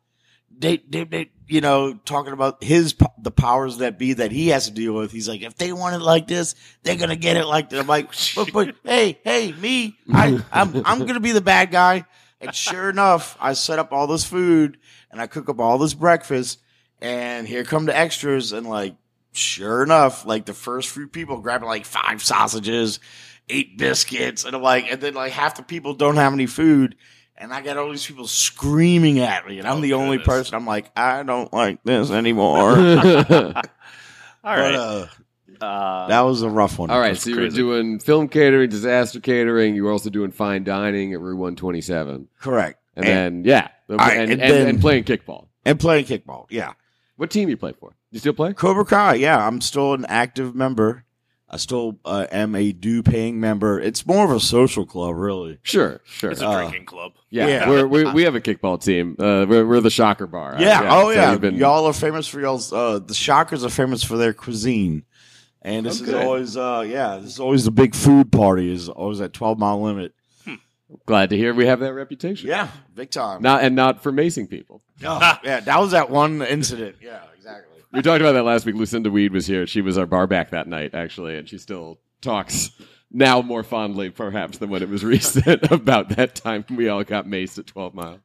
They, 0.56 0.76
they, 0.88 1.02
they, 1.02 1.30
you 1.48 1.60
know, 1.60 1.94
talking 2.04 2.32
about 2.32 2.62
his, 2.62 2.94
the 3.18 3.32
powers 3.32 3.78
that 3.78 3.98
be 3.98 4.12
that 4.12 4.30
he 4.30 4.48
has 4.48 4.66
to 4.66 4.72
deal 4.72 4.92
with. 4.92 5.10
He's 5.10 5.28
like, 5.28 5.42
if 5.42 5.56
they 5.56 5.72
want 5.72 5.96
it 5.96 5.98
like 5.98 6.28
this, 6.28 6.54
they're 6.84 6.96
going 6.96 7.08
to 7.08 7.16
get 7.16 7.36
it 7.36 7.44
like 7.44 7.70
that. 7.70 7.80
I'm 7.80 7.88
like, 7.88 8.12
but, 8.36 8.52
but, 8.52 8.76
hey, 8.84 9.18
hey, 9.24 9.50
me, 9.50 9.96
I, 10.12 10.40
I'm, 10.52 10.82
I'm 10.86 10.98
going 11.00 11.14
to 11.14 11.20
be 11.20 11.32
the 11.32 11.40
bad 11.40 11.72
guy. 11.72 12.04
And 12.40 12.54
sure 12.54 12.88
enough, 12.88 13.36
I 13.40 13.54
set 13.54 13.80
up 13.80 13.92
all 13.92 14.06
this 14.06 14.24
food 14.24 14.78
and 15.10 15.20
I 15.20 15.26
cook 15.26 15.48
up 15.48 15.58
all 15.58 15.78
this 15.78 15.94
breakfast 15.94 16.60
and 17.00 17.48
here 17.48 17.64
come 17.64 17.86
the 17.86 17.96
extras 17.96 18.52
and 18.52 18.68
like, 18.68 18.94
sure 19.32 19.82
enough, 19.82 20.24
like 20.24 20.44
the 20.44 20.54
first 20.54 20.90
few 20.90 21.08
people 21.08 21.40
grabbing 21.40 21.66
like 21.66 21.84
five 21.84 22.22
sausages, 22.22 23.00
eight 23.48 23.76
biscuits, 23.78 24.44
and 24.44 24.54
I'm 24.56 24.62
like, 24.62 24.90
and 24.90 25.00
then 25.00 25.14
like 25.14 25.32
half 25.32 25.56
the 25.56 25.62
people 25.62 25.94
don't 25.94 26.16
have 26.16 26.32
any 26.32 26.46
food, 26.46 26.96
and 27.36 27.52
I 27.52 27.60
got 27.62 27.76
all 27.76 27.90
these 27.90 28.06
people 28.06 28.26
screaming 28.26 29.20
at 29.20 29.46
me, 29.46 29.58
and 29.58 29.66
I'm 29.68 29.78
Oh, 29.78 29.80
the 29.80 29.92
only 29.94 30.18
person. 30.18 30.54
I'm 30.54 30.66
like, 30.66 30.90
I 30.96 31.22
don't 31.22 31.52
like 31.52 31.82
this 31.84 32.10
anymore. 32.10 32.70
All 32.76 33.54
But, 33.54 33.62
right. 34.42 34.74
uh, 34.74 35.06
Uh, 35.60 36.08
that 36.08 36.20
was 36.20 36.42
a 36.42 36.50
rough 36.50 36.78
one. 36.78 36.90
All 36.90 36.98
right, 36.98 37.16
so 37.16 37.30
you 37.30 37.40
were 37.40 37.48
doing 37.48 37.98
film 38.00 38.28
catering, 38.28 38.68
disaster 38.68 39.20
catering. 39.20 39.74
You 39.74 39.84
were 39.84 39.92
also 39.92 40.10
doing 40.10 40.30
fine 40.32 40.64
dining 40.64 41.12
at 41.14 41.20
Rue 41.20 41.36
127. 41.36 42.28
correct. 42.40 42.80
And, 42.96 43.06
And, 43.06 43.44
then, 43.44 43.44
yeah, 43.44 43.68
and, 43.88 43.98
right, 43.98 44.18
and, 44.18 44.32
and 44.32 44.42
and, 44.42 44.52
then- 44.52 44.68
and 44.68 44.80
playing 44.80 45.04
kickball. 45.04 45.46
and 45.64 45.78
playing 45.80 46.04
kickball, 46.06 46.46
yeah. 46.50 46.72
What 47.16 47.30
team 47.30 47.48
you 47.48 47.56
play 47.56 47.72
for? 47.78 47.94
You 48.10 48.18
still 48.18 48.32
play? 48.32 48.52
Cobra 48.52 48.84
Kai, 48.84 49.14
yeah, 49.14 49.44
I'm 49.46 49.60
still 49.60 49.94
an 49.94 50.04
active 50.06 50.54
member. 50.54 51.03
I 51.54 51.56
still 51.56 52.00
uh, 52.04 52.26
am 52.32 52.56
a 52.56 52.72
due 52.72 53.04
paying 53.04 53.38
member. 53.38 53.78
It's 53.78 54.04
more 54.04 54.24
of 54.24 54.32
a 54.32 54.40
social 54.40 54.84
club, 54.84 55.14
really. 55.14 55.60
Sure, 55.62 56.00
sure. 56.04 56.32
it's 56.32 56.40
a 56.40 56.48
uh, 56.48 56.62
drinking 56.62 56.84
club. 56.86 57.12
yeah, 57.30 57.46
yeah. 57.46 57.68
We're, 57.70 57.86
we 57.86 58.04
we 58.10 58.22
have 58.24 58.34
a 58.34 58.40
kickball 58.40 58.82
team. 58.82 59.14
Uh, 59.20 59.46
we're, 59.48 59.64
we're 59.64 59.80
the 59.80 59.88
Shocker 59.88 60.26
Bar. 60.26 60.56
Yeah. 60.58 60.80
so 60.80 60.86
oh 60.90 61.10
yeah. 61.10 61.30
you've 61.30 61.40
been- 61.40 61.54
Y'all 61.54 61.86
are 61.86 61.92
famous 61.92 62.26
for 62.26 62.40
y'all's. 62.40 62.72
Uh, 62.72 62.98
the 62.98 63.14
Shockers 63.14 63.64
are 63.64 63.68
famous 63.68 64.02
for 64.02 64.16
their 64.16 64.32
cuisine, 64.32 65.04
and 65.62 65.86
this 65.86 66.02
Oh, 66.02 66.04
is 66.04 66.12
always. 66.14 66.56
Uh, 66.56 66.84
yeah. 66.88 67.18
This 67.18 67.34
is 67.34 67.38
always 67.38 67.64
the 67.64 67.70
big 67.70 67.94
food 67.94 68.32
party. 68.32 68.72
Is 68.72 68.88
always 68.88 69.20
at 69.20 69.32
Twelve 69.32 69.56
Mile 69.56 69.80
Limit. 69.80 70.12
glad 71.06 71.30
to 71.30 71.36
hear 71.36 71.54
we 71.54 71.66
have 71.66 71.78
that 71.78 71.92
reputation. 71.94 72.48
Yeah, 72.48 72.66
big 72.96 73.12
time. 73.12 73.42
Not 73.42 73.62
and 73.62 73.76
not 73.76 74.02
for 74.02 74.10
macing 74.10 74.50
people. 74.50 74.82
No, 75.00 75.20
yeah, 75.44 75.60
that 75.60 75.78
was 75.78 75.92
that 75.92 76.10
one 76.10 76.42
incident. 76.42 76.96
Yeah, 77.00 77.10
exactly. 77.14 77.33
We 77.94 78.02
talked 78.02 78.20
about 78.20 78.32
that 78.32 78.42
last 78.44 78.66
week. 78.66 78.74
Lucinda 78.74 79.10
Weed 79.10 79.32
was 79.32 79.46
here. 79.46 79.66
She 79.66 79.80
was 79.80 79.96
our 79.96 80.06
bar 80.06 80.26
back 80.26 80.50
that 80.50 80.66
night, 80.66 80.94
actually, 80.94 81.36
and 81.38 81.48
she 81.48 81.58
still 81.58 82.00
talks 82.20 82.70
now 83.10 83.40
more 83.42 83.62
fondly, 83.62 84.10
perhaps, 84.10 84.58
than 84.58 84.68
when 84.70 84.82
it 84.82 84.88
was 84.88 85.04
recent 85.14 85.62
about 85.70 86.10
that 86.10 86.34
time 86.34 86.64
we 86.70 86.88
all 86.88 87.04
got 87.04 87.26
maced 87.26 87.58
at 87.58 87.66
Twelve 87.66 87.94
Mile. 87.94 88.20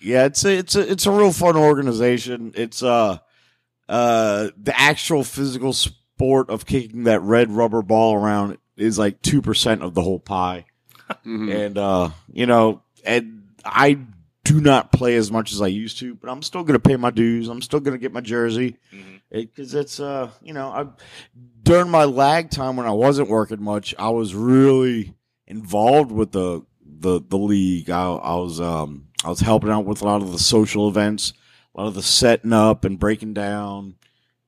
Yeah, 0.00 0.26
it's 0.26 0.44
a, 0.44 0.58
it's 0.58 0.76
a 0.76 0.90
it's 0.92 1.06
a 1.06 1.10
real 1.10 1.32
fun 1.32 1.56
organization. 1.56 2.52
It's 2.54 2.82
uh 2.82 3.18
uh 3.88 4.48
the 4.62 4.78
actual 4.78 5.24
physical 5.24 5.72
sport 5.72 6.50
of 6.50 6.66
kicking 6.66 7.04
that 7.04 7.22
red 7.22 7.50
rubber 7.50 7.80
ball 7.80 8.14
around 8.14 8.58
is 8.76 8.98
like 8.98 9.22
two 9.22 9.40
percent 9.40 9.82
of 9.82 9.94
the 9.94 10.02
whole 10.02 10.20
pie. 10.20 10.66
Mhm. 11.26 11.54
and 11.66 11.76
uh 11.78 12.10
you 12.32 12.46
know 12.46 12.80
and 13.04 13.42
i 13.62 13.98
do 14.54 14.60
not 14.60 14.92
play 14.92 15.16
as 15.16 15.30
much 15.30 15.52
as 15.52 15.60
i 15.62 15.66
used 15.66 15.98
to 15.98 16.14
but 16.14 16.30
i'm 16.30 16.42
still 16.42 16.62
gonna 16.64 16.78
pay 16.78 16.96
my 16.96 17.10
dues 17.10 17.48
i'm 17.48 17.62
still 17.62 17.80
gonna 17.80 17.98
get 17.98 18.12
my 18.12 18.20
jersey 18.20 18.76
because 19.30 19.74
it's 19.74 19.98
uh 20.00 20.30
you 20.42 20.52
know 20.52 20.68
i 20.68 20.86
during 21.62 21.90
my 21.90 22.04
lag 22.04 22.50
time 22.50 22.76
when 22.76 22.86
i 22.86 22.90
wasn't 22.92 23.28
working 23.28 23.62
much 23.62 23.94
i 23.98 24.08
was 24.08 24.34
really 24.34 25.14
involved 25.46 26.12
with 26.12 26.30
the 26.32 26.64
the 27.00 27.20
the 27.28 27.38
league 27.38 27.90
i, 27.90 28.04
I 28.12 28.34
was 28.36 28.60
um 28.60 29.08
i 29.24 29.28
was 29.28 29.40
helping 29.40 29.70
out 29.70 29.84
with 29.86 30.02
a 30.02 30.04
lot 30.04 30.22
of 30.22 30.30
the 30.32 30.38
social 30.38 30.88
events 30.88 31.32
a 31.74 31.80
lot 31.80 31.86
of 31.88 31.94
the 31.94 32.02
setting 32.02 32.52
up 32.52 32.84
and 32.84 32.98
breaking 32.98 33.34
down 33.34 33.96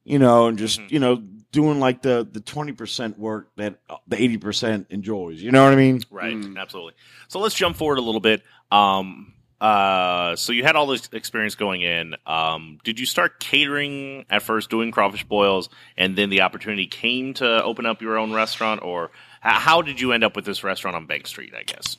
you 0.05 0.19
know 0.19 0.47
and 0.47 0.57
just 0.59 0.81
Mhm. 0.81 0.91
you 0.93 0.99
know 1.01 1.23
doing 1.53 1.81
like 1.81 2.03
the 2.03 2.29
the 2.31 2.41
20% 2.41 3.17
work 3.19 3.49
that 3.57 3.79
the 4.07 4.17
80% 4.17 4.87
enjoys 4.91 5.41
you 5.43 5.51
know 5.51 5.65
what 5.65 5.73
i 5.73 5.77
mean 5.77 6.01
Right, 6.11 6.35
Mm. 6.37 6.59
absolutely. 6.59 6.93
So 7.29 7.41
let's 7.41 7.55
jump 7.55 7.77
forward 7.77 7.99
a 7.99 8.03
little 8.03 8.21
bit. 8.21 8.43
Um, 8.71 9.33
uh, 9.61 10.37
so 10.37 10.53
you 10.53 10.65
had 10.65 10.77
all 10.77 10.87
this 10.87 11.09
experience 11.13 11.55
going 11.55 11.83
in. 11.83 12.15
Um, 12.27 12.79
did 12.85 13.01
you 13.01 13.07
start 13.07 13.41
catering 13.41 14.27
at 14.29 14.43
first, 14.43 14.69
doing 14.69 14.91
crawfish 14.91 15.25
boils, 15.25 15.71
and 15.97 16.17
then 16.17 16.29
the 16.29 16.43
opportunity 16.43 16.87
came 16.87 17.35
to 17.35 17.63
open 17.65 17.87
up 17.87 18.03
your 18.03 18.19
own 18.19 18.33
restaurant, 18.33 18.83
or 18.83 19.11
how 19.41 19.83
did 19.83 20.01
you 20.01 20.13
end 20.13 20.25
up 20.25 20.37
with 20.37 20.45
this 20.45 20.63
restaurant 20.63 20.97
on 20.97 21.07
Bank 21.07 21.27
Street? 21.27 21.55
I 21.59 21.63
guess. 21.63 21.97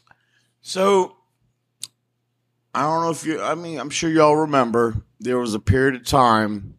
So 0.61 1.15
I 2.75 2.81
don't 2.81 3.01
know 3.01 3.09
if 3.09 3.25
you 3.25 3.41
I 3.41 3.55
mean, 3.55 3.79
I'm 3.79 3.89
sure 3.89 4.09
y'all 4.09 4.35
remember 4.35 5.03
there 5.19 5.39
was 5.39 5.55
a 5.55 5.59
period 5.59 5.95
of 5.95 6.05
time 6.05 6.75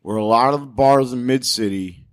where 0.00 0.16
a 0.16 0.24
lot 0.24 0.54
of 0.54 0.60
the 0.60 0.66
bars 0.66 1.12
in 1.12 1.26
mid 1.26 1.44
city 1.44 2.06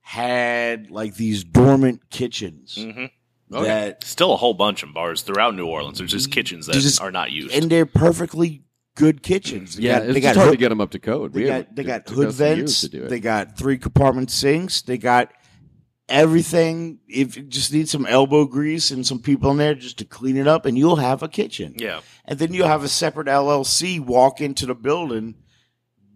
had 0.00 0.90
like 0.90 1.14
these 1.14 1.44
dormant 1.44 2.10
kitchens 2.10 2.76
hmm 3.58 3.64
that 3.64 4.04
Still 4.04 4.32
a 4.32 4.36
whole 4.36 4.54
bunch 4.54 4.82
of 4.82 4.94
bars 4.94 5.22
throughout 5.22 5.54
New 5.54 5.66
Orleans. 5.66 5.98
There's 5.98 6.12
just 6.12 6.30
kitchens 6.30 6.66
that 6.66 6.74
Just- 6.74 7.00
are 7.00 7.10
not 7.10 7.32
used. 7.32 7.54
and 7.54 7.70
they're 7.70 7.86
perfectly 7.86 8.62
good 8.96 9.22
kitchens. 9.22 9.76
They 9.76 9.84
Yeah, 9.84 9.98
got, 10.00 10.02
it's 10.06 10.14
they 10.14 10.20
just 10.20 10.34
got 10.34 10.36
hard 10.36 10.46
hood, 10.50 10.52
to 10.58 10.58
get 10.58 10.68
them 10.68 10.80
up 10.80 10.90
to 10.92 10.98
code. 10.98 11.32
they 11.32 11.40
We 11.42 11.46
got 11.46 11.74
they 11.74 11.84
got 11.84 12.06
took 12.06 12.16
hood 12.16 12.28
us 12.28 12.34
vents. 12.36 12.80
to 12.82 12.88
do. 12.88 13.08
They 13.08 13.20
got 13.20 13.56
three 13.56 13.78
compartment 13.78 14.30
sinks. 14.30 14.82
They 14.82 14.98
got 14.98 15.32
everything. 16.08 16.98
If 17.08 17.36
you 17.36 17.42
just 17.44 17.72
need 17.72 17.88
some 17.88 18.06
elbow 18.06 18.44
grease 18.46 18.90
and 18.90 19.06
some 19.06 19.20
people 19.20 19.50
in 19.52 19.56
there 19.58 19.74
just 19.74 19.98
to 19.98 20.04
clean 20.04 20.36
it 20.36 20.46
up, 20.48 20.66
and 20.66 20.76
you'll 20.76 20.96
have 20.96 21.22
a 21.22 21.28
kitchen. 21.28 21.74
yeah, 21.78 22.00
and 22.24 22.38
then 22.38 22.52
you'll 22.52 22.66
have 22.68 22.84
a 22.84 22.88
separate 22.88 23.28
LLC 23.28 24.00
walk 24.00 24.40
into 24.40 24.66
the 24.66 24.74
building, 24.74 25.34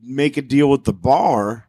make 0.02 0.36
a 0.36 0.42
deal 0.42 0.68
with 0.68 0.84
the 0.84 0.92
bar, 0.92 1.68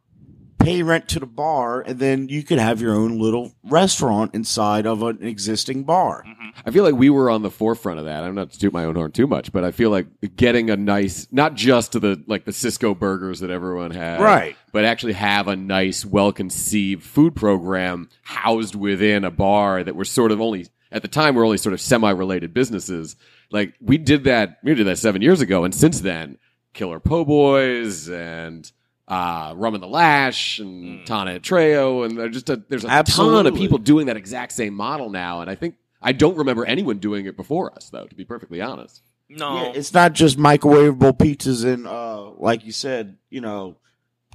pay 0.58 0.84
rent 0.84 1.08
to 1.10 1.20
the 1.20 1.26
bar, 1.26 1.82
and 1.82 1.99
then 1.99 2.30
you 2.30 2.43
could 2.43 2.58
have 2.58 2.82
your 2.82 2.93
own 2.93 3.20
little 3.20 3.53
restaurant 3.64 4.34
inside 4.34 4.86
of 4.86 5.03
an 5.03 5.26
existing 5.26 5.84
bar. 5.84 6.24
Mm-hmm. 6.28 6.49
I 6.66 6.72
feel 6.72 6.84
like 6.84 6.95
we 6.95 7.10
were 7.10 7.30
on 7.30 7.41
the 7.41 7.51
forefront 7.51 7.99
of 7.99 8.06
that. 8.06 8.24
I'm 8.24 8.36
not 8.36 8.51
to 8.51 8.60
toot 8.60 8.74
my 8.74 8.86
own 8.86 8.95
horn 8.95 9.12
too 9.12 9.28
much, 9.28 9.51
but 9.51 9.64
I 9.64 9.72
feel 9.72 9.89
like 9.89 10.08
getting 10.36 10.70
a 10.70 10.76
nice, 10.76 11.28
not 11.32 11.56
just 11.56 11.91
to 11.91 11.99
the 11.99 12.24
like 12.28 12.45
the 12.45 12.51
Sysco 12.51 12.97
burgers 12.97 13.41
that 13.41 13.49
everyone 13.49 13.91
had, 13.91 14.22
Right. 14.22 14.56
But 14.72 14.86
actually 14.86 15.14
have 15.14 15.47
a 15.47 15.56
nice, 15.56 16.03
well 16.06 16.32
conceived 16.32 17.03
food 17.03 17.36
program 17.36 18.10
housed 18.24 18.76
within 18.76 19.24
a 19.24 19.32
bar 19.32 19.84
that 19.84 19.95
were 19.95 20.06
sort 20.06 20.32
of 20.32 20.41
only 20.41 20.68
at 20.91 21.01
the 21.01 21.08
time 21.08 21.36
were 21.36 21.45
only 21.45 21.58
sort 21.58 21.74
of 21.74 21.82
semi 21.82 22.10
related 22.12 22.53
businesses. 22.53 23.16
Like 23.51 23.74
we 23.80 23.97
did 23.97 24.24
that, 24.26 24.60
we 24.64 24.74
did 24.74 24.88
that 24.88 24.97
seven 24.97 25.22
years 25.22 25.41
ago, 25.41 25.64
and 25.64 25.76
since 25.76 25.99
then, 25.99 26.38
Killer 26.74 26.99
Po' 26.99 27.26
Boys 27.26 28.10
and. 28.10 28.72
Uh, 29.08 29.53
Rum 29.56 29.76
and 29.76 29.84
the 29.84 29.88
Lash 29.88 30.58
and 30.58 31.06
Tana 31.06 31.32
and 31.36 31.43
Treo, 31.43 32.06
and 32.06 32.18
there's 32.18 32.34
just 32.34 32.49
a, 32.49 32.56
there's 32.70 32.84
a 32.84 33.03
ton 33.03 33.45
of 33.45 33.53
people 33.53 33.78
doing 33.78 34.08
that 34.08 34.18
exact 34.18 34.51
same 34.51 34.74
model 34.74 35.12
now, 35.12 35.41
and 35.41 35.49
I 35.49 35.53
think 35.53 35.76
I 36.01 36.12
don't 36.12 36.38
remember 36.38 36.66
anyone 36.66 36.97
doing 36.97 37.28
it 37.28 37.38
before 37.38 37.72
us, 37.76 37.89
though. 37.91 38.06
To 38.06 38.16
be 38.16 38.26
perfectly 38.26 38.62
honest, 38.62 39.03
no, 39.30 39.62
Yeah, 39.62 39.72
it's 39.76 39.93
not 39.93 40.14
just 40.14 40.39
microwavable 40.39 41.18
pizzas 41.18 41.64
and, 41.72 41.86
uh, 41.86 42.32
like 42.32 42.66
you 42.66 42.72
said, 42.72 43.18
you 43.30 43.41
know, 43.41 43.76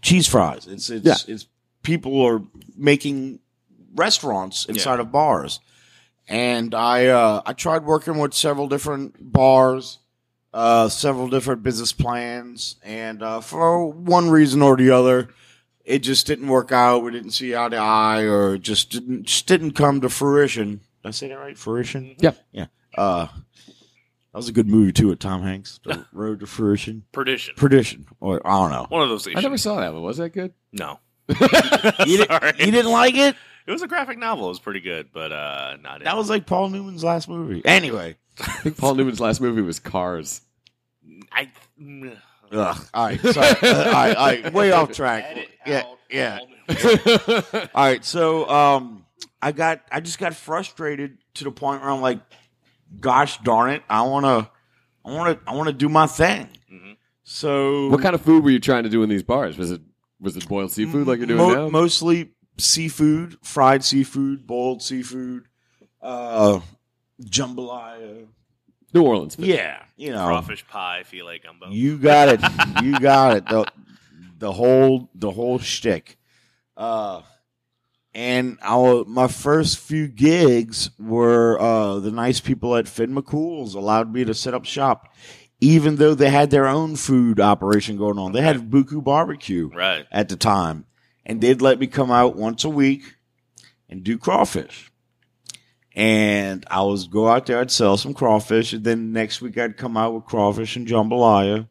cheese 0.03 0.29
fries. 0.29 0.68
It's 0.68 0.89
it's 0.89 1.05
Yeah. 1.05 1.35
it's 1.35 1.47
people 1.83 2.21
are 2.23 2.41
making 2.77 3.41
restaurants 3.97 4.66
inside 4.66 5.01
of 5.01 5.11
bars, 5.11 5.59
and 6.29 6.77
I 6.77 7.07
uh, 7.07 7.43
I 7.45 7.55
tried 7.55 7.85
working 7.85 8.18
with 8.18 8.35
several 8.35 8.68
different 8.68 9.33
bars, 9.33 9.99
uh, 10.53 10.89
several 10.89 11.29
different 11.29 11.63
business 11.63 11.93
plans, 11.93 12.77
and 12.83 13.23
uh, 13.23 13.41
for 13.41 13.87
one 13.87 14.31
reason 14.31 14.63
or 14.63 14.77
the 14.77 14.91
other, 14.91 15.29
it 15.85 16.01
just 16.01 16.27
didn't 16.27 16.49
work 16.49 16.73
out. 16.73 17.03
We 17.03 17.11
didn't 17.13 17.31
see 17.33 17.55
eye 17.57 17.69
to 17.69 17.77
eye, 17.77 18.23
or 18.23 18.59
just 18.59 18.91
didn't 18.91 19.25
just 19.25 19.47
didn't 19.47 19.73
come 19.73 20.01
to 20.01 20.09
fruition. 20.09 20.81
Did 21.03 21.09
I 21.09 21.11
say 21.13 21.29
that 21.29 21.39
right? 21.39 21.57
Fruition. 21.57 22.15
Yeah. 22.19 22.33
Yeah. 22.53 22.67
Uh, 22.97 23.27
that 24.33 24.37
was 24.37 24.49
a 24.49 24.53
good 24.53 24.69
movie 24.69 24.93
too 24.93 25.09
with 25.09 25.19
Tom 25.19 25.43
Hanks. 25.43 25.81
The 25.85 26.05
Road 26.13 26.41
to 26.41 26.47
Fruition. 26.47 27.05
perdition. 27.13 27.55
Perdition. 27.57 28.07
Or 28.21 28.41
I 28.47 28.51
don't 28.61 28.71
know. 28.71 28.87
One 28.89 29.03
of 29.03 29.09
those. 29.09 29.27
I 29.29 29.41
never 29.41 29.59
saw 29.59 29.81
that 29.81 29.93
one. 29.93 30.03
Was 30.03 30.19
that 30.19 30.31
good? 30.31 30.53
No. 30.73 31.01
You, 32.07 32.17
did, 32.19 32.27
Sorry. 32.29 32.53
you 32.59 32.71
didn't 32.73 32.91
like 32.91 33.15
it? 33.15 33.37
It 33.67 33.71
was 33.71 33.83
a 33.83 33.87
graphic 33.87 34.19
novel. 34.19 34.47
It 34.47 34.49
was 34.49 34.59
pretty 34.59 34.81
good, 34.81 35.11
but 35.13 35.31
uh, 35.33 35.77
not. 35.81 36.03
That 36.03 36.17
was 36.17 36.29
like 36.29 36.45
Paul 36.47 36.71
Newman's 36.71 37.05
last 37.05 37.29
movie. 37.29 37.63
Anyway, 37.65 38.17
I 38.39 38.43
think 38.62 38.76
Paul 38.76 38.95
Newman's 38.95 39.20
last 39.20 39.41
movie 39.41 39.62
was 39.62 39.78
Cars. 39.78 40.41
I. 41.33 41.51
Ugh. 42.53 42.87
All 42.95 43.07
right, 43.07 43.20
sorry. 43.20 43.49
Uh, 43.62 43.85
all 43.85 43.93
right, 43.93 44.16
all 44.16 44.26
right, 44.26 44.53
way 44.53 44.72
off 44.72 44.91
track. 44.91 45.49
Yeah, 45.64 45.85
yeah. 46.11 46.41
All 47.72 47.85
right, 47.85 48.05
so 48.05 48.49
um, 48.51 49.07
I 49.41 49.53
got, 49.53 49.83
I 49.93 50.01
just 50.01 50.18
got 50.18 50.35
frustrated 50.35 51.18
to 51.35 51.45
the 51.45 51.53
point 51.53 51.81
where 51.81 51.91
I'm 51.91 52.01
like, 52.01 52.18
gosh 52.99 53.39
darn 53.43 53.70
it, 53.70 53.85
I 53.89 54.03
wanna, 54.03 54.51
I 55.05 55.12
wanna, 55.12 55.39
I 55.47 55.55
wanna 55.55 55.72
do 55.72 55.89
my 55.89 56.09
thing. 56.09 56.49
So 57.22 57.87
what 57.91 58.03
kind 58.03 58.16
of 58.16 58.20
food 58.22 58.43
were 58.43 58.51
you 58.51 58.59
trying 58.59 58.83
to 58.83 58.89
do 58.89 59.05
in 59.05 59.09
these 59.09 59.22
bars? 59.22 59.57
Was 59.57 59.70
it 59.70 59.81
was 60.20 60.37
it 60.37 60.49
boiled 60.49 60.72
seafood 60.72 61.07
like 61.07 61.18
you're 61.18 61.28
doing 61.28 61.39
Mo- 61.39 61.55
now? 61.55 61.68
Mostly 61.68 62.33
seafood, 62.59 63.39
fried 63.45 63.85
seafood, 63.85 64.49
boiled 64.49 64.83
seafood, 64.83 65.45
uh, 66.03 66.59
jambalaya. 67.21 68.27
New 68.93 69.03
Orleans. 69.03 69.37
food. 69.37 69.47
Yeah, 69.47 69.83
you 69.97 70.11
know, 70.12 70.27
Crawfish 70.27 70.66
pie, 70.66 71.05
filé 71.11 71.43
gumbo. 71.43 71.71
you 71.71 71.97
got 71.99 72.29
it, 72.29 72.41
you 72.83 72.99
got 72.99 73.37
it. 73.37 73.47
The, 73.47 73.66
the 74.39 74.53
whole 74.53 75.09
the 75.14 75.31
whole 75.31 75.59
shtick. 75.59 76.18
Uh, 76.77 77.23
and 78.14 78.59
our 78.62 79.05
my 79.05 79.29
first 79.29 79.79
few 79.79 80.09
gigs 80.09 80.91
were 80.99 81.61
uh, 81.61 82.01
the 82.01 82.11
nice 82.11 82.41
people 82.41 82.75
at 82.77 82.89
Finn 82.89 83.14
McCool's 83.14 83.75
allowed 83.75 84.12
me 84.12 84.25
to 84.25 84.35
set 84.35 84.55
up 84.55 84.64
shop, 84.64 85.14
even 85.61 85.97
though 85.97 86.14
they 86.14 86.31
had 86.31 86.51
their 86.51 86.66
own 86.66 86.97
food 86.97 87.39
operation 87.39 87.97
going 87.97 88.18
on. 88.18 88.33
They 88.33 88.43
had 88.43 88.71
Boo 88.71 88.85
Koo 88.85 89.01
Barbecue 89.01 89.68
right. 89.68 90.07
at 90.11 90.29
the 90.29 90.37
time, 90.37 90.87
and 91.25 91.41
they'd 91.41 91.62
let 91.62 91.79
me 91.79 91.87
come 91.87 92.11
out 92.11 92.35
once 92.35 92.64
a 92.64 92.71
week 92.71 93.14
and 93.89 94.03
do 94.03 94.18
crawfish. 94.18 94.89
And 95.95 96.64
I 96.70 96.82
was 96.82 97.09
go 97.09 97.28
out 97.28 97.47
there, 97.47 97.59
I'd 97.59 97.70
sell 97.70 97.97
some 97.97 98.14
crawfish, 98.14 98.72
and 98.72 98.84
then 98.84 99.12
next 99.12 99.41
week 99.41 99.59
I'd 99.59 99.76
come 99.76 99.97
out 99.97 100.14
with 100.14 100.24
crawfish 100.24 100.76
and 100.76 100.86
jambalaya. 100.86 101.68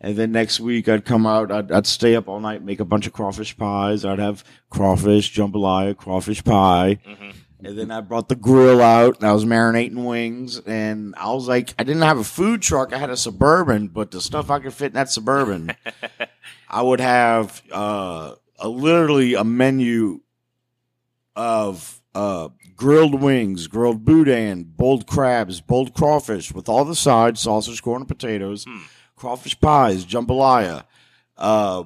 And 0.00 0.16
then 0.16 0.32
next 0.32 0.60
week 0.60 0.88
I'd 0.88 1.04
come 1.04 1.26
out, 1.26 1.52
I'd, 1.52 1.70
I'd 1.70 1.86
stay 1.86 2.16
up 2.16 2.26
all 2.26 2.40
night, 2.40 2.64
make 2.64 2.80
a 2.80 2.86
bunch 2.86 3.06
of 3.06 3.12
crawfish 3.12 3.54
pies. 3.58 4.04
I'd 4.04 4.18
have 4.18 4.42
crawfish, 4.70 5.34
jambalaya, 5.36 5.94
crawfish 5.94 6.42
pie. 6.42 7.00
Mhm. 7.06 7.34
And 7.62 7.78
then 7.78 7.90
I 7.90 8.00
brought 8.00 8.30
the 8.30 8.36
grill 8.36 8.80
out 8.80 9.16
and 9.18 9.26
I 9.28 9.32
was 9.34 9.44
marinating 9.44 10.06
wings. 10.06 10.58
And 10.60 11.14
I 11.18 11.30
was 11.34 11.46
like, 11.46 11.74
I 11.78 11.84
didn't 11.84 12.00
have 12.00 12.16
a 12.16 12.24
food 12.24 12.62
truck. 12.62 12.94
I 12.94 12.98
had 12.98 13.10
a 13.10 13.16
Suburban, 13.18 13.88
but 13.88 14.10
the 14.10 14.22
stuff 14.22 14.50
I 14.50 14.60
could 14.60 14.72
fit 14.72 14.86
in 14.86 14.92
that 14.94 15.10
Suburban, 15.10 15.72
I 16.70 16.80
would 16.80 17.00
have, 17.00 17.60
uh, 17.70 18.36
a, 18.58 18.68
literally 18.70 19.34
a 19.34 19.44
menu 19.44 20.20
of, 21.36 22.00
uh, 22.14 22.48
grilled 22.80 23.20
wings, 23.20 23.66
grilled 23.66 24.06
boudin, 24.06 24.64
boiled 24.64 25.06
crabs, 25.06 25.60
boiled 25.60 25.92
crawfish 25.92 26.50
with 26.50 26.66
all 26.66 26.82
the 26.86 26.94
sides, 26.94 27.38
sausage, 27.40 27.82
corn, 27.82 28.00
and 28.00 28.08
potatoes, 28.08 28.64
Hmm. 28.64 28.78
crawfish 29.16 29.60
pies, 29.60 30.06
jambalaya, 30.06 30.84
uh, 31.36 31.84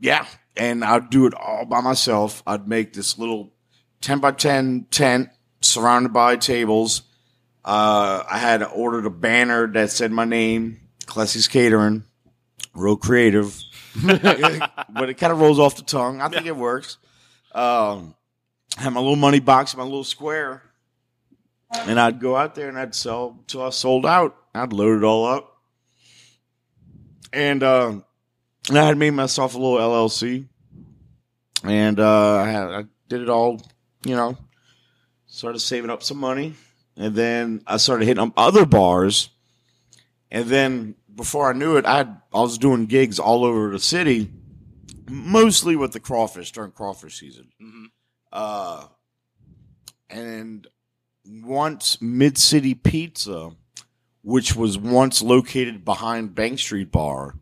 yeah. 0.00 0.26
And 0.56 0.84
I'd 0.84 1.10
do 1.10 1.26
it 1.26 1.34
all 1.34 1.64
by 1.64 1.80
myself. 1.80 2.42
I'd 2.44 2.66
make 2.66 2.92
this 2.92 3.16
little 3.18 3.52
10 4.00 4.18
by 4.18 4.32
10 4.32 4.86
tent 4.90 5.28
surrounded 5.60 6.12
by 6.12 6.34
tables. 6.36 7.02
Uh, 7.64 8.24
I 8.28 8.38
had 8.38 8.64
ordered 8.64 9.06
a 9.06 9.10
banner 9.10 9.68
that 9.68 9.90
said 9.92 10.10
my 10.10 10.24
name, 10.24 10.80
Clesi's 11.06 11.46
Catering, 11.46 12.02
real 12.74 12.96
creative, 12.96 13.56
but 14.04 15.08
it 15.08 15.18
kind 15.18 15.32
of 15.32 15.40
rolls 15.40 15.60
off 15.60 15.76
the 15.76 15.82
tongue. 15.82 16.20
I 16.20 16.28
think 16.28 16.46
it 16.46 16.56
works. 16.56 16.98
Um, 17.54 18.14
I 18.78 18.82
had 18.82 18.92
my 18.92 19.00
little 19.00 19.16
money 19.16 19.40
box, 19.40 19.76
my 19.76 19.82
little 19.82 20.04
square, 20.04 20.62
and 21.72 22.00
I'd 22.00 22.20
go 22.20 22.36
out 22.36 22.54
there 22.54 22.68
and 22.68 22.78
I'd 22.78 22.94
sell 22.94 23.42
till 23.46 23.62
I 23.62 23.70
sold 23.70 24.06
out. 24.06 24.36
I'd 24.54 24.72
load 24.72 24.98
it 24.98 25.04
all 25.04 25.26
up. 25.26 25.56
And, 27.32 27.62
uh, 27.62 28.00
I 28.70 28.74
had 28.74 28.96
made 28.96 29.10
myself 29.10 29.54
a 29.54 29.58
little 29.58 29.78
LLC, 29.78 30.46
and 31.64 31.98
uh, 31.98 32.36
I 32.36 32.48
had 32.48 32.66
I 32.68 32.84
did 33.08 33.20
it 33.22 33.28
all, 33.28 33.60
you 34.04 34.14
know. 34.14 34.36
Started 35.26 35.58
saving 35.58 35.90
up 35.90 36.02
some 36.04 36.18
money, 36.18 36.54
and 36.96 37.14
then 37.14 37.62
I 37.66 37.78
started 37.78 38.06
hitting 38.06 38.22
up 38.22 38.32
other 38.36 38.64
bars, 38.64 39.30
and 40.30 40.46
then 40.46 40.94
before 41.12 41.50
I 41.50 41.54
knew 41.54 41.76
it, 41.76 41.86
I 41.86 42.02
I 42.32 42.40
was 42.40 42.56
doing 42.56 42.86
gigs 42.86 43.18
all 43.18 43.44
over 43.44 43.70
the 43.70 43.80
city, 43.80 44.30
mostly 45.10 45.74
with 45.74 45.92
the 45.92 46.00
crawfish 46.00 46.52
during 46.52 46.70
crawfish 46.70 47.18
season. 47.18 47.48
Mhm. 47.60 47.86
Uh, 48.32 48.86
and 50.08 50.66
once 51.26 52.00
Mid 52.00 52.38
City 52.38 52.74
Pizza, 52.74 53.52
which 54.22 54.56
was 54.56 54.78
once 54.78 55.22
located 55.22 55.84
behind 55.84 56.34
Bank 56.34 56.58
Street 56.58 56.90
Bar, 56.90 57.34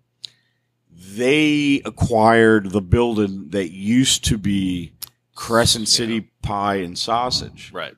they 0.91 1.80
acquired 1.84 2.70
the 2.70 2.80
building 2.82 3.51
that 3.51 3.70
used 3.70 4.24
to 4.26 4.36
be 4.38 4.93
Crescent 5.34 5.88
City 5.88 6.30
Pie 6.43 6.76
and 6.76 6.99
Sausage. 6.99 7.70
Right. 7.72 7.95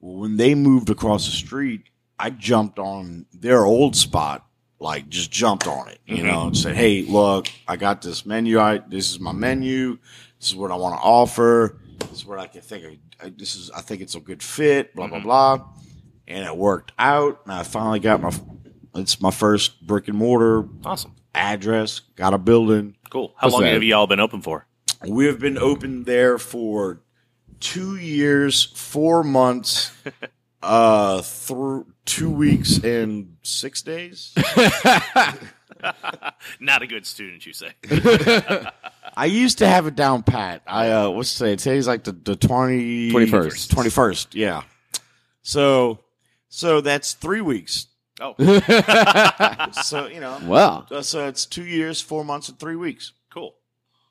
When 0.00 0.36
they 0.36 0.54
moved 0.54 0.90
across 0.90 1.26
the 1.26 1.32
street, 1.32 1.82
I 2.18 2.30
jumped 2.30 2.78
on 2.78 3.26
their 3.32 3.64
old 3.64 3.94
spot, 3.96 4.46
like 4.80 5.08
just 5.08 5.30
jumped 5.30 5.66
on 5.66 5.88
it, 5.88 6.00
you 6.06 6.18
Mhm. 6.18 6.24
know, 6.24 6.46
and 6.48 6.56
said, 6.56 6.74
"Hey, 6.76 7.02
look, 7.02 7.48
I 7.68 7.76
got 7.76 8.02
this 8.02 8.24
menu. 8.26 8.58
I 8.58 8.78
this 8.78 9.10
is 9.10 9.20
my 9.20 9.32
menu. 9.32 9.98
This 10.40 10.50
is 10.50 10.56
what 10.56 10.70
I 10.72 10.76
want 10.76 10.96
to 10.96 11.02
offer. 11.02 11.76
This 11.98 12.12
is 12.12 12.26
what 12.26 12.38
I 12.38 12.46
can 12.46 12.60
think. 12.62 12.84
I, 13.20 13.26
I, 13.26 13.32
this 13.36 13.54
is 13.56 13.70
I 13.70 13.80
think 13.80 14.00
it's 14.02 14.14
a 14.14 14.20
good 14.20 14.42
fit. 14.42 14.94
Blah 14.94 15.08
blah 15.08 15.18
Mhm. 15.20 15.24
blah." 15.24 15.68
And 16.28 16.44
it 16.46 16.56
worked 16.56 16.92
out, 16.98 17.40
and 17.44 17.52
I 17.52 17.62
finally 17.62 18.00
got 18.00 18.20
my. 18.22 18.30
It's 18.94 19.20
my 19.20 19.30
first 19.30 19.84
brick 19.86 20.08
and 20.08 20.16
mortar 20.18 20.68
Awesome. 20.84 21.14
address. 21.34 22.00
Got 22.14 22.34
a 22.34 22.38
building. 22.38 22.94
Cool. 23.10 23.34
How 23.38 23.46
What's 23.46 23.54
long 23.54 23.62
that? 23.62 23.72
have 23.72 23.82
you 23.82 23.94
all 23.94 24.06
been 24.06 24.20
open 24.20 24.42
for? 24.42 24.66
We 25.06 25.26
have 25.26 25.38
been 25.38 25.56
open 25.58 26.04
there 26.04 26.38
for 26.38 27.00
two 27.58 27.96
years, 27.96 28.62
four 28.64 29.24
months, 29.24 29.90
uh, 30.62 31.22
through 31.22 31.86
two 32.04 32.30
weeks 32.30 32.78
and 32.84 33.36
six 33.42 33.82
days. 33.82 34.32
Not 36.60 36.82
a 36.82 36.86
good 36.86 37.06
student, 37.06 37.44
you 37.46 37.52
say. 37.52 37.72
I 39.16 39.26
used 39.26 39.58
to 39.58 39.66
have 39.66 39.86
it 39.86 39.94
down 39.94 40.22
pat. 40.22 40.62
I 40.66 40.90
uh, 40.90 41.10
what's 41.10 41.36
today? 41.36 41.56
Today's 41.56 41.86
like 41.86 42.04
the 42.04 42.12
the 42.12 42.36
twenty 42.36 43.10
21st. 43.10 43.70
twenty 43.70 43.90
first. 43.90 44.34
Yeah. 44.34 44.62
So, 45.42 45.98
so 46.48 46.80
that's 46.80 47.14
three 47.14 47.40
weeks. 47.40 47.88
Oh, 48.20 48.34
So 49.82 50.06
you 50.06 50.20
know, 50.20 50.38
wow. 50.44 50.86
uh, 50.90 51.02
so 51.02 51.26
it's 51.26 51.46
two 51.46 51.64
years, 51.64 52.00
four 52.00 52.24
months, 52.24 52.48
and 52.48 52.58
three 52.58 52.76
weeks. 52.76 53.12
cool. 53.30 53.54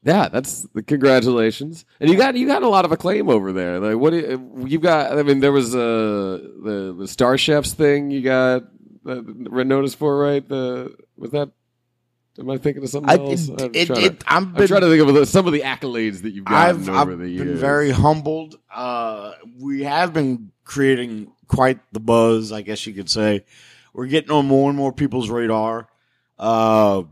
Yeah, 0.03 0.29
that's 0.29 0.65
congratulations. 0.87 1.85
And 1.99 2.09
you 2.09 2.17
got 2.17 2.35
you 2.35 2.47
got 2.47 2.63
a 2.63 2.67
lot 2.67 2.85
of 2.85 2.91
acclaim 2.91 3.29
over 3.29 3.51
there. 3.53 3.79
Like 3.79 3.97
what 3.97 4.09
do 4.11 4.17
you, 4.17 4.65
you 4.67 4.79
got? 4.79 5.17
I 5.17 5.21
mean, 5.23 5.39
there 5.39 5.51
was 5.51 5.75
uh, 5.75 6.39
the 6.63 6.95
the 6.97 7.07
Star 7.07 7.37
Chefs 7.37 7.73
thing. 7.73 8.09
You 8.09 8.21
got 8.21 8.63
uh, 9.05 9.21
notice 9.63 9.93
for 9.93 10.17
right? 10.17 10.47
The 10.47 10.95
was 11.17 11.31
that? 11.31 11.51
Am 12.39 12.49
I 12.49 12.57
thinking 12.57 12.83
of 12.83 12.89
something 12.89 13.09
I, 13.09 13.15
else? 13.15 13.49
it, 13.49 13.61
I'm, 13.61 13.71
it, 13.73 13.85
trying 13.87 14.05
it, 14.05 14.19
to, 14.21 14.33
I'm 14.33 14.45
I'm 14.47 14.53
been, 14.53 14.67
trying 14.67 14.81
to 14.81 14.89
think 14.89 15.07
of 15.07 15.13
the, 15.13 15.25
some 15.25 15.47
of 15.47 15.53
the 15.53 15.61
accolades 15.61 16.21
that 16.21 16.31
you've 16.31 16.45
gotten 16.45 16.81
I've, 16.81 16.89
over 16.89 17.11
I've 17.11 17.19
the 17.19 17.37
been 17.37 17.57
very 17.57 17.91
humbled. 17.91 18.57
Uh, 18.73 19.33
we 19.59 19.83
have 19.83 20.13
been 20.13 20.51
creating 20.63 21.31
quite 21.47 21.79
the 21.91 21.99
buzz, 21.99 22.51
I 22.51 22.61
guess 22.61 22.87
you 22.87 22.93
could 22.93 23.09
say. 23.09 23.43
We're 23.93 24.07
getting 24.07 24.31
on 24.31 24.45
more 24.47 24.69
and 24.69 24.77
more 24.77 24.93
people's 24.93 25.29
radar. 25.29 25.89
Uh, 26.39 27.03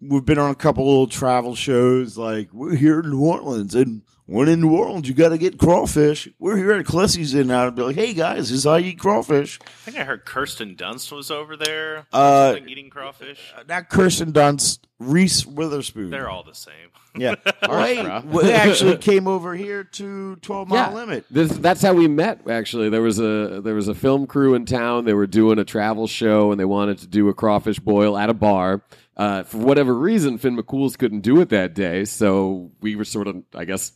we've 0.00 0.24
been 0.24 0.38
on 0.38 0.50
a 0.50 0.56
couple 0.56 0.84
little 0.86 1.06
travel 1.06 1.54
shows, 1.54 2.18
like 2.18 2.52
we're 2.52 2.74
here 2.74 3.00
in 3.00 3.10
New 3.10 3.24
Orleans, 3.24 3.74
and 3.76 4.02
when 4.28 4.46
in 4.48 4.60
New 4.60 4.76
Orleans, 4.76 5.08
you 5.08 5.14
got 5.14 5.30
to 5.30 5.38
get 5.38 5.58
crawfish. 5.58 6.28
We're 6.38 6.56
here 6.56 6.72
at 6.72 6.84
Clesi's, 6.86 7.34
and 7.34 7.52
I'd 7.52 7.74
be 7.74 7.82
like, 7.82 7.96
"Hey 7.96 8.12
guys, 8.12 8.50
this 8.50 8.58
is 8.58 8.64
how 8.64 8.76
you 8.76 8.90
eat 8.90 8.98
crawfish." 8.98 9.58
I 9.62 9.90
think 9.90 9.98
I 9.98 10.04
heard 10.04 10.24
Kirsten 10.24 10.76
Dunst 10.76 11.10
was 11.10 11.30
over 11.30 11.56
there. 11.56 12.06
Uh, 12.12 12.56
eating 12.66 12.90
crawfish. 12.90 13.54
Not 13.68 13.88
Kirsten 13.88 14.32
Dunst, 14.32 14.80
Reese 14.98 15.46
Witherspoon. 15.46 16.10
They're 16.10 16.28
all 16.28 16.44
the 16.44 16.54
same. 16.54 16.74
yeah. 17.16 17.34
Right. 17.68 18.24
we 18.26 18.52
actually 18.52 18.96
came 18.98 19.26
over 19.26 19.54
here 19.54 19.82
to 19.84 20.36
Twelve 20.36 20.68
Mile 20.68 20.90
Yeah. 20.90 20.94
Limit. 20.94 21.24
This, 21.30 21.50
that's 21.58 21.80
how 21.82 21.94
we 21.94 22.06
met. 22.08 22.48
Actually, 22.48 22.90
there 22.90 23.02
was 23.02 23.18
a 23.18 23.60
there 23.62 23.74
was 23.74 23.88
a 23.88 23.94
film 23.94 24.26
crew 24.26 24.54
in 24.54 24.66
town. 24.66 25.04
They 25.06 25.14
were 25.14 25.26
doing 25.26 25.58
a 25.58 25.64
travel 25.64 26.06
show, 26.06 26.50
and 26.52 26.60
they 26.60 26.64
wanted 26.66 26.98
to 26.98 27.06
do 27.06 27.28
a 27.28 27.34
crawfish 27.34 27.78
boil 27.80 28.16
at 28.18 28.28
a 28.30 28.34
bar. 28.34 28.82
Uh, 29.16 29.42
for 29.42 29.58
whatever 29.58 29.94
reason, 29.94 30.38
Finn 30.38 30.56
McCool's 30.56 30.96
couldn't 30.96 31.22
do 31.22 31.40
it 31.40 31.48
that 31.48 31.74
day, 31.74 32.04
so 32.04 32.70
we 32.80 32.94
were 32.94 33.04
sort 33.04 33.26
of, 33.26 33.42
I 33.52 33.64
guess, 33.64 33.90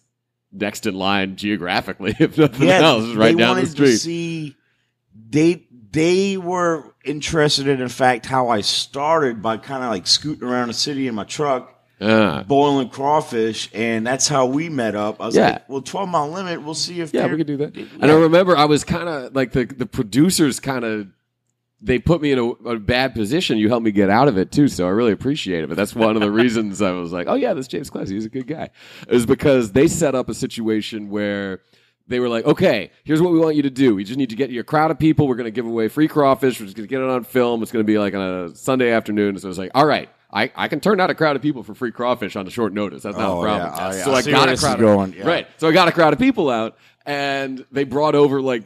next 0.52 0.86
in 0.86 0.94
line 0.94 1.36
geographically, 1.36 2.14
if 2.20 2.36
nothing 2.38 2.68
else, 2.68 3.14
right 3.14 3.36
down 3.36 3.56
the 3.56 3.62
wanted 3.62 3.70
street. 3.70 3.86
To 3.92 3.98
see 3.98 4.56
they 5.30 5.66
they 5.90 6.36
were 6.36 6.94
interested 7.04 7.68
in, 7.68 7.80
in 7.80 7.88
fact, 7.88 8.26
how 8.26 8.48
I 8.48 8.60
started 8.62 9.42
by 9.42 9.56
kind 9.58 9.84
of 9.84 9.90
like 9.90 10.06
scooting 10.06 10.46
around 10.48 10.68
the 10.68 10.74
city 10.74 11.06
in 11.06 11.14
my 11.14 11.24
truck, 11.24 11.68
Ah. 12.00 12.42
boiling 12.48 12.88
crawfish, 12.88 13.68
and 13.74 14.06
that's 14.06 14.26
how 14.26 14.46
we 14.46 14.68
met 14.68 14.94
up. 14.94 15.20
I 15.20 15.26
was 15.26 15.36
Yeah. 15.36 15.50
like, 15.50 15.68
"Well, 15.68 15.82
Twelve 15.82 16.08
Mile 16.08 16.30
Limit, 16.30 16.62
we'll 16.62 16.74
see 16.74 17.00
if 17.00 17.12
Yeah, 17.12 17.26
we 17.26 17.36
could 17.36 17.46
do 17.46 17.58
that. 17.58 17.76
Yeah. 17.76 17.84
And 18.00 18.10
I 18.10 18.14
remember 18.14 18.56
I 18.56 18.64
was 18.64 18.84
kind 18.84 19.08
of 19.08 19.34
like 19.34 19.52
the 19.52 19.64
the 19.66 19.86
producers 19.86 20.58
kind 20.60 20.84
of 20.84 21.06
they 21.84 21.98
put 21.98 22.22
me 22.22 22.30
in 22.32 22.38
a, 22.38 22.44
a 22.68 22.78
bad 22.78 23.12
position. 23.14 23.58
You 23.58 23.68
helped 23.68 23.84
me 23.84 23.90
get 23.90 24.08
out 24.08 24.28
of 24.28 24.38
it 24.38 24.52
too, 24.52 24.68
so 24.68 24.86
I 24.86 24.90
really 24.90 25.12
appreciate 25.12 25.64
it. 25.64 25.68
But 25.68 25.76
that's 25.76 25.94
one 25.94 26.14
of 26.16 26.22
the 26.22 26.30
reasons 26.42 26.80
I 26.80 26.92
was 26.92 27.12
like, 27.12 27.26
oh 27.28 27.34
yeah, 27.34 27.54
this 27.54 27.66
James 27.68 27.90
Clesi, 27.90 28.10
he's 28.10 28.24
a 28.26 28.30
good 28.30 28.46
guy. 28.46 28.70
Is 29.08 29.26
because 29.26 29.72
they 29.72 29.88
set 29.88 30.14
up 30.14 30.28
a 30.28 30.34
situation 30.34 31.10
where 31.10 31.60
they 32.08 32.20
were 32.20 32.28
like, 32.28 32.44
okay, 32.44 32.90
here's 33.04 33.20
what 33.22 33.32
we 33.32 33.38
want 33.38 33.56
you 33.56 33.62
to 33.62 33.70
do. 33.70 33.94
We 33.94 34.04
just 34.04 34.18
need 34.18 34.30
to 34.30 34.36
get 34.36 34.50
you 34.50 34.60
a 34.60 34.64
crowd 34.64 34.90
of 34.90 34.98
people. 34.98 35.26
We're 35.28 35.36
going 35.36 35.44
to 35.46 35.50
give 35.52 35.66
away 35.66 35.88
free 35.88 36.08
crawfish. 36.08 36.60
We're 36.60 36.66
just 36.66 36.76
going 36.76 36.86
to 36.88 36.90
get 36.90 37.00
it 37.00 37.08
on 37.08 37.24
film. 37.24 37.62
It's 37.62 37.72
going 37.72 37.84
to 37.84 37.90
be 37.90 37.98
like 37.98 38.14
on 38.14 38.20
a 38.50 38.54
Sunday 38.54 38.90
afternoon. 38.92 39.38
So 39.38 39.48
it's 39.48 39.58
like, 39.58 39.70
all 39.74 39.86
right. 39.86 40.08
I, 40.34 40.50
I 40.56 40.68
can 40.68 40.80
turn 40.80 40.98
out 40.98 41.10
a 41.10 41.14
crowd 41.14 41.36
of 41.36 41.42
people 41.42 41.62
for 41.62 41.74
free 41.74 41.92
crawfish 41.92 42.36
on 42.36 42.46
a 42.46 42.50
short 42.50 42.72
notice. 42.72 43.02
That's 43.02 43.18
not 43.18 43.28
Oh, 43.28 43.40
a 43.40 43.44
problem. 43.44 43.72
yeah. 43.76 43.86
Oh, 43.88 43.94
yeah. 43.94 44.04
So 44.04 44.14
I 44.14 44.22
got 44.22 44.48
a 44.48 44.56
crowd 44.56 44.74
of, 44.74 44.80
going, 44.80 45.12
yeah. 45.12 45.26
right. 45.26 45.46
So 45.58 45.68
I 45.68 45.72
got 45.72 45.88
a 45.88 45.92
crowd 45.92 46.14
of 46.14 46.18
people 46.18 46.48
out, 46.48 46.78
and 47.04 47.62
they 47.70 47.84
brought 47.84 48.14
over 48.14 48.40
like 48.40 48.64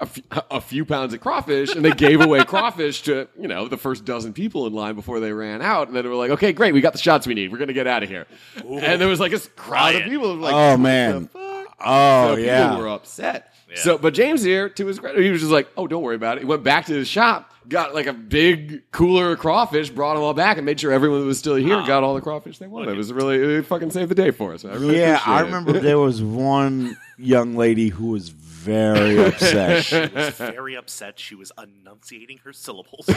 a 0.50 0.60
few, 0.60 0.84
pounds 0.84 1.12
of 1.12 1.20
crawfish, 1.20 1.74
and 1.74 1.84
they 1.84 1.90
gave 1.90 2.20
away 2.20 2.44
crawfish 2.44 3.02
to 3.02 3.26
you 3.38 3.48
know 3.48 3.66
the 3.66 3.76
first 3.76 4.04
dozen 4.04 4.32
people 4.32 4.66
in 4.66 4.72
line 4.72 4.94
before 4.94 5.18
they 5.18 5.32
ran 5.32 5.60
out, 5.60 5.88
and 5.88 5.96
then 5.96 6.04
they 6.04 6.08
were 6.08 6.14
like, 6.14 6.30
"Okay, 6.30 6.52
great, 6.52 6.72
we 6.72 6.80
got 6.80 6.92
the 6.92 7.00
shots 7.00 7.26
we 7.26 7.34
need. 7.34 7.50
We're 7.50 7.58
gonna 7.58 7.72
get 7.72 7.88
out 7.88 8.04
of 8.04 8.08
here." 8.08 8.26
And 8.56 9.00
there 9.00 9.08
was 9.08 9.18
like 9.18 9.32
this 9.32 9.48
crowd 9.56 9.96
of 9.96 10.02
people. 10.04 10.34
Like, 10.36 10.54
Oh, 10.54 10.76
man. 10.76 11.28
Oh 11.34 12.28
so 12.28 12.36
people 12.36 12.44
yeah. 12.44 12.78
were 12.78 12.88
upset. 12.88 13.52
Yeah. 13.70 13.76
So, 13.76 13.98
but 13.98 14.14
James 14.14 14.42
here, 14.42 14.68
to 14.68 14.86
his 14.86 14.98
credit, 14.98 15.22
he 15.22 15.30
was 15.30 15.40
just 15.40 15.52
like, 15.52 15.68
"Oh, 15.76 15.86
don't 15.88 16.02
worry 16.02 16.16
about 16.16 16.36
it." 16.36 16.40
He 16.40 16.46
went 16.46 16.62
back 16.62 16.86
to 16.86 16.94
his 16.94 17.08
shop, 17.08 17.52
got 17.68 17.92
like 17.92 18.06
a 18.06 18.12
big 18.12 18.90
cooler 18.92 19.32
of 19.32 19.40
crawfish, 19.40 19.90
brought 19.90 20.14
them 20.14 20.22
all 20.22 20.32
back, 20.34 20.58
and 20.58 20.66
made 20.66 20.78
sure 20.80 20.92
everyone 20.92 21.20
that 21.20 21.26
was 21.26 21.38
still 21.40 21.56
here 21.56 21.76
got 21.86 22.04
all 22.04 22.14
the 22.14 22.20
crawfish 22.20 22.58
they 22.58 22.66
wanted. 22.68 22.92
It 22.92 22.96
was 22.96 23.12
really 23.12 23.36
it 23.36 23.66
fucking 23.66 23.90
saved 23.90 24.10
the 24.10 24.14
day 24.14 24.30
for 24.30 24.54
us. 24.54 24.64
I 24.64 24.74
really 24.74 24.98
yeah, 24.98 25.20
I 25.26 25.40
remember 25.40 25.72
there 25.72 25.98
was 25.98 26.22
one 26.22 26.96
young 27.18 27.56
lady 27.56 27.88
who 27.88 28.06
was 28.06 28.32
very 28.58 29.18
upset. 29.24 29.84
She 29.84 29.96
was 30.14 30.34
very 30.38 30.74
upset. 30.76 31.18
She 31.18 31.34
was 31.34 31.52
enunciating 31.62 32.38
her 32.44 32.52
syllables. 32.52 33.08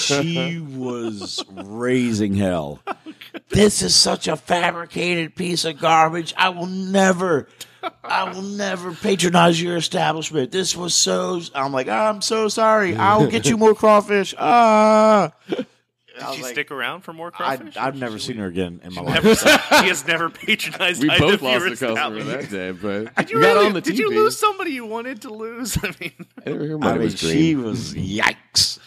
she 0.00 0.58
was 0.60 1.44
raising 1.50 2.34
hell. 2.34 2.80
This 3.48 3.82
is 3.82 3.94
such 3.94 4.28
a 4.28 4.36
fabricated 4.36 5.34
piece 5.34 5.64
of 5.64 5.78
garbage. 5.78 6.32
I 6.36 6.48
will 6.50 6.66
never, 6.66 7.48
I 8.02 8.32
will 8.32 8.42
never 8.42 8.92
patronize 8.92 9.60
your 9.60 9.76
establishment. 9.76 10.50
This 10.52 10.76
was 10.76 10.94
so. 10.94 11.40
I'm 11.54 11.72
like, 11.72 11.88
I'm 11.88 12.22
so 12.22 12.48
sorry. 12.48 12.96
I'll 12.96 13.26
get 13.26 13.46
you 13.46 13.56
more 13.56 13.74
crawfish. 13.74 14.34
Ah. 14.38 15.32
Did 16.18 16.34
she 16.36 16.42
like, 16.42 16.52
stick 16.52 16.70
around 16.70 17.00
for 17.02 17.12
more 17.12 17.28
I, 17.34 17.56
crawfish? 17.56 17.76
I've 17.76 17.96
never 17.96 18.18
seen 18.18 18.36
her 18.36 18.46
again 18.46 18.80
in 18.84 18.94
my 18.94 19.02
life. 19.02 19.24
Never, 19.24 19.34
he 19.82 19.88
has 19.88 20.06
never 20.06 20.30
patronized. 20.30 21.02
we 21.02 21.08
both 21.08 21.42
lost 21.42 21.66
a 21.66 21.70
customer 21.70 21.90
establishments. 21.92 22.50
that 22.50 22.56
day, 22.56 22.70
but 22.72 23.14
Did 23.26 23.30
you, 23.30 23.40
got 23.40 23.54
really- 23.54 23.66
on 23.66 23.72
the 23.74 23.80
did 23.80 23.94
TV. 23.94 23.98
you 23.98 24.10
lose 24.10 24.38
somebody 24.38 24.70
you 24.70 24.86
wanted 24.86 25.22
to 25.22 25.30
lose? 25.32 25.76
I 25.82 25.92
mean, 26.00 26.12
I 26.46 26.50
I 26.50 26.52
mean, 26.92 26.98
was 26.98 27.18
she 27.18 27.56
was 27.56 27.94
yikes. 27.94 28.78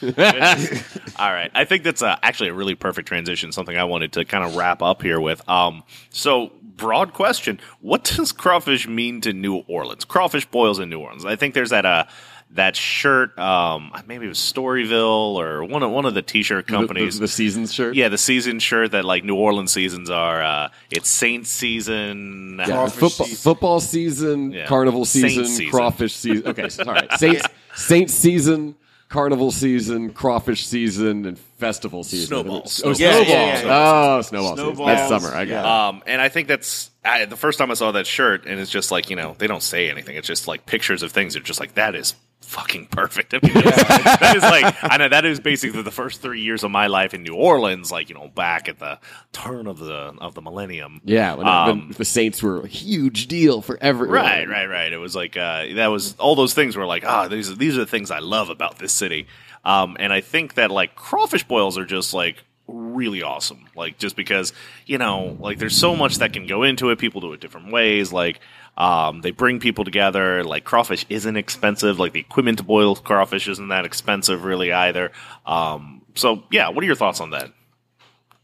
all 1.20 1.32
right. 1.32 1.52
I 1.54 1.66
think 1.66 1.84
that's 1.84 2.02
uh 2.02 2.18
actually 2.22 2.50
a 2.50 2.54
really 2.54 2.76
perfect 2.76 3.08
transition. 3.08 3.52
Something 3.52 3.78
I 3.78 3.84
wanted 3.84 4.14
to 4.14 4.26
kind 4.26 4.44
of 4.44 4.56
wrap 4.56 4.82
up 4.82 5.02
here 5.02 5.20
with. 5.20 5.48
Um, 5.50 5.84
so 6.10 6.52
broad 6.64 7.14
question: 7.14 7.60
What 7.82 8.04
does 8.04 8.32
crawfish 8.32 8.88
mean 8.88 9.22
to 9.22 9.34
New 9.34 9.58
Orleans? 9.68 10.06
Crawfish 10.06 10.46
boils 10.46 10.80
in 10.80 10.90
New 10.90 11.00
Orleans. 11.00 11.26
I 11.26 11.36
think 11.36 11.54
there's 11.56 11.72
that 11.72 11.86
uh 11.86 12.06
that 12.52 12.76
shirt. 12.76 13.38
Um, 13.38 13.92
maybe 14.08 14.26
it 14.26 14.30
was 14.30 14.40
Storyville 14.40 15.36
or 15.36 15.64
one 15.64 15.84
of 15.84 15.92
one 15.92 16.06
of 16.06 16.14
the 16.14 16.22
t-shirt 16.22 16.66
The- 16.68 16.72
the, 16.72 16.78
companies. 16.78 17.20
the, 17.20 17.28
seasons 17.28 17.74
shirt. 17.74 17.96
yeah, 17.96 18.10
the 18.10 18.18
season 18.18 18.60
shirt 18.60 18.92
that 18.92 19.06
like 19.06 19.24
New 19.24 19.36
Orleans 19.36 19.72
seasons 19.72 20.10
are. 20.10 20.42
Uh, 20.42 20.70
it's 20.90 21.10
Saints 21.10 21.50
season. 21.50 22.58
Yeah, 22.60 22.66
Crawfish 22.66 22.94
football, 23.00 23.26
season. 23.28 23.38
football 23.52 23.80
season, 23.80 24.52
Yeah. 24.52 24.66
carnival 24.68 25.06
season, 25.06 25.46
season. 25.46 25.70
crawfish 25.70 26.14
season. 26.16 26.48
Okay, 26.48 26.70
so, 26.70 26.84
all 26.86 26.94
right. 26.94 27.12
Saints, 27.20 27.44
Saints 27.76 28.14
season, 28.14 28.76
carnival 29.10 29.52
season, 29.52 30.10
crawfish 30.12 30.66
season, 30.66 31.26
and 31.26 31.38
festival 31.60 32.04
season. 32.04 32.28
Snowballs. 32.28 32.82
Oh, 32.84 32.90
Yeah, 32.90 32.94
snowballs. 33.12 33.28
yeah, 33.28 33.62
yeah, 33.66 34.16
Oh, 34.18 34.22
snowball 34.22 34.58
season. 34.58 34.76
Snowballs, 34.76 34.88
That's 34.98 35.24
summer. 35.24 35.36
I 35.36 35.46
got 35.46 35.52
yeah. 35.66 35.88
Um, 35.90 36.04
and 36.08 36.22
I 36.22 36.30
think 36.30 36.48
that's 36.48 36.92
I, 37.06 37.26
the 37.26 37.38
first 37.38 37.60
time 37.60 37.72
I 37.72 37.74
saw 37.76 37.92
that 37.92 38.08
shirt, 38.08 38.46
and 38.48 38.60
it's 38.60 38.72
just 38.72 38.92
like 38.92 39.10
you 39.10 39.16
know 39.16 39.36
they 39.38 39.48
don't 39.48 39.64
say 39.64 39.90
anything. 39.90 40.16
It's 40.16 40.28
just 40.28 40.48
like 40.48 40.66
pictures 40.66 41.04
of 41.04 41.12
things. 41.12 41.34
They're 41.36 41.44
just 41.44 41.60
like 41.60 41.76
that 41.76 41.94
is 41.96 42.16
fucking 42.48 42.88
perfect. 42.88 43.34
I 43.34 43.40
mean, 43.44 43.54
that 43.54 44.34
is 44.36 44.42
like 44.44 44.76
I 44.82 44.98
know 44.98 45.10
that 45.10 45.26
is 45.26 45.40
basically 45.40 45.82
the 45.82 45.92
first 45.92 46.22
three 46.22 46.42
years 46.42 46.64
of 46.64 46.72
my 46.72 46.88
life 46.88 47.14
in 47.14 47.24
New 47.24 47.36
Orleans. 47.36 47.92
Like 47.92 48.10
you 48.10 48.16
know 48.16 48.28
back 48.30 48.68
at 48.70 48.80
the 48.80 49.00
turn 49.34 49.68
of 49.68 49.80
the 49.80 50.14
of 50.20 50.34
the 50.34 50.42
millennium. 50.42 51.02
Yeah, 51.04 51.36
when, 51.36 51.48
Um, 51.48 51.68
when 51.68 51.92
the 51.98 52.06
Saints 52.06 52.42
were 52.42 52.62
a 52.62 52.68
huge 52.68 53.28
deal 53.28 53.62
for 53.62 53.78
everyone. 53.82 54.16
Right, 54.16 54.48
right, 54.48 54.66
right. 54.66 54.92
It 54.92 54.98
was 54.98 55.16
like 55.16 55.38
uh, 55.38 55.66
that 55.76 55.88
was 55.88 56.16
all 56.16 56.36
those 56.36 56.54
things 56.54 56.76
were 56.76 56.86
like, 56.86 57.06
ah, 57.06 57.28
these 57.28 57.52
are, 57.52 57.56
these 57.56 57.76
are 57.76 57.82
the 57.82 57.86
things 57.86 58.12
I 58.12 58.20
love 58.20 58.50
about 58.50 58.80
this 58.80 58.94
city. 58.94 59.28
Um, 59.66 59.98
and 60.00 60.14
I 60.14 60.22
think 60.22 60.54
that 60.56 60.72
like 60.72 60.96
crawfish 60.96 61.44
boils 61.44 61.78
are 61.78 61.86
just 61.86 62.14
like 62.14 62.44
really 62.68 63.24
awesome. 63.24 63.66
Like 63.76 63.98
just 63.98 64.16
because 64.16 64.54
you 64.86 64.98
know, 64.98 65.38
like 65.40 65.58
there's 65.60 65.78
so 65.78 65.96
much 65.96 66.18
that 66.18 66.34
can 66.34 66.48
go 66.48 66.64
into 66.64 66.90
it. 66.90 67.00
People 67.00 67.22
do 67.22 67.34
it 67.34 67.40
different 67.40 67.72
ways. 67.72 68.12
Like 68.14 68.40
um, 68.78 69.22
they 69.22 69.32
bring 69.32 69.60
people 69.60 69.84
together. 69.86 70.44
Like 70.44 70.64
crawfish 70.64 71.06
isn't 71.10 71.36
expensive. 71.38 72.00
Like 72.00 72.14
the 72.14 72.20
equipment 72.20 72.58
to 72.60 72.64
boil 72.64 72.96
crawfish 72.96 73.48
isn't 73.48 73.70
that 73.70 73.86
expensive 73.86 74.44
really 74.44 74.72
either. 74.72 75.12
Um, 75.46 76.02
so 76.16 76.44
yeah, 76.52 76.70
what 76.70 76.84
are 76.84 76.88
your 76.88 76.96
thoughts 76.96 77.20
on 77.22 77.32
that? 77.32 77.52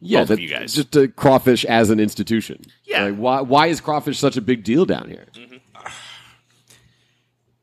Yeah, 0.06 0.20
Both 0.22 0.32
of 0.32 0.36
that- 0.38 0.42
you 0.44 0.50
guys. 0.50 0.74
Just 0.74 0.98
uh, 0.98 1.08
crawfish 1.08 1.64
as 1.66 1.90
an 1.90 2.00
institution. 2.00 2.62
Yeah. 2.84 3.06
Like, 3.06 3.16
why, 3.16 3.42
why 3.42 3.68
is 3.68 3.80
crawfish 3.80 4.20
such 4.20 4.36
a 4.36 4.42
big 4.42 4.64
deal 4.64 4.86
down 4.86 5.08
here? 5.10 5.28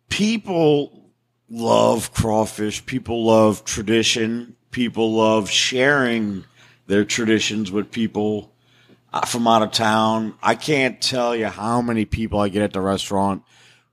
people 0.09 1.11
love 1.49 2.13
crawfish. 2.13 2.85
People 2.87 3.25
love 3.25 3.65
tradition. 3.65 4.57
People 4.71 5.13
love 5.15 5.51
sharing 5.51 6.45
their 6.91 7.05
traditions 7.05 7.71
with 7.71 7.93
people 7.93 8.53
uh, 9.13 9.25
from 9.25 9.47
out 9.47 9.63
of 9.63 9.71
town. 9.71 10.35
I 10.43 10.57
can't 10.57 11.01
tell 11.01 11.37
you 11.37 11.47
how 11.47 11.81
many 11.81 12.05
people 12.05 12.41
I 12.41 12.49
get 12.49 12.63
at 12.63 12.73
the 12.73 12.81
restaurant 12.81 13.45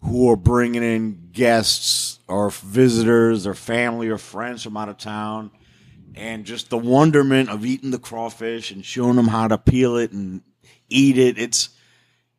who 0.02 0.32
are 0.32 0.36
bringing 0.36 0.82
in 0.82 1.30
guests 1.32 2.20
or 2.28 2.50
visitors 2.50 3.46
or 3.46 3.54
family 3.54 4.10
or 4.10 4.18
friends 4.18 4.64
from 4.64 4.76
out 4.76 4.90
of 4.90 4.98
town. 4.98 5.52
And 6.16 6.46
just 6.46 6.72
the 6.72 6.78
wonderment 6.78 7.50
of 7.50 7.64
eating 7.64 7.92
the 7.92 8.00
crawfish 8.00 8.72
and 8.72 8.84
showing 8.84 9.16
them 9.16 9.28
how 9.28 9.48
to 9.48 9.60
peel 9.60 9.98
it 9.98 10.12
and 10.12 10.42
eat 10.90 11.20
it. 11.20 11.38
It's, 11.38 11.70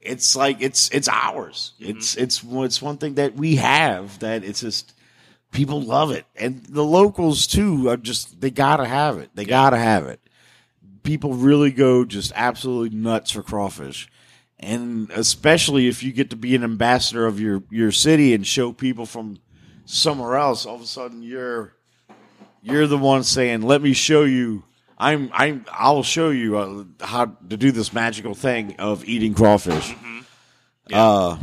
it's 0.00 0.34
like 0.34 0.60
it's 0.60 0.90
it's 0.90 1.08
ours. 1.08 1.74
It's 1.78 2.16
it's 2.16 2.42
it's 2.44 2.82
one 2.82 2.98
thing 2.98 3.14
that 3.14 3.34
we 3.34 3.56
have 3.56 4.18
that 4.20 4.42
it's 4.42 4.60
just 4.60 4.94
people 5.52 5.82
love 5.82 6.10
it, 6.12 6.24
and 6.36 6.64
the 6.66 6.84
locals 6.84 7.46
too 7.46 7.88
are 7.88 7.96
just 7.96 8.40
they 8.40 8.50
gotta 8.50 8.86
have 8.86 9.18
it. 9.18 9.30
They 9.34 9.44
gotta 9.44 9.76
have 9.76 10.06
it. 10.06 10.20
People 11.08 11.32
really 11.32 11.70
go 11.70 12.04
just 12.04 12.32
absolutely 12.34 12.94
nuts 12.94 13.30
for 13.30 13.42
crawfish, 13.42 14.10
and 14.60 15.10
especially 15.12 15.88
if 15.88 16.02
you 16.02 16.12
get 16.12 16.28
to 16.28 16.36
be 16.36 16.54
an 16.54 16.62
ambassador 16.62 17.24
of 17.24 17.40
your 17.40 17.62
your 17.70 17.90
city 17.90 18.34
and 18.34 18.46
show 18.46 18.72
people 18.74 19.06
from 19.06 19.38
somewhere 19.86 20.36
else. 20.36 20.66
All 20.66 20.74
of 20.74 20.82
a 20.82 20.86
sudden, 20.86 21.22
you're 21.22 21.72
you're 22.60 22.86
the 22.86 22.98
one 22.98 23.22
saying, 23.22 23.62
"Let 23.62 23.80
me 23.80 23.94
show 23.94 24.24
you." 24.24 24.64
I'm 24.98 25.30
I'm 25.32 25.64
I'll 25.72 26.02
show 26.02 26.28
you 26.28 26.58
uh, 26.58 26.84
how 27.00 27.24
to 27.48 27.56
do 27.56 27.72
this 27.72 27.94
magical 27.94 28.34
thing 28.34 28.76
of 28.78 29.02
eating 29.06 29.32
crawfish. 29.32 29.94
Uh, 30.92 31.38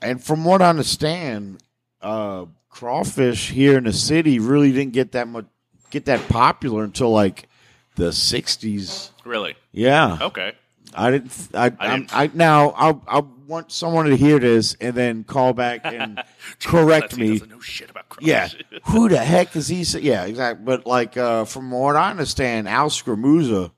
and 0.00 0.22
from 0.22 0.44
what 0.44 0.62
I 0.62 0.68
understand, 0.68 1.64
uh, 2.00 2.44
crawfish 2.68 3.50
here 3.50 3.76
in 3.76 3.84
the 3.84 3.92
city 3.92 4.38
really 4.38 4.70
didn't 4.70 4.92
get 4.92 5.12
that 5.12 5.26
much 5.26 5.46
get 5.90 6.04
that 6.04 6.28
popular 6.28 6.84
until 6.84 7.10
like 7.10 7.48
the 7.96 8.08
'60s. 8.10 9.10
Really? 9.24 9.54
Yeah, 9.72 10.18
Okay. 10.22 10.52
I 10.94 11.10
didn't. 11.10 11.48
I, 11.54 11.72
I 11.78 11.96
didn't- 11.96 12.14
I 12.16 12.30
now 12.34 12.70
I 12.70 12.94
I 13.18 13.22
want 13.46 13.72
someone 13.72 14.06
to 14.06 14.16
hear 14.16 14.38
this 14.38 14.76
and 14.80 14.94
then 14.94 15.24
call 15.24 15.52
back 15.54 15.80
and 15.84 16.22
correct 16.62 17.16
He 17.16 17.20
me. 17.22 17.28
doesn't 17.32 17.50
know 17.50 17.60
shit 17.60 17.88
about 17.90 18.08
crawfish. 18.10 18.28
Yeah, 18.28 18.48
who 18.84 19.08
the 19.08 19.16
heck 19.18 19.56
is 19.56 19.68
he? 19.68 19.84
Say? 19.84 20.00
Yeah, 20.00 20.24
exactly. 20.24 20.64
But 20.66 20.86
like, 20.86 21.16
uh, 21.16 21.44
from 21.46 21.70
what 21.70 21.96
I 21.96 22.10
understand, 22.10 22.68
Al 22.68 22.90
Scramuzza, 22.90 23.70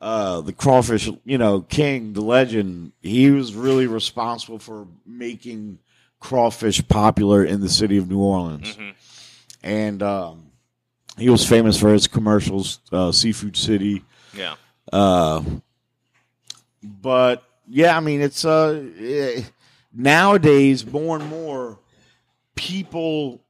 uh, 0.00 0.40
the 0.40 0.52
crawfish, 0.52 1.08
you 1.24 1.38
know, 1.38 1.60
king, 1.60 2.12
the 2.12 2.22
legend, 2.22 2.92
he 3.02 3.30
was 3.30 3.54
really 3.54 3.86
responsible 3.86 4.58
for 4.58 4.86
making 5.06 5.78
crawfish 6.18 6.86
popular 6.88 7.44
in 7.44 7.60
the 7.60 7.68
city 7.68 7.98
of 7.98 8.08
New 8.08 8.18
Orleans, 8.20 8.76
and 9.62 10.02
um, 10.02 10.45
he 11.18 11.30
was 11.30 11.46
famous 11.46 11.78
for 11.78 11.92
his 11.92 12.06
commercials, 12.06 12.80
uh, 12.92 13.12
Seafood 13.12 13.56
City. 13.56 14.04
yeah. 14.34 14.54
Uh, 14.92 15.42
but 16.82 17.42
yeah, 17.68 17.96
I 17.96 18.00
mean, 18.00 18.20
it's 18.20 18.44
uh 18.44 18.84
eh, 19.00 19.42
nowadays 19.92 20.86
more 20.86 21.16
and 21.16 21.28
more 21.28 21.78
people, 22.54 23.40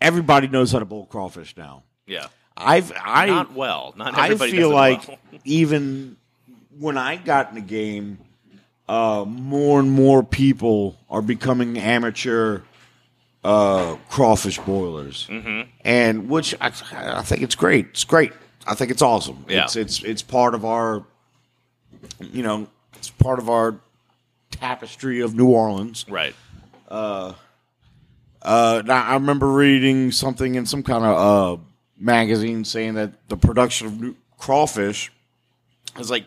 everybody 0.00 0.48
knows 0.48 0.72
how 0.72 0.78
to 0.78 0.84
bowl 0.84 1.06
crawfish 1.06 1.56
now. 1.56 1.82
Yeah. 2.06 2.26
I've 2.56 2.92
I 3.02 3.26
not 3.26 3.52
well. 3.52 3.94
Not 3.96 4.16
I 4.16 4.34
feel 4.36 4.70
it 4.70 4.74
like 4.74 5.08
well. 5.08 5.18
even 5.44 6.16
when 6.78 6.98
I 6.98 7.16
got 7.16 7.48
in 7.50 7.54
the 7.54 7.60
game, 7.60 8.18
uh, 8.88 9.24
more 9.26 9.80
and 9.80 9.90
more 9.90 10.22
people 10.22 10.96
are 11.08 11.22
becoming 11.22 11.78
amateur 11.78 12.60
uh, 13.44 13.96
crawfish 14.08 14.58
boilers, 14.60 15.26
mm-hmm. 15.30 15.68
and 15.84 16.28
which 16.28 16.54
I, 16.60 16.72
I 16.92 17.22
think 17.22 17.42
it's 17.42 17.54
great. 17.54 17.86
It's 17.90 18.04
great. 18.04 18.32
I 18.66 18.74
think 18.74 18.90
it's 18.90 19.02
awesome. 19.02 19.44
Yeah. 19.48 19.64
It's 19.64 19.76
it's 19.76 20.02
it's 20.04 20.22
part 20.22 20.54
of 20.54 20.64
our, 20.64 21.04
you 22.20 22.42
know, 22.42 22.68
it's 22.94 23.10
part 23.10 23.38
of 23.38 23.48
our 23.50 23.80
tapestry 24.50 25.20
of 25.20 25.34
New 25.34 25.48
Orleans. 25.48 26.04
Right. 26.08 26.34
Uh, 26.88 27.34
Uh. 28.42 28.82
now, 28.86 29.04
I 29.04 29.14
remember 29.14 29.48
reading 29.48 30.12
something 30.12 30.54
in 30.54 30.66
some 30.66 30.82
kind 30.82 31.04
of 31.04 31.58
uh, 31.58 31.62
magazine 31.98 32.64
saying 32.64 32.94
that 32.94 33.28
the 33.28 33.36
production 33.36 33.86
of 33.88 34.00
new 34.00 34.14
crawfish 34.38 35.10
has 35.94 36.10
like 36.10 36.26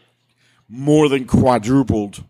more 0.68 1.08
than 1.10 1.26
quadrupled 1.26 2.24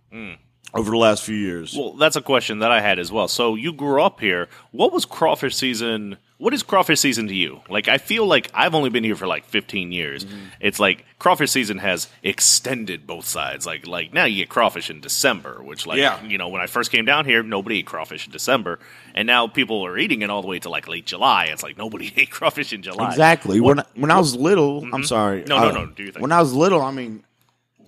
over 0.76 0.92
the 0.92 0.98
last 0.98 1.24
few 1.24 1.36
years. 1.36 1.76
Well, 1.76 1.94
that's 1.94 2.16
a 2.16 2.22
question 2.22 2.60
that 2.60 2.72
I 2.72 2.82
had 2.82 3.00
as 3.00 3.12
well. 3.12 3.28
So 3.28 3.56
you 3.56 3.72
grew 3.74 4.02
up 4.02 4.20
here. 4.20 4.50
What 4.72 4.92
was 4.92 5.06
crawfish 5.06 5.56
season? 5.56 6.18
What 6.38 6.54
is 6.54 6.64
crawfish 6.64 7.00
season 7.00 7.28
to 7.30 7.34
you? 7.34 7.62
Like, 7.70 7.88
I 7.88 7.98
feel 7.98 8.28
like 8.28 8.52
I've 8.54 8.76
only 8.76 8.90
been 8.90 9.06
here 9.06 9.16
for 9.16 9.26
like 9.26 9.46
15 9.46 9.94
years. 9.94 10.26
Mm-hmm. 10.26 10.36
It's 10.60 10.78
like 10.82 11.06
crawfish 11.18 11.52
season 11.52 11.78
has 11.78 12.10
extended 12.24 13.08
both 13.08 13.26
sides. 13.26 13.66
Like, 13.66 13.88
like 13.88 14.14
now 14.14 14.26
you 14.26 14.38
get 14.44 14.50
crawfish 14.50 14.90
in 14.90 15.00
December, 15.00 15.64
which, 15.64 15.88
like, 15.88 15.98
Yeah. 15.98 16.22
you 16.24 16.38
know, 16.38 16.50
when 16.50 16.62
I 16.62 16.68
first 16.68 16.92
came 16.92 17.06
down 17.06 17.24
here, 17.24 17.42
nobody 17.42 17.80
ate 17.80 17.86
crawfish 17.86 18.26
in 18.26 18.34
December, 18.34 18.80
and 19.14 19.26
now 19.26 19.48
people 19.48 19.86
are 19.86 19.98
eating 19.98 20.24
it 20.24 20.30
all 20.30 20.42
the 20.42 20.50
way 20.50 20.60
to 20.60 20.70
like 20.70 20.90
late 20.90 21.06
July. 21.06 21.46
It's 21.46 21.64
like 21.64 21.78
nobody 21.78 22.12
ate 22.18 22.32
crawfish 22.32 22.74
in 22.74 22.82
July. 22.82 23.10
Exactly. 23.12 23.62
when 23.62 23.82
when 23.96 24.12
I 24.12 24.18
was 24.18 24.36
little, 24.36 24.86
I'm 24.94 25.06
sorry. 25.06 25.40
Mm-hmm. 25.44 25.50
No, 25.50 25.60
no, 25.60 25.70
uh, 25.70 25.72
no, 25.72 25.86
do 25.88 26.04
your 26.04 26.12
thing. 26.12 26.22
When 26.22 26.34
I 26.34 26.42
was 26.42 26.54
little, 26.54 26.82
I 26.82 26.92
mean, 26.92 27.24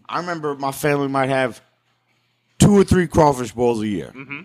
I 0.07 0.19
remember 0.19 0.55
my 0.55 0.71
family 0.71 1.09
might 1.09 1.27
have 1.29 1.61
two 2.59 2.73
or 2.77 2.83
three 2.83 3.07
crawfish 3.07 3.51
bowls 3.51 3.81
a 3.81 3.87
year. 3.87 4.11
Mm-hmm. 4.15 4.41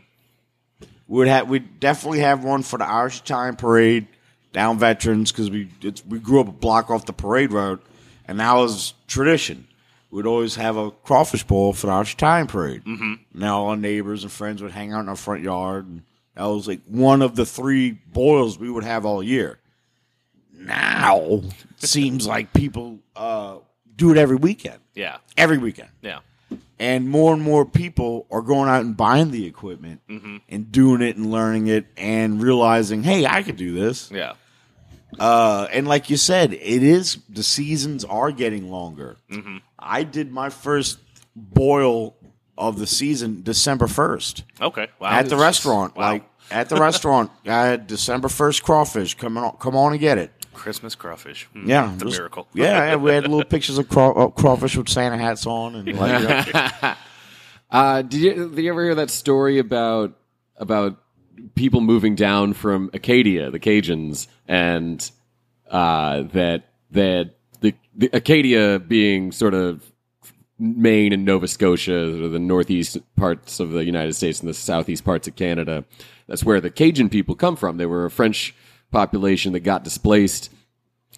We'd 1.08 1.28
have 1.28 1.48
we'd 1.48 1.80
definitely 1.80 2.20
have 2.20 2.44
one 2.44 2.62
for 2.62 2.78
the 2.78 2.86
Irish 2.86 3.20
Italian 3.20 3.56
parade 3.56 4.06
down 4.52 4.78
Veterans 4.78 5.32
because 5.32 5.50
we 5.50 5.68
it's, 5.82 6.04
we 6.06 6.18
grew 6.18 6.40
up 6.40 6.48
a 6.48 6.52
block 6.52 6.90
off 6.90 7.06
the 7.06 7.12
parade 7.12 7.52
road, 7.52 7.80
and 8.26 8.40
that 8.40 8.54
was 8.54 8.94
tradition. 9.06 9.66
We'd 10.10 10.26
always 10.26 10.56
have 10.56 10.76
a 10.76 10.90
crawfish 10.90 11.44
bowl 11.44 11.72
for 11.72 11.86
the 11.86 11.92
Irish 11.92 12.14
Italian 12.14 12.46
parade. 12.46 12.84
Mm-hmm. 12.84 13.14
Now 13.34 13.66
our 13.66 13.76
neighbors 13.76 14.22
and 14.22 14.32
friends 14.32 14.62
would 14.62 14.72
hang 14.72 14.92
out 14.92 15.00
in 15.00 15.08
our 15.08 15.16
front 15.16 15.42
yard, 15.42 15.86
and 15.86 16.02
that 16.34 16.44
was 16.44 16.68
like 16.68 16.80
one 16.86 17.22
of 17.22 17.36
the 17.36 17.46
three 17.46 17.92
boils 17.92 18.58
we 18.58 18.70
would 18.70 18.84
have 18.84 19.04
all 19.04 19.22
year 19.22 19.58
now 20.64 21.40
it 21.80 21.88
seems 21.88 22.26
like 22.26 22.52
people 22.52 22.98
uh, 23.16 23.56
do 23.96 24.12
it 24.12 24.18
every 24.18 24.36
weekend. 24.36 24.78
Yeah, 24.94 25.18
Every 25.36 25.58
weekend. 25.58 25.88
yeah. 26.02 26.20
And 26.82 27.08
more 27.08 27.32
and 27.32 27.40
more 27.42 27.64
people 27.64 28.26
are 28.30 28.42
going 28.42 28.68
out 28.68 28.80
and 28.84 28.96
buying 28.96 29.30
the 29.30 29.46
equipment 29.46 30.00
Mm-hmm. 30.08 30.36
and 30.48 30.72
doing 30.72 31.00
it 31.00 31.16
and 31.16 31.30
learning 31.30 31.68
it 31.68 31.86
and 31.96 32.42
realizing, 32.42 33.04
hey, 33.04 33.24
I 33.24 33.42
could 33.44 33.56
do 33.56 33.72
this. 33.72 34.10
Yeah. 34.10 34.32
Uh, 35.18 35.68
and 35.72 35.86
like 35.86 36.10
you 36.10 36.16
said, 36.16 36.52
it 36.54 36.82
is 36.82 37.18
the 37.28 37.42
seasons 37.42 38.04
are 38.04 38.32
getting 38.32 38.70
longer. 38.70 39.16
Mm-hmm. 39.30 39.58
I 39.78 40.02
did 40.02 40.32
my 40.32 40.48
first 40.48 40.98
boil 41.36 42.16
of 42.58 42.78
the 42.78 42.86
season 42.86 43.42
December 43.42 43.86
1st 43.86 44.42
Okay. 44.60 44.88
Wow. 45.00 45.10
at 45.10 45.28
the 45.28 45.36
restaurant. 45.36 45.96
Wow. 45.96 46.12
Like 46.12 46.24
at 46.50 46.68
the 46.68 46.76
restaurant, 46.76 47.30
I 47.46 47.66
had 47.66 47.86
December 47.86 48.28
1st 48.28 48.62
crawfish. 48.62 49.14
Come 49.14 49.38
on, 49.38 49.56
come 49.58 49.76
on 49.76 49.92
and 49.92 50.00
get 50.00 50.18
it. 50.18 50.32
Christmas 50.54 50.94
crawfish. 50.94 51.48
Hmm, 51.52 51.68
Yeah, 51.68 51.92
it's 51.94 52.02
a 52.02 52.04
it 52.04 52.06
was- 52.06 52.18
miracle. 52.18 52.48
Yeah, 52.54 52.90
yeah, 52.90 52.96
we 52.96 53.10
had 53.12 53.22
little 53.24 53.44
pictures 53.56 53.78
of 53.78 53.88
craw- 53.88 54.28
crawfish 54.30 54.76
with 54.76 54.88
Santa 54.88 55.18
hats 55.18 55.46
on, 55.46 55.74
and 55.76 55.96
like, 55.98 56.22
you 56.46 56.52
know, 56.52 56.94
Uh, 57.70 58.02
did 58.02 58.20
you, 58.20 58.50
did 58.54 58.62
you 58.64 58.70
ever 58.70 58.84
hear 58.84 58.94
that 58.96 59.08
story 59.10 59.58
about 59.58 60.12
about 60.58 60.98
people 61.54 61.80
moving 61.80 62.14
down 62.14 62.52
from 62.52 62.90
Acadia, 62.92 63.50
the 63.50 63.58
Cajuns, 63.58 64.26
and 64.46 65.10
uh, 65.70 66.22
that 66.34 66.64
that 66.90 67.36
the, 67.60 67.74
the 67.96 68.10
Acadia 68.12 68.78
being 68.78 69.32
sort 69.32 69.54
of 69.54 69.90
Maine 70.58 71.14
and 71.14 71.24
Nova 71.24 71.48
Scotia, 71.48 72.24
or 72.24 72.28
the 72.28 72.38
northeast 72.38 72.98
parts 73.16 73.58
of 73.58 73.70
the 73.70 73.84
United 73.86 74.12
States 74.14 74.40
and 74.40 74.48
the 74.50 74.54
southeast 74.54 75.02
parts 75.04 75.26
of 75.26 75.34
Canada. 75.34 75.84
That's 76.28 76.44
where 76.44 76.60
the 76.60 76.70
Cajun 76.70 77.08
people 77.08 77.34
come 77.34 77.56
from. 77.56 77.78
They 77.78 77.86
were 77.86 78.04
a 78.04 78.10
French 78.10 78.54
population 78.92 79.52
that 79.54 79.60
got 79.60 79.82
displaced 79.82 80.50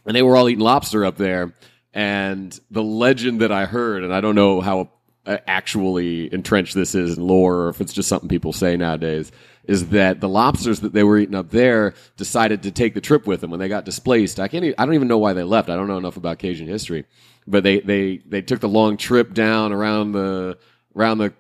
and 0.06 0.16
they 0.16 0.22
were 0.22 0.36
all 0.36 0.48
eating 0.48 0.64
lobster 0.64 1.04
up 1.04 1.16
there. 1.16 1.52
And 1.92 2.58
the 2.70 2.82
legend 2.82 3.40
that 3.40 3.52
I 3.52 3.66
heard, 3.66 4.02
and 4.02 4.12
I 4.12 4.20
don't 4.20 4.34
know 4.34 4.60
how 4.60 4.90
uh, 5.26 5.38
actually 5.46 6.32
entrenched 6.32 6.74
this 6.74 6.94
is 6.94 7.16
in 7.16 7.26
lore, 7.26 7.62
or 7.62 7.68
if 7.68 7.80
it's 7.80 7.92
just 7.92 8.08
something 8.08 8.28
people 8.28 8.52
say 8.52 8.76
nowadays, 8.76 9.32
is 9.64 9.88
that 9.90 10.20
the 10.20 10.28
lobsters 10.28 10.80
that 10.80 10.92
they 10.92 11.04
were 11.04 11.16
eating 11.16 11.36
up 11.36 11.50
there 11.50 11.94
decided 12.16 12.64
to 12.64 12.70
take 12.70 12.94
the 12.94 13.00
trip 13.00 13.26
with 13.26 13.40
them 13.40 13.50
when 13.50 13.60
they 13.60 13.68
got 13.68 13.84
displaced. 13.84 14.40
I 14.40 14.48
can't. 14.48 14.64
Even, 14.64 14.74
I 14.76 14.84
don't 14.84 14.94
even 14.94 15.08
know 15.08 15.18
why 15.18 15.32
they 15.32 15.44
left. 15.44 15.70
I 15.70 15.76
don't 15.76 15.86
know 15.86 15.96
enough 15.96 16.16
about 16.16 16.38
Cajun 16.38 16.66
history, 16.66 17.06
but 17.46 17.62
they 17.62 17.80
they 17.80 18.18
they 18.18 18.42
took 18.42 18.60
the 18.60 18.68
long 18.68 18.96
trip 18.96 19.32
down 19.32 19.72
around 19.72 20.12
the 20.12 20.58
around 20.94 21.18
the 21.18 21.32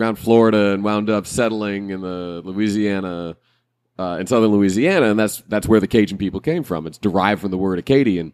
around 0.00 0.16
Florida 0.16 0.72
and 0.72 0.82
wound 0.82 1.10
up 1.10 1.26
settling 1.26 1.90
in 1.90 2.00
the 2.00 2.40
Louisiana 2.44 3.36
uh, 3.98 4.18
in 4.20 4.26
southern 4.26 4.50
Louisiana, 4.50 5.10
and 5.10 5.18
that's 5.18 5.42
that's 5.48 5.66
where 5.66 5.80
the 5.80 5.88
Cajun 5.88 6.18
people 6.18 6.40
came 6.40 6.62
from. 6.62 6.86
It's 6.86 6.98
derived 6.98 7.40
from 7.40 7.50
the 7.50 7.58
word 7.58 7.78
Acadian, 7.78 8.32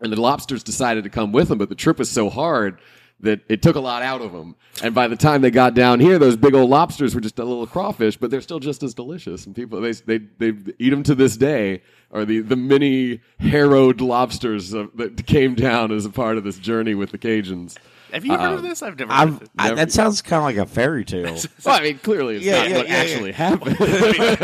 and 0.00 0.12
the 0.12 0.20
lobsters 0.20 0.62
decided 0.62 1.04
to 1.04 1.10
come 1.10 1.32
with 1.32 1.48
them, 1.48 1.58
but 1.58 1.68
the 1.68 1.74
trip 1.74 1.98
was 1.98 2.10
so 2.10 2.30
hard 2.30 2.80
that 3.20 3.40
it 3.48 3.62
took 3.62 3.76
a 3.76 3.80
lot 3.80 4.02
out 4.02 4.20
of 4.20 4.32
them. 4.32 4.56
And 4.82 4.94
by 4.94 5.08
the 5.08 5.16
time 5.16 5.40
they 5.40 5.50
got 5.50 5.74
down 5.74 6.00
here, 6.00 6.18
those 6.18 6.36
big 6.36 6.54
old 6.54 6.68
lobsters 6.68 7.14
were 7.14 7.20
just 7.20 7.38
a 7.38 7.44
little 7.44 7.66
crawfish, 7.66 8.16
but 8.16 8.30
they're 8.30 8.40
still 8.40 8.60
just 8.60 8.82
as 8.82 8.94
delicious. 8.94 9.46
And 9.46 9.54
people 9.54 9.80
they 9.80 9.92
they 9.92 10.18
they 10.18 10.52
eat 10.78 10.90
them 10.90 11.02
to 11.04 11.14
this 11.14 11.36
day. 11.36 11.82
Or 12.10 12.24
the 12.24 12.40
the 12.40 12.56
many 12.56 13.20
harrowed 13.40 14.00
lobsters 14.00 14.70
that 14.70 15.24
came 15.26 15.54
down 15.54 15.90
as 15.90 16.06
a 16.06 16.10
part 16.10 16.36
of 16.36 16.44
this 16.44 16.58
journey 16.58 16.94
with 16.94 17.10
the 17.10 17.18
Cajuns. 17.18 17.76
Have 18.14 18.24
you 18.24 18.30
heard 18.36 18.52
of 18.52 18.58
um, 18.60 18.64
this? 18.64 18.80
I've 18.82 18.96
never 18.98 19.12
heard 19.12 19.28
of 19.28 19.34
I've, 19.36 19.42
it. 19.42 19.50
I, 19.58 19.64
Never- 19.64 19.76
that 19.76 19.92
sounds 19.92 20.22
kind 20.22 20.38
of 20.38 20.44
like 20.44 20.56
a 20.56 20.70
fairy 20.70 21.04
tale. 21.04 21.36
Well, 21.64 21.74
I 21.74 21.82
mean, 21.82 21.98
clearly 21.98 22.36
it's 22.36 22.44
Yeah, 22.44 22.58
not 22.58 22.68
yeah, 22.70 22.76
what 22.76 22.88
yeah, 22.88 22.94
yeah. 22.94 23.00
actually 23.10 23.32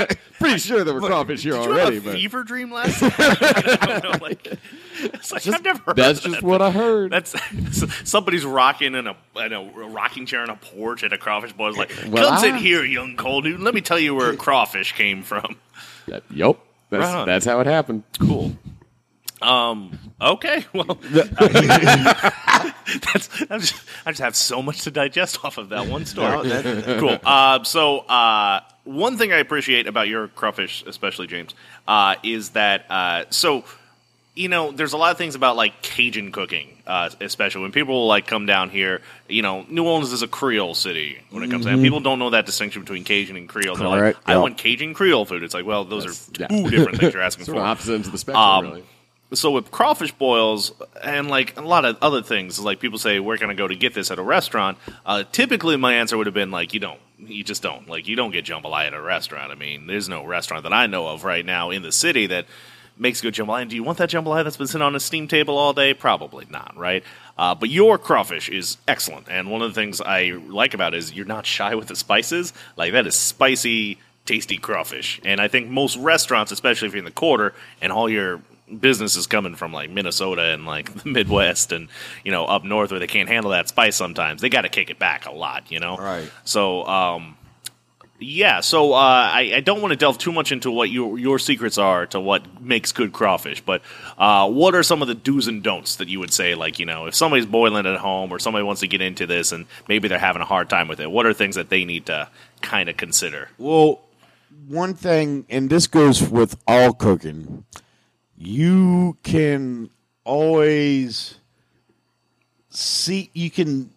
happened. 0.08 0.18
Pretty 0.40 0.58
sure 0.58 0.82
there 0.84 0.94
were 0.94 1.00
crawfish 1.00 1.42
here 1.44 1.52
Did 1.52 1.64
you 1.64 1.70
already, 1.70 1.94
have 1.96 2.04
a 2.04 2.08
but 2.10 2.14
fever 2.16 2.42
dream 2.42 2.72
last 2.72 3.00
night? 3.00 3.14
I 3.18 4.00
don't 4.00 4.04
know. 4.04 4.18
Like, 4.26 4.58
it's 5.02 5.32
like 5.32 5.46
I've 5.46 5.62
never 5.62 5.82
heard 5.86 5.96
that's 5.96 6.18
of 6.18 6.24
just 6.24 6.34
that. 6.40 6.42
what 6.42 6.60
I 6.62 6.70
heard. 6.72 7.12
That's 7.12 7.34
somebody's 8.08 8.44
rocking 8.44 8.94
in 8.94 9.06
a, 9.06 9.16
in 9.36 9.52
a 9.52 9.62
rocking 9.88 10.26
chair 10.26 10.40
on 10.42 10.50
a 10.50 10.56
porch 10.56 11.04
at 11.04 11.12
a 11.12 11.18
crawfish 11.18 11.52
boil's 11.52 11.76
like, 11.76 11.92
Well, 12.08 12.28
come 12.28 12.38
sit 12.40 12.56
here, 12.56 12.84
young 12.84 13.16
Cole 13.16 13.42
Newton. 13.42 13.62
Let 13.64 13.74
me 13.74 13.80
tell 13.82 13.98
you 14.00 14.14
where 14.14 14.30
a 14.30 14.36
crawfish 14.36 14.92
came 14.94 15.22
from. 15.22 15.56
That- 16.08 16.24
Yep. 16.30 16.56
That's, 16.90 17.04
Right 17.04 17.24
that's 17.24 17.44
how 17.46 17.60
it 17.60 17.68
happened. 17.68 18.02
Cool. 18.18 18.56
Um. 19.42 19.98
Okay. 20.20 20.64
Well, 20.74 20.98
that's. 21.12 21.30
I'm 23.50 23.60
just, 23.60 23.74
I 24.06 24.10
just 24.10 24.20
have 24.20 24.36
so 24.36 24.62
much 24.62 24.82
to 24.82 24.90
digest 24.90 25.44
off 25.44 25.58
of 25.58 25.70
that 25.70 25.86
one 25.86 26.04
story. 26.06 26.30
No, 26.30 26.42
that- 26.42 26.98
cool. 27.00 27.18
Uh, 27.24 27.62
so, 27.64 28.00
uh, 28.00 28.60
one 28.84 29.16
thing 29.18 29.32
I 29.32 29.36
appreciate 29.38 29.86
about 29.86 30.08
your 30.08 30.28
crawfish, 30.28 30.84
especially 30.86 31.26
James, 31.26 31.54
uh, 31.88 32.16
is 32.22 32.50
that 32.50 32.86
uh, 32.90 33.24
so 33.30 33.64
you 34.34 34.48
know, 34.48 34.70
there's 34.72 34.92
a 34.92 34.96
lot 34.96 35.10
of 35.10 35.18
things 35.18 35.34
about 35.34 35.56
like 35.56 35.82
Cajun 35.82 36.32
cooking, 36.32 36.68
uh, 36.86 37.10
especially 37.20 37.62
when 37.62 37.72
people 37.72 38.06
like 38.06 38.26
come 38.26 38.46
down 38.46 38.70
here. 38.70 39.00
You 39.28 39.42
know, 39.42 39.66
New 39.68 39.84
Orleans 39.84 40.12
is 40.12 40.22
a 40.22 40.28
Creole 40.28 40.74
city 40.74 41.18
when 41.30 41.42
it 41.42 41.50
comes 41.50 41.66
to 41.66 41.76
that. 41.76 41.82
People 41.82 42.00
don't 42.00 42.18
know 42.18 42.30
that 42.30 42.46
distinction 42.46 42.82
between 42.82 43.04
Cajun 43.04 43.36
and 43.36 43.48
Creole. 43.48 43.76
They're 43.76 43.88
like, 43.88 43.98
Correct, 43.98 44.18
I 44.26 44.32
yeah. 44.32 44.38
want 44.38 44.56
Cajun 44.56 44.94
Creole 44.94 45.24
food. 45.24 45.42
It's 45.42 45.52
like, 45.52 45.66
well, 45.66 45.84
those 45.84 46.06
are 46.06 46.40
yeah. 46.40 46.46
two 46.46 46.70
different 46.70 46.98
things 47.00 47.12
you're 47.12 47.22
asking 47.22 47.44
Sort 47.46 47.58
for. 47.58 47.64
opposite 47.64 47.94
ends 47.94 48.06
of 48.06 48.12
the 48.12 48.18
spectrum, 48.18 48.42
Um, 48.42 48.64
really. 48.64 48.84
So 49.32 49.52
with 49.52 49.70
crawfish 49.70 50.12
boils 50.12 50.72
and 51.02 51.28
like 51.28 51.56
a 51.56 51.62
lot 51.62 51.84
of 51.84 51.96
other 52.02 52.22
things, 52.22 52.58
like 52.58 52.80
people 52.80 52.98
say, 52.98 53.20
where 53.20 53.36
can 53.36 53.50
I 53.50 53.54
go 53.54 53.68
to 53.68 53.76
get 53.76 53.94
this 53.94 54.10
at 54.10 54.18
a 54.18 54.22
restaurant? 54.22 54.78
Uh, 55.06 55.24
typically, 55.30 55.76
my 55.76 55.94
answer 55.94 56.16
would 56.16 56.26
have 56.26 56.34
been 56.34 56.50
like, 56.50 56.74
you 56.74 56.80
don't, 56.80 57.00
you 57.18 57.44
just 57.44 57.62
don't, 57.62 57.88
like, 57.88 58.08
you 58.08 58.16
don't 58.16 58.32
get 58.32 58.44
jambalaya 58.44 58.88
at 58.88 58.94
a 58.94 59.00
restaurant. 59.00 59.52
I 59.52 59.54
mean, 59.54 59.86
there's 59.86 60.08
no 60.08 60.24
restaurant 60.24 60.64
that 60.64 60.72
I 60.72 60.86
know 60.86 61.06
of 61.06 61.22
right 61.22 61.46
now 61.46 61.70
in 61.70 61.82
the 61.82 61.92
city 61.92 62.26
that 62.26 62.46
makes 62.98 63.20
good 63.20 63.34
jambalaya. 63.34 63.62
And 63.62 63.70
do 63.70 63.76
you 63.76 63.84
want 63.84 63.98
that 63.98 64.10
jambalaya 64.10 64.44
that's 64.44 64.56
been 64.56 64.66
sitting 64.66 64.82
on 64.82 64.96
a 64.96 65.00
steam 65.00 65.28
table 65.28 65.56
all 65.56 65.72
day? 65.72 65.94
Probably 65.94 66.46
not, 66.50 66.76
right? 66.76 67.04
Uh, 67.38 67.54
but 67.54 67.70
your 67.70 67.98
crawfish 67.98 68.48
is 68.48 68.76
excellent, 68.86 69.26
and 69.30 69.50
one 69.50 69.62
of 69.62 69.70
the 69.70 69.80
things 69.80 70.00
I 70.02 70.32
like 70.48 70.74
about 70.74 70.92
it 70.92 70.98
is 70.98 71.14
you're 71.14 71.24
not 71.24 71.46
shy 71.46 71.74
with 71.74 71.88
the 71.88 71.96
spices. 71.96 72.52
Like 72.76 72.92
that 72.92 73.06
is 73.06 73.14
spicy, 73.14 73.98
tasty 74.26 74.58
crawfish, 74.58 75.20
and 75.24 75.40
I 75.40 75.48
think 75.48 75.68
most 75.68 75.96
restaurants, 75.96 76.52
especially 76.52 76.88
if 76.88 76.92
you're 76.94 76.98
in 76.98 77.06
the 77.06 77.10
quarter 77.10 77.54
and 77.80 77.92
all 77.92 78.10
your 78.10 78.42
business 78.78 79.16
is 79.16 79.26
coming 79.26 79.54
from 79.54 79.72
like 79.72 79.90
Minnesota 79.90 80.42
and 80.42 80.66
like 80.66 80.92
the 81.02 81.08
Midwest 81.08 81.72
and 81.72 81.88
you 82.24 82.32
know 82.32 82.44
up 82.44 82.64
north 82.64 82.90
where 82.90 83.00
they 83.00 83.06
can't 83.06 83.28
handle 83.28 83.52
that 83.52 83.68
spice 83.68 83.96
sometimes, 83.96 84.40
they 84.40 84.48
got 84.48 84.62
to 84.62 84.68
kick 84.68 84.90
it 84.90 84.98
back 84.98 85.26
a 85.26 85.32
lot, 85.32 85.70
you 85.70 85.80
know. 85.80 85.96
Right. 85.96 86.30
So, 86.44 86.84
um, 86.86 87.36
yeah. 88.18 88.60
So 88.60 88.92
uh, 88.92 88.96
I, 89.32 89.52
I 89.56 89.60
don't 89.60 89.80
want 89.80 89.92
to 89.92 89.96
delve 89.96 90.18
too 90.18 90.32
much 90.32 90.52
into 90.52 90.70
what 90.70 90.90
your 90.90 91.18
your 91.18 91.38
secrets 91.38 91.78
are 91.78 92.06
to 92.06 92.20
what 92.20 92.60
makes 92.60 92.92
good 92.92 93.12
crawfish, 93.12 93.62
but 93.62 93.82
uh, 94.18 94.48
what 94.48 94.74
are 94.74 94.82
some 94.82 95.02
of 95.02 95.08
the 95.08 95.14
do's 95.14 95.48
and 95.48 95.62
don'ts 95.62 95.96
that 95.96 96.08
you 96.08 96.20
would 96.20 96.32
say? 96.32 96.54
Like 96.54 96.78
you 96.78 96.86
know, 96.86 97.06
if 97.06 97.14
somebody's 97.14 97.46
boiling 97.46 97.86
at 97.86 97.96
home 97.98 98.30
or 98.30 98.38
somebody 98.38 98.62
wants 98.62 98.82
to 98.82 98.88
get 98.88 99.00
into 99.00 99.26
this 99.26 99.52
and 99.52 99.66
maybe 99.88 100.08
they're 100.08 100.18
having 100.18 100.42
a 100.42 100.46
hard 100.46 100.68
time 100.68 100.88
with 100.88 101.00
it, 101.00 101.10
what 101.10 101.26
are 101.26 101.32
things 101.32 101.56
that 101.56 101.70
they 101.70 101.84
need 101.84 102.06
to 102.06 102.28
kind 102.60 102.88
of 102.88 102.96
consider? 102.96 103.48
Well, 103.58 104.02
one 104.68 104.94
thing, 104.94 105.46
and 105.48 105.70
this 105.70 105.86
goes 105.86 106.22
with 106.28 106.56
all 106.66 106.92
cooking, 106.92 107.64
you 108.40 109.18
can 109.22 109.90
always 110.24 111.36
see 112.70 113.30
you 113.34 113.50
can 113.50 113.90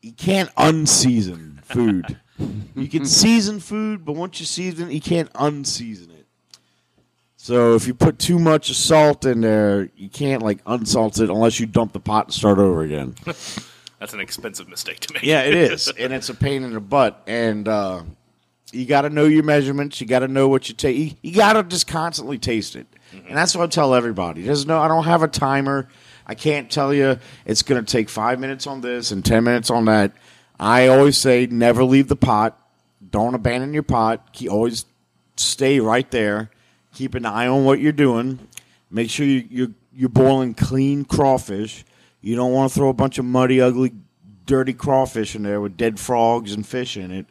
you 0.00 0.12
can't 0.12 0.48
unseason 0.56 1.62
food. 1.62 2.18
you 2.74 2.88
can 2.88 3.04
season 3.04 3.60
food, 3.60 4.04
but 4.04 4.14
once 4.14 4.40
you 4.40 4.46
season 4.46 4.88
it, 4.88 4.94
you 4.94 5.00
can't 5.00 5.30
unseason 5.34 6.10
it. 6.10 6.26
So 7.36 7.74
if 7.74 7.86
you 7.86 7.92
put 7.92 8.18
too 8.18 8.38
much 8.38 8.72
salt 8.72 9.26
in 9.26 9.42
there, 9.42 9.90
you 9.94 10.08
can't 10.08 10.42
like 10.42 10.60
unsalt 10.64 11.20
it 11.20 11.28
unless 11.28 11.60
you 11.60 11.66
dump 11.66 11.92
the 11.92 12.00
pot 12.00 12.26
and 12.26 12.34
start 12.34 12.58
over 12.58 12.82
again. 12.82 13.14
That's 13.98 14.14
an 14.14 14.20
expensive 14.20 14.68
mistake 14.68 15.00
to 15.00 15.12
make. 15.12 15.22
Yeah, 15.22 15.42
it 15.42 15.54
is, 15.54 15.88
and 15.98 16.12
it's 16.12 16.30
a 16.30 16.34
pain 16.34 16.64
in 16.64 16.72
the 16.72 16.80
butt. 16.80 17.22
And 17.26 17.68
uh, 17.68 18.02
you 18.72 18.86
got 18.86 19.02
to 19.02 19.10
know 19.10 19.24
your 19.24 19.44
measurements. 19.44 20.00
You 20.00 20.06
got 20.06 20.20
to 20.20 20.28
know 20.28 20.48
what 20.48 20.68
you 20.68 20.74
take. 20.74 20.96
You, 20.96 21.10
you 21.22 21.34
got 21.34 21.52
to 21.52 21.62
just 21.62 21.86
constantly 21.86 22.38
taste 22.38 22.74
it, 22.74 22.86
and 23.12 23.36
that's 23.36 23.54
what 23.54 23.64
I 23.64 23.66
tell 23.68 23.94
everybody. 23.94 24.42
There's 24.42 24.66
no, 24.66 24.80
I 24.80 24.88
don't 24.88 25.04
have 25.04 25.22
a 25.22 25.28
timer. 25.28 25.88
I 26.26 26.34
can't 26.34 26.70
tell 26.70 26.94
you 26.94 27.18
it's 27.44 27.62
going 27.62 27.84
to 27.84 27.90
take 27.90 28.08
five 28.08 28.40
minutes 28.40 28.66
on 28.66 28.80
this 28.80 29.10
and 29.10 29.24
ten 29.24 29.44
minutes 29.44 29.70
on 29.70 29.84
that. 29.86 30.12
I 30.58 30.88
always 30.88 31.18
say 31.18 31.46
never 31.46 31.84
leave 31.84 32.08
the 32.08 32.16
pot. 32.16 32.58
Don't 33.10 33.34
abandon 33.34 33.74
your 33.74 33.82
pot. 33.82 34.32
Keep, 34.32 34.50
always 34.50 34.86
stay 35.36 35.80
right 35.80 36.10
there. 36.10 36.50
Keep 36.94 37.14
an 37.14 37.26
eye 37.26 37.46
on 37.46 37.64
what 37.64 37.80
you're 37.80 37.92
doing. 37.92 38.38
Make 38.90 39.10
sure 39.10 39.26
you, 39.26 39.46
you're 39.50 39.70
you're 39.94 40.08
boiling 40.08 40.54
clean 40.54 41.04
crawfish. 41.04 41.84
You 42.20 42.36
don't 42.36 42.52
want 42.52 42.72
to 42.72 42.78
throw 42.78 42.88
a 42.88 42.94
bunch 42.94 43.18
of 43.18 43.24
muddy, 43.24 43.60
ugly, 43.60 43.92
dirty 44.46 44.72
crawfish 44.72 45.34
in 45.34 45.42
there 45.42 45.60
with 45.60 45.76
dead 45.76 45.98
frogs 45.98 46.52
and 46.52 46.66
fish 46.66 46.96
in 46.96 47.10
it. 47.10 47.26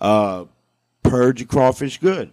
Uh, 0.00 0.44
purge 1.10 1.40
your 1.40 1.46
crawfish 1.48 1.98
good, 1.98 2.32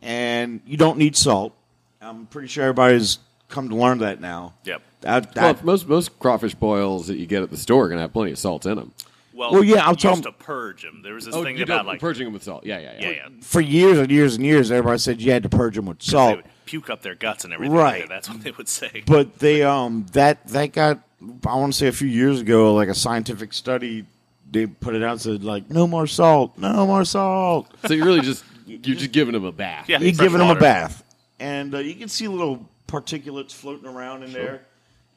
and 0.00 0.60
you 0.66 0.76
don't 0.76 0.98
need 0.98 1.16
salt. 1.16 1.54
I'm 2.00 2.26
pretty 2.26 2.48
sure 2.48 2.64
everybody's 2.64 3.18
come 3.48 3.68
to 3.68 3.76
learn 3.76 3.98
that 3.98 4.20
now. 4.20 4.54
Yep. 4.64 4.82
That, 5.02 5.34
Well, 5.36 5.56
most 5.62 5.88
most 5.88 6.18
crawfish 6.18 6.54
boils 6.54 7.06
that 7.08 7.16
you 7.16 7.26
get 7.26 7.42
at 7.42 7.50
the 7.50 7.56
store 7.56 7.86
are 7.86 7.88
gonna 7.88 8.00
have 8.02 8.12
plenty 8.12 8.32
of 8.32 8.38
salt 8.38 8.66
in 8.66 8.76
them. 8.76 8.92
Well, 9.34 9.52
Well, 9.52 9.64
yeah, 9.64 9.82
I'm 9.84 9.90
used 9.90 10.00
tell 10.00 10.12
'em- 10.16 10.22
to 10.22 10.32
purge 10.32 10.82
them. 10.82 11.00
There 11.02 11.14
was 11.14 11.24
this 11.24 11.34
Oh, 11.34 11.42
thing 11.42 11.56
you 11.56 11.64
about 11.64 11.78
don't 11.78 11.86
like 11.86 12.00
purging 12.00 12.24
them 12.26 12.34
with 12.34 12.42
salt. 12.42 12.64
Yeah, 12.66 12.78
yeah, 12.78 12.92
yeah. 12.98 13.00
yeah, 13.00 13.10
yeah. 13.10 13.28
for 13.40 13.60
years 13.60 13.98
and 13.98 14.10
years 14.10 14.36
and 14.36 14.44
years, 14.44 14.70
everybody 14.70 14.98
said 14.98 15.20
you 15.22 15.32
had 15.32 15.42
to 15.44 15.48
purge 15.48 15.74
them 15.76 15.86
with 15.86 15.98
They 16.00 16.06
salt. 16.10 16.36
would 16.36 16.44
puke 16.66 16.90
up 16.90 17.02
their 17.02 17.14
guts 17.14 17.44
and 17.44 17.52
everything. 17.52 17.74
Right. 17.76 18.08
That's 18.08 18.28
what 18.28 18.42
they 18.42 18.50
would 18.52 18.68
say. 18.68 19.02
But 19.06 19.38
they 19.38 19.62
um 19.62 20.06
that 20.12 20.46
that 20.48 20.72
got 20.72 21.00
I 21.46 21.54
want 21.56 21.72
to 21.72 21.78
say 21.78 21.86
a 21.88 21.92
few 21.92 22.08
years 22.08 22.40
ago 22.40 22.74
like 22.74 22.88
a 22.88 22.94
scientific 22.94 23.52
study 23.52 24.04
they 24.52 24.66
put 24.66 24.94
it 24.94 25.02
out 25.02 25.20
said 25.20 25.42
like 25.42 25.68
no 25.70 25.86
more 25.86 26.06
salt, 26.06 26.56
no 26.58 26.86
more 26.86 27.04
salt. 27.04 27.68
So 27.86 27.94
you're 27.94 28.06
really 28.06 28.20
just 28.20 28.44
you're 28.66 28.78
just 28.96 29.12
giving 29.12 29.32
them 29.32 29.44
a 29.44 29.52
bath. 29.52 29.88
Yeah. 29.88 29.98
You're 29.98 30.14
fresh 30.14 30.26
giving 30.26 30.38
them 30.38 30.56
a 30.56 30.60
bath, 30.60 31.02
and 31.40 31.74
uh, 31.74 31.78
you 31.78 31.94
can 31.94 32.08
see 32.08 32.28
little 32.28 32.68
particulates 32.86 33.52
floating 33.52 33.88
around 33.88 34.22
in 34.22 34.32
there. 34.32 34.62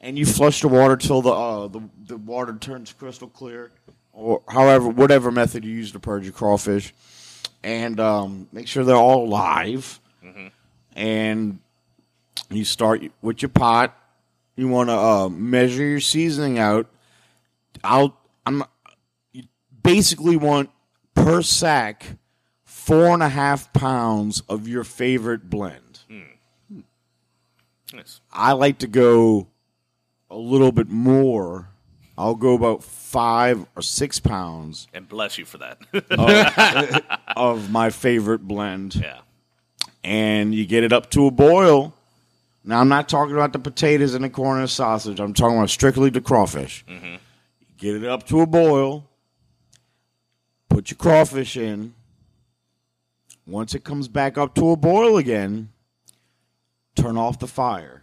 And 0.00 0.18
you 0.18 0.26
flush 0.26 0.60
the 0.60 0.68
water 0.68 0.96
till 0.96 1.22
the 1.22 1.30
uh, 1.30 1.68
the 1.68 1.80
the 2.06 2.16
water 2.16 2.56
turns 2.60 2.92
crystal 2.92 3.28
clear, 3.28 3.70
or 4.12 4.42
however 4.48 4.88
whatever 4.88 5.30
method 5.30 5.64
you 5.64 5.72
use 5.72 5.92
to 5.92 5.98
purge 5.98 6.24
your 6.24 6.34
crawfish, 6.34 6.92
and 7.64 7.98
um, 7.98 8.46
make 8.52 8.68
sure 8.68 8.84
they're 8.84 8.94
all 8.94 9.24
alive. 9.24 10.00
And 10.94 11.58
you 12.50 12.64
start 12.64 13.02
with 13.20 13.42
your 13.42 13.48
pot. 13.50 13.94
You 14.54 14.68
want 14.68 14.88
to 14.88 14.96
uh, 14.96 15.28
measure 15.28 15.84
your 15.84 16.00
seasoning 16.00 16.58
out. 16.58 16.86
I'll 17.84 18.16
I'm 18.44 18.60
you 18.60 18.66
basically 19.86 20.36
want 20.36 20.70
per 21.14 21.42
sack 21.42 22.18
four 22.64 23.08
and 23.08 23.22
a 23.22 23.28
half 23.28 23.72
pounds 23.72 24.42
of 24.48 24.68
your 24.68 24.84
favorite 24.84 25.48
blend. 25.48 26.00
Hmm. 26.08 26.80
Nice. 27.92 28.20
I 28.32 28.52
like 28.52 28.78
to 28.78 28.86
go 28.86 29.48
a 30.30 30.36
little 30.36 30.72
bit 30.72 30.88
more. 30.88 31.68
I'll 32.18 32.34
go 32.34 32.54
about 32.54 32.82
five 32.82 33.66
or 33.76 33.82
six 33.82 34.18
pounds 34.18 34.88
And 34.94 35.06
bless 35.08 35.36
you 35.36 35.44
for 35.44 35.58
that. 35.58 37.04
of 37.36 37.70
my 37.70 37.90
favorite 37.90 38.40
blend, 38.46 38.94
yeah. 38.94 39.18
and 40.02 40.54
you 40.54 40.64
get 40.64 40.82
it 40.82 40.92
up 40.92 41.10
to 41.10 41.26
a 41.26 41.30
boil. 41.30 41.92
Now, 42.64 42.80
I'm 42.80 42.88
not 42.88 43.08
talking 43.08 43.34
about 43.34 43.52
the 43.52 43.58
potatoes 43.58 44.14
and 44.14 44.24
the 44.24 44.30
corn 44.30 44.58
and 44.58 44.64
the 44.64 44.68
sausage. 44.68 45.20
I'm 45.20 45.34
talking 45.34 45.56
about 45.56 45.70
strictly 45.70 46.10
the 46.10 46.20
crawfish. 46.20 46.84
Mm-hmm. 46.88 47.16
Get 47.76 47.96
it 47.96 48.04
up 48.04 48.26
to 48.28 48.40
a 48.40 48.46
boil. 48.46 49.08
Put 50.68 50.90
your 50.90 50.98
crawfish 50.98 51.56
in. 51.56 51.94
Once 53.46 53.74
it 53.74 53.84
comes 53.84 54.08
back 54.08 54.36
up 54.36 54.54
to 54.56 54.70
a 54.70 54.76
boil 54.76 55.16
again, 55.16 55.70
turn 56.96 57.16
off 57.16 57.38
the 57.38 57.46
fire. 57.46 58.02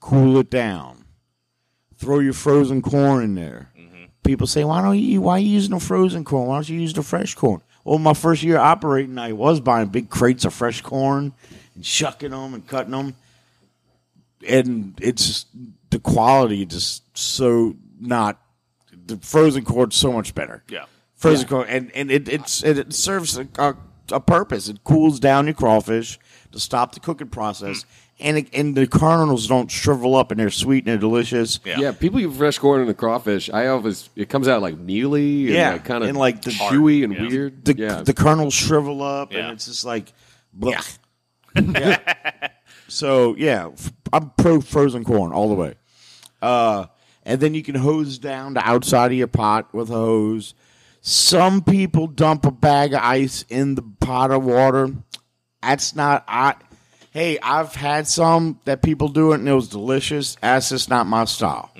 Cool 0.00 0.38
it 0.38 0.50
down. 0.50 1.04
Throw 1.96 2.18
your 2.18 2.32
frozen 2.32 2.82
corn 2.82 3.22
in 3.22 3.34
there. 3.36 3.70
Mm-hmm. 3.78 4.04
People 4.24 4.46
say, 4.46 4.64
"Why 4.64 4.82
don't 4.82 4.98
you? 4.98 5.20
Why 5.22 5.34
are 5.34 5.38
you 5.38 5.48
using 5.50 5.70
the 5.70 5.80
frozen 5.80 6.24
corn? 6.24 6.48
Why 6.48 6.56
don't 6.56 6.68
you 6.68 6.80
use 6.80 6.92
the 6.92 7.02
fresh 7.02 7.34
corn?" 7.34 7.62
Well, 7.84 7.98
my 7.98 8.14
first 8.14 8.42
year 8.42 8.58
operating, 8.58 9.18
I 9.18 9.32
was 9.32 9.60
buying 9.60 9.88
big 9.88 10.10
crates 10.10 10.44
of 10.44 10.52
fresh 10.54 10.80
corn 10.80 11.32
and 11.74 11.86
shucking 11.86 12.30
them 12.30 12.54
and 12.54 12.66
cutting 12.66 12.92
them, 12.92 13.14
and 14.46 14.98
it's 15.00 15.46
the 15.90 16.00
quality 16.00 16.66
just 16.66 17.16
so 17.16 17.76
not. 18.00 18.40
The 19.06 19.18
frozen 19.18 19.64
corn's 19.64 19.96
so 19.96 20.12
much 20.12 20.34
better 20.34 20.62
Yeah. 20.68 20.86
Frozen 21.30 21.48
corn, 21.48 21.66
and 21.68 21.90
and 21.94 22.10
it 22.10 22.28
it's 22.28 22.62
it, 22.62 22.78
it 22.78 22.92
serves 22.92 23.36
a, 23.38 23.48
a, 23.58 23.74
a 24.12 24.20
purpose. 24.20 24.68
It 24.68 24.84
cools 24.84 25.18
down 25.20 25.46
your 25.46 25.54
crawfish 25.54 26.18
to 26.52 26.60
stop 26.60 26.94
the 26.94 27.00
cooking 27.00 27.28
process, 27.28 27.84
and 28.20 28.38
it, 28.38 28.48
and 28.52 28.76
the 28.76 28.86
kernels 28.86 29.46
don't 29.48 29.70
shrivel 29.70 30.14
up, 30.14 30.30
and 30.30 30.38
they're 30.40 30.50
sweet 30.50 30.84
and 30.84 30.88
they're 30.88 30.98
delicious. 30.98 31.58
Yeah. 31.64 31.78
Yeah, 31.80 31.92
people 31.92 32.20
eat 32.20 32.32
fresh 32.32 32.58
corn 32.58 32.80
in 32.80 32.86
the 32.86 32.94
crawfish. 32.94 33.50
I 33.50 33.66
always 33.68 34.08
it 34.14 34.28
comes 34.28 34.46
out 34.48 34.62
like 34.62 34.76
mealy 34.78 35.46
and 35.46 35.54
Yeah, 35.54 35.72
like 35.72 35.84
kind 35.84 36.02
of 36.04 36.08
and, 36.10 36.18
like, 36.18 36.42
the- 36.42 36.50
chewy 36.52 37.02
and 37.04 37.12
yeah. 37.12 37.26
weird. 37.28 37.64
The 37.64 37.76
yeah, 37.76 38.02
the 38.02 38.14
kernels 38.14 38.54
shrivel 38.54 39.02
up, 39.02 39.32
Yeah. 39.32 39.40
and 39.44 39.52
it's 39.52 39.66
just 39.66 39.84
like, 39.84 40.12
blech. 40.58 40.98
yeah. 41.56 41.98
So 42.86 43.34
yeah, 43.36 43.70
I'm 44.12 44.30
pro 44.36 44.60
frozen 44.60 45.04
corn 45.04 45.32
all 45.32 45.48
the 45.48 45.54
way. 45.54 45.74
Uh, 46.40 46.86
and 47.24 47.40
then 47.40 47.54
you 47.54 47.62
can 47.62 47.74
hose 47.74 48.18
down 48.18 48.54
the 48.54 48.60
outside 48.60 49.06
of 49.10 49.18
your 49.18 49.26
pot 49.26 49.72
with 49.74 49.88
a 49.90 49.94
hose. 49.94 50.54
Some 51.06 51.62
people 51.62 52.06
dump 52.06 52.46
a 52.46 52.50
bag 52.50 52.94
of 52.94 53.02
ice 53.02 53.44
in 53.50 53.74
the 53.74 53.82
pot 53.82 54.30
of 54.30 54.42
water. 54.42 54.88
That's 55.62 55.94
not 55.94 56.24
I. 56.26 56.54
Hey, 57.10 57.38
I've 57.42 57.74
had 57.74 58.08
some 58.08 58.58
that 58.64 58.80
people 58.80 59.08
do 59.08 59.32
it 59.32 59.40
and 59.40 59.46
it 59.46 59.52
was 59.52 59.68
delicious. 59.68 60.36
That's 60.40 60.70
just 60.70 60.88
not 60.88 61.06
my 61.06 61.26
style. 61.26 61.70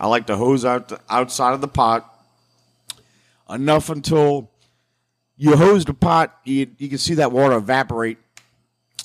I 0.00 0.06
like 0.06 0.26
to 0.28 0.36
hose 0.36 0.64
out 0.64 0.88
the 0.88 0.98
outside 1.10 1.52
of 1.52 1.60
the 1.60 1.68
pot 1.68 2.08
enough 3.50 3.90
until 3.90 4.50
you 5.36 5.54
hose 5.54 5.84
the 5.84 5.92
pot. 5.92 6.34
You, 6.44 6.68
you 6.78 6.88
can 6.88 6.96
see 6.96 7.14
that 7.16 7.30
water 7.30 7.56
evaporate 7.56 8.16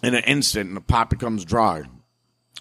in 0.01 0.15
an 0.15 0.23
instant, 0.23 0.69
and 0.69 0.77
the 0.77 0.81
pot 0.81 1.09
becomes 1.09 1.43
dry. 1.43 1.83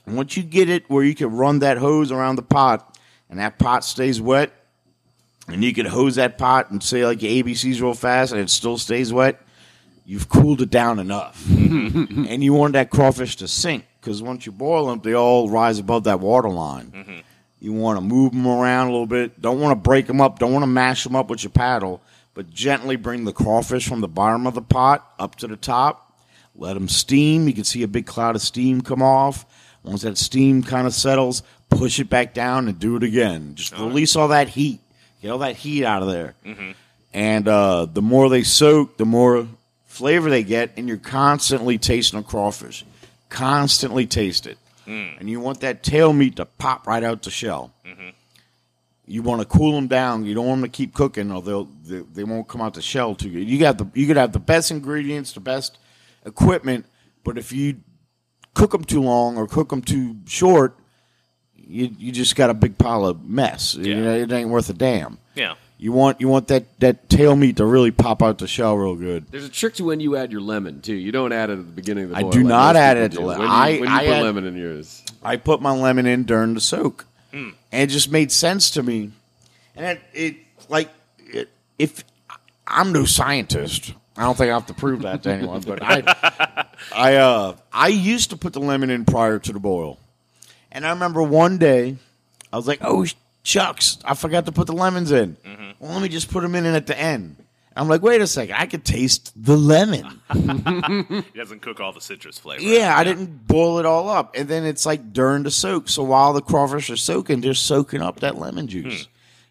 Once 0.08 0.36
you 0.36 0.42
get 0.42 0.68
it 0.68 0.90
where 0.90 1.04
you 1.04 1.14
can 1.14 1.30
run 1.30 1.60
that 1.60 1.78
hose 1.78 2.10
around 2.10 2.34
the 2.34 2.42
pot, 2.42 2.98
and 3.30 3.38
that 3.38 3.60
pot 3.60 3.84
stays 3.84 4.20
wet, 4.20 4.52
and 5.48 5.62
you 5.64 5.72
can 5.72 5.86
hose 5.86 6.16
that 6.16 6.38
pot 6.38 6.70
and 6.70 6.82
say 6.82 7.04
like 7.04 7.22
your 7.22 7.44
ABCs 7.44 7.80
real 7.80 7.94
fast, 7.94 8.32
and 8.32 8.40
it 8.40 8.50
still 8.50 8.78
stays 8.78 9.12
wet. 9.12 9.40
You've 10.04 10.28
cooled 10.28 10.62
it 10.62 10.70
down 10.70 10.98
enough, 10.98 11.44
and 11.50 12.44
you 12.44 12.52
want 12.52 12.74
that 12.74 12.90
crawfish 12.90 13.36
to 13.36 13.48
sink 13.48 13.84
because 14.00 14.22
once 14.22 14.46
you 14.46 14.52
boil 14.52 14.86
them, 14.86 15.00
they 15.02 15.14
all 15.14 15.50
rise 15.50 15.78
above 15.78 16.04
that 16.04 16.20
water 16.20 16.48
line. 16.48 16.92
Mm-hmm. 16.92 17.18
You 17.58 17.72
want 17.72 17.98
to 17.98 18.04
move 18.04 18.32
them 18.32 18.46
around 18.46 18.88
a 18.88 18.90
little 18.90 19.06
bit. 19.06 19.40
Don't 19.40 19.60
want 19.60 19.72
to 19.72 19.82
break 19.82 20.06
them 20.06 20.20
up. 20.20 20.38
Don't 20.38 20.52
want 20.52 20.62
to 20.62 20.68
mash 20.68 21.02
them 21.02 21.16
up 21.16 21.28
with 21.28 21.42
your 21.42 21.50
paddle, 21.50 22.00
but 22.34 22.50
gently 22.50 22.94
bring 22.96 23.24
the 23.24 23.32
crawfish 23.32 23.88
from 23.88 24.00
the 24.00 24.08
bottom 24.08 24.46
of 24.46 24.54
the 24.54 24.62
pot 24.62 25.10
up 25.18 25.34
to 25.36 25.48
the 25.48 25.56
top. 25.56 26.20
Let 26.54 26.74
them 26.74 26.88
steam. 26.88 27.48
You 27.48 27.54
can 27.54 27.64
see 27.64 27.82
a 27.82 27.88
big 27.88 28.06
cloud 28.06 28.36
of 28.36 28.42
steam 28.42 28.82
come 28.82 29.02
off. 29.02 29.44
Once 29.82 30.02
that 30.02 30.18
steam 30.18 30.62
kind 30.62 30.86
of 30.86 30.94
settles, 30.94 31.42
push 31.68 31.98
it 31.98 32.08
back 32.08 32.34
down 32.34 32.68
and 32.68 32.78
do 32.78 32.96
it 32.96 33.02
again. 33.02 33.54
Just 33.54 33.76
release 33.76 34.16
all 34.16 34.28
that 34.28 34.48
heat. 34.50 34.80
Get 35.26 35.32
all 35.32 35.38
that 35.38 35.56
heat 35.56 35.84
out 35.84 36.02
of 36.02 36.08
there. 36.08 36.34
Mm-hmm. 36.44 36.70
And 37.12 37.48
uh, 37.48 37.86
the 37.86 38.00
more 38.00 38.28
they 38.28 38.44
soak, 38.44 38.96
the 38.96 39.04
more 39.04 39.48
flavor 39.86 40.30
they 40.30 40.44
get, 40.44 40.70
and 40.76 40.86
you're 40.86 40.98
constantly 40.98 41.78
tasting 41.78 42.20
the 42.20 42.24
crawfish. 42.24 42.84
Constantly 43.28 44.06
taste 44.06 44.46
it. 44.46 44.56
Mm. 44.86 45.18
And 45.18 45.28
you 45.28 45.40
want 45.40 45.62
that 45.62 45.82
tail 45.82 46.12
meat 46.12 46.36
to 46.36 46.44
pop 46.44 46.86
right 46.86 47.02
out 47.02 47.24
the 47.24 47.32
shell. 47.32 47.72
Mm-hmm. 47.84 48.10
You 49.08 49.22
want 49.22 49.40
to 49.40 49.48
cool 49.48 49.72
them 49.72 49.88
down. 49.88 50.26
You 50.26 50.34
don't 50.34 50.46
want 50.46 50.60
them 50.60 50.70
to 50.70 50.76
keep 50.76 50.94
cooking, 50.94 51.32
or 51.32 51.42
they'll 51.42 51.64
they, 51.84 52.02
they 52.14 52.22
won't 52.22 52.46
come 52.46 52.60
out 52.60 52.74
the 52.74 52.82
shell 52.82 53.16
too 53.16 53.30
good. 53.30 53.48
You 53.48 53.58
got 53.58 53.78
the 53.78 53.88
you 53.94 54.06
could 54.06 54.16
have 54.16 54.30
the 54.30 54.38
best 54.38 54.70
ingredients, 54.70 55.32
the 55.32 55.40
best 55.40 55.78
equipment, 56.24 56.86
but 57.24 57.36
if 57.36 57.50
you 57.50 57.78
cook 58.54 58.70
them 58.70 58.84
too 58.84 59.02
long 59.02 59.38
or 59.38 59.48
cook 59.48 59.70
them 59.70 59.82
too 59.82 60.18
short, 60.26 60.78
you 61.68 61.90
you 61.98 62.12
just 62.12 62.36
got 62.36 62.50
a 62.50 62.54
big 62.54 62.78
pile 62.78 63.04
of 63.06 63.28
mess. 63.28 63.74
You 63.74 63.94
Yeah. 63.94 64.00
know, 64.00 64.14
it 64.14 64.32
ain't 64.32 64.48
worth 64.50 64.68
a 64.70 64.74
damn. 64.74 65.18
Yeah. 65.34 65.54
You 65.78 65.92
want 65.92 66.20
you 66.20 66.28
want 66.28 66.48
that 66.48 66.64
that 66.80 67.08
tail 67.10 67.36
meat 67.36 67.56
to 67.58 67.66
really 67.66 67.90
pop 67.90 68.22
out 68.22 68.38
the 68.38 68.46
shell 68.46 68.76
real 68.76 68.94
good. 68.94 69.26
There's 69.30 69.44
a 69.44 69.48
trick 69.50 69.74
to 69.74 69.84
when 69.84 70.00
you 70.00 70.16
add 70.16 70.32
your 70.32 70.40
lemon 70.40 70.80
too. 70.80 70.94
You 70.94 71.12
don't 71.12 71.32
add 71.32 71.50
it 71.50 71.54
at 71.54 71.58
the 71.58 71.62
beginning 71.64 72.04
of 72.04 72.10
the 72.10 72.16
I 72.16 72.22
boil. 72.22 72.30
do 72.30 72.38
like 72.40 72.48
not 72.48 72.76
add 72.76 72.96
it 72.96 73.00
at 73.02 73.10
the 73.12 73.16
do. 73.18 73.26
When 73.26 73.40
you, 73.40 73.46
I- 73.46 73.70
when 73.78 73.88
you 73.90 73.94
I 73.94 73.98
put 74.06 74.12
add- 74.14 74.22
lemon 74.22 74.44
in 74.46 74.56
yours. 74.56 75.02
I 75.22 75.36
put 75.36 75.60
my 75.60 75.72
lemon 75.72 76.06
in 76.06 76.22
during 76.24 76.54
the 76.54 76.60
soak, 76.60 77.04
and 77.32 77.52
it 77.72 77.88
just 77.88 78.10
made 78.10 78.30
sense 78.32 78.70
to 78.72 78.82
me. 78.82 79.10
And 79.74 79.84
it, 79.84 80.00
it 80.14 80.36
like 80.70 80.88
it, 81.26 81.48
if 81.78 82.04
I'm 82.66 82.92
no 82.92 83.04
scientist, 83.04 83.92
I 84.16 84.22
don't 84.22 84.38
think 84.38 84.50
I 84.50 84.54
have 84.54 84.66
to 84.66 84.74
prove 84.74 85.02
that 85.02 85.22
to 85.24 85.30
anyone. 85.30 85.60
But 85.62 85.80
I, 85.82 86.66
I, 86.94 87.14
uh, 87.16 87.56
I 87.72 87.88
used 87.88 88.30
to 88.30 88.36
put 88.36 88.52
the 88.54 88.60
lemon 88.60 88.88
in 88.88 89.04
prior 89.04 89.38
to 89.40 89.52
the 89.52 89.58
boil, 89.60 89.98
and 90.76 90.86
I 90.86 90.90
remember 90.90 91.22
one 91.22 91.56
day 91.58 91.96
I 92.52 92.56
was 92.56 92.68
like, 92.68 92.80
"Oh 92.82 93.06
shucks, 93.42 93.98
I 94.04 94.14
forgot 94.14 94.44
to 94.46 94.52
put 94.52 94.66
the 94.66 94.74
lemons 94.74 95.10
in. 95.10 95.36
Mm-hmm. 95.36 95.70
Well, 95.80 95.94
let 95.94 96.02
me 96.02 96.08
just 96.08 96.30
put 96.30 96.42
them 96.42 96.54
in 96.54 96.66
at 96.66 96.86
the 96.86 96.98
end." 96.98 97.36
I'm 97.74 97.88
like, 97.88 98.02
"Wait 98.02 98.20
a 98.20 98.26
second, 98.26 98.54
I 98.54 98.66
could 98.66 98.84
taste 98.84 99.32
the 99.36 99.56
lemon." 99.56 100.20
He 101.32 101.38
doesn't 101.38 101.62
cook 101.62 101.80
all 101.80 101.92
the 101.92 102.00
citrus 102.00 102.38
flavor. 102.38 102.62
Yeah, 102.62 102.96
I 102.96 103.04
didn't 103.04 103.46
boil 103.46 103.78
it 103.78 103.86
all 103.86 104.08
up. 104.08 104.34
And 104.36 104.48
then 104.48 104.64
it's 104.64 104.84
like 104.84 105.12
during 105.12 105.42
the 105.42 105.50
soak. 105.50 105.88
So 105.88 106.02
while 106.02 106.32
the 106.32 106.42
crawfish 106.42 106.90
are 106.90 106.96
soaking, 106.96 107.40
they're 107.40 107.54
soaking 107.54 108.02
up 108.02 108.20
that 108.20 108.36
lemon 108.38 108.66
juice. 108.66 109.04
Hmm. 109.04 109.10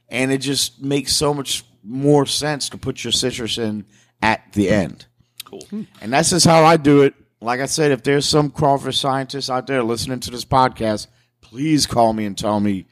And 0.10 0.32
it 0.32 0.40
just 0.40 0.82
makes 0.82 1.14
so 1.14 1.34
much 1.34 1.64
more 1.84 2.26
sense 2.26 2.70
to 2.70 2.78
put 2.78 3.04
your 3.04 3.12
citrus 3.12 3.58
in 3.58 3.86
at 4.22 4.54
the 4.54 4.70
end. 4.70 5.06
Cool. 5.44 5.66
Hmm. 5.70 5.84
And 6.02 6.14
that's 6.14 6.32
just 6.32 6.46
how 6.46 6.64
I 6.64 6.78
do 6.78 7.04
it. 7.04 7.14
Like 7.42 7.60
I 7.60 7.68
said, 7.68 7.92
if 7.92 8.04
there's 8.04 8.28
some 8.28 8.50
crawfish 8.50 9.00
scientists 9.00 9.50
out 9.50 9.68
there 9.68 9.84
listening 9.84 10.20
to 10.22 10.32
this 10.32 10.46
podcast, 10.46 11.08
please 11.50 11.86
call 11.86 12.12
me 12.12 12.26
and 12.26 12.38
tell 12.38 12.60
me 12.60 12.86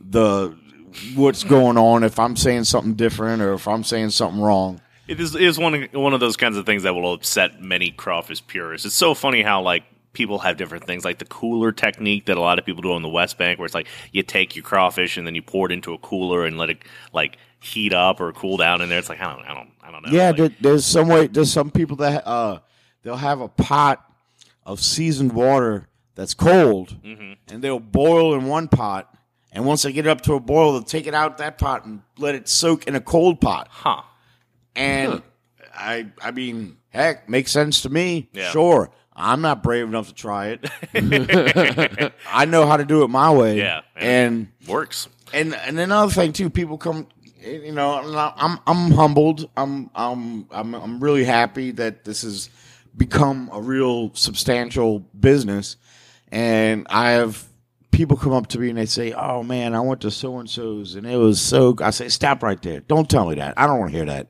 the 0.00 0.56
what's 1.14 1.44
going 1.44 1.78
on 1.78 2.02
if 2.02 2.18
I'm 2.18 2.36
saying 2.36 2.64
something 2.64 2.94
different 2.94 3.40
or 3.40 3.54
if 3.54 3.68
I'm 3.68 3.84
saying 3.84 4.10
something 4.10 4.40
wrong. 4.40 4.80
It 5.06 5.20
is, 5.20 5.34
it 5.34 5.42
is 5.42 5.58
one 5.58 5.74
of, 5.74 5.92
one 5.92 6.12
of 6.12 6.20
those 6.20 6.36
kinds 6.36 6.56
of 6.56 6.66
things 6.66 6.82
that 6.82 6.94
will 6.94 7.12
upset 7.12 7.62
many 7.62 7.90
crawfish 7.90 8.44
purists. 8.46 8.86
It's 8.86 8.94
so 8.94 9.14
funny 9.14 9.42
how 9.42 9.62
like 9.62 9.84
people 10.12 10.40
have 10.40 10.56
different 10.56 10.84
things, 10.84 11.04
like 11.04 11.18
the 11.18 11.24
cooler 11.26 11.70
technique 11.70 12.26
that 12.26 12.36
a 12.36 12.40
lot 12.40 12.58
of 12.58 12.64
people 12.64 12.82
do 12.82 12.92
on 12.92 13.02
the 13.02 13.08
West 13.08 13.38
Bank, 13.38 13.58
where 13.58 13.66
it's 13.66 13.74
like 13.74 13.86
you 14.10 14.22
take 14.22 14.56
your 14.56 14.64
crawfish 14.64 15.16
and 15.16 15.26
then 15.26 15.34
you 15.34 15.42
pour 15.42 15.66
it 15.66 15.72
into 15.72 15.94
a 15.94 15.98
cooler 15.98 16.44
and 16.44 16.58
let 16.58 16.70
it 16.70 16.78
like 17.12 17.38
heat 17.60 17.92
up 17.92 18.20
or 18.20 18.32
cool 18.32 18.56
down 18.56 18.80
in 18.80 18.88
there. 18.88 18.98
It's 18.98 19.08
like 19.08 19.20
I 19.20 19.32
don't, 19.32 19.44
I 19.44 19.54
don't, 19.54 19.70
I 19.82 19.90
don't 19.92 20.02
know. 20.04 20.12
Yeah, 20.12 20.28
Like, 20.28 20.36
there, 20.36 20.50
there's 20.60 20.84
some 20.84 21.08
way. 21.08 21.28
There's 21.28 21.52
some 21.52 21.70
people 21.70 21.96
that 21.98 22.26
uh, 22.26 22.58
they'll 23.02 23.16
have 23.16 23.40
a 23.40 23.48
pot 23.48 24.04
of 24.66 24.80
seasoned 24.80 25.32
water 25.32 25.88
that's 26.14 26.34
cold, 26.34 26.96
Mm-hmm. 27.02 27.32
and 27.54 27.62
they'll 27.62 27.80
boil 27.80 28.34
in 28.34 28.46
one 28.46 28.68
pot. 28.68 29.08
And 29.54 29.66
once 29.66 29.82
they 29.82 29.92
get 29.92 30.06
it 30.06 30.08
up 30.08 30.22
to 30.22 30.32
a 30.34 30.40
boil, 30.40 30.72
they'll 30.72 30.82
take 30.82 31.06
it 31.06 31.14
out 31.14 31.38
that 31.38 31.58
pot 31.58 31.84
and 31.84 32.00
let 32.18 32.34
it 32.34 32.48
soak 32.48 32.86
in 32.86 32.94
a 32.94 33.00
cold 33.00 33.40
pot. 33.40 33.68
huh? 33.70 34.00
And 34.74 35.20
I, 35.74 36.06
I 36.22 36.30
mean, 36.30 36.78
heck, 36.88 37.28
makes 37.28 37.52
sense 37.52 37.82
to 37.82 37.90
me. 37.90 38.30
Yeah. 38.32 38.50
Sure, 38.50 38.90
I'm 39.14 39.42
not 39.42 39.62
brave 39.62 39.86
enough 39.86 40.08
to 40.08 40.14
try 40.14 40.56
it. 40.58 40.70
I 42.32 42.44
know 42.46 42.66
how 42.66 42.76
to 42.78 42.84
do 42.84 43.02
it 43.04 43.08
my 43.08 43.30
way. 43.30 43.58
Yeah, 43.58 43.82
and 43.96 44.48
Works. 44.66 45.08
and 45.32 45.54
and 45.54 45.78
another 45.78 46.10
thing 46.12 46.32
too, 46.32 46.50
people 46.50 46.78
come. 46.78 47.06
You 47.44 47.72
know, 47.72 47.92
I'm 47.92 48.38
I'm 48.38 48.58
I'm 48.66 48.90
humbled. 48.92 49.50
I'm 49.56 49.90
I'm 49.94 50.46
I'm 50.50 50.74
I'm 50.74 51.00
really 51.00 51.24
happy 51.24 51.72
that 51.72 52.04
this 52.04 52.22
has 52.22 52.48
become 52.96 53.50
a 53.52 53.60
real 53.60 54.14
substantial 54.14 55.00
business, 55.18 55.76
and 56.32 56.86
I 56.90 57.10
have 57.10 57.46
people 57.92 58.16
come 58.16 58.32
up 58.32 58.48
to 58.48 58.58
me 58.58 58.70
and 58.70 58.78
they 58.78 58.86
say, 58.86 59.12
"Oh 59.12 59.44
man, 59.44 59.74
I 59.74 59.80
went 59.80 60.00
to 60.00 60.10
so 60.10 60.38
and 60.38 60.50
so's 60.50 60.96
and 60.96 61.06
it 61.06 61.16
was 61.16 61.40
so." 61.40 61.76
I 61.80 61.90
say, 61.90 62.08
"Stop 62.08 62.42
right 62.42 62.60
there! 62.60 62.80
Don't 62.80 63.08
tell 63.08 63.28
me 63.28 63.36
that. 63.36 63.54
I 63.56 63.66
don't 63.68 63.78
want 63.78 63.92
to 63.92 63.96
hear 63.96 64.06
that." 64.06 64.28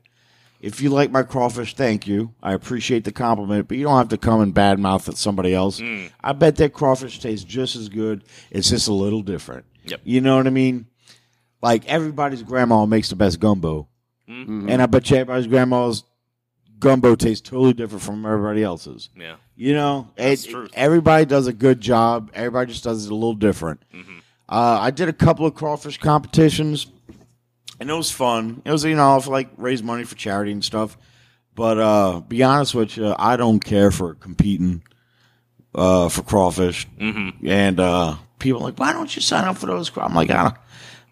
If 0.59 0.79
you 0.79 0.91
like 0.91 1.11
my 1.11 1.23
crawfish, 1.23 1.75
thank 1.75 2.07
you. 2.07 2.33
I 2.41 2.53
appreciate 2.53 3.03
the 3.03 3.11
compliment, 3.11 3.67
but 3.67 3.75
you 3.75 3.83
don't 3.83 3.97
have 3.97 4.09
to 4.09 4.17
come 4.17 4.39
and 4.39 4.55
badmouth 4.55 5.09
at 5.09 5.17
somebody 5.17 5.53
else. 5.53 5.81
Mm. 5.81 6.09
I 6.23 6.31
bet 6.31 6.55
that 6.57 6.73
crawfish 6.73 7.19
tastes 7.19 7.43
just 7.43 7.75
as 7.75 7.89
good. 7.89 8.23
It's 8.49 8.69
just 8.69 8.87
a 8.87 8.93
little 8.93 9.21
different. 9.21 9.65
Yep. 9.85 10.01
You 10.05 10.21
know 10.21 10.37
what 10.37 10.47
I 10.47 10.51
mean? 10.51 10.87
Like 11.61 11.85
everybody's 11.87 12.43
grandma 12.43 12.85
makes 12.85 13.09
the 13.09 13.15
best 13.15 13.39
gumbo, 13.39 13.87
mm-hmm. 14.29 14.69
and 14.69 14.81
I 14.81 14.85
bet 14.85 15.09
you 15.09 15.17
everybody's 15.17 15.47
grandma's 15.47 16.03
gumbo 16.79 17.15
tastes 17.15 17.49
totally 17.49 17.73
different 17.73 18.03
from 18.03 18.25
everybody 18.25 18.63
else's. 18.63 19.09
Yeah. 19.17 19.35
You 19.55 19.73
know, 19.73 20.09
It- 20.17 20.47
everybody 20.73 21.25
does 21.25 21.47
a 21.47 21.53
good 21.53 21.79
job. 21.79 22.31
Everybody 22.33 22.71
just 22.71 22.83
does 22.83 23.05
it 23.05 23.11
a 23.11 23.15
little 23.15 23.35
different. 23.35 23.81
Mm-hmm. 23.93 24.17
Uh, 24.49 24.77
I 24.81 24.91
did 24.91 25.09
a 25.09 25.13
couple 25.13 25.45
of 25.45 25.53
crawfish 25.55 25.97
competitions, 25.99 26.87
and 27.79 27.89
it 27.89 27.93
was 27.93 28.11
fun. 28.11 28.61
It 28.65 28.71
was 28.71 28.83
you 28.83 28.95
know 28.95 29.19
for 29.19 29.31
like 29.31 29.49
raise 29.57 29.81
money 29.83 30.03
for 30.03 30.15
charity 30.15 30.51
and 30.51 30.63
stuff. 30.63 30.97
But 31.55 31.79
uh, 31.79 32.19
be 32.21 32.41
honest 32.43 32.73
with 32.73 32.97
you, 32.97 33.15
I 33.17 33.37
don't 33.37 33.63
care 33.63 33.91
for 33.91 34.15
competing 34.15 34.81
uh, 35.75 36.09
for 36.09 36.23
crawfish. 36.23 36.87
Mm-hmm. 36.99 37.47
And 37.47 37.79
uh, 37.79 38.15
people 38.39 38.61
are 38.61 38.65
like, 38.65 38.79
why 38.79 38.91
don't 38.91 39.15
you 39.15 39.21
sign 39.21 39.45
up 39.45 39.57
for 39.57 39.67
those? 39.67 39.89
craw-" 39.91 40.05
I'm 40.05 40.15
like, 40.15 40.31
I, 40.31 40.43
don't- 40.43 40.55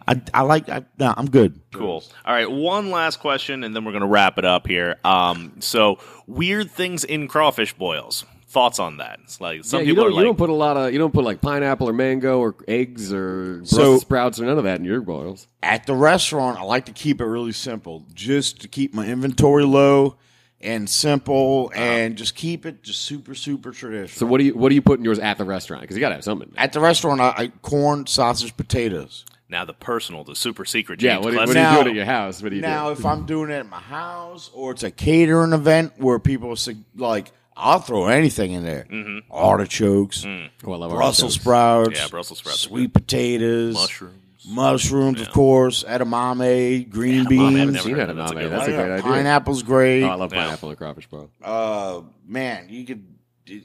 I, 0.07 0.21
I 0.33 0.41
like, 0.41 0.67
I, 0.69 0.83
nah, 0.97 1.13
I'm 1.17 1.29
good. 1.29 1.59
Cool. 1.73 2.03
All 2.25 2.33
right, 2.33 2.49
one 2.49 2.89
last 2.91 3.19
question, 3.19 3.63
and 3.63 3.75
then 3.75 3.85
we're 3.85 3.91
going 3.91 4.01
to 4.01 4.07
wrap 4.07 4.37
it 4.37 4.45
up 4.45 4.67
here. 4.67 4.97
Um, 5.03 5.53
so 5.59 5.99
weird 6.27 6.71
things 6.71 7.03
in 7.03 7.27
crawfish 7.27 7.73
boils. 7.73 8.25
Thoughts 8.47 8.79
on 8.79 8.97
that? 8.97 9.19
It's 9.23 9.39
like 9.39 9.63
some 9.63 9.79
yeah, 9.79 9.85
you 9.85 9.91
people 9.93 10.03
don't 10.03 10.07
are 10.07 10.09
you 10.11 10.17
like, 10.17 10.25
don't 10.25 10.37
put 10.37 10.49
a 10.49 10.53
lot 10.53 10.75
of 10.75 10.91
you 10.91 10.99
don't 10.99 11.13
put 11.13 11.23
like 11.23 11.39
pineapple 11.39 11.87
or 11.87 11.93
mango 11.93 12.39
or 12.39 12.53
eggs 12.67 13.13
or 13.13 13.59
Brussels 13.59 13.69
So- 13.69 13.97
sprouts 13.99 14.41
or 14.41 14.45
none 14.45 14.57
of 14.57 14.65
that 14.65 14.77
in 14.79 14.83
your 14.83 14.99
boils. 14.99 15.47
At 15.63 15.85
the 15.85 15.95
restaurant, 15.95 16.59
I 16.59 16.63
like 16.63 16.85
to 16.87 16.91
keep 16.91 17.21
it 17.21 17.25
really 17.25 17.53
simple, 17.53 18.05
just 18.13 18.59
to 18.61 18.67
keep 18.67 18.93
my 18.93 19.07
inventory 19.07 19.63
low 19.63 20.17
and 20.59 20.89
simple, 20.89 21.71
and 21.73 22.17
just 22.17 22.35
keep 22.35 22.65
it 22.65 22.83
just 22.83 23.03
super, 23.03 23.35
super 23.35 23.71
traditional. 23.71 24.19
So 24.19 24.25
what 24.25 24.39
do 24.39 24.43
you 24.43 24.53
what 24.53 24.67
do 24.67 24.75
you 24.75 24.81
put 24.81 24.99
in 24.99 25.05
yours 25.05 25.19
at 25.19 25.37
the 25.37 25.45
restaurant? 25.45 25.83
Because 25.83 25.95
you 25.95 26.01
got 26.01 26.09
to 26.09 26.15
have 26.15 26.23
something. 26.25 26.51
At 26.57 26.73
the 26.73 26.81
restaurant, 26.81 27.21
I, 27.21 27.33
I 27.37 27.47
corn, 27.61 28.05
sausage, 28.05 28.57
potatoes. 28.57 29.23
Now 29.51 29.65
the 29.65 29.73
personal, 29.73 30.23
the 30.23 30.35
super 30.35 30.65
secret. 30.65 31.01
Yeah, 31.01 31.15
James 31.15 31.25
what, 31.25 31.31
do- 31.31 31.37
what 31.37 31.45
Clesson. 31.47 31.53
do 31.55 31.59
you 31.69 31.75
Now- 31.77 31.83
do 31.83 31.89
at 31.89 31.95
your 31.95 32.05
house? 32.05 32.41
What 32.41 32.49
do 32.49 32.55
you 32.55 32.61
Now, 32.61 32.85
do? 32.87 32.93
if 32.99 33.05
I'm 33.05 33.25
doing 33.25 33.49
it 33.51 33.55
at 33.55 33.69
my 33.69 33.79
house 33.79 34.49
or 34.53 34.71
it's 34.71 34.83
a 34.83 34.91
catering 34.91 35.53
event 35.53 35.93
where 35.97 36.17
people 36.19 36.55
say, 36.55 36.77
like, 36.95 37.31
I'll 37.55 37.79
throw 37.79 38.07
anything 38.07 38.53
in 38.53 38.63
there 38.63 38.87
artichokes, 39.29 40.25
Oh, 40.25 40.71
I 40.71 40.75
love 40.77 40.91
Brussels 40.91 41.33
artichokes. 41.37 41.41
sprouts, 41.41 41.99
Yeah, 41.99 42.07
Brussels 42.09 42.39
sprouts 42.39 42.59
sweet 42.61 42.93
potatoes, 42.93 43.73
mushrooms. 43.75 44.21
mushrooms, 44.47 45.21
of 45.21 45.29
course, 45.31 45.83
edamame, 45.83 46.89
green 46.89 47.25
Edamame, 47.25 47.25
I've 47.25 47.29
beans. 47.29 47.55
never 47.73 47.77
Seen 47.79 47.95
heard 47.95 48.09
that. 48.09 48.15
That's 48.15 48.31
a 48.31 48.35
edamame. 48.35 48.39
good 48.39 48.51
That's 48.51 48.67
a 48.67 48.71
one. 48.71 48.79
great 48.79 48.91
idea. 48.99 49.11
Pineapple's 49.11 49.63
great. 49.63 50.03
Oh, 50.03 50.07
I 50.09 50.13
love 50.15 50.33
Yeah. 50.33 50.43
pineapple 50.45 50.69
and 50.69 50.77
crawfish 50.77 51.07
boil. 51.07 51.29
uh, 51.43 52.01
man, 52.27 52.67
you 52.69 52.85
could. 52.85 53.05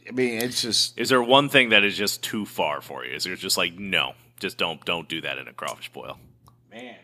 I 0.09 0.11
mean, 0.11 0.41
it's 0.43 0.62
just 0.62 0.99
Is 0.99 1.11
there 1.11 1.22
one 1.22 1.49
thing 1.49 1.68
that 1.68 1.84
is 1.84 1.97
just 1.97 2.22
too 2.22 2.45
far 2.45 2.80
for 2.80 3.05
you? 3.05 3.14
Is 3.14 3.24
there 3.24 3.37
just 3.37 3.57
like 3.57 3.78
no, 3.78 4.14
just 4.41 4.59
don't 4.59 4.84
don't 4.84 5.09
do 5.09 5.20
that 5.22 5.39
in 5.39 5.49
a 5.49 5.53
crawfish 5.53 5.91
boil? 5.93 6.18
man. 6.70 6.97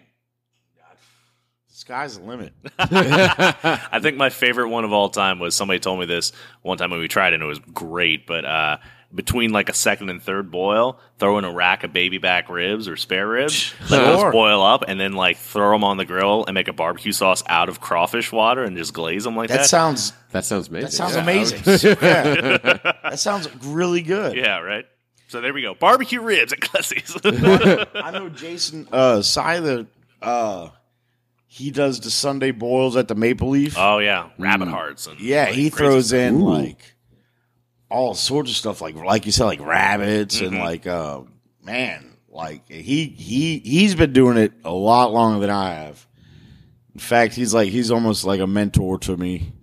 The 1.68 1.74
sky's 1.78 2.18
the 2.18 2.24
limit. 2.24 2.52
I 2.78 3.98
think 4.02 4.16
my 4.16 4.28
favorite 4.30 4.68
one 4.68 4.84
of 4.84 4.92
all 4.92 5.08
time 5.08 5.38
was 5.38 5.56
somebody 5.56 5.80
told 5.80 5.98
me 6.00 6.06
this 6.06 6.32
one 6.60 6.76
time 6.78 6.90
when 6.90 7.00
we 7.00 7.08
tried 7.08 7.32
it 7.32 7.36
and 7.36 7.42
it 7.42 7.46
was 7.46 7.58
great, 7.58 8.26
but 8.26 8.44
uh, 8.44 8.76
between 9.14 9.52
like 9.52 9.68
a 9.70 9.72
second 9.74 10.10
and 10.10 10.22
third 10.22 10.50
boil, 10.50 11.00
throw 11.18 11.38
in 11.38 11.44
a 11.44 11.52
rack 11.52 11.82
of 11.82 11.92
baby 11.92 12.18
back 12.18 12.48
ribs 12.50 12.88
or 12.88 12.96
spare 12.96 13.26
ribs, 13.26 13.72
let 13.90 14.04
Sure. 14.04 14.04
those 14.24 14.32
boil 14.32 14.62
up, 14.62 14.84
and 14.86 15.00
then 15.00 15.12
like 15.14 15.38
throw 15.38 15.72
them 15.72 15.82
on 15.82 15.96
the 15.96 16.04
grill 16.04 16.44
and 16.46 16.54
make 16.54 16.68
a 16.68 16.72
barbecue 16.74 17.12
sauce 17.12 17.42
out 17.48 17.68
of 17.70 17.80
crawfish 17.80 18.30
water 18.30 18.62
and 18.62 18.76
just 18.76 18.92
glaze 18.92 19.24
them 19.24 19.34
like 19.36 19.48
that. 19.48 19.58
That 19.60 19.66
sounds 19.66 20.12
That 20.32 20.44
sounds 20.44 20.68
amazing. 20.68 20.84
that 20.90 20.92
sounds 20.92 21.14
Yeah. 21.16 21.22
amazing. 21.22 21.58
Yeah. 22.02 22.92
That 23.02 23.18
sounds 23.18 23.48
really 23.64 24.02
good. 24.02 24.36
yeah, 24.36 24.58
right. 24.60 24.86
So 25.32 25.40
there 25.40 25.54
we 25.54 25.62
go, 25.62 25.72
barbecue 25.72 26.20
ribs 26.20 26.52
at 26.52 26.60
Clesi's. 26.60 27.16
I 27.94 28.10
know 28.10 28.28
Jason 28.28 28.86
uh 28.92 29.22
Seiler, 29.22 29.86
uh 30.20 30.68
he 31.46 31.70
does 31.70 32.00
the 32.00 32.10
Sunday 32.10 32.50
boils 32.50 32.96
at 32.96 33.08
the 33.08 33.14
Maple 33.14 33.48
Leaf. 33.48 33.74
oh 33.78 33.96
yeah, 33.96 34.28
rabbit 34.36 34.68
hearts. 34.68 35.06
And, 35.06 35.18
yeah, 35.18 35.44
like, 35.44 35.54
he 35.54 35.70
crazy 35.70 35.90
throws 35.90 36.12
in 36.12 36.42
like 36.42 36.96
all 37.90 38.12
sorts 38.12 38.50
of 38.50 38.58
stuff 38.58 38.82
like 38.82 38.94
like 38.94 39.24
you 39.24 39.32
said, 39.32 39.46
like 39.46 39.60
rabbits 39.60 40.36
Mm-hmm. 40.36 40.54
and 40.54 40.58
like 40.58 40.86
uh 40.86 41.22
man, 41.62 42.14
like 42.28 42.68
he 42.68 43.06
he 43.06 43.56
he's 43.60 43.94
been 43.94 44.12
doing 44.12 44.36
it 44.36 44.52
a 44.66 44.70
lot 44.70 45.14
longer 45.14 45.40
than 45.40 45.48
I 45.48 45.72
have. 45.76 46.06
In 46.92 47.00
fact, 47.00 47.32
he's 47.32 47.54
like 47.54 47.70
he's 47.70 47.90
almost 47.90 48.24
like 48.24 48.40
a 48.40 48.46
mentor 48.46 48.98
to 48.98 49.16
me. 49.16 49.54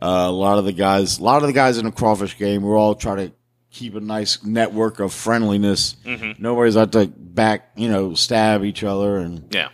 Uh, 0.00 0.24
a 0.28 0.32
lot 0.32 0.56
of 0.56 0.64
the 0.64 0.72
guys, 0.72 1.18
a 1.18 1.22
lot 1.22 1.42
of 1.42 1.48
the 1.48 1.52
guys 1.52 1.76
in 1.76 1.84
the 1.84 1.92
crawfish 1.92 2.38
game, 2.38 2.62
we're 2.62 2.78
all 2.78 2.94
trying 2.94 3.28
to 3.28 3.32
keep 3.72 3.94
a 3.94 4.00
nice 4.00 4.44
network 4.44 5.00
of 5.00 5.12
friendliness. 5.12 5.96
Mm-hmm. 6.04 6.42
Nobody's 6.42 6.76
out 6.76 6.92
to 6.92 7.06
back, 7.06 7.70
you 7.76 7.88
know, 7.88 8.14
stab 8.14 8.64
each 8.64 8.84
other, 8.84 9.16
and 9.18 9.46
Yeah, 9.54 9.68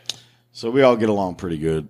so 0.53 0.71
we 0.71 0.83
all 0.83 0.97
get 0.97 1.09
along 1.09 1.35
pretty 1.37 1.59
good. 1.59 1.89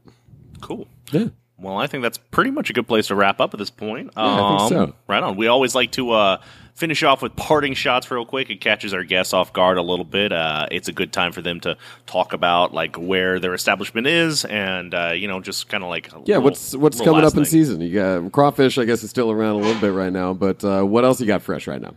cool. 0.60 0.88
Yeah. 1.12 1.28
Well, 1.60 1.76
I 1.76 1.88
think 1.88 2.02
that's 2.02 2.18
pretty 2.18 2.50
much 2.52 2.70
a 2.70 2.72
good 2.72 2.86
place 2.86 3.08
to 3.08 3.16
wrap 3.16 3.40
up 3.40 3.52
at 3.52 3.58
this 3.58 3.70
point. 3.70 4.12
Yeah, 4.16 4.22
I 4.22 4.58
think 4.58 4.70
so. 4.70 4.94
Right 5.08 5.22
on. 5.22 5.36
We 5.36 5.48
always 5.48 5.74
like 5.74 5.90
to 5.92 6.12
uh, 6.12 6.40
finish 6.74 7.02
off 7.02 7.20
with 7.20 7.34
parting 7.34 7.74
shots 7.74 8.08
real 8.12 8.24
quick. 8.24 8.48
It 8.48 8.60
catches 8.60 8.94
our 8.94 9.02
guests 9.02 9.32
off 9.34 9.52
guard 9.52 9.76
a 9.76 9.82
little 9.82 10.04
bit. 10.04 10.32
Uh, 10.32 10.68
it's 10.70 10.86
a 10.86 10.92
good 10.92 11.12
time 11.12 11.32
for 11.32 11.42
them 11.42 11.58
to 11.60 11.76
talk 12.06 12.32
about 12.32 12.72
like 12.72 12.94
where 12.96 13.40
their 13.40 13.54
establishment 13.54 14.06
is, 14.06 14.44
and 14.44 14.94
uh, 14.94 15.10
you 15.16 15.26
know, 15.26 15.40
just 15.40 15.68
kind 15.68 15.82
of 15.82 15.90
like 15.90 16.12
a 16.12 16.22
Yeah, 16.26 16.36
little- 16.36 16.42
what's 16.42 16.76
what's 16.76 17.00
coming 17.00 17.22
last 17.22 17.32
up 17.32 17.38
in 17.38 17.44
season? 17.44 17.80
You 17.80 17.92
got 17.92 18.30
crawfish. 18.30 18.78
I 18.78 18.84
guess 18.84 19.02
is 19.02 19.10
still 19.10 19.30
around 19.32 19.56
a 19.56 19.58
little 19.58 19.80
bit 19.80 19.92
right 19.92 20.12
now, 20.12 20.34
but 20.34 20.62
uh, 20.64 20.82
what 20.84 21.04
else 21.04 21.20
you 21.20 21.26
got 21.26 21.42
fresh 21.42 21.66
right 21.66 21.80
now? 21.80 21.94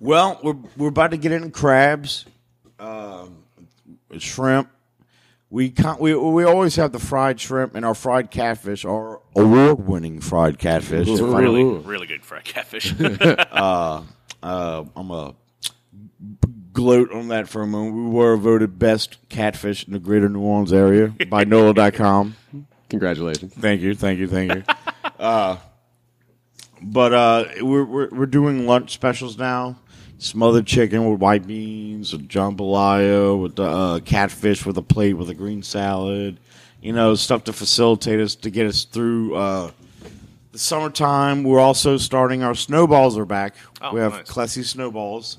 Well, 0.00 0.40
we're 0.42 0.56
we're 0.76 0.88
about 0.88 1.12
to 1.12 1.16
get 1.18 1.30
into 1.30 1.50
crabs, 1.50 2.24
um, 2.80 3.44
shrimp. 4.18 4.70
We 5.50 5.70
can't, 5.70 5.98
we 5.98 6.14
we 6.14 6.44
always 6.44 6.76
have 6.76 6.92
the 6.92 6.98
fried 6.98 7.40
shrimp 7.40 7.74
and 7.74 7.82
our 7.84 7.94
fried 7.94 8.30
catfish, 8.30 8.84
our 8.84 9.22
award-winning 9.34 10.20
fried 10.20 10.58
catfish. 10.58 11.08
If 11.08 11.22
I- 11.22 11.40
Really, 11.40 11.64
really 11.64 12.06
good 12.06 12.22
fried 12.24 12.44
catfish. 12.44 12.94
uh, 13.00 14.02
I'm 14.42 15.10
a 15.10 15.34
gloat 16.74 17.10
on 17.12 17.28
that 17.28 17.48
for 17.48 17.62
a 17.62 17.66
moment. 17.66 17.94
We 17.96 18.10
were 18.10 18.36
voted 18.36 18.78
best 18.78 19.16
catfish 19.30 19.86
in 19.86 19.94
the 19.94 19.98
greater 19.98 20.28
New 20.28 20.40
Orleans 20.40 20.72
area 20.72 21.14
by 21.30 21.44
NOLA.com. 21.46 22.36
Congratulations. 22.90 23.54
Thank 23.54 23.80
you, 23.80 23.94
thank 23.94 24.18
you, 24.18 24.28
thank 24.28 24.54
you. 24.54 24.62
uh, 25.18 25.56
but 26.82 27.12
uh, 27.14 27.44
we're, 27.62 27.84
we're 27.84 28.08
we're 28.10 28.26
doing 28.26 28.66
lunch 28.66 28.92
specials 28.92 29.38
now. 29.38 29.78
Smothered 30.20 30.66
chicken 30.66 31.08
with 31.08 31.20
white 31.20 31.46
beans, 31.46 32.12
a 32.12 32.18
jambalaya 32.18 33.40
with 33.40 33.54
the 33.54 33.62
uh, 33.62 34.00
catfish 34.00 34.66
with 34.66 34.76
a 34.76 34.82
plate 34.82 35.12
with 35.14 35.30
a 35.30 35.34
green 35.34 35.62
salad. 35.62 36.40
You 36.82 36.92
know, 36.92 37.14
stuff 37.14 37.44
to 37.44 37.52
facilitate 37.52 38.18
us 38.18 38.34
to 38.36 38.50
get 38.50 38.66
us 38.66 38.84
through 38.84 39.36
uh, 39.36 39.70
the 40.50 40.58
summertime. 40.58 41.44
We're 41.44 41.60
also 41.60 41.96
starting 41.98 42.42
our 42.42 42.56
snowballs 42.56 43.16
are 43.16 43.24
back. 43.24 43.54
Oh, 43.80 43.94
we 43.94 44.00
have 44.00 44.12
nice. 44.12 44.28
classy 44.28 44.64
snowballs. 44.64 45.38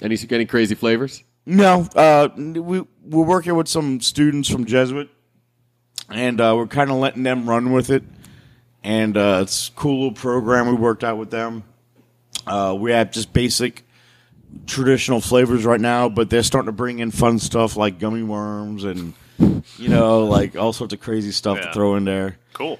Any 0.00 0.16
any 0.30 0.46
crazy 0.46 0.74
flavors? 0.74 1.22
No, 1.44 1.86
uh, 1.94 2.28
we 2.36 2.80
we're 2.80 2.86
working 3.24 3.56
with 3.56 3.68
some 3.68 4.00
students 4.00 4.48
from 4.48 4.64
Jesuit, 4.64 5.10
and 6.08 6.40
uh, 6.40 6.54
we're 6.56 6.66
kind 6.66 6.90
of 6.90 6.96
letting 6.96 7.24
them 7.24 7.46
run 7.46 7.72
with 7.72 7.90
it. 7.90 8.04
And 8.82 9.18
uh, 9.18 9.40
it's 9.42 9.68
a 9.68 9.72
cool 9.72 10.04
little 10.04 10.14
program 10.14 10.66
we 10.68 10.74
worked 10.74 11.04
out 11.04 11.18
with 11.18 11.30
them. 11.30 11.64
Uh, 12.46 12.76
we 12.78 12.92
have 12.92 13.10
just 13.10 13.32
basic 13.32 13.84
traditional 14.66 15.20
flavors 15.20 15.64
right 15.64 15.80
now, 15.80 16.08
but 16.08 16.30
they're 16.30 16.42
starting 16.42 16.66
to 16.66 16.72
bring 16.72 16.98
in 16.98 17.10
fun 17.10 17.38
stuff 17.38 17.76
like 17.76 17.98
gummy 17.98 18.22
worms 18.22 18.84
and 18.84 19.14
you 19.78 19.88
know 19.88 20.24
like 20.26 20.56
all 20.56 20.72
sorts 20.72 20.92
of 20.92 21.00
crazy 21.00 21.30
stuff 21.30 21.58
Yeah. 21.58 21.66
to 21.66 21.72
throw 21.72 21.96
in 21.96 22.04
there. 22.04 22.38
cool. 22.52 22.78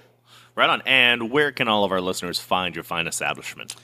Right 0.56 0.68
on. 0.68 0.82
And 0.84 1.30
where 1.30 1.52
can 1.52 1.68
all 1.68 1.84
of 1.84 1.92
our 1.92 2.00
listeners 2.00 2.38
find 2.38 2.74
your 2.74 2.84
fine 2.84 3.06
establishment? 3.06 3.76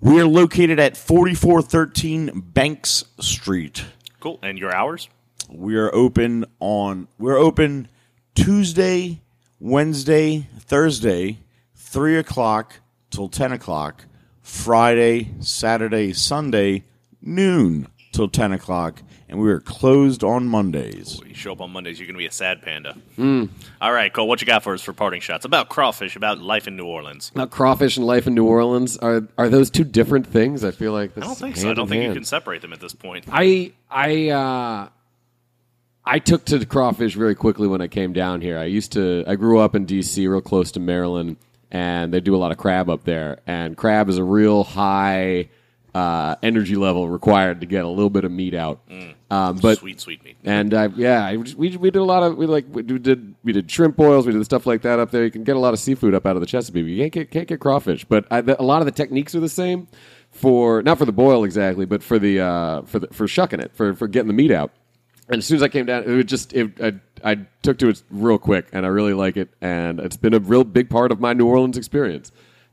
We 0.00 0.20
are 0.20 0.26
located 0.26 0.78
at 0.78 0.96
4413 0.96 2.30
Banks 2.52 3.04
Street. 3.20 3.84
Cool. 4.20 4.38
And 4.42 4.58
your 4.58 4.72
hours? 4.74 5.08
We 5.48 5.76
are 5.76 5.92
open 5.94 6.44
on 6.60 7.08
we're 7.18 7.38
open 7.38 7.88
Tuesday, 8.34 9.22
Wednesday, 9.60 10.46
Thursday, 10.60 11.38
three 11.74 12.16
o'clock 12.18 12.80
till 13.10 13.28
ten 13.28 13.52
o'clock. 13.52 14.04
Friday, 14.44 15.30
Saturday, 15.40 16.12
Sunday, 16.12 16.84
noon 17.22 17.88
till 18.12 18.28
ten 18.28 18.52
o'clock, 18.52 19.02
and 19.26 19.40
we 19.40 19.50
are 19.50 19.58
closed 19.58 20.22
on 20.22 20.46
Mondays. 20.46 21.18
You 21.26 21.34
show 21.34 21.52
up 21.52 21.62
on 21.62 21.72
Mondays, 21.72 21.98
you're 21.98 22.06
going 22.06 22.14
to 22.14 22.18
be 22.18 22.26
a 22.26 22.30
sad 22.30 22.60
panda. 22.60 22.94
All 23.80 23.92
right, 23.92 24.12
Cole, 24.12 24.28
what 24.28 24.42
you 24.42 24.46
got 24.46 24.62
for 24.62 24.74
us 24.74 24.82
for 24.82 24.92
parting 24.92 25.22
shots? 25.22 25.46
About 25.46 25.70
crawfish, 25.70 26.14
about 26.14 26.40
life 26.40 26.68
in 26.68 26.76
New 26.76 26.84
Orleans. 26.84 27.32
Now, 27.34 27.46
crawfish 27.46 27.96
and 27.96 28.06
life 28.06 28.26
in 28.26 28.34
New 28.34 28.44
Orleans 28.44 28.98
are 28.98 29.26
are 29.38 29.48
those 29.48 29.70
two 29.70 29.82
different 29.82 30.26
things? 30.26 30.62
I 30.62 30.72
feel 30.72 30.92
like 30.92 31.16
I 31.16 31.20
don't 31.20 31.38
think 31.38 31.56
so. 31.56 31.70
I 31.70 31.74
don't 31.74 31.88
think 31.88 32.04
you 32.04 32.12
can 32.12 32.24
separate 32.24 32.60
them 32.60 32.74
at 32.74 32.80
this 32.80 32.94
point. 32.94 33.24
I 33.32 33.72
I 33.90 34.28
uh, 34.28 34.88
I 36.04 36.18
took 36.18 36.44
to 36.46 36.64
crawfish 36.66 37.14
very 37.14 37.34
quickly 37.34 37.66
when 37.66 37.80
I 37.80 37.88
came 37.88 38.12
down 38.12 38.42
here. 38.42 38.58
I 38.58 38.64
used 38.64 38.92
to. 38.92 39.24
I 39.26 39.36
grew 39.36 39.58
up 39.58 39.74
in 39.74 39.86
D.C., 39.86 40.28
real 40.28 40.42
close 40.42 40.70
to 40.72 40.80
Maryland, 40.80 41.38
and 41.74 42.14
they 42.14 42.20
do 42.20 42.36
a 42.36 42.38
lot 42.38 42.52
of 42.52 42.56
crab 42.56 42.88
up 42.88 43.02
there. 43.02 43.40
And 43.48 43.76
crab 43.76 44.08
is 44.08 44.16
a 44.16 44.24
real 44.24 44.62
high 44.62 45.48
uh, 45.92 46.36
energy 46.40 46.76
level 46.76 47.08
required 47.08 47.60
to 47.62 47.66
get 47.66 47.84
a 47.84 47.88
little 47.88 48.10
bit 48.10 48.24
of 48.24 48.30
meat 48.30 48.54
out. 48.54 48.80
Um, 49.28 49.56
but 49.56 49.78
sweet, 49.78 50.00
sweet 50.00 50.24
meat. 50.24 50.36
and 50.44 50.72
I, 50.72 50.86
yeah, 50.86 51.26
I, 51.26 51.36
we, 51.36 51.76
we 51.76 51.90
did 51.90 51.96
a 51.96 52.04
lot 52.04 52.22
of 52.22 52.36
we 52.36 52.46
like 52.46 52.66
we 52.70 52.82
did 52.82 53.34
we 53.42 53.52
did 53.52 53.68
shrimp 53.68 53.96
boils, 53.96 54.24
we 54.24 54.32
did 54.32 54.44
stuff 54.44 54.66
like 54.66 54.82
that 54.82 55.00
up 55.00 55.10
there. 55.10 55.24
You 55.24 55.32
can 55.32 55.42
get 55.42 55.56
a 55.56 55.58
lot 55.58 55.74
of 55.74 55.80
seafood 55.80 56.14
up 56.14 56.26
out 56.26 56.36
of 56.36 56.40
the 56.40 56.46
Chesapeake. 56.46 56.86
You 56.86 56.98
can't 56.98 57.12
get 57.12 57.30
can't 57.32 57.48
get 57.48 57.58
crawfish, 57.58 58.04
but 58.04 58.24
I, 58.30 58.40
the, 58.40 58.60
a 58.60 58.62
lot 58.62 58.80
of 58.80 58.86
the 58.86 58.92
techniques 58.92 59.34
are 59.34 59.40
the 59.40 59.48
same 59.48 59.88
for 60.30 60.80
not 60.82 60.98
for 60.98 61.06
the 61.06 61.12
boil 61.12 61.42
exactly, 61.42 61.86
but 61.86 62.04
for 62.04 62.20
the 62.20 62.38
uh, 62.40 62.82
for 62.82 63.00
the, 63.00 63.08
for 63.08 63.26
shucking 63.26 63.58
it 63.58 63.74
for 63.74 63.94
for 63.94 64.06
getting 64.06 64.28
the 64.28 64.34
meat 64.34 64.52
out. 64.52 64.70
And 65.28 65.38
as 65.38 65.46
soon 65.46 65.56
as 65.56 65.62
I 65.62 65.68
came 65.68 65.86
down, 65.86 66.04
it 66.06 66.24
just 66.24 66.52
it, 66.52 66.72
I, 66.80 67.32
I 67.32 67.46
took 67.62 67.78
to 67.78 67.88
it 67.88 68.02
real 68.10 68.38
quick, 68.38 68.66
and 68.72 68.84
I 68.84 68.88
really 68.90 69.14
like 69.14 69.36
it, 69.38 69.48
and 69.60 69.98
it's 70.00 70.16
been 70.18 70.34
a 70.34 70.38
real 70.38 70.64
big 70.64 70.90
part 70.90 71.12
of 71.12 71.20
my 71.20 71.32
New 71.32 71.46
Orleans 71.46 71.78
experience. 71.78 72.30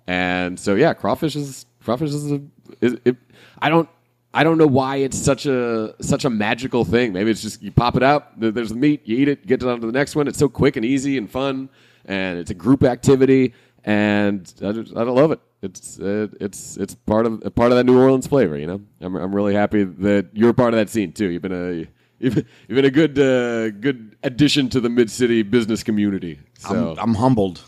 And 0.08 0.60
so 0.60 0.76
yeah, 0.76 0.94
crawfish 0.94 1.36
is 1.36 1.66
crawfish 1.84 2.10
is, 2.12 2.32
a, 2.32 2.42
is 2.82 2.98
it, 3.06 3.16
I 3.62 3.70
don't 3.70 3.88
I 4.34 4.44
don't 4.44 4.58
know 4.58 4.68
why 4.68 4.98
it's 4.98 5.18
such 5.18 5.46
a 5.46 5.96
such 6.02 6.26
a 6.26 6.30
magical 6.30 6.84
thing. 6.84 7.14
Maybe 7.14 7.32
it's 7.32 7.42
just 7.42 7.62
you 7.62 7.72
pop 7.72 7.96
it 7.96 8.04
out, 8.04 8.38
there- 8.40 8.52
there's 8.52 8.70
the 8.70 8.76
meat, 8.76 9.02
you 9.06 9.18
eat 9.18 9.30
it, 9.30 9.48
get 9.48 9.64
on 9.64 9.80
to 9.80 9.88
the 9.88 9.94
next 9.94 10.16
one. 10.16 10.28
It's 10.28 10.38
so 10.40 10.50
quick 10.50 10.76
and 10.76 10.86
easy 10.86 11.18
and 11.18 11.30
fun, 11.32 11.70
and 12.06 12.38
it's 12.38 12.52
a 12.52 12.54
group 12.56 12.84
activity, 12.84 13.54
and 13.86 14.54
I 14.62 14.72
just, 14.74 14.96
I 14.96 15.04
love 15.04 15.32
it. 15.32 15.40
It's 15.62 16.00
uh, 16.00 16.28
it's 16.42 16.76
it's 16.78 16.96
part 16.96 17.26
of 17.26 17.42
part 17.56 17.72
of 17.72 17.78
that 17.78 17.86
New 17.86 17.98
Orleans 17.98 18.28
flavor. 18.28 18.58
You 18.58 18.68
know, 18.68 18.82
I'm 19.00 19.16
I'm 19.16 19.34
really 19.34 19.54
happy 19.54 19.84
that 19.86 20.28
you're 20.34 20.54
part 20.54 20.74
of 20.74 20.80
that 20.80 20.90
scene 20.90 21.14
too. 21.14 21.30
You've 21.30 21.44
been 21.44 21.52
a 21.54 21.88
you've, 22.22 22.36
you've 22.36 22.76
been 22.76 22.86
a 22.86 22.92
good 22.92 23.18
uh, 23.20 23.70
good 23.72 24.16
addition 24.24 24.70
to 24.70 24.80
the 24.80 24.90
mid 24.90 25.10
city 25.10 25.44
business 25.44 25.84
community. 25.84 26.40
So, 26.60 26.92
I'm, 26.92 27.00
I'm 27.00 27.16
humbled. 27.16 27.64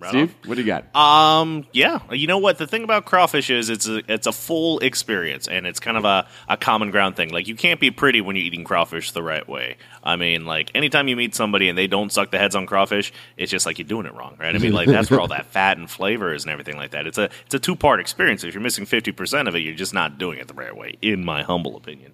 Right 0.00 0.10
Steve, 0.10 0.34
what 0.44 0.54
do 0.54 0.60
you 0.60 0.66
got? 0.66 0.94
Um, 0.94 1.66
yeah. 1.72 1.98
You 2.12 2.28
know 2.28 2.38
what? 2.38 2.58
The 2.58 2.68
thing 2.68 2.84
about 2.84 3.04
crawfish 3.04 3.50
is 3.50 3.68
it's 3.68 3.88
a 3.88 4.00
it's 4.06 4.28
a 4.28 4.32
full 4.32 4.78
experience, 4.78 5.48
and 5.48 5.66
it's 5.66 5.80
kind 5.80 5.96
of 5.96 6.04
a, 6.04 6.28
a 6.48 6.56
common 6.56 6.92
ground 6.92 7.16
thing. 7.16 7.30
Like 7.30 7.48
you 7.48 7.56
can't 7.56 7.80
be 7.80 7.90
pretty 7.90 8.20
when 8.20 8.36
you're 8.36 8.44
eating 8.44 8.62
crawfish 8.62 9.10
the 9.10 9.24
right 9.24 9.48
way. 9.48 9.76
I 10.04 10.14
mean, 10.14 10.46
like 10.46 10.70
anytime 10.76 11.08
you 11.08 11.16
meet 11.16 11.34
somebody 11.34 11.68
and 11.68 11.76
they 11.76 11.88
don't 11.88 12.12
suck 12.12 12.30
the 12.30 12.38
heads 12.38 12.54
on 12.54 12.64
crawfish, 12.66 13.12
it's 13.36 13.50
just 13.50 13.66
like 13.66 13.80
you're 13.80 13.88
doing 13.88 14.06
it 14.06 14.14
wrong, 14.14 14.36
right? 14.38 14.54
I 14.54 14.58
mean, 14.58 14.72
like 14.72 14.86
that's 14.86 15.10
where 15.10 15.18
all 15.18 15.28
that 15.28 15.46
fat 15.50 15.78
and 15.78 15.90
flavor 15.90 16.32
is 16.32 16.44
and 16.44 16.52
everything 16.52 16.76
like 16.76 16.92
that. 16.92 17.08
It's 17.08 17.18
a 17.18 17.28
it's 17.46 17.54
a 17.54 17.58
two 17.58 17.74
part 17.74 17.98
experience. 17.98 18.44
If 18.44 18.54
you're 18.54 18.62
missing 18.62 18.86
fifty 18.86 19.10
percent 19.10 19.48
of 19.48 19.56
it, 19.56 19.60
you're 19.60 19.74
just 19.74 19.94
not 19.94 20.16
doing 20.16 20.38
it 20.38 20.46
the 20.46 20.54
right 20.54 20.76
way, 20.76 20.96
in 21.02 21.24
my 21.24 21.42
humble 21.42 21.76
opinion. 21.76 22.12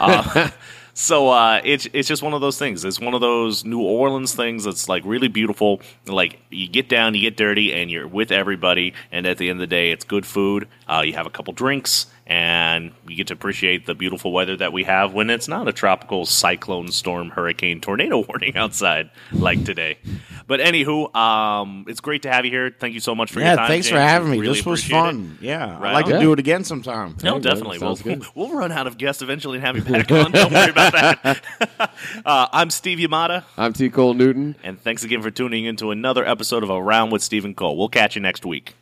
Uh, 0.00 0.48
So 0.98 1.28
uh, 1.28 1.60
it's 1.62 1.86
it's 1.92 2.08
just 2.08 2.22
one 2.22 2.32
of 2.32 2.40
those 2.40 2.58
things. 2.58 2.82
It's 2.82 2.98
one 2.98 3.12
of 3.12 3.20
those 3.20 3.66
New 3.66 3.82
Orleans 3.82 4.34
things 4.34 4.64
that's 4.64 4.88
like 4.88 5.02
really 5.04 5.28
beautiful. 5.28 5.82
Like 6.06 6.40
you 6.48 6.68
get 6.68 6.88
down, 6.88 7.12
you 7.12 7.20
get 7.20 7.36
dirty, 7.36 7.74
and 7.74 7.90
you're 7.90 8.08
with 8.08 8.32
everybody. 8.32 8.94
And 9.12 9.26
at 9.26 9.36
the 9.36 9.50
end 9.50 9.58
of 9.58 9.68
the 9.68 9.76
day, 9.76 9.90
it's 9.90 10.06
good 10.06 10.24
food. 10.24 10.68
Uh, 10.88 11.02
you 11.04 11.12
have 11.12 11.26
a 11.26 11.30
couple 11.30 11.52
drinks, 11.52 12.06
and 12.26 12.92
you 13.06 13.14
get 13.16 13.28
to 13.28 13.34
appreciate 13.34 13.86
the 13.86 13.94
beautiful 13.94 14.32
weather 14.32 14.56
that 14.56 14.72
we 14.72 14.82
have 14.84 15.12
when 15.14 15.30
it's 15.30 15.46
not 15.46 15.68
a 15.68 15.72
tropical 15.72 16.26
cyclone, 16.26 16.88
storm, 16.90 17.30
hurricane, 17.30 17.80
tornado 17.80 18.18
warning 18.28 18.56
outside 18.56 19.10
like 19.32 19.64
today. 19.64 19.98
But 20.48 20.60
anywho, 20.60 21.14
um, 21.14 21.84
it's 21.88 22.00
great 22.00 22.22
to 22.22 22.30
have 22.32 22.44
you 22.44 22.50
here. 22.50 22.74
Thank 22.78 22.94
you 22.94 23.00
so 23.00 23.14
much 23.14 23.30
for 23.32 23.40
your 23.40 23.48
Yeah, 23.48 23.56
time. 23.56 23.68
thanks 23.68 23.88
for 23.88 23.98
having 23.98 24.30
me. 24.30 24.38
Really 24.40 24.54
this 24.56 24.66
was 24.66 24.80
appreciate 24.80 24.98
it. 24.98 25.02
fun. 25.02 25.38
Yeah, 25.40 25.78
Right 25.78 25.90
I'd 25.90 25.92
like 25.94 26.04
on. 26.06 26.10
to 26.12 26.16
Yeah. 26.18 26.22
do 26.22 26.32
it 26.32 26.38
again 26.38 26.64
sometime. 26.64 27.16
No, 27.22 27.34
Yeah, 27.36 27.40
definitely. 27.42 27.78
We'll, 27.78 27.96
sounds 27.96 28.02
good. 28.02 28.24
we'll 28.34 28.50
run 28.56 28.72
out 28.72 28.86
of 28.86 28.98
guests 28.98 29.22
eventually 29.22 29.58
and 29.58 29.66
have 29.66 29.76
you 29.76 29.82
back 29.82 30.10
on. 30.12 30.32
Don't 30.32 30.52
worry 30.52 30.70
about 30.70 30.92
that. 30.92 31.42
uh, 32.24 32.46
I'm 32.52 32.70
Steve 32.70 32.98
Yamada, 32.98 33.44
I'm 33.56 33.72
T 33.72 33.88
Cole 33.90 34.14
Newton. 34.14 34.56
and 34.62 34.80
thanks 34.80 35.04
again 35.04 35.22
for 35.22 35.30
tuning 35.30 35.64
in 35.64 35.76
to 35.76 35.90
another 35.90 36.26
episode 36.26 36.62
of 36.62 36.70
Around 36.70 37.10
with 37.10 37.22
Stephen 37.22 37.54
Cole. 37.54 37.76
We'll 37.76 37.88
catch 37.88 38.14
you 38.16 38.22
next 38.22 38.44
week. 38.44 38.74